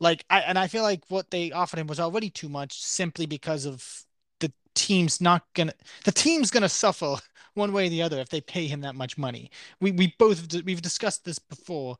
like 0.00 0.24
i 0.30 0.40
and 0.40 0.58
i 0.58 0.66
feel 0.66 0.82
like 0.82 1.02
what 1.08 1.30
they 1.30 1.52
offered 1.52 1.78
him 1.78 1.86
was 1.86 2.00
already 2.00 2.30
too 2.30 2.48
much 2.48 2.80
simply 2.82 3.26
because 3.26 3.66
of 3.66 4.04
the 4.40 4.52
team's 4.74 5.20
not 5.20 5.44
gonna 5.54 5.72
the 6.04 6.12
team's 6.12 6.50
gonna 6.50 6.68
suffer 6.68 7.16
one 7.54 7.72
way 7.72 7.86
or 7.86 7.90
the 7.90 8.02
other 8.02 8.18
if 8.18 8.28
they 8.28 8.40
pay 8.40 8.66
him 8.66 8.80
that 8.80 8.94
much 8.94 9.18
money. 9.18 9.50
We 9.80 9.92
we 9.92 10.14
both 10.18 10.52
we've 10.64 10.82
discussed 10.82 11.24
this 11.24 11.38
before. 11.38 11.96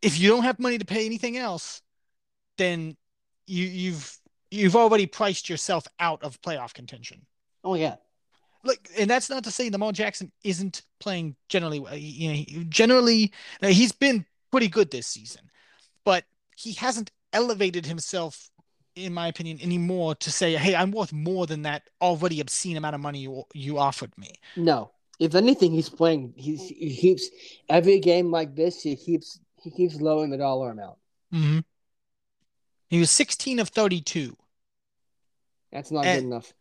If 0.00 0.18
you 0.18 0.30
don't 0.30 0.42
have 0.44 0.58
money 0.58 0.78
to 0.78 0.84
pay 0.84 1.06
anything 1.06 1.36
else, 1.36 1.82
then 2.58 2.96
you 3.46 3.64
you've 3.64 4.18
you've 4.50 4.76
already 4.76 5.06
priced 5.06 5.48
yourself 5.48 5.86
out 5.98 6.22
of 6.22 6.40
playoff 6.40 6.74
contention. 6.74 7.26
Oh 7.64 7.74
yeah. 7.74 7.96
Like, 8.64 8.88
and 8.98 9.10
that's 9.10 9.28
not 9.28 9.44
to 9.44 9.50
say 9.50 9.70
Lamar 9.70 9.92
Jackson 9.92 10.30
isn't 10.44 10.82
playing 11.00 11.36
generally. 11.48 11.80
well. 11.80 11.96
You 11.96 12.28
know, 12.28 12.34
he- 12.34 12.66
generally 12.68 13.32
he's 13.60 13.92
been 13.92 14.24
pretty 14.50 14.68
good 14.68 14.90
this 14.90 15.06
season, 15.06 15.50
but 16.04 16.24
he 16.56 16.72
hasn't 16.74 17.10
elevated 17.32 17.86
himself, 17.86 18.50
in 18.94 19.12
my 19.12 19.26
opinion, 19.28 19.58
anymore 19.62 20.14
to 20.16 20.30
say, 20.30 20.54
"Hey, 20.56 20.74
I'm 20.76 20.92
worth 20.92 21.12
more 21.12 21.46
than 21.46 21.62
that 21.62 21.88
already 22.00 22.40
obscene 22.40 22.76
amount 22.76 22.94
of 22.94 23.00
money 23.00 23.20
you 23.20 23.44
you 23.54 23.78
offered 23.78 24.16
me." 24.16 24.34
No. 24.56 24.92
If 25.18 25.34
anything, 25.34 25.72
he's 25.72 25.88
playing. 25.88 26.34
He's, 26.36 26.68
he 26.68 26.96
keeps 26.96 27.28
every 27.68 28.00
game 28.00 28.30
like 28.30 28.54
this. 28.56 28.82
He 28.82 28.96
keeps 28.96 29.38
he 29.62 29.70
keeps 29.70 30.00
lowering 30.00 30.30
the 30.30 30.38
dollar 30.38 30.70
amount. 30.70 30.98
Mm-hmm. 31.32 31.60
He 32.88 32.98
was 33.00 33.10
16 33.10 33.58
of 33.58 33.68
32. 33.70 34.36
That's 35.70 35.90
not 35.90 36.04
Eh, 36.04 36.16
good 36.16 36.24
enough. 36.24 36.52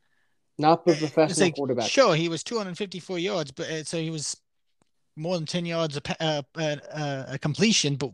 Not 0.62 0.82
a 0.88 0.96
professional 0.96 1.46
like, 1.48 1.56
quarterback. 1.56 1.90
sure, 1.90 2.16
he 2.16 2.30
was 2.30 2.44
254 2.44 3.20
yards, 3.20 3.52
but 3.52 3.68
uh, 3.70 3.84
so 3.84 3.98
he 3.98 4.10
was 4.10 4.38
more 5.16 5.36
than 5.36 5.46
10 5.46 5.66
yards 5.66 5.98
a, 5.98 6.24
uh, 6.24 6.42
uh, 6.58 6.76
uh, 6.94 7.26
a 7.30 7.38
completion. 7.40 7.96
But 7.96 8.12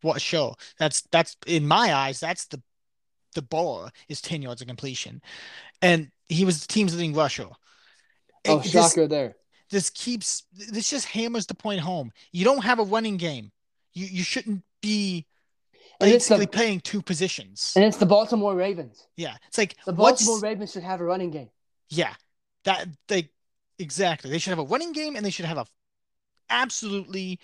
what? 0.00 0.20
Sure, 0.20 0.54
that's 0.78 1.02
that's 1.10 1.36
in 1.46 1.66
my 1.66 1.94
eyes, 1.94 2.20
that's 2.20 2.46
the 2.46 2.62
the 3.34 3.42
bar 3.42 3.90
is 4.08 4.20
10 4.20 4.42
yards 4.42 4.60
of 4.60 4.68
completion, 4.68 5.22
and 5.80 6.10
he 6.28 6.44
was 6.44 6.60
the 6.60 6.72
team's 6.72 6.94
leading 6.94 7.14
rusher. 7.14 7.48
Oh, 8.46 8.58
It- 8.58 8.62
this, 8.64 8.72
shocker 8.72 9.06
there. 9.06 9.36
this 9.70 9.90
keeps 9.90 10.44
this 10.52 10.90
just 10.90 11.06
hammers 11.06 11.46
the 11.46 11.54
point 11.54 11.80
home. 11.80 12.12
You 12.32 12.44
don't 12.44 12.64
have 12.64 12.78
a 12.78 12.84
running 12.84 13.16
game. 13.16 13.52
You 13.94 14.06
you 14.06 14.22
shouldn't 14.22 14.62
be 14.80 15.26
basically 16.00 16.46
the 16.46 16.50
playing 16.50 16.80
two 16.80 17.02
positions. 17.02 17.72
and 17.76 17.84
it's 17.84 17.96
the 17.96 18.06
Baltimore 18.06 18.54
Ravens. 18.54 19.06
Yeah, 19.16 19.36
it's 19.48 19.58
like 19.58 19.76
The 19.86 19.92
Baltimore 19.92 20.40
Ravens 20.40 20.72
should 20.72 20.82
have 20.82 21.00
a 21.00 21.04
running 21.04 21.30
game. 21.30 21.50
Yeah, 21.94 22.14
that 22.64 22.88
they 23.08 23.28
exactly. 23.78 24.30
They 24.30 24.38
should 24.38 24.50
have 24.50 24.58
a 24.58 24.64
running 24.64 24.92
game 24.92 25.14
and 25.16 25.24
they 25.24 25.30
should 25.30 25.44
have 25.44 25.58
a 25.58 25.66
absolutely 26.48 27.38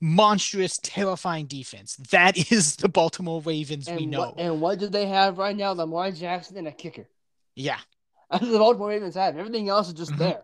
monstrous, 0.00 0.78
terrifying 0.82 1.46
defense. 1.46 1.96
That 2.10 2.36
is 2.52 2.76
the 2.76 2.88
Baltimore 2.88 3.40
Ravens 3.42 3.88
we 3.90 4.06
know. 4.06 4.20
what 4.20 4.34
and 4.38 4.60
what 4.60 4.78
do 4.78 4.88
they 4.88 5.06
have 5.06 5.38
right 5.38 5.56
now? 5.56 5.72
Lamar 5.72 6.10
Jackson 6.10 6.56
and 6.58 6.68
a 6.68 6.72
kicker. 6.72 7.08
Yeah. 7.54 7.78
That's 8.30 8.46
the 8.46 8.58
Baltimore 8.58 8.90
Ravens 8.90 9.14
have. 9.14 9.38
Everything 9.38 9.68
else 9.70 9.88
is 9.88 9.94
just 9.94 10.12
Mhm. 10.12 10.18
there. 10.18 10.42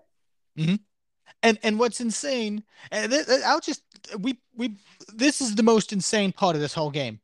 And 1.42 1.58
and 1.62 1.78
what's 1.78 2.00
insane, 2.00 2.64
and 2.90 3.12
th- 3.12 3.26
I'll 3.44 3.60
just 3.60 3.82
we 4.18 4.38
we 4.56 4.76
this 5.12 5.42
is 5.42 5.54
the 5.54 5.62
most 5.62 5.92
insane 5.92 6.32
part 6.32 6.56
of 6.56 6.62
this 6.62 6.72
whole 6.72 6.90
game. 6.90 7.20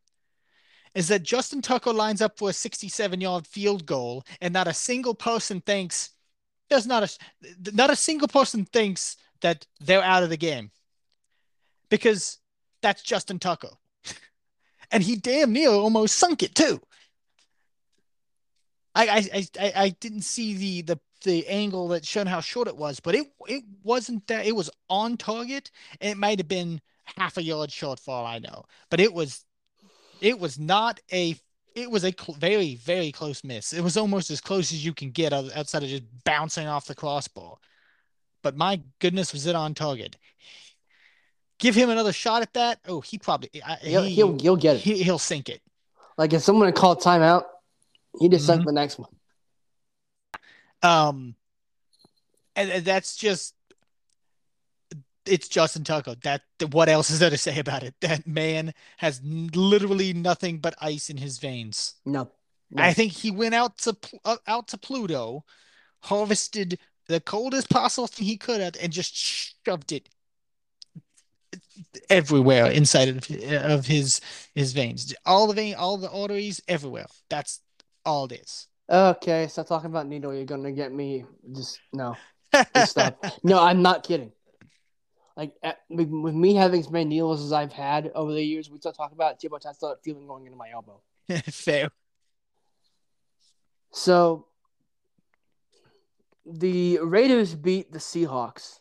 Is 0.95 1.09
that 1.09 1.23
Justin 1.23 1.63
Tucker 1.63 1.93
lines 1.93 2.21
up 2.21 2.37
for 2.39 2.51
a 2.51 2.53
67 2.53 3.21
yard 3.21 3.47
field 3.47 3.87
goal, 3.87 4.25
and 4.41 4.53
not 4.53 4.67
a 4.67 4.75
single 4.75 5.15
person 5.15 5.61
thinks 5.61 6.11
there's 6.69 6.87
not 6.87 7.03
a 7.05 7.73
not 7.73 7.91
a 7.91 7.97
single 7.97 8.29
person 8.29 8.65
thinks 8.65 9.17
that 9.41 9.67
they're 9.81 10.03
out 10.03 10.23
of 10.23 10.31
the 10.31 10.37
game 10.37 10.71
because 11.91 12.39
that's 12.83 13.03
Justin 13.03 13.39
Tucker, 13.39 13.71
and 14.91 15.03
he 15.03 15.17
damn 15.17 15.53
near 15.53 15.71
almost 15.71 16.17
sunk 16.17 16.43
it 16.43 16.55
too. 16.55 16.81
I 18.95 19.07
I 19.09 19.47
I, 19.61 19.73
I- 19.77 19.89
didn't 20.01 20.23
see 20.23 20.55
the 20.55 20.83
the 20.83 21.01
the 21.23 21.47
angle 21.49 21.89
that 21.89 22.07
showed 22.07 22.27
how 22.29 22.41
short 22.41 22.67
it 22.69 22.77
was, 22.77 22.99
but 23.01 23.15
it 23.15 23.27
it 23.47 23.65
wasn't 23.83 24.27
that 24.29 24.47
it 24.47 24.57
was 24.57 24.71
on 24.89 25.17
target, 25.17 25.71
and 26.01 26.11
it 26.11 26.17
might 26.17 26.39
have 26.39 26.49
been 26.49 26.81
half 27.17 27.37
a 27.37 27.43
yard 27.43 27.71
short 27.73 28.01
for 28.01 28.15
all 28.15 28.27
I 28.27 28.39
know, 28.39 28.65
but 28.91 29.01
it 29.01 29.13
was 29.13 29.45
it 30.21 30.39
was 30.39 30.59
not 30.59 31.01
a 31.13 31.37
it 31.75 31.91
was 31.91 32.05
a 32.05 32.13
cl- 32.13 32.37
very 32.39 32.77
very 32.77 33.13
close 33.13 33.45
miss. 33.45 33.73
It 33.73 33.83
was 33.83 33.97
almost 33.97 34.31
as 34.31 34.41
close 34.41 34.73
as 34.73 34.85
you 34.85 34.93
can 34.93 35.11
get 35.11 35.33
outside 35.33 35.83
of 35.83 35.89
just 35.89 36.03
bouncing 36.25 36.67
off 36.67 36.87
the 36.87 36.95
crossbar. 36.95 37.57
But 38.43 38.57
my 38.57 38.81
goodness, 38.99 39.33
was 39.33 39.47
it 39.47 39.55
on 39.55 39.75
target? 39.75 40.17
Give 41.59 41.75
him 41.75 41.91
another 41.91 42.13
shot 42.13 42.43
at 42.43 42.55
that. 42.55 42.81
Oh, 42.89 43.01
he 43.03 43.19
probably 43.19 43.51
I, 43.65 43.77
He'll, 43.77 44.03
he, 44.03 44.15
he'll 44.15 44.39
he'll 44.39 44.57
get 44.57 44.77
it. 44.77 44.83
he 44.83 45.03
he'll 45.03 45.19
sink 45.19 45.49
it. 45.49 45.61
Like 46.17 46.33
if 46.33 46.43
someone 46.43 46.67
had 46.67 46.75
called 46.75 47.01
timeout, 47.01 47.45
he 48.19 48.29
just 48.29 48.45
Mm-hmm. 48.45 48.55
sunk 48.55 48.67
the 48.67 48.73
next 48.73 48.99
one. 48.99 49.11
Um, 50.83 51.35
and, 52.57 52.71
and 52.71 52.85
that's 52.85 53.17
just 53.17 53.55
it's 55.31 55.49
Justin 55.49 55.85
Tucker. 55.85 56.17
That 56.23 56.43
what 56.71 56.89
else 56.89 57.11
is 57.11 57.19
there 57.19 57.31
to 57.31 57.39
say 57.39 57.59
about 57.59 57.83
it? 57.83 57.95
That 58.01 58.27
man 58.27 58.75
has 58.99 59.21
n- 59.25 59.51
literally 59.55 60.13
nothing 60.13 60.59
but 60.59 60.75
ice 60.81 61.11
in 61.11 61.17
his 61.17 61.39
veins. 61.39 61.95
No. 62.05 62.31
no. 62.71 62.83
I 62.83 62.93
think 62.93 63.13
he 63.13 63.31
went 63.31 63.55
out 63.55 63.79
to 63.79 63.97
uh, 64.25 64.37
out 64.47 64.69
to 64.69 64.79
Pluto, 64.79 65.45
harvested 66.01 66.79
the 67.07 67.21
coldest 67.21 67.71
possible 67.71 68.07
thing 68.07 68.27
he 68.27 68.37
could 68.37 68.61
have, 68.61 68.77
and 68.81 68.93
just 68.93 69.15
shoved 69.15 69.93
it 69.93 70.09
everywhere 72.09 72.67
inside 72.67 73.09
of 73.09 73.31
of 73.65 73.87
his 73.87 74.21
his 74.55 74.73
veins. 74.73 75.15
All 75.25 75.47
the 75.47 75.55
vein, 75.55 75.75
all 75.75 75.97
the 75.97 76.11
arteries, 76.11 76.61
everywhere. 76.69 77.07
That's 77.29 77.61
all 78.05 78.27
it 78.27 78.41
is. 78.41 78.67
Okay, 78.89 79.47
stop 79.47 79.69
talking 79.69 79.91
about 79.91 80.09
needle. 80.09 80.35
You're 80.35 80.45
gonna 80.45 80.73
get 80.73 80.93
me. 80.93 81.25
Just 81.55 81.81
no. 81.93 82.17
Just 82.75 82.93
stop. 82.93 83.25
no, 83.45 83.63
I'm 83.63 83.83
not 83.83 84.03
kidding. 84.03 84.33
Like 85.37 85.53
at, 85.63 85.79
with, 85.89 86.09
me 86.09 86.55
having 86.55 86.81
as 86.81 86.91
many 86.91 87.05
needles 87.07 87.43
as 87.45 87.53
I've 87.53 87.73
had 87.73 88.11
over 88.15 88.33
the 88.33 88.43
years, 88.43 88.71
we 88.71 88.79
still 88.79 88.93
talk 88.93 89.13
about 89.13 89.35
it 89.35 89.41
too 89.41 89.49
much. 89.49 89.65
I 89.67 89.73
start 89.73 90.03
feeling 90.03 90.27
going 90.27 90.47
into 90.47 90.59
my 90.59 90.71
elbow. 90.71 91.01
Fair. 91.45 91.91
So 93.93 94.47
the 96.47 96.99
Raiders 96.99 97.55
beat 97.55 97.93
the 97.93 97.99
Seahawks, 97.99 98.81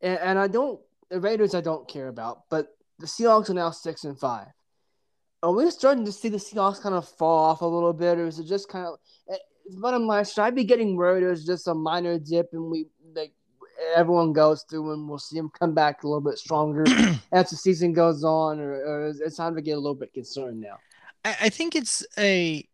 and, 0.00 0.18
and 0.18 0.38
I 0.38 0.48
don't. 0.48 0.80
The 1.10 1.20
Raiders 1.20 1.54
I 1.54 1.60
don't 1.60 1.86
care 1.88 2.08
about, 2.08 2.44
but 2.50 2.68
the 2.98 3.06
Seahawks 3.06 3.50
are 3.50 3.54
now 3.54 3.70
six 3.70 4.04
and 4.04 4.18
five. 4.18 4.48
Are 5.42 5.52
we 5.52 5.70
starting 5.70 6.04
to 6.06 6.12
see 6.12 6.28
the 6.30 6.38
Seahawks 6.38 6.80
kind 6.80 6.94
of 6.94 7.06
fall 7.06 7.44
off 7.44 7.60
a 7.60 7.66
little 7.66 7.92
bit, 7.92 8.18
or 8.18 8.26
is 8.26 8.38
it 8.38 8.46
just 8.46 8.68
kind 8.68 8.86
of? 8.86 8.98
eh, 9.30 9.36
Bottom 9.78 10.06
line, 10.06 10.24
should 10.24 10.42
I 10.42 10.50
be 10.50 10.64
getting 10.64 10.94
worried? 10.96 11.22
Or 11.22 11.32
is 11.32 11.42
it 11.44 11.46
just 11.46 11.68
a 11.68 11.74
minor 11.74 12.18
dip, 12.18 12.50
and 12.52 12.70
we 12.70 12.86
like 13.14 13.32
everyone 13.96 14.32
goes 14.32 14.64
through, 14.68 14.92
and 14.92 15.08
we'll 15.08 15.18
see 15.18 15.36
them 15.36 15.50
come 15.58 15.74
back 15.74 16.02
a 16.02 16.08
little 16.08 16.20
bit 16.20 16.38
stronger 16.38 16.84
as 17.32 17.50
the 17.50 17.56
season 17.56 17.92
goes 17.92 18.24
on, 18.24 18.60
or, 18.60 18.72
or 18.72 19.06
is 19.06 19.20
it 19.20 19.36
time 19.36 19.54
to 19.54 19.62
get 19.62 19.72
a 19.72 19.80
little 19.80 19.94
bit 19.94 20.12
concerned 20.12 20.60
now? 20.60 20.78
I, 21.24 21.36
I 21.42 21.48
think 21.48 21.74
it's 21.74 22.04
a 22.18 22.68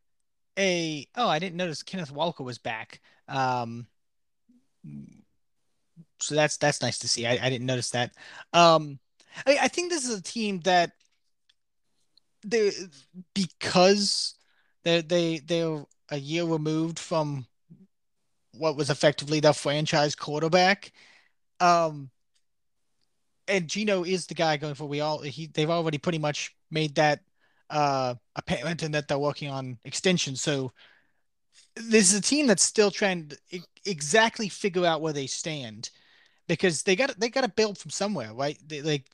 a 0.59 1.07
oh 1.17 1.29
I 1.29 1.39
didn't 1.39 1.57
notice 1.57 1.83
Kenneth 1.83 2.11
Walker 2.11 2.43
was 2.43 2.59
back. 2.59 3.01
Um 3.29 3.87
so 6.21 6.35
that's 6.35 6.57
that's 6.57 6.83
nice 6.83 6.99
to 6.99 7.09
see. 7.09 7.27
I, 7.27 7.39
I 7.41 7.51
didn't 7.51 7.67
notice 7.67 7.91
that. 7.91 8.13
Um 8.53 8.99
I, 9.47 9.59
I 9.63 9.69
think 9.69 9.91
this 9.91 10.05
is 10.05 10.19
a 10.19 10.23
team 10.23 10.61
that 10.61 10.93
they 12.45 12.73
because 13.35 14.35
they 14.83 15.03
they 15.03 15.39
they're 15.39 15.85
a 16.09 16.19
year 16.19 16.45
removed 16.45 16.99
from 16.99 17.47
what 18.53 18.77
was 18.77 18.91
effectively 18.91 19.41
the 19.41 19.53
franchise 19.53 20.15
quarterback. 20.15 20.93
Um 21.61 22.11
and 23.49 23.69
Geno 23.69 24.05
is 24.05 24.27
the 24.27 24.35
guy 24.35 24.57
going 24.57 24.75
for 24.75 24.87
we 24.87 25.01
all 25.01 25.21
he 25.21 25.47
they've 25.47 25.71
already 25.71 25.99
pretty 25.99 26.19
much 26.19 26.55
made 26.71 26.95
that 26.97 27.21
uh 27.69 28.15
apparent 28.37 28.83
and 28.83 28.95
that 28.95 29.09
they're 29.09 29.19
working 29.19 29.51
on 29.51 29.79
extension. 29.85 30.37
So 30.37 30.73
this 31.77 32.13
is 32.13 32.19
a 32.19 32.23
team 32.23 32.47
that's 32.47 32.63
still 32.63 32.91
trying 32.91 33.29
to 33.29 33.61
exactly 33.85 34.49
figure 34.49 34.85
out 34.85 35.01
where 35.01 35.13
they 35.13 35.27
stand 35.27 35.91
because 36.49 36.83
they 36.83 36.97
got 36.97 37.19
they 37.19 37.29
got 37.29 37.43
to 37.43 37.49
build 37.49 37.79
from 37.79 37.91
somewhere, 37.91 38.33
right? 38.35 38.59
They, 38.67 38.83
like 38.83 39.07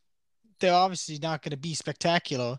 they're 0.60 0.72
obviously 0.72 1.18
not 1.18 1.42
going 1.42 1.50
to 1.50 1.56
be 1.56 1.74
spectacular, 1.74 2.58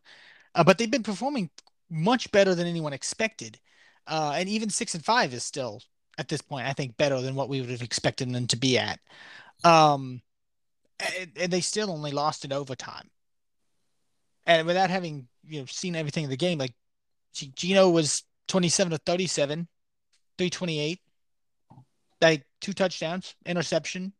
uh, 0.55 0.63
but 0.63 0.77
they've 0.77 0.91
been 0.91 1.03
performing 1.03 1.49
much 1.89 2.31
better 2.31 2.53
than 2.55 2.67
anyone 2.67 2.93
expected. 2.93 3.59
Uh, 4.05 4.33
and 4.35 4.47
even 4.47 4.69
six 4.69 4.93
and 4.93 5.03
five 5.03 5.33
is 5.33 5.43
still 5.43 5.81
at 6.17 6.27
this 6.27 6.41
point, 6.41 6.67
I 6.67 6.73
think, 6.73 6.97
better 6.97 7.21
than 7.21 7.35
what 7.35 7.49
we 7.49 7.61
would 7.61 7.69
have 7.69 7.81
expected 7.81 8.31
them 8.31 8.47
to 8.47 8.57
be 8.57 8.77
at. 8.77 8.99
Um, 9.63 10.21
and, 10.99 11.51
they 11.51 11.61
still 11.61 11.91
only 11.91 12.11
lost 12.11 12.45
in 12.45 12.51
overtime. 12.51 13.09
And 14.45 14.65
without 14.65 14.89
having 14.89 15.27
you 15.45 15.59
know 15.59 15.65
seen 15.65 15.95
everything 15.95 16.23
in 16.23 16.29
the 16.29 16.37
game, 16.37 16.57
like 16.57 16.73
Geno 17.33 17.89
was 17.89 18.23
twenty 18.47 18.69
seven 18.69 18.91
to 18.91 18.97
thirty 18.97 19.27
seven, 19.27 19.67
three 20.37 20.49
twenty 20.49 20.79
eight, 20.79 21.01
like 22.21 22.45
two 22.61 22.73
touchdowns, 22.73 23.35
interception. 23.45 24.13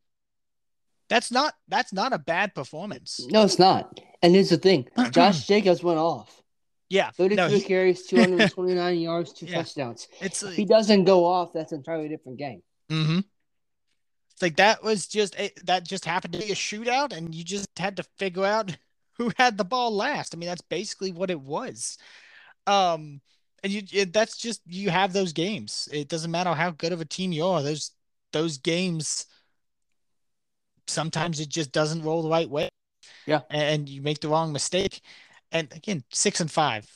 That's 1.10 1.32
not 1.32 1.53
that's 1.69 1.94
not 1.94 2.14
a 2.14 2.19
bad 2.19 2.53
performance. 2.53 3.26
No, 3.32 3.44
it's 3.44 3.60
not. 3.60 4.02
And 4.22 4.36
here's 4.36 4.49
the 4.49 4.57
thing: 4.57 4.90
Josh 5.11 5.48
Jacobs 5.48 5.82
went 5.82 5.99
off. 5.99 6.41
Yeah, 6.89 7.11
32 7.11 7.35
no, 7.35 7.47
he... 7.49 7.61
carries, 7.61 8.05
229 8.07 8.99
yards, 8.99 9.34
two 9.34 9.45
yeah. 9.45 9.57
touchdowns. 9.57 10.07
It's 10.22 10.43
if 10.43 10.53
he 10.53 10.65
doesn't 10.65 11.03
go 11.03 11.26
off, 11.26 11.51
that's 11.53 11.72
an 11.72 11.80
entirely 11.80 12.07
different 12.07 12.38
game. 12.38 12.61
Mm-hmm. 12.89 13.19
It's 14.31 14.41
like 14.41 14.57
that 14.57 14.84
was 14.84 15.07
just 15.07 15.38
a, 15.39 15.51
that 15.65 15.84
just 15.84 16.05
happened 16.05 16.34
to 16.34 16.39
be 16.39 16.51
a 16.51 16.55
shootout, 16.55 17.15
and 17.15 17.34
you 17.34 17.43
just 17.43 17.68
had 17.77 17.97
to 17.97 18.03
figure 18.18 18.45
out 18.45 18.77
who 19.18 19.31
had 19.38 19.57
the 19.57 19.65
ball 19.65 19.93
last. 19.93 20.34
I 20.34 20.38
mean, 20.38 20.47
that's 20.47 20.61
basically 20.61 21.11
what 21.11 21.31
it 21.31 21.41
was. 21.41 21.97
Um, 22.68 23.22
and 23.64 23.73
you 23.73 23.81
it, 23.91 24.14
that's 24.14 24.38
just 24.38 24.61
you 24.65 24.89
have 24.89 25.14
those 25.14 25.34
games. 25.34 25.89
It 25.91 26.07
doesn't 26.07 26.31
matter 26.31 26.53
how 26.53 26.72
good 26.72 26.93
of 26.93 27.01
a 27.01 27.05
team 27.05 27.31
you 27.31 27.45
are. 27.45 27.61
Those 27.61 27.91
those 28.31 28.57
games 28.57 29.26
sometimes 30.85 31.39
it 31.39 31.49
just 31.49 31.72
doesn't 31.72 32.03
roll 32.03 32.22
the 32.22 32.30
right 32.30 32.49
way. 32.49 32.69
Yeah, 33.26 33.41
and 33.49 33.89
you 33.89 34.01
make 34.01 34.22
the 34.22 34.30
wrong 34.30 34.53
mistake. 34.53 35.01
And 35.52 35.72
again, 35.74 36.03
six 36.11 36.40
and 36.40 36.52
five. 36.52 36.88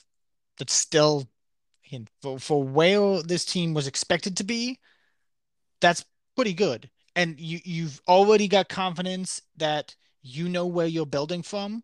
That's 0.57 0.73
still 0.73 1.27
again 1.87 2.07
for, 2.21 2.39
for 2.39 2.63
where 2.63 3.21
this 3.23 3.45
team 3.45 3.73
was 3.73 3.87
expected 3.87 4.37
to 4.37 4.43
be. 4.43 4.79
That's 5.79 6.05
pretty 6.35 6.53
good. 6.53 6.89
And 7.15 7.39
you 7.39 7.59
you've 7.63 8.01
already 8.07 8.47
got 8.47 8.69
confidence 8.69 9.41
that 9.57 9.95
you 10.21 10.47
know 10.49 10.67
where 10.67 10.87
you're 10.87 11.05
building 11.05 11.41
from. 11.41 11.83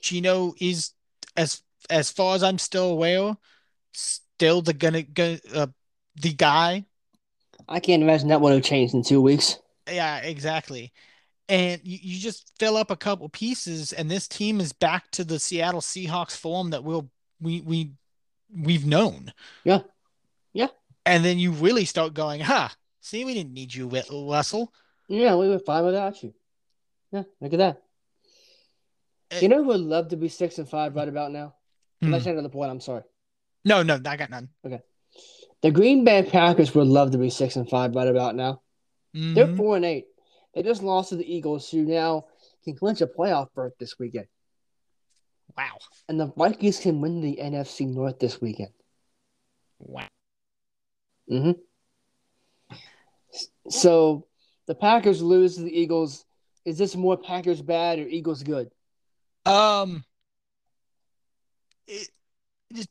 Geno 0.00 0.54
is 0.60 0.92
as 1.36 1.62
as 1.90 2.10
far 2.10 2.34
as 2.34 2.42
I'm 2.42 2.58
still 2.58 2.90
aware, 2.90 3.36
still 3.92 4.62
the 4.62 4.72
gonna 4.72 5.02
go 5.02 5.36
uh, 5.54 5.66
the 6.16 6.32
guy. 6.32 6.84
I 7.68 7.80
can't 7.80 8.02
imagine 8.02 8.28
that 8.28 8.40
would 8.40 8.54
have 8.54 8.62
changed 8.62 8.94
in 8.94 9.02
two 9.02 9.20
weeks. 9.20 9.58
Yeah, 9.86 10.18
exactly 10.18 10.92
and 11.48 11.80
you, 11.84 11.98
you 12.00 12.18
just 12.18 12.52
fill 12.58 12.76
up 12.76 12.90
a 12.90 12.96
couple 12.96 13.28
pieces 13.28 13.92
and 13.92 14.10
this 14.10 14.28
team 14.28 14.60
is 14.60 14.72
back 14.72 15.10
to 15.12 15.24
the 15.24 15.38
Seattle 15.38 15.80
Seahawks 15.80 16.36
form 16.36 16.70
that 16.70 16.84
we'll 16.84 17.10
we 17.40 17.60
we 17.60 17.92
we've 18.54 18.86
known. 18.86 19.32
Yeah. 19.64 19.80
Yeah. 20.52 20.68
And 21.06 21.24
then 21.24 21.38
you 21.38 21.52
really 21.52 21.84
start 21.84 22.14
going, 22.14 22.40
huh, 22.40 22.68
see, 23.00 23.24
we 23.24 23.34
didn't 23.34 23.54
need 23.54 23.74
you, 23.74 23.88
Russell. 23.88 24.72
Yeah, 25.08 25.36
we 25.36 25.48
were 25.48 25.58
fine 25.58 25.84
without 25.84 26.22
you. 26.22 26.34
Yeah, 27.12 27.22
look 27.40 27.54
at 27.54 27.58
that. 27.58 27.82
Uh, 29.32 29.38
you 29.40 29.48
know 29.48 29.62
who 29.62 29.68
would 29.68 29.80
love 29.80 30.08
to 30.08 30.16
be 30.16 30.28
six 30.28 30.58
and 30.58 30.68
five 30.68 30.94
right 30.94 31.08
about 31.08 31.32
now? 31.32 31.54
Hmm. 32.02 32.12
Let's 32.12 32.26
end 32.26 32.42
the 32.44 32.48
point. 32.50 32.70
I'm 32.70 32.80
sorry. 32.80 33.02
No, 33.64 33.82
no, 33.82 33.98
I 34.04 34.16
got 34.16 34.30
none. 34.30 34.48
Okay. 34.64 34.80
The 35.62 35.70
Green 35.70 36.04
Bay 36.04 36.22
Packers 36.22 36.74
would 36.74 36.86
love 36.86 37.12
to 37.12 37.18
be 37.18 37.30
six 37.30 37.56
and 37.56 37.68
five 37.68 37.94
right 37.94 38.06
about 38.06 38.36
now. 38.36 38.62
Mm-hmm. 39.16 39.34
They're 39.34 39.56
four 39.56 39.76
and 39.76 39.84
eight. 39.84 40.06
They 40.58 40.64
just 40.64 40.82
lost 40.82 41.10
to 41.10 41.16
the 41.16 41.32
Eagles, 41.32 41.70
who 41.70 41.82
now 41.82 42.24
can 42.64 42.74
clinch 42.74 43.00
a 43.00 43.06
playoff 43.06 43.46
berth 43.54 43.74
this 43.78 43.96
weekend. 43.96 44.26
Wow. 45.56 45.78
And 46.08 46.18
the 46.18 46.32
Vikings 46.36 46.80
can 46.80 47.00
win 47.00 47.20
the 47.20 47.38
NFC 47.40 47.86
North 47.86 48.18
this 48.18 48.40
weekend. 48.40 48.72
Wow. 49.78 50.08
Mm-hmm. 51.30 52.72
So 53.70 54.26
the 54.66 54.74
Packers 54.74 55.22
lose 55.22 55.54
to 55.54 55.62
the 55.62 55.80
Eagles. 55.80 56.24
Is 56.64 56.76
this 56.76 56.96
more 56.96 57.16
Packers 57.16 57.62
bad 57.62 58.00
or 58.00 58.08
Eagles 58.08 58.42
good? 58.42 58.68
Um, 59.46 60.02
it, 61.86 62.08
just 62.74 62.88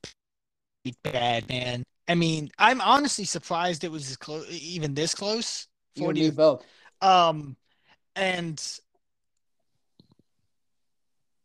bad, 1.04 1.50
man. 1.50 1.84
I 2.08 2.16
mean, 2.16 2.50
I'm 2.58 2.80
honestly 2.80 3.26
surprised 3.26 3.84
it 3.84 3.92
was 3.92 4.16
close, 4.16 4.50
even 4.50 4.94
this 4.94 5.14
close. 5.14 5.68
Forty 5.98 6.30
both. 6.30 6.64
Um, 7.02 7.56
and 8.16 8.62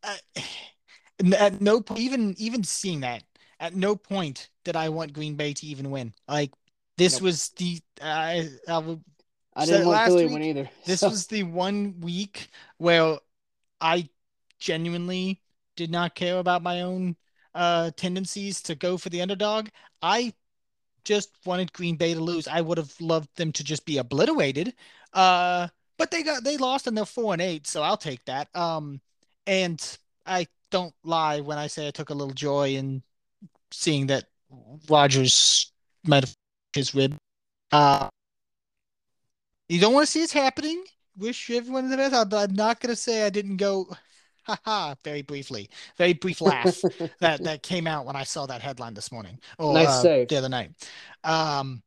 uh, 0.02 0.16
at 1.36 1.60
no 1.60 1.84
even 1.96 2.34
even 2.38 2.64
seeing 2.64 3.00
that 3.00 3.22
at 3.60 3.74
no 3.76 3.94
point 3.94 4.50
did 4.64 4.76
I 4.76 4.88
want 4.88 5.12
Green 5.12 5.36
Bay 5.36 5.54
to 5.54 5.66
even 5.66 5.90
win. 5.90 6.12
Like 6.28 6.50
this 6.98 7.14
nope. 7.14 7.22
was 7.22 7.48
the 7.50 7.80
I 8.02 8.48
I, 8.68 8.96
I 9.54 9.66
didn't 9.66 9.86
want 9.86 10.04
Philly 10.04 10.24
week, 10.24 10.32
win 10.34 10.42
either. 10.42 10.70
This 10.84 11.02
was 11.02 11.26
the 11.28 11.44
one 11.44 12.00
week 12.00 12.48
where 12.78 13.18
I 13.80 14.08
genuinely 14.58 15.40
did 15.76 15.90
not 15.90 16.14
care 16.14 16.38
about 16.38 16.62
my 16.62 16.82
own 16.82 17.16
uh 17.54 17.92
tendencies 17.96 18.62
to 18.62 18.74
go 18.74 18.96
for 18.96 19.10
the 19.10 19.22
underdog. 19.22 19.68
I 20.02 20.34
just 21.04 21.30
wanted 21.44 21.72
Green 21.72 21.96
Bay 21.96 22.14
to 22.14 22.20
lose. 22.20 22.48
I 22.48 22.60
would 22.60 22.78
have 22.78 22.94
loved 23.00 23.28
them 23.36 23.52
to 23.52 23.64
just 23.64 23.84
be 23.86 23.98
obliterated. 23.98 24.74
Uh, 25.12 25.68
but 25.98 26.10
they 26.10 26.22
got 26.22 26.42
they 26.44 26.56
lost 26.56 26.86
and 26.86 26.96
they're 26.96 27.04
four 27.04 27.32
and 27.32 27.42
eight, 27.42 27.66
so 27.66 27.82
I'll 27.82 27.96
take 27.96 28.24
that. 28.24 28.54
Um, 28.56 29.00
and 29.46 29.98
I 30.26 30.46
don't 30.70 30.94
lie 31.04 31.40
when 31.40 31.58
I 31.58 31.66
say 31.66 31.86
I 31.86 31.90
took 31.90 32.10
a 32.10 32.14
little 32.14 32.34
joy 32.34 32.70
in 32.70 33.02
seeing 33.70 34.06
that 34.08 34.24
Rodgers 34.88 35.72
might 36.04 36.24
have 36.24 36.34
his 36.72 36.94
rib. 36.94 37.16
Uh, 37.70 38.08
you 39.68 39.80
don't 39.80 39.94
want 39.94 40.06
to 40.06 40.10
see 40.10 40.22
it 40.22 40.32
happening. 40.32 40.82
Wish 41.16 41.50
everyone 41.50 41.88
the 41.90 41.96
best. 41.96 42.34
I'm 42.34 42.54
not 42.54 42.80
gonna 42.80 42.96
say 42.96 43.24
I 43.24 43.30
didn't 43.30 43.58
go. 43.58 43.88
Ha 44.44 44.58
ha! 44.64 44.94
very 45.04 45.22
briefly, 45.22 45.70
very 45.96 46.14
brief 46.14 46.40
laugh 46.40 46.82
that 47.20 47.44
that 47.44 47.62
came 47.62 47.86
out 47.86 48.06
when 48.06 48.16
I 48.16 48.24
saw 48.24 48.44
that 48.46 48.60
headline 48.60 48.92
this 48.92 49.12
morning 49.12 49.38
or 49.56 49.72
nice 49.72 50.04
uh, 50.04 50.24
the 50.28 50.36
other 50.36 50.48
night. 50.48 50.72
Um, 51.22 51.80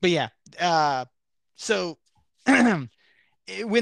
but 0.00 0.10
yeah, 0.10 0.30
uh, 0.60 1.04
so 1.56 1.98
when 2.46 2.88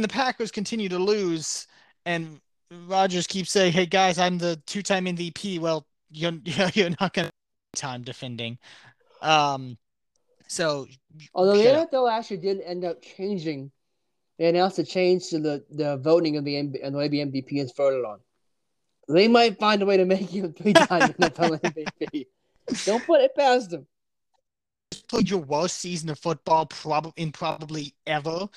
the 0.02 0.08
Packers 0.08 0.50
continue 0.50 0.88
to 0.88 0.98
lose 0.98 1.66
and 2.06 2.40
Rodgers 2.86 3.26
keeps 3.26 3.50
saying, 3.50 3.72
"Hey 3.72 3.86
guys, 3.86 4.18
I'm 4.18 4.38
the 4.38 4.56
two-time 4.66 5.04
MVP," 5.06 5.60
well, 5.60 5.86
you're 6.10 6.32
you're 6.74 6.90
not 7.00 7.12
going 7.12 7.28
to 7.28 7.32
time 7.80 8.02
defending. 8.02 8.58
Um, 9.20 9.76
so 10.46 10.86
although 11.34 11.56
the 11.56 11.64
NFL 11.64 12.10
actually 12.10 12.38
did 12.38 12.60
end 12.60 12.84
up 12.84 13.02
changing, 13.02 13.70
they 14.38 14.46
announced 14.46 14.78
a 14.78 14.84
change 14.84 15.28
to 15.28 15.40
the, 15.40 15.64
the 15.70 15.96
voting 15.98 16.36
of 16.36 16.44
the 16.44 16.56
and 16.56 16.74
the 16.74 16.98
way 16.98 17.08
the 17.08 17.18
MVP 17.18 17.52
is 17.52 17.72
voted 17.76 18.04
on. 18.04 18.20
They 19.08 19.28
might 19.28 19.58
find 19.58 19.82
a 19.82 19.86
way 19.86 19.98
to 19.98 20.06
make 20.06 20.32
you 20.32 20.46
a 20.46 20.48
three-time 20.48 21.12
NFL 21.20 21.60
MVP. 21.60 22.26
Don't 22.86 23.04
put 23.04 23.20
it 23.20 23.34
past 23.34 23.70
them 23.70 23.86
played 25.14 25.30
your 25.30 25.40
worst 25.40 25.78
season 25.78 26.10
of 26.10 26.18
football 26.18 26.66
probably 26.66 27.12
in 27.16 27.32
probably 27.32 27.94
ever. 28.06 28.48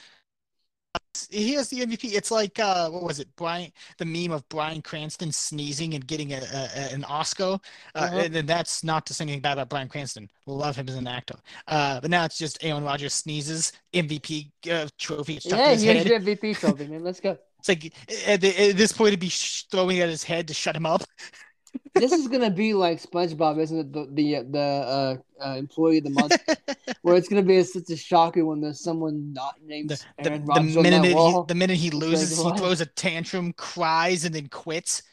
He 1.29 1.53
has 1.53 1.69
the 1.69 1.81
MVP. 1.81 2.13
It's 2.13 2.31
like 2.31 2.59
uh, 2.59 2.89
what 2.89 3.03
was 3.03 3.19
it, 3.19 3.27
Brian? 3.35 3.71
The 3.97 4.05
meme 4.05 4.31
of 4.31 4.47
Bryan 4.49 4.81
Cranston 4.81 5.31
sneezing 5.31 5.93
and 5.93 6.05
getting 6.05 6.33
a, 6.33 6.37
a 6.37 6.93
an 6.93 7.03
Oscar. 7.05 7.59
Uh, 7.95 7.97
uh-huh. 7.97 8.17
and, 8.17 8.47
that's 8.47 8.83
not 8.83 9.05
to 9.07 9.13
say 9.13 9.23
anything 9.23 9.41
bad 9.41 9.53
about 9.53 9.69
Bryan 9.69 9.89
Cranston. 9.89 10.29
Love 10.45 10.75
him 10.75 10.89
as 10.89 10.95
an 10.95 11.07
actor. 11.07 11.35
Uh, 11.67 11.99
but 11.99 12.09
now 12.09 12.25
it's 12.25 12.37
just 12.37 12.63
Aaron 12.63 12.83
Rodgers 12.83 13.13
sneezes 13.13 13.73
MVP 13.93 14.51
uh, 14.71 14.87
trophy. 14.97 15.39
Yeah, 15.43 15.75
here's 15.75 15.83
head. 15.83 16.07
your 16.07 16.19
MVP 16.19 16.57
trophy, 16.57 16.87
man. 16.87 17.03
Let's 17.03 17.19
go. 17.19 17.37
It's 17.59 17.69
like 17.69 17.93
at, 18.27 18.41
the, 18.41 18.69
at 18.69 18.77
this 18.77 18.91
point, 18.91 19.11
to 19.11 19.17
be 19.17 19.29
throwing 19.29 19.99
at 19.99 20.09
his 20.09 20.23
head 20.23 20.47
to 20.47 20.53
shut 20.53 20.75
him 20.75 20.85
up. 20.85 21.03
this 21.93 22.11
is 22.11 22.27
gonna 22.27 22.49
be 22.49 22.73
like 22.73 23.01
SpongeBob, 23.01 23.59
isn't 23.59 23.79
it? 23.79 23.93
The 23.93 24.07
the, 24.11 24.43
the 24.49 24.59
uh, 24.59 25.17
uh, 25.43 25.55
employee 25.55 25.99
of 25.99 26.05
the 26.05 26.09
month, 26.11 26.35
where 27.01 27.15
it's 27.15 27.27
gonna 27.27 27.43
be 27.43 27.57
a, 27.57 27.63
such 27.63 27.89
a 27.89 27.97
shocker 27.97 28.45
when 28.45 28.61
there's 28.61 28.81
someone 28.81 29.33
not 29.33 29.55
named 29.63 29.89
the, 29.89 30.03
the, 30.23 30.29
the 30.29 30.81
minute 30.81 31.05
he, 31.05 31.43
the 31.47 31.55
minute 31.55 31.77
he 31.77 31.89
loses, 31.91 32.41
he 32.41 32.57
throws 32.57 32.81
a 32.81 32.85
tantrum, 32.85 33.53
cries, 33.53 34.25
and 34.25 34.33
then 34.33 34.47
quits, 34.47 35.03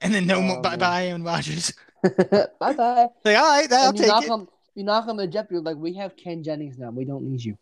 and 0.00 0.14
then 0.14 0.26
no 0.26 0.36
oh, 0.36 0.42
more. 0.42 0.62
Bye 0.62 0.76
bye, 0.76 1.06
Aaron 1.06 1.24
Rodgers. 1.24 1.72
bye 2.02 2.72
bye. 2.72 3.08
Like 3.24 3.36
all 3.36 3.48
right, 3.48 3.72
I'll 3.72 3.94
you 3.94 4.06
knock 4.06 4.24
it. 4.24 4.30
On, 4.30 4.48
you 4.74 4.84
knock 4.84 5.08
on 5.08 5.16
the 5.16 5.26
jet, 5.26 5.48
you're 5.50 5.60
like, 5.60 5.76
we 5.76 5.94
have 5.94 6.16
Ken 6.16 6.42
Jennings 6.42 6.78
now. 6.78 6.90
We 6.90 7.04
don't 7.04 7.24
need 7.24 7.44
you. 7.44 7.58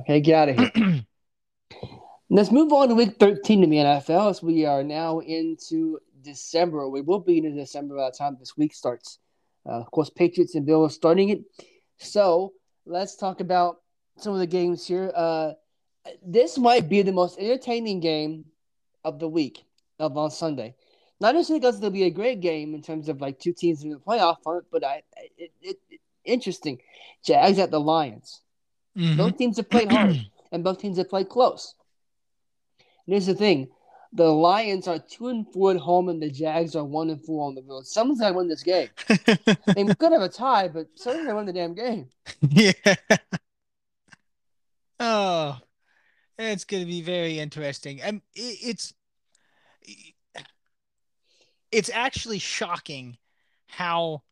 Okay, 0.00 0.20
get 0.20 0.34
out 0.34 0.48
of 0.48 0.74
here. 0.74 1.04
Let's 2.28 2.50
move 2.50 2.72
on 2.72 2.88
to 2.88 2.94
week 2.96 3.18
13 3.20 3.62
in 3.62 3.70
the 3.70 3.76
NFL 3.76 4.30
as 4.30 4.42
we 4.42 4.64
are 4.64 4.82
now 4.82 5.20
into 5.20 6.00
December. 6.22 6.88
We 6.88 7.00
will 7.00 7.20
be 7.20 7.38
into 7.38 7.52
December 7.52 7.94
by 7.94 8.10
the 8.10 8.16
time 8.16 8.36
this 8.36 8.56
week 8.56 8.74
starts. 8.74 9.20
Uh, 9.64 9.74
of 9.74 9.90
course, 9.92 10.10
Patriots 10.10 10.56
and 10.56 10.66
Bills 10.66 10.92
starting 10.92 11.28
it. 11.28 11.42
So 11.98 12.52
let's 12.84 13.14
talk 13.14 13.40
about 13.40 13.80
some 14.18 14.32
of 14.32 14.40
the 14.40 14.46
games 14.48 14.84
here. 14.84 15.12
Uh, 15.14 15.52
this 16.20 16.58
might 16.58 16.88
be 16.88 17.02
the 17.02 17.12
most 17.12 17.38
entertaining 17.38 18.00
game 18.00 18.46
of 19.04 19.20
the 19.20 19.28
week 19.28 19.64
of 20.00 20.18
on 20.18 20.32
Sunday. 20.32 20.74
Not 21.20 21.36
necessarily 21.36 21.60
because 21.60 21.76
it'll 21.76 21.90
be 21.90 22.04
a 22.04 22.10
great 22.10 22.40
game 22.40 22.74
in 22.74 22.82
terms 22.82 23.08
of 23.08 23.20
like 23.20 23.38
two 23.38 23.52
teams 23.52 23.84
in 23.84 23.90
the 23.90 23.98
playoff 23.98 24.38
hunt, 24.44 24.64
but 24.72 24.84
I 24.84 25.04
it, 25.38 25.52
it, 25.60 25.78
it 25.88 26.00
interesting. 26.24 26.80
Jags 27.24 27.60
at 27.60 27.70
the 27.70 27.80
Lions. 27.80 28.42
Mm-hmm. 28.98 29.16
Both 29.16 29.38
teams 29.38 29.58
have 29.58 29.70
played 29.70 29.92
hard, 29.92 30.26
and 30.52 30.64
both 30.64 30.80
teams 30.80 30.98
have 30.98 31.08
played 31.08 31.28
close. 31.28 31.76
And 33.06 33.14
here's 33.14 33.26
the 33.26 33.34
thing: 33.34 33.68
the 34.12 34.24
Lions 34.24 34.88
are 34.88 34.98
two 34.98 35.28
and 35.28 35.46
four 35.52 35.72
at 35.72 35.76
home, 35.76 36.08
and 36.08 36.22
the 36.22 36.30
Jags 36.30 36.74
are 36.74 36.84
one 36.84 37.10
and 37.10 37.24
four 37.24 37.46
on 37.46 37.54
the 37.54 37.62
road. 37.62 37.86
Someone's 37.86 38.20
got 38.20 38.30
to 38.30 38.34
win 38.34 38.48
this 38.48 38.62
game. 38.62 38.88
they 39.06 39.84
could 39.94 40.12
have 40.12 40.22
a 40.22 40.28
tie, 40.28 40.68
but 40.68 40.86
someone's 40.94 41.26
got 41.26 41.32
to 41.32 41.36
win 41.36 41.46
the 41.46 41.52
damn 41.52 41.74
game. 41.74 42.08
Yeah. 42.40 42.72
Oh, 44.98 45.58
it's 46.38 46.64
going 46.64 46.82
to 46.82 46.88
be 46.88 47.02
very 47.02 47.38
interesting. 47.38 48.00
Um, 48.02 48.08
and 48.08 48.22
it's 48.34 48.94
it's 51.70 51.90
actually 51.92 52.38
shocking 52.38 53.18
how 53.66 54.22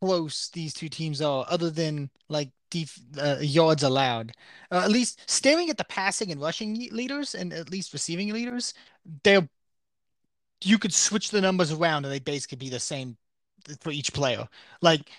close 0.00 0.50
these 0.50 0.74
two 0.74 0.88
teams 0.88 1.22
are, 1.22 1.46
other 1.48 1.70
than 1.70 2.10
like 2.28 2.50
def- 2.70 3.00
uh, 3.18 3.38
yards 3.40 3.82
allowed. 3.82 4.32
Uh, 4.70 4.82
at 4.84 4.90
least 4.90 5.20
staring 5.30 5.70
at 5.70 5.76
the 5.78 5.84
passing 5.84 6.30
and 6.32 6.40
rushing 6.40 6.88
leaders, 6.90 7.34
and 7.34 7.52
at 7.52 7.70
least 7.70 7.92
receiving 7.92 8.32
leaders, 8.32 8.74
they're 9.22 9.48
you 10.64 10.78
could 10.78 10.92
switch 10.92 11.30
the 11.30 11.40
numbers 11.40 11.72
around 11.72 12.04
and 12.04 12.12
they 12.12 12.18
basically 12.18 12.56
be 12.56 12.70
the 12.70 12.80
same 12.80 13.16
for 13.80 13.90
each 13.90 14.12
player. 14.12 14.48
Like 14.80 15.10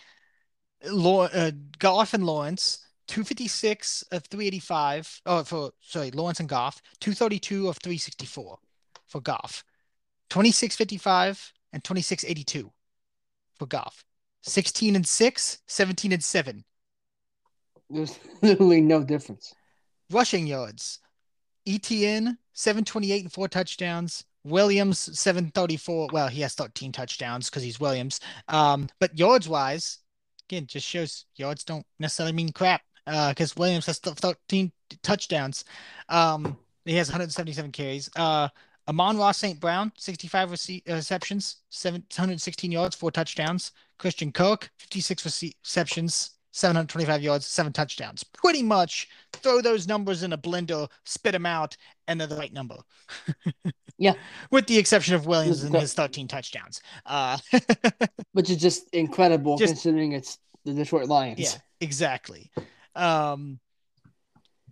uh, 0.83 1.51
Goff 1.79 2.13
and 2.13 2.25
Lawrence, 2.25 2.85
256 3.07 4.03
of 4.11 4.25
385. 4.25 5.21
Oh, 5.25 5.43
for 5.43 5.71
sorry, 5.81 6.11
Lawrence 6.11 6.39
and 6.39 6.49
Goff, 6.49 6.81
232 6.99 7.67
of 7.67 7.77
364 7.77 8.57
for 9.07 9.21
Goff. 9.21 9.63
2655 10.29 11.53
and 11.73 11.83
2682 11.83 12.71
for 13.57 13.65
Goff. 13.65 14.03
16 14.43 14.95
and 14.95 15.07
6, 15.07 15.59
17 15.67 16.11
and 16.11 16.23
7. 16.23 16.63
There's 17.89 18.19
literally 18.41 18.81
no 18.81 19.03
difference. 19.03 19.53
Rushing 20.11 20.47
yards. 20.47 20.99
Etienne 21.67 22.37
728 22.53 23.23
and 23.23 23.31
four 23.31 23.47
touchdowns. 23.47 24.25
Williams 24.43 24.99
734. 25.19 26.09
Well, 26.11 26.27
he 26.27 26.41
has 26.41 26.55
13 26.55 26.91
touchdowns 26.91 27.49
because 27.49 27.63
he's 27.63 27.79
Williams. 27.79 28.19
Um, 28.47 28.87
but 28.99 29.17
yards 29.17 29.49
wise, 29.49 29.99
again, 30.49 30.65
just 30.67 30.87
shows 30.87 31.25
yards 31.35 31.63
don't 31.63 31.85
necessarily 31.99 32.33
mean 32.33 32.51
crap. 32.53 32.81
because 33.05 33.51
uh, 33.51 33.59
Williams 33.59 33.85
has 33.85 33.99
13 33.99 34.71
touchdowns. 35.03 35.65
Um, 36.07 36.57
he 36.85 36.95
has 36.95 37.09
177 37.09 37.71
carries. 37.73 38.09
Uh, 38.15 38.47
Amon-Ra 38.87 39.33
St. 39.33 39.59
Brown, 39.59 39.91
65 39.97 40.51
rece- 40.51 40.89
uh, 40.89 40.93
receptions, 40.93 41.57
716 41.69 42.71
yards, 42.71 42.95
four 42.95 43.11
touchdowns. 43.11 43.73
Christian 43.99 44.31
Kirk, 44.31 44.69
56 44.77 45.25
receptions, 45.25 46.36
725 46.57 47.21
yards, 47.21 47.45
seven 47.45 47.71
touchdowns. 47.71 48.23
Pretty 48.23 48.63
much 48.63 49.07
throw 49.31 49.61
those 49.61 49.87
numbers 49.87 50.23
in 50.23 50.33
a 50.33 50.37
blender, 50.39 50.89
spit 51.05 51.33
them 51.33 51.45
out, 51.45 51.77
and 52.07 52.19
they're 52.19 52.27
the 52.27 52.35
right 52.35 52.51
number. 52.51 52.77
yeah. 53.99 54.13
With 54.49 54.65
the 54.65 54.79
exception 54.79 55.13
of 55.13 55.27
Williams 55.27 55.63
and 55.63 55.75
his 55.75 55.93
13 55.93 56.27
touchdowns. 56.27 56.81
Uh, 57.05 57.37
Which 58.31 58.49
is 58.49 58.57
just 58.57 58.89
incredible 58.89 59.57
just, 59.59 59.73
considering 59.73 60.13
it's 60.13 60.39
the 60.65 60.73
Detroit 60.73 61.07
Lions. 61.07 61.39
Yeah, 61.39 61.59
exactly. 61.79 62.49
Um, 62.95 63.59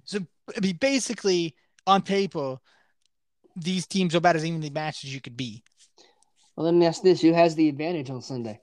so, 0.06 0.20
I 0.58 0.60
mean, 0.62 0.78
basically, 0.78 1.56
on 1.86 2.02
paper, 2.02 2.58
these 3.56 3.86
teams 3.86 4.16
are 4.16 4.18
about 4.18 4.36
as 4.36 4.44
evenly 4.44 4.72
matched 4.72 5.04
as 5.04 5.14
you 5.14 5.22
could 5.22 5.38
be. 5.38 5.64
Well, 6.56 6.66
let 6.66 6.74
me 6.74 6.88
ask 6.88 7.04
this: 7.04 7.22
Who 7.22 7.32
has 7.34 7.54
the 7.54 7.70
advantage 7.70 8.10
on 8.10 8.24
Sunday? 8.24 8.60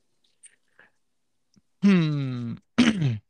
Hmm. 1.83 2.55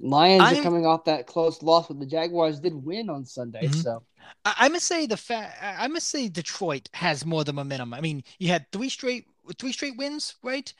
Lions 0.00 0.42
I'm, 0.42 0.56
are 0.56 0.62
coming 0.62 0.86
off 0.86 1.04
that 1.04 1.26
close 1.26 1.62
loss, 1.62 1.88
but 1.88 1.98
the 1.98 2.06
Jaguars 2.06 2.60
did 2.60 2.74
win 2.74 3.10
on 3.10 3.24
Sunday. 3.24 3.62
Mm-hmm. 3.64 3.80
So 3.80 4.02
I, 4.44 4.54
I, 4.58 4.68
must 4.68 4.86
say 4.86 5.06
the 5.06 5.16
fa- 5.16 5.52
I 5.60 5.88
must 5.88 6.08
say 6.08 6.28
Detroit 6.28 6.88
has 6.92 7.26
more 7.26 7.42
the 7.42 7.52
momentum. 7.52 7.92
I 7.92 8.00
mean, 8.00 8.22
you 8.38 8.48
had 8.48 8.70
three 8.70 8.88
straight 8.88 9.26
three 9.58 9.72
straight 9.72 9.96
wins, 9.96 10.36
right? 10.42 10.72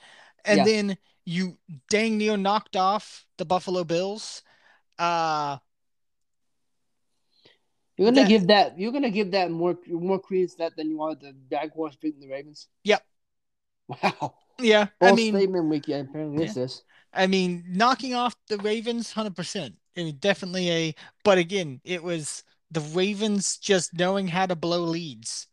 And 0.45 0.59
yeah. 0.59 0.65
then 0.65 0.99
you 1.25 1.59
dang 1.91 2.19
near 2.19 2.37
knocked 2.37 2.77
off 2.77 3.27
the 3.39 3.45
Buffalo 3.45 3.85
Bills. 3.85 4.43
Uh 4.99 5.59
you're 7.97 8.13
gonna 8.13 8.23
that, 8.23 8.29
give 8.29 8.47
that. 8.47 8.79
You're 8.79 8.93
gonna 8.93 9.11
give 9.11 9.33
that 9.33 9.51
more 9.51 9.77
more 9.89 10.21
credence 10.21 10.55
that 10.57 10.77
than 10.77 10.89
you 10.89 11.03
are 11.03 11.17
the 11.17 11.35
Jaguars 11.51 11.97
beating 11.97 12.21
the 12.21 12.29
Ravens. 12.29 12.69
Yep. 12.85 13.03
Wow. 13.89 14.35
Yeah. 14.61 14.89
I 15.01 15.13
mean, 15.13 15.35
statement 15.35 15.69
week. 15.69 15.89
Yeah, 15.89 15.99
apparently 15.99 16.43
yeah. 16.43 16.49
is 16.49 16.55
this. 16.55 16.83
I 17.13 17.27
mean, 17.27 17.65
knocking 17.69 18.15
off 18.15 18.37
the 18.49 18.59
Ravens, 18.59 19.13
hundred 19.13 19.37
percent. 19.37 19.75
I 19.97 20.05
mean, 20.05 20.17
definitely 20.21 20.71
a. 20.71 20.95
But 21.25 21.39
again, 21.39 21.81
it 21.85 22.03
was 22.03 22.45
the 22.71 22.81
Ravens 22.81 23.57
just 23.57 23.95
knowing 23.95 24.29
how 24.29 24.47
to 24.47 24.57
blow 24.57 24.83
leads. 24.83 25.47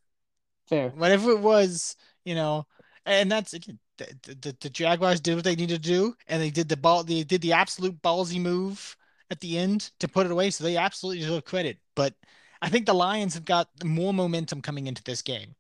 Fair. 0.68 0.90
Whatever 0.90 1.32
it 1.32 1.40
was, 1.40 1.96
you 2.24 2.36
know, 2.36 2.66
and 3.06 3.32
that's 3.32 3.54
again. 3.54 3.80
The, 3.98 4.36
the, 4.42 4.58
the 4.60 4.70
Jaguars 4.70 5.22
did 5.22 5.36
what 5.36 5.46
they 5.46 5.56
needed 5.56 5.82
to 5.82 5.90
do, 5.90 6.18
and 6.28 6.42
they 6.42 6.50
did 6.50 6.68
the 6.68 6.76
ball. 6.76 7.06
They 7.06 7.24
did 7.24 7.42
the 7.42 7.54
absolute 7.54 8.02
ballsy 8.02 8.42
move 8.42 8.98
at 9.32 9.40
the 9.40 9.58
end 9.58 9.92
to 10.00 10.10
put 10.10 10.26
it 10.26 10.34
away. 10.34 10.50
So 10.50 10.66
they 10.66 10.76
absolutely 10.76 11.22
deserve 11.22 11.46
credit. 11.46 11.78
But 11.96 12.14
I 12.62 12.68
think 12.68 12.86
the 12.86 12.94
Lions 12.94 13.36
have 13.36 13.46
got 13.46 13.70
more 13.86 14.14
momentum 14.14 14.62
coming 14.62 14.88
into 14.88 15.02
this 15.04 15.22
game. 15.22 15.56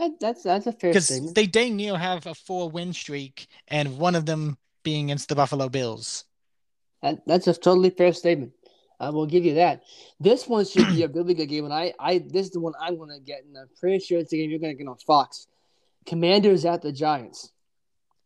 That, 0.00 0.18
that's 0.18 0.42
that's 0.42 0.66
a 0.66 0.72
fair 0.72 0.98
statement. 0.98 1.34
Because 1.34 1.34
they 1.34 1.46
dang 1.46 1.76
near 1.76 1.98
have 1.98 2.24
a 2.24 2.34
four 2.34 2.70
win 2.70 2.94
streak, 2.94 3.48
and 3.68 3.98
one 3.98 4.14
of 4.14 4.24
them 4.24 4.56
being 4.82 5.10
against 5.10 5.28
the 5.28 5.34
Buffalo 5.34 5.68
Bills. 5.68 6.24
That, 7.02 7.20
that's 7.26 7.46
a 7.48 7.52
totally 7.52 7.90
fair 7.90 8.14
statement. 8.14 8.52
I 8.98 9.10
will 9.10 9.26
give 9.26 9.44
you 9.44 9.54
that. 9.54 9.82
This 10.18 10.48
one 10.48 10.64
should 10.64 10.88
be 10.88 11.02
a 11.02 11.08
really 11.14 11.34
good 11.34 11.46
game, 11.46 11.66
and 11.66 11.74
I, 11.74 11.92
I 11.98 12.18
this 12.18 12.46
is 12.46 12.52
the 12.52 12.60
one 12.60 12.72
I'm 12.80 12.96
going 12.96 13.10
to 13.10 13.20
get, 13.20 13.44
and 13.44 13.58
I'm 13.58 13.68
pretty 13.78 14.02
sure 14.02 14.18
it's 14.18 14.30
the 14.30 14.38
game 14.38 14.48
you're 14.48 14.58
going 14.58 14.74
to 14.74 14.82
get 14.82 14.88
on 14.88 14.96
Fox. 14.96 15.48
Commanders 16.06 16.64
at 16.64 16.80
the 16.80 16.92
Giants. 16.92 17.52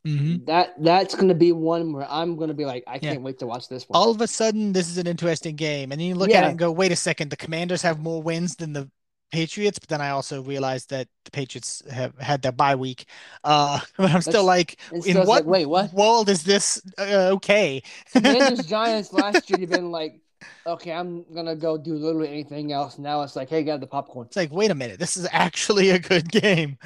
Mm-hmm. 0.06 0.44
That 0.44 0.74
that's 0.80 1.16
going 1.16 1.28
to 1.28 1.34
be 1.34 1.50
one 1.50 1.92
where 1.92 2.06
I'm 2.08 2.36
going 2.36 2.48
to 2.48 2.54
be 2.54 2.66
like, 2.66 2.84
I 2.86 3.00
can't 3.00 3.22
wait 3.22 3.40
to 3.40 3.46
watch 3.46 3.68
this 3.68 3.88
one. 3.88 4.00
All 4.00 4.12
of 4.12 4.20
a 4.20 4.28
sudden, 4.28 4.72
this 4.72 4.88
is 4.88 4.98
an 4.98 5.08
interesting 5.08 5.56
game, 5.56 5.90
and 5.90 6.00
then 6.00 6.06
you 6.06 6.14
look 6.14 6.30
yeah. 6.30 6.38
at 6.38 6.44
it 6.44 6.50
and 6.50 6.58
go, 6.58 6.70
wait 6.70 6.92
a 6.92 6.96
second, 6.96 7.30
the 7.30 7.36
Commanders 7.36 7.82
have 7.82 7.98
more 7.98 8.22
wins 8.22 8.54
than 8.54 8.72
the 8.74 8.88
Patriots, 9.34 9.80
but 9.80 9.88
then 9.88 10.00
I 10.00 10.10
also 10.10 10.42
realized 10.42 10.90
that 10.90 11.08
the 11.24 11.30
Patriots 11.32 11.82
have 11.90 12.16
had 12.18 12.40
their 12.40 12.52
bye 12.52 12.76
week. 12.76 13.06
Uh, 13.42 13.80
but 13.96 14.06
I'm 14.06 14.12
that's, 14.12 14.26
still 14.26 14.44
like, 14.44 14.78
in 14.92 15.16
what, 15.18 15.26
like, 15.26 15.44
wait, 15.44 15.66
what 15.66 15.92
world 15.92 16.28
is 16.28 16.44
this 16.44 16.80
uh, 16.98 17.32
okay? 17.34 17.82
Commanders 18.12 18.64
Giants 18.74 19.12
last 19.12 19.50
year 19.50 19.58
you've 19.58 19.70
been 19.70 19.90
like, 19.90 20.20
okay, 20.66 20.92
I'm 20.92 21.24
gonna 21.34 21.56
go 21.56 21.76
do 21.76 21.94
literally 21.94 22.28
anything 22.28 22.72
else. 22.72 22.96
Now 22.96 23.22
it's 23.22 23.34
like, 23.34 23.50
hey, 23.50 23.64
get 23.64 23.80
the 23.80 23.88
popcorn. 23.88 24.28
It's 24.28 24.36
like, 24.36 24.52
wait 24.52 24.70
a 24.70 24.74
minute, 24.74 25.00
this 25.00 25.16
is 25.16 25.26
actually 25.32 25.90
a 25.90 25.98
good 25.98 26.30
game. 26.30 26.78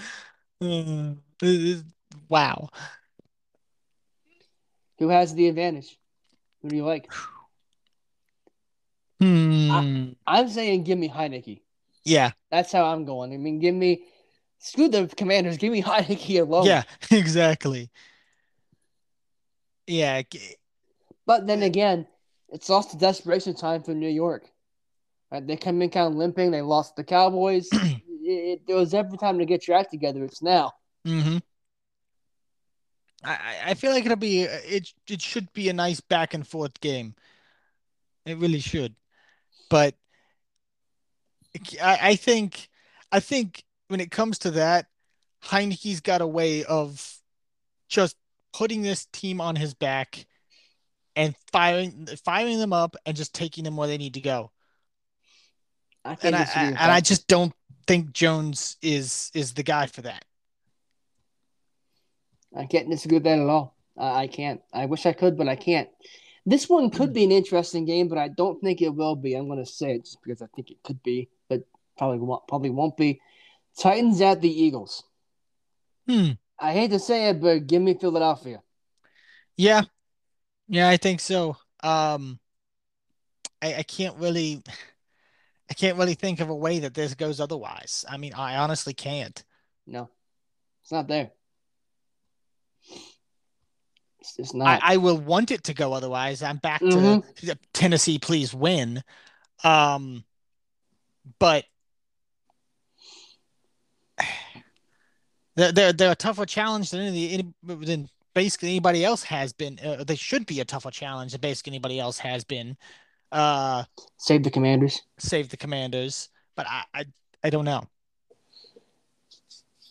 Uh, 1.41 1.77
wow. 2.29 2.69
Who 4.99 5.09
has 5.09 5.33
the 5.37 5.47
advantage? 5.47 5.97
Who 6.63 6.71
do 6.71 6.77
you 6.77 6.85
like? 6.85 7.13
Hmm. 9.21 10.11
I, 10.27 10.41
am 10.41 10.49
saying 10.49 10.85
give 10.85 10.97
me 10.97 11.09
Heinicke. 11.09 11.61
Yeah. 12.09 12.33
That's 12.51 12.73
how 12.73 12.87
I'm 12.87 13.05
going. 13.05 13.33
I 13.33 13.37
mean, 13.37 13.59
give 13.59 13.75
me 13.75 14.05
screw 14.59 14.89
the 14.89 15.07
commanders, 15.07 15.57
give 15.57 15.73
me 15.73 15.83
Heinicke 15.85 16.41
alone. 16.41 16.67
Yeah, 16.67 16.83
exactly. 17.11 17.91
Yeah. 19.87 20.23
But 21.27 21.47
then 21.47 21.63
again, 21.63 22.07
it's 22.49 22.71
also 22.71 22.99
desperation 22.99 23.55
time 23.55 23.83
for 23.83 23.95
New 23.95 24.09
York. 24.09 24.51
Right? 25.31 25.47
They 25.47 25.57
come 25.57 25.83
in 25.83 25.91
kind 25.91 26.09
of 26.09 26.15
limping. 26.15 26.51
They 26.51 26.63
lost 26.63 26.97
the 26.97 27.05
Cowboys. 27.05 27.69
it, 27.73 28.63
it, 28.67 28.75
was 28.75 28.95
every 28.95 29.19
time 29.19 29.39
to 29.39 29.45
get 29.45 29.69
your 29.69 29.77
act 29.77 29.91
together. 29.91 30.25
It's 30.25 30.43
now. 30.43 30.73
Mm-hmm. 31.07 31.39
I, 33.25 33.39
I 33.67 33.75
feel 33.75 33.93
like 33.93 34.05
it'll 34.05 34.17
be 34.17 34.43
it 34.43 34.93
it 35.09 35.21
should 35.21 35.53
be 35.53 35.69
a 35.69 35.73
nice 35.73 36.01
back 36.01 36.35
and 36.35 36.47
forth 36.47 36.81
game. 36.81 37.15
It 38.25 38.39
really 38.39 38.61
should. 38.61 38.95
But 39.69 39.95
I, 41.83 41.99
I 42.03 42.17
think 42.17 42.69
I 43.11 43.21
think 43.21 43.65
when 43.89 44.01
it 44.01 44.11
comes 44.11 44.39
to 44.41 44.53
that, 44.53 44.87
Heinicke's 45.45 46.01
got 46.01 46.21
a 46.21 46.27
way 46.27 46.65
of 46.65 47.15
just 47.89 48.17
putting 48.53 48.83
this 48.83 49.07
team 49.07 49.41
on 49.41 49.57
his 49.57 49.75
back 49.75 50.27
and 51.17 51.35
firing 51.53 52.07
firing 52.25 52.59
them 52.59 52.73
up 52.73 52.97
and 53.07 53.17
just 53.17 53.35
taking 53.35 53.65
them 53.65 53.77
where 53.77 53.89
they 53.89 53.99
need 53.99 54.15
to 54.15 54.21
go. 54.21 54.51
I 56.05 56.17
And 56.23 56.37
I, 56.37 56.41
I- 56.41 56.65
and 56.79 56.93
I 56.93 57.01
just 57.01 57.27
don't 57.27 57.53
think 57.87 58.13
Jones 58.13 58.77
is 58.83 59.31
is 59.35 59.55
the 59.55 59.63
guy 59.63 59.87
for 59.87 60.03
that. 60.03 60.25
I 62.57 62.67
can't 62.67 62.89
disagree 62.89 63.19
with 63.19 63.25
that 63.25 63.39
at 63.39 63.49
all. 63.49 63.75
I 63.97 64.23
I 64.23 64.27
can't. 64.27 64.61
I 64.73 64.87
wish 64.87 65.07
I 65.07 65.13
could, 65.13 65.37
but 65.37 65.49
I 65.49 65.57
can't. 65.57 65.89
This 66.47 66.69
one 66.69 66.89
could 66.89 67.13
be 67.13 67.25
an 67.25 67.33
interesting 67.33 67.85
game, 67.85 68.09
but 68.09 68.17
I 68.17 68.29
don't 68.29 68.59
think 68.63 68.81
it 68.81 68.95
will 68.95 69.17
be. 69.17 69.35
I'm 69.35 69.49
going 69.49 69.59
to 69.59 69.67
say 69.71 69.97
it 69.97 70.05
just 70.05 70.23
because 70.23 70.41
I 70.41 70.47
think 70.57 70.71
it 70.71 70.83
could 70.83 71.03
be, 71.03 71.29
probably 71.99 72.19
won't, 72.19 72.47
probably 72.49 72.71
won't 72.71 72.97
be. 72.97 73.21
Titans 73.79 74.21
at 74.21 74.41
the 74.41 74.49
Eagles. 74.51 75.03
Hmm. 76.07 76.31
I 76.59 76.73
hate 76.73 76.91
to 76.93 76.99
say 76.99 77.29
it, 77.29 77.41
but 77.41 77.67
give 77.67 77.83
me 77.83 77.95
Philadelphia. 77.95 78.63
Yeah. 79.57 79.83
Yeah, 80.69 80.89
I 80.89 80.97
think 80.97 81.21
so. 81.21 81.57
Um 81.83 82.39
I, 83.61 83.75
I 83.75 83.83
can't 83.83 84.17
really 84.17 84.63
I 85.71 85.75
can't 85.75 85.99
really 85.99 86.15
think 86.15 86.41
of 86.41 86.49
a 86.49 86.55
way 86.55 86.79
that 86.81 86.95
this 86.95 87.15
goes 87.15 87.41
otherwise. 87.41 88.05
I 88.09 88.17
mean, 88.17 88.33
I 88.35 88.57
honestly 88.57 88.95
can't. 88.95 89.43
No, 89.87 90.09
it's 90.83 90.93
not 90.93 91.09
there. 91.09 91.31
It's 94.21 94.37
just 94.37 94.55
I, 94.55 94.59
not. 94.59 94.81
I 94.83 94.97
will 94.97 95.19
want 95.19 95.51
it 95.51 95.65
to 95.65 95.75
go 95.75 95.93
otherwise. 95.93 96.43
I'm 96.43 96.57
back 96.57 96.81
Mhm. 96.81 97.23
to 97.37 97.59
Tennessee, 97.73 98.19
please 98.19 98.55
win. 98.55 99.03
Um, 99.63 100.25
but 101.39 101.65
they're 105.59 105.73
they're, 105.73 105.93
they're 105.93 106.13
a 106.13 106.17
tougher 106.17 106.47
challenge 106.47 106.91
than 106.91 107.01
any, 107.01 107.31
any 107.33 107.53
than 107.85 108.09
basically 108.35 108.71
anybody 108.71 109.05
else 109.05 109.23
has 109.25 109.53
been. 109.53 109.79
Uh, 109.85 110.05
they 110.05 110.15
should 110.15 110.47
be 110.47 110.61
a 110.61 110.65
tougher 110.65 110.91
challenge 110.91 111.33
than 111.33 111.41
basically 111.41 111.73
anybody 111.73 111.99
else 112.01 112.19
has 112.19 112.45
been. 112.45 112.77
Uh, 113.33 113.83
Save 114.17 114.45
the 114.45 114.51
Commanders. 114.51 115.03
save 115.19 115.49
the 115.51 115.57
Commanders, 115.57 116.29
but 116.57 116.67
I 116.69 116.85
I, 116.95 117.05
I 117.45 117.51
don't 117.51 117.65
know. 117.65 117.83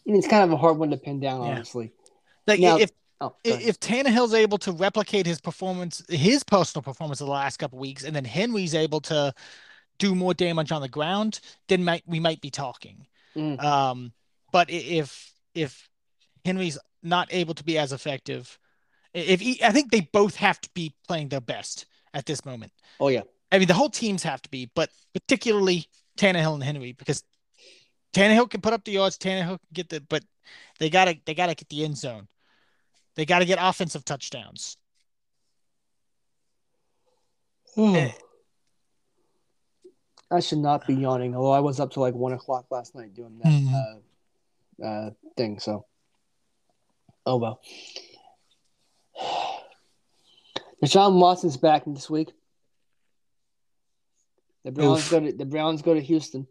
And 0.06 0.16
It's 0.16 0.28
kind 0.28 0.44
of 0.44 0.52
a 0.52 0.58
hard 0.58 0.78
one 0.78 0.90
to 0.92 0.98
pin 0.98 1.20
down, 1.20 1.44
Yeah. 1.44 1.50
honestly. 1.50 1.92
Like 2.48 2.60
Now- 2.60 2.78
if 2.78 2.92
Oh, 3.20 3.34
if 3.44 3.80
Tannehill's 3.80 4.36
able 4.36 4.60
to 4.60 4.72
replicate 4.72 5.26
his 5.26 5.42
performance, 5.42 6.04
his 6.08 6.44
personal 6.44 6.84
performance 6.84 7.20
of 7.20 7.26
the 7.26 7.34
last 7.34 7.58
couple 7.58 7.80
weeks, 7.80 8.04
and 8.04 8.16
then 8.16 8.24
Henry's 8.24 8.76
able 8.76 9.02
to 9.02 9.34
do 9.98 10.14
more 10.14 10.36
damage 10.36 10.72
on 10.72 10.84
the 10.84 10.88
ground, 10.88 11.40
then 11.68 11.84
might 11.84 12.04
we 12.06 12.20
might 12.20 12.42
be 12.42 12.52
talking. 12.52 13.08
Mm. 13.36 13.60
Um, 13.64 14.14
but 14.52 14.70
if 14.70 15.34
if 15.58 15.90
Henry's 16.46 16.78
not 17.04 17.28
able 17.32 17.54
to 17.56 17.64
be 17.64 17.78
as 17.78 17.92
effective, 17.92 18.58
if 19.14 19.42
he, 19.42 19.62
I 19.64 19.72
think 19.72 19.92
they 19.92 20.02
both 20.02 20.36
have 20.38 20.62
to 20.62 20.70
be 20.74 20.94
playing 21.08 21.30
their 21.30 21.42
best 21.42 21.86
at 22.14 22.26
this 22.26 22.46
moment. 22.46 22.72
oh 23.00 23.08
yeah, 23.10 23.24
I 23.52 23.58
mean, 23.60 23.68
the 23.68 23.74
whole 23.74 23.90
teams 23.90 24.24
have 24.24 24.42
to 24.44 24.50
be, 24.50 24.70
but 24.76 24.90
particularly 25.14 25.86
Tannehill 26.18 26.54
and 26.56 26.64
Henry 26.64 26.92
because 26.94 27.24
Tannehill 28.14 28.50
can 28.50 28.62
put 28.62 28.74
up 28.74 28.84
the 28.86 28.92
yards, 28.94 29.18
Tannehill 29.18 29.60
can 29.60 29.74
get 29.74 29.90
the, 29.90 30.02
but 30.02 30.24
they 30.80 30.90
gotta 30.90 31.18
they 31.26 31.34
gotta 31.34 31.56
get 31.56 31.70
the 31.70 31.84
end 31.84 31.98
zone. 31.98 32.28
They 33.16 33.26
gotta 33.26 33.46
get 33.46 33.58
offensive 33.62 34.06
touchdowns. 34.06 34.78
Eh. 37.78 38.12
I 40.30 40.40
should 40.42 40.58
not 40.60 40.86
be 40.86 40.94
yawning, 40.96 41.36
although 41.36 41.52
I 41.52 41.60
was 41.60 41.80
up 41.80 41.92
to 41.92 42.00
like 42.00 42.14
one 42.14 42.34
o'clock 42.34 42.66
last 42.70 42.96
night 42.96 43.14
doing 43.14 43.38
that 43.40 43.48
Mhm. 43.48 43.74
uh, 43.74 44.00
uh, 44.84 45.12
thing. 45.36 45.60
So, 45.60 45.86
oh 47.26 47.38
well. 47.38 47.62
Deshaun 50.84 51.20
Watson's 51.20 51.58
back 51.58 51.84
this 51.88 52.10
week. 52.10 52.32
The 54.64 54.72
Browns 54.72 55.00
Oof. 55.06 55.12
go 55.12 55.20
to 55.22 55.32
the 55.32 55.46
Browns 55.46 55.82
go 55.82 55.94
to 55.94 56.02
Houston. 56.02 56.48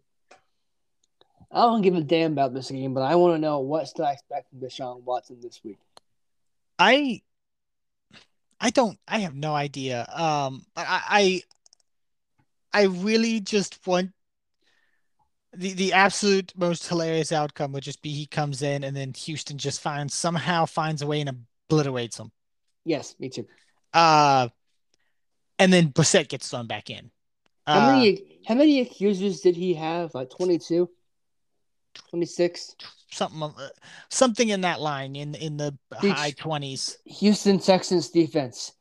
I 1.53 1.61
don't 1.61 1.83
give 1.83 1.95
a 1.95 2.01
damn 2.01 2.33
about 2.33 2.55
this 2.55 2.71
game, 2.71 2.93
but 2.93 3.03
I 3.03 3.15
want 3.15 3.35
to 3.35 3.39
know 3.39 3.61
what 3.61 3.87
should 3.87 4.01
I 4.01 4.13
expect 4.13 4.51
from 4.51 4.61
Deshaun 4.61 5.03
Watson 5.03 5.39
this 5.41 5.61
week. 5.63 5.79
I 6.79 7.23
I 8.61 8.71
don't 8.71 8.99
I 9.07 9.21
have 9.21 9.35
no 9.35 9.55
idea. 9.55 10.07
Um 10.13 10.65
but 10.75 10.87
I 10.89 11.43
I 12.73 12.81
I 12.81 12.83
really 12.85 13.41
just 13.41 13.87
want 13.87 14.13
the 15.57 15.73
the 15.73 15.93
absolute 15.93 16.53
most 16.57 16.87
hilarious 16.89 17.33
outcome 17.33 17.73
would 17.73 17.83
just 17.83 18.03
be 18.03 18.11
he 18.11 18.27
comes 18.27 18.63
in 18.63 18.85
and 18.85 18.97
then 18.97 19.13
Houston 19.15 19.59
just 19.59 19.81
finds 19.81 20.15
somehow 20.15 20.65
finds 20.67 21.03
a 21.03 21.07
way 21.07 21.21
and 21.21 21.31
obliterates 21.69 22.19
him. 22.19 22.31
Yes, 22.85 23.15
me 23.19 23.29
too. 23.29 23.47
Uh 23.93 24.49
and 25.59 25.73
then 25.73 25.89
Brissett 25.93 26.29
gets 26.29 26.49
thrown 26.49 26.67
back 26.67 26.91
in. 26.91 27.11
How 27.67 27.81
Uh, 27.89 27.93
many 27.93 28.41
how 28.47 28.55
many 28.55 28.81
accusers 28.81 29.41
did 29.41 29.57
he 29.57 29.75
have? 29.75 30.15
Like 30.15 30.31
22? 30.31 30.89
26? 32.11 32.77
something 33.11 33.43
uh, 33.43 33.69
something 34.11 34.49
in 34.51 34.61
that 34.63 34.81
line 34.81 35.17
in 35.17 35.35
in 35.35 35.57
the 35.57 35.77
Beach. 36.03 36.13
high 36.13 36.33
20s. 36.33 36.97
Houston 37.07 37.59
Texans 37.59 38.11
defense. 38.11 38.73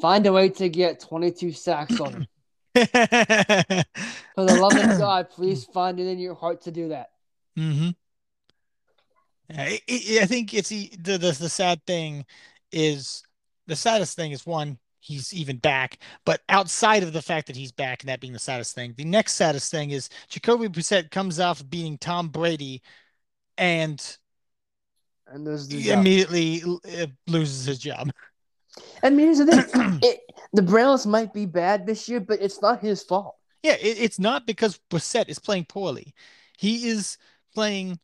Find 0.00 0.26
a 0.26 0.32
way 0.32 0.48
to 0.48 0.68
get 0.68 1.00
22 1.00 1.52
sacks 1.52 2.00
on 2.00 2.12
him. 2.12 2.26
For 2.74 4.44
the 4.44 4.58
love 4.60 4.76
of 4.76 4.98
God, 4.98 5.30
please 5.34 5.64
find 5.64 6.00
it 6.00 6.06
in 6.06 6.18
your 6.18 6.34
heart 6.34 6.62
to 6.62 6.70
do 6.70 6.88
that. 6.88 7.10
Mm-hmm. 7.58 7.90
I, 9.56 9.80
think 10.26 10.54
it's 10.54 10.70
the, 10.70 10.90
the 10.98 11.18
the 11.18 11.48
sad 11.48 11.84
thing 11.86 12.24
is 12.72 13.22
the 13.66 13.76
saddest 13.76 14.16
thing 14.16 14.32
is 14.32 14.46
one 14.46 14.78
he's 15.00 15.34
even 15.34 15.58
back, 15.58 15.98
but 16.24 16.40
outside 16.48 17.02
of 17.02 17.12
the 17.12 17.22
fact 17.22 17.46
that 17.46 17.56
he's 17.56 17.70
back 17.70 18.02
and 18.02 18.08
that 18.08 18.20
being 18.20 18.32
the 18.32 18.38
saddest 18.38 18.74
thing, 18.74 18.94
the 18.96 19.04
next 19.04 19.34
saddest 19.34 19.70
thing 19.70 19.90
is 19.90 20.08
Jacoby 20.28 20.68
Brissett 20.68 21.10
comes 21.10 21.38
off 21.38 21.62
beating 21.68 21.98
Tom 21.98 22.28
Brady 22.28 22.82
and 23.58 24.18
And 25.28 25.46
immediately 25.46 26.62
uh, 26.62 27.06
loses 27.26 27.66
his 27.66 27.78
job. 27.78 28.10
Mean, 29.02 29.18
here's 29.18 29.38
the 29.38 29.62
thing. 29.62 29.98
It, 30.02 30.20
the 30.54 30.62
Browns 30.62 31.04
might 31.04 31.34
be 31.34 31.46
bad 31.46 31.84
this 31.84 32.08
year, 32.08 32.20
but 32.20 32.40
it's 32.40 32.62
not 32.62 32.80
his 32.80 33.02
fault. 33.02 33.34
Yeah, 33.64 33.72
it, 33.72 33.98
it's 33.98 34.20
not 34.20 34.46
because 34.46 34.78
Brissett 34.88 35.28
is 35.28 35.40
playing 35.40 35.64
poorly. 35.64 36.14
He 36.56 36.88
is 36.88 37.18
playing 37.52 37.98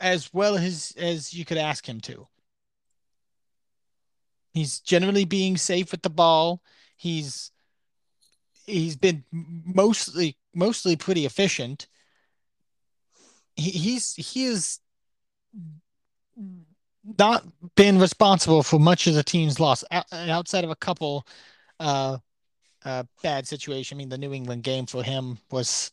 as 0.00 0.34
well 0.34 0.56
as 0.56 0.92
as 0.98 1.32
you 1.32 1.44
could 1.44 1.56
ask 1.56 1.88
him 1.88 2.00
to. 2.02 2.26
He's 4.52 4.80
generally 4.80 5.24
being 5.24 5.56
safe 5.56 5.92
with 5.92 6.02
the 6.02 6.10
ball. 6.10 6.60
He's 6.96 7.52
he's 8.66 8.96
been 8.96 9.22
mostly 9.30 10.36
mostly 10.54 10.96
pretty 10.96 11.24
efficient. 11.24 11.86
He, 13.54 13.70
he's 13.70 14.14
he 14.14 14.46
is 14.46 14.80
not 17.18 17.44
been 17.76 17.98
responsible 17.98 18.62
for 18.62 18.78
much 18.80 19.06
of 19.06 19.14
the 19.14 19.22
team's 19.22 19.60
loss 19.60 19.84
outside 20.12 20.64
of 20.64 20.70
a 20.70 20.76
couple 20.76 21.26
uh 21.80 22.18
uh 22.84 23.02
bad 23.22 23.46
situation. 23.46 23.96
I 23.96 23.98
mean, 23.98 24.08
the 24.08 24.18
New 24.18 24.32
England 24.32 24.62
game 24.62 24.86
for 24.86 25.02
him 25.02 25.38
was 25.50 25.90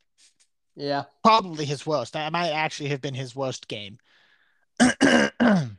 Yeah. 0.76 1.04
probably 1.24 1.66
his 1.66 1.86
worst. 1.86 2.14
That 2.14 2.32
might 2.32 2.50
actually 2.52 2.90
have 2.90 3.02
been 3.02 3.14
his 3.14 3.36
worst 3.36 3.68
game. 3.68 3.98
and 4.80 5.78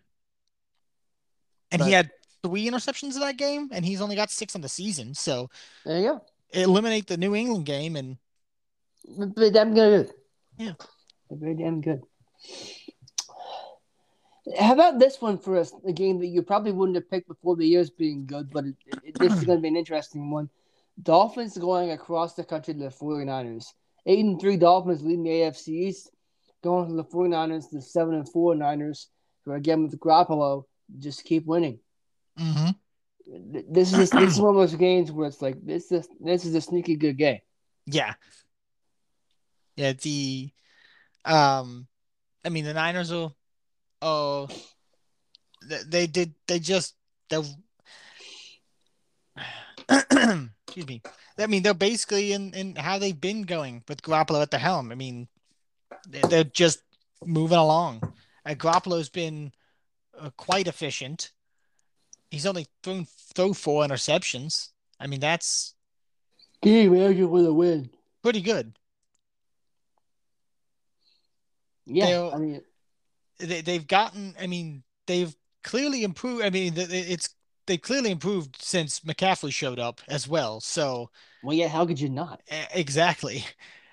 But- 1.71 1.81
he 1.87 1.93
had 1.93 2.11
three 2.43 2.69
interceptions 2.69 3.15
in 3.15 3.21
that 3.21 3.37
game, 3.37 3.69
and 3.73 3.85
he's 3.85 4.01
only 4.01 4.17
got 4.17 4.31
six 4.31 4.55
on 4.55 4.61
the 4.61 4.69
season. 4.69 5.15
So 5.15 5.49
There 5.85 5.99
you 5.99 6.09
go. 6.09 6.25
eliminate 6.53 7.07
the 7.07 7.17
New 7.17 7.35
England 7.35 7.67
game, 7.67 7.97
and 7.97 8.17
They're 9.07 9.51
damn 9.51 9.75
good. 9.75 10.11
Yeah. 10.59 10.73
Very 11.31 11.55
damn 11.55 11.81
good. 11.81 12.03
How 14.59 14.73
about 14.73 14.99
this 14.99 15.21
one 15.21 15.39
for 15.39 15.57
us? 15.57 15.73
A 15.87 15.93
game 15.93 16.19
that 16.19 16.27
you 16.27 16.43
probably 16.43 16.73
wouldn't 16.73 16.97
have 16.97 17.09
picked 17.11 17.29
before 17.29 17.55
the 17.57 17.67
years 17.67 17.91
being 17.91 18.27
good, 18.27 18.51
but 18.51 18.65
it, 18.65 18.75
it, 19.05 19.19
this 19.19 19.33
is 19.35 19.45
going 19.45 19.59
to 19.59 19.63
be 19.63 19.69
an 19.69 19.77
interesting 19.77 20.31
one. 20.31 20.51
Dolphins 21.01 21.57
going 21.57 21.93
across 21.93 22.35
the 22.35 22.45
country 22.45 22.75
to 22.75 22.81
the 22.81 22.87
49ers. 22.89 23.67
8 24.05 24.19
and 24.19 24.41
3 24.41 24.57
Dolphins 24.57 25.03
leading 25.03 25.23
the 25.23 25.31
AFC 25.31 25.69
East, 25.69 26.11
going 26.63 26.89
to 26.89 26.95
the 26.95 27.05
49ers, 27.05 27.71
the 27.71 27.81
7 27.81 28.15
and 28.15 28.29
4 28.29 28.57
Niners, 28.57 29.09
who 29.45 29.53
again 29.53 29.85
with 29.85 29.99
Garoppolo 30.01 30.65
just 30.99 31.25
keep 31.25 31.47
winning. 31.47 31.79
Mhm. 32.39 32.75
This 33.27 33.93
is 33.93 34.11
this 34.11 34.35
is 34.35 34.41
one 34.41 34.57
of 34.57 34.61
those 34.61 34.75
games 34.75 35.13
where 35.13 35.29
it's 35.29 35.41
like 35.41 35.65
this 35.65 35.93
is 35.93 36.09
this 36.21 36.45
is 36.45 36.55
a 36.57 36.61
sneaky 36.61 36.97
good 36.97 37.17
game. 37.17 37.39
yeah, 37.87 38.15
yeah. 39.77 39.93
The 39.93 40.51
um, 41.25 41.87
I 42.45 42.49
mean, 42.49 42.65
the 42.65 42.75
Niners 42.75 43.13
will. 43.13 43.37
Oh, 44.03 44.49
they, 45.63 46.09
did. 46.09 46.35
They 46.49 46.59
just 46.59 46.97
they. 47.31 47.41
Excuse 50.67 50.87
me. 50.87 51.03
I 51.39 51.47
mean, 51.47 51.63
they're 51.63 51.73
basically 51.73 52.33
in 52.33 52.53
in 52.53 52.75
how 52.75 52.99
they've 52.99 53.19
been 53.19 53.43
going 53.43 53.85
with 53.89 54.03
Garoppolo 54.03 54.43
at 54.43 54.51
the 54.51 54.59
helm. 54.59 54.91
I 54.91 54.97
mean, 54.97 55.29
they're, 56.09 56.23
they're 56.23 56.45
just 56.45 56.83
moving 57.25 57.59
along. 57.59 58.13
Uh, 58.45 58.55
Garoppolo's 58.55 59.09
been 59.09 59.53
uh, 60.19 60.31
quite 60.37 60.67
efficient. 60.67 61.31
He's 62.31 62.47
only 62.47 62.67
thrown 62.83 63.07
throw 63.35 63.53
four 63.53 63.85
interceptions. 63.85 64.71
I 64.99 65.07
mean, 65.07 65.21
that's 65.21 65.75
game 66.61 66.93
manager 66.93 67.29
with 67.29 67.47
a 67.47 67.53
win. 67.53 67.91
Pretty 68.23 68.41
good. 68.41 68.73
Yeah, 71.87 72.07
They'll, 72.07 72.31
I 72.33 72.39
mean, 72.39 72.63
they 73.39 73.61
they've 73.61 73.87
gotten. 73.87 74.35
I 74.41 74.47
mean, 74.47 74.83
they've 75.07 75.35
clearly 75.63 76.05
improved. 76.05 76.45
I 76.45 76.51
mean, 76.51 76.75
it's 76.77 77.35
they 77.67 77.79
clearly 77.79 78.11
improved 78.11 78.57
since 78.61 79.01
McCaffrey 79.01 79.53
showed 79.53 79.79
up 79.79 80.01
as 80.09 80.27
well. 80.27 80.61
So, 80.61 81.11
well, 81.43 81.55
yeah, 81.55 81.69
how 81.69 81.87
could 81.87 82.01
you 82.01 82.09
not? 82.09 82.41
Exactly. 82.75 83.45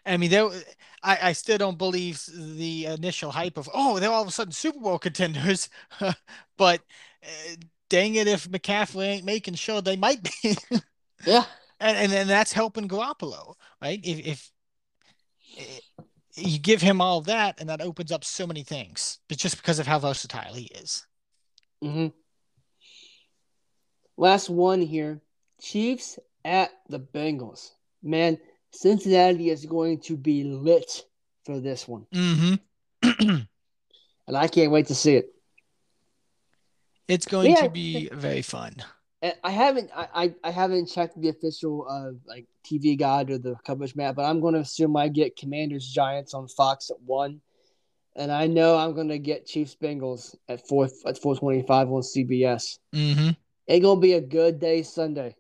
I 0.05 0.17
mean, 0.17 0.31
there. 0.31 0.49
I, 1.03 1.29
I 1.29 1.33
still 1.33 1.57
don't 1.57 1.77
believe 1.77 2.21
the 2.33 2.85
initial 2.85 3.31
hype 3.31 3.57
of 3.57 3.69
oh 3.73 3.99
they're 3.99 4.11
all 4.11 4.21
of 4.21 4.27
a 4.27 4.31
sudden 4.31 4.51
Super 4.51 4.79
Bowl 4.79 4.99
contenders, 4.99 5.69
but 6.57 6.81
uh, 7.23 7.55
dang 7.89 8.15
it 8.15 8.27
if 8.27 8.49
McCaffrey 8.49 9.05
ain't 9.05 9.25
making 9.25 9.53
sure 9.55 9.81
they 9.81 9.95
might 9.95 10.23
be. 10.23 10.57
yeah, 11.25 11.45
and 11.79 11.97
and 11.97 12.11
then 12.11 12.27
that's 12.27 12.51
helping 12.51 12.87
Garoppolo, 12.89 13.55
right? 13.81 13.99
If 14.03 14.27
if 14.27 14.51
you 16.39 16.59
give 16.59 16.81
him 16.81 17.01
all 17.01 17.21
that, 17.21 17.59
and 17.59 17.69
that 17.69 17.81
opens 17.81 18.11
up 18.11 18.23
so 18.23 18.47
many 18.47 18.63
things, 18.63 19.19
but 19.27 19.37
just 19.37 19.57
because 19.57 19.79
of 19.79 19.87
how 19.87 19.99
versatile 19.99 20.53
he 20.53 20.65
is. 20.65 21.05
Mm-hmm. 21.83 22.07
Last 24.17 24.49
one 24.49 24.81
here: 24.81 25.21
Chiefs 25.61 26.19
at 26.43 26.71
the 26.87 26.99
Bengals. 26.99 27.71
Man, 28.01 28.37
Cincinnati 28.71 29.49
is 29.49 29.65
going 29.65 29.99
to 30.01 30.15
be 30.15 30.43
lit 30.43 31.03
for 31.45 31.59
this 31.59 31.87
one. 31.87 32.05
Mm-hmm. 32.13 32.55
and 34.27 34.37
I 34.37 34.47
can't 34.47 34.71
wait 34.71 34.87
to 34.87 34.95
see 34.95 35.15
it. 35.15 35.33
It's 37.07 37.25
going 37.25 37.51
yeah, 37.51 37.63
to 37.63 37.69
be 37.69 38.09
very 38.11 38.43
fun. 38.43 38.75
I 39.21 39.51
haven't 39.51 39.91
I, 39.93 40.33
I 40.43 40.51
haven't 40.51 40.87
checked 40.87 41.19
the 41.19 41.29
official 41.29 41.85
uh 41.89 42.11
like 42.25 42.45
TV 42.65 42.97
guide 42.97 43.29
or 43.29 43.37
the 43.37 43.55
coverage 43.65 43.95
map, 43.95 44.15
but 44.15 44.23
I'm 44.23 44.39
going 44.39 44.53
to 44.53 44.61
assume 44.61 44.95
I 44.95 45.09
get 45.09 45.35
Commanders 45.35 45.87
Giants 45.87 46.33
on 46.33 46.47
Fox 46.47 46.89
at 46.89 47.01
one, 47.01 47.41
and 48.15 48.31
I 48.31 48.47
know 48.47 48.77
I'm 48.77 48.93
going 48.93 49.09
to 49.09 49.19
get 49.19 49.45
Chiefs 49.45 49.75
Bengals 49.81 50.35
at 50.47 50.65
four 50.67 50.87
at 51.05 51.17
four 51.17 51.35
twenty 51.35 51.63
five 51.63 51.89
on 51.89 52.01
CBS. 52.01 52.79
Mm-hmm. 52.93 53.31
It's 53.67 53.83
gonna 53.83 53.99
be 53.99 54.13
a 54.13 54.21
good 54.21 54.59
day 54.59 54.83
Sunday. 54.83 55.35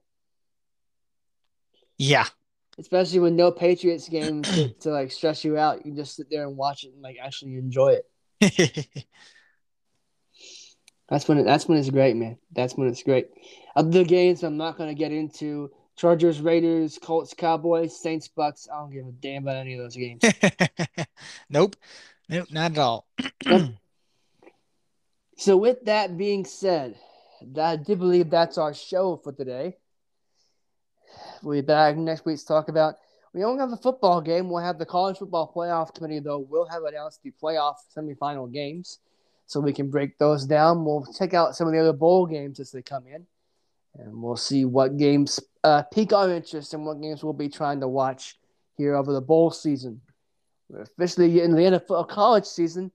Yeah, 1.97 2.25
especially 2.77 3.19
with 3.19 3.33
no 3.33 3.51
Patriots 3.51 4.09
game 4.09 4.41
to, 4.43 4.69
to 4.81 4.89
like 4.89 5.11
stress 5.11 5.45
you 5.45 5.57
out. 5.57 5.77
You 5.77 5.83
can 5.91 5.95
just 5.95 6.15
sit 6.15 6.27
there 6.29 6.45
and 6.45 6.57
watch 6.57 6.83
it 6.83 6.93
and 6.93 7.01
like 7.01 7.17
actually 7.21 7.55
enjoy 7.55 7.99
it. 8.41 8.87
That's 11.09 11.27
when 11.27 11.39
it, 11.39 11.43
that's 11.43 11.67
when 11.67 11.77
it's 11.77 11.89
great, 11.89 12.15
man. 12.15 12.37
That's 12.51 12.75
when 12.75 12.87
it's 12.87 13.03
great. 13.03 13.29
Other 13.75 14.03
games 14.03 14.43
I'm 14.43 14.57
not 14.57 14.77
gonna 14.77 14.93
get 14.93 15.11
into 15.11 15.71
Chargers, 15.95 16.39
Raiders, 16.39 16.99
Colts, 17.01 17.33
Cowboys, 17.33 17.99
Saints, 17.99 18.29
Bucs. 18.37 18.69
I 18.71 18.79
don't 18.79 18.91
give 18.91 19.07
a 19.07 19.11
damn 19.11 19.43
about 19.43 19.57
any 19.57 19.73
of 19.73 19.81
those 19.81 19.95
games. 19.95 20.21
nope, 21.49 21.75
nope, 22.29 22.47
not 22.51 22.71
at 22.71 22.77
all. 22.77 23.07
so 25.37 25.57
with 25.57 25.83
that 25.85 26.17
being 26.17 26.45
said, 26.45 26.95
I 27.59 27.75
do 27.75 27.95
believe 27.95 28.29
that's 28.29 28.57
our 28.57 28.73
show 28.73 29.19
for 29.23 29.33
today. 29.33 29.77
We'll 31.41 31.57
be 31.57 31.65
back 31.65 31.97
next 31.97 32.25
week 32.25 32.37
to 32.37 32.45
talk 32.45 32.69
about. 32.69 32.95
We 33.33 33.41
don't 33.41 33.59
have 33.59 33.71
a 33.71 33.77
football 33.77 34.21
game. 34.21 34.49
We'll 34.49 34.63
have 34.63 34.79
the 34.79 34.85
college 34.85 35.17
football 35.17 35.51
playoff 35.55 35.93
committee 35.93 36.19
though. 36.19 36.39
We'll 36.39 36.67
have 36.67 36.83
announced 36.83 37.23
the 37.23 37.33
playoff 37.41 37.75
semifinal 37.95 38.51
games 38.51 38.99
so 39.49 39.59
we 39.59 39.73
can 39.73 39.89
break 39.89 40.15
those 40.19 40.45
down. 40.45 40.85
We'll 40.85 41.07
check 41.17 41.33
out 41.33 41.55
some 41.55 41.67
of 41.67 41.73
the 41.73 41.79
other 41.79 41.91
bowl 41.91 42.27
games 42.27 42.59
as 42.59 42.71
they 42.71 42.83
come 42.83 43.07
in, 43.07 43.25
and 43.95 44.21
we'll 44.21 44.37
see 44.37 44.63
what 44.63 44.95
games 44.95 45.39
uh, 45.63 45.81
pique 45.91 46.13
our 46.13 46.29
interest 46.29 46.75
and 46.75 46.85
what 46.85 47.01
games 47.01 47.23
we'll 47.23 47.33
be 47.33 47.49
trying 47.49 47.79
to 47.79 47.87
watch 47.87 48.37
here 48.77 48.95
over 48.95 49.11
the 49.11 49.21
bowl 49.21 49.49
season. 49.49 50.01
We're 50.69 50.83
officially 50.83 51.41
in 51.41 51.55
the 51.55 51.63
NFL 51.63 52.07
college 52.09 52.45
season. 52.45 52.91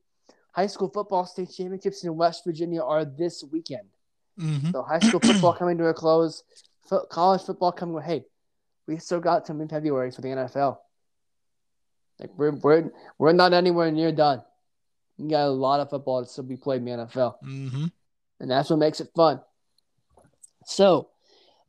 High 0.53 0.69
school 0.69 0.89
football 0.89 1.27
state 1.27 1.51
championships 1.51 2.05
in 2.05 2.17
West 2.17 2.45
Virginia 2.45 2.83
are 2.83 3.05
this 3.05 3.43
weekend. 3.51 3.89
Mm-hmm. 4.39 4.71
So 4.71 4.83
high 4.85 5.01
school 5.01 5.19
football 5.19 5.55
coming 5.59 5.77
to 5.79 5.87
a 5.87 5.95
close, 5.95 6.45
fo- 6.89 7.07
college 7.07 7.43
football 7.43 7.73
coming. 7.73 8.01
Hey, 8.01 8.27
we 8.87 8.99
still 8.99 9.19
got 9.19 9.45
some 9.45 9.61
in 9.61 9.67
February 9.67 10.13
for 10.13 10.21
the 10.21 10.29
NFL. 10.29 10.79
Like 12.21 12.31
we're 12.37 12.53
we're 12.53 12.93
we're 13.19 13.33
not 13.33 13.53
anywhere 13.53 13.91
near 13.91 14.13
done. 14.13 14.45
You 15.19 15.29
got 15.29 15.47
a 15.47 15.51
lot 15.51 15.81
of 15.81 15.91
football 15.91 16.25
to 16.25 16.29
still 16.29 16.45
be 16.45 16.57
played 16.57 16.79
in 16.79 16.85
the 16.85 17.07
NFL. 17.07 17.37
Mm-hmm. 17.45 17.87
And 18.41 18.51
that's 18.51 18.71
what 18.71 18.79
makes 18.79 19.01
it 19.01 19.11
fun. 19.15 19.41
So, 20.67 21.09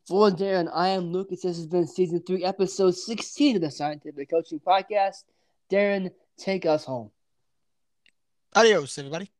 for 0.07 0.30
Darren, 0.31 0.69
I 0.73 0.89
am 0.89 1.11
Lucas. 1.11 1.41
This 1.41 1.57
has 1.57 1.67
been 1.67 1.88
season 1.88 2.22
three, 2.26 2.43
episode 2.43 2.95
16 2.95 3.57
of 3.57 3.61
the 3.61 3.72
Scientific 3.72 4.30
Coaching 4.30 4.59
Podcast. 4.59 5.23
Darren, 5.72 6.11
take 6.38 6.65
us 6.65 6.85
home. 6.85 7.11
Adios, 8.55 8.97
everybody. 8.97 9.31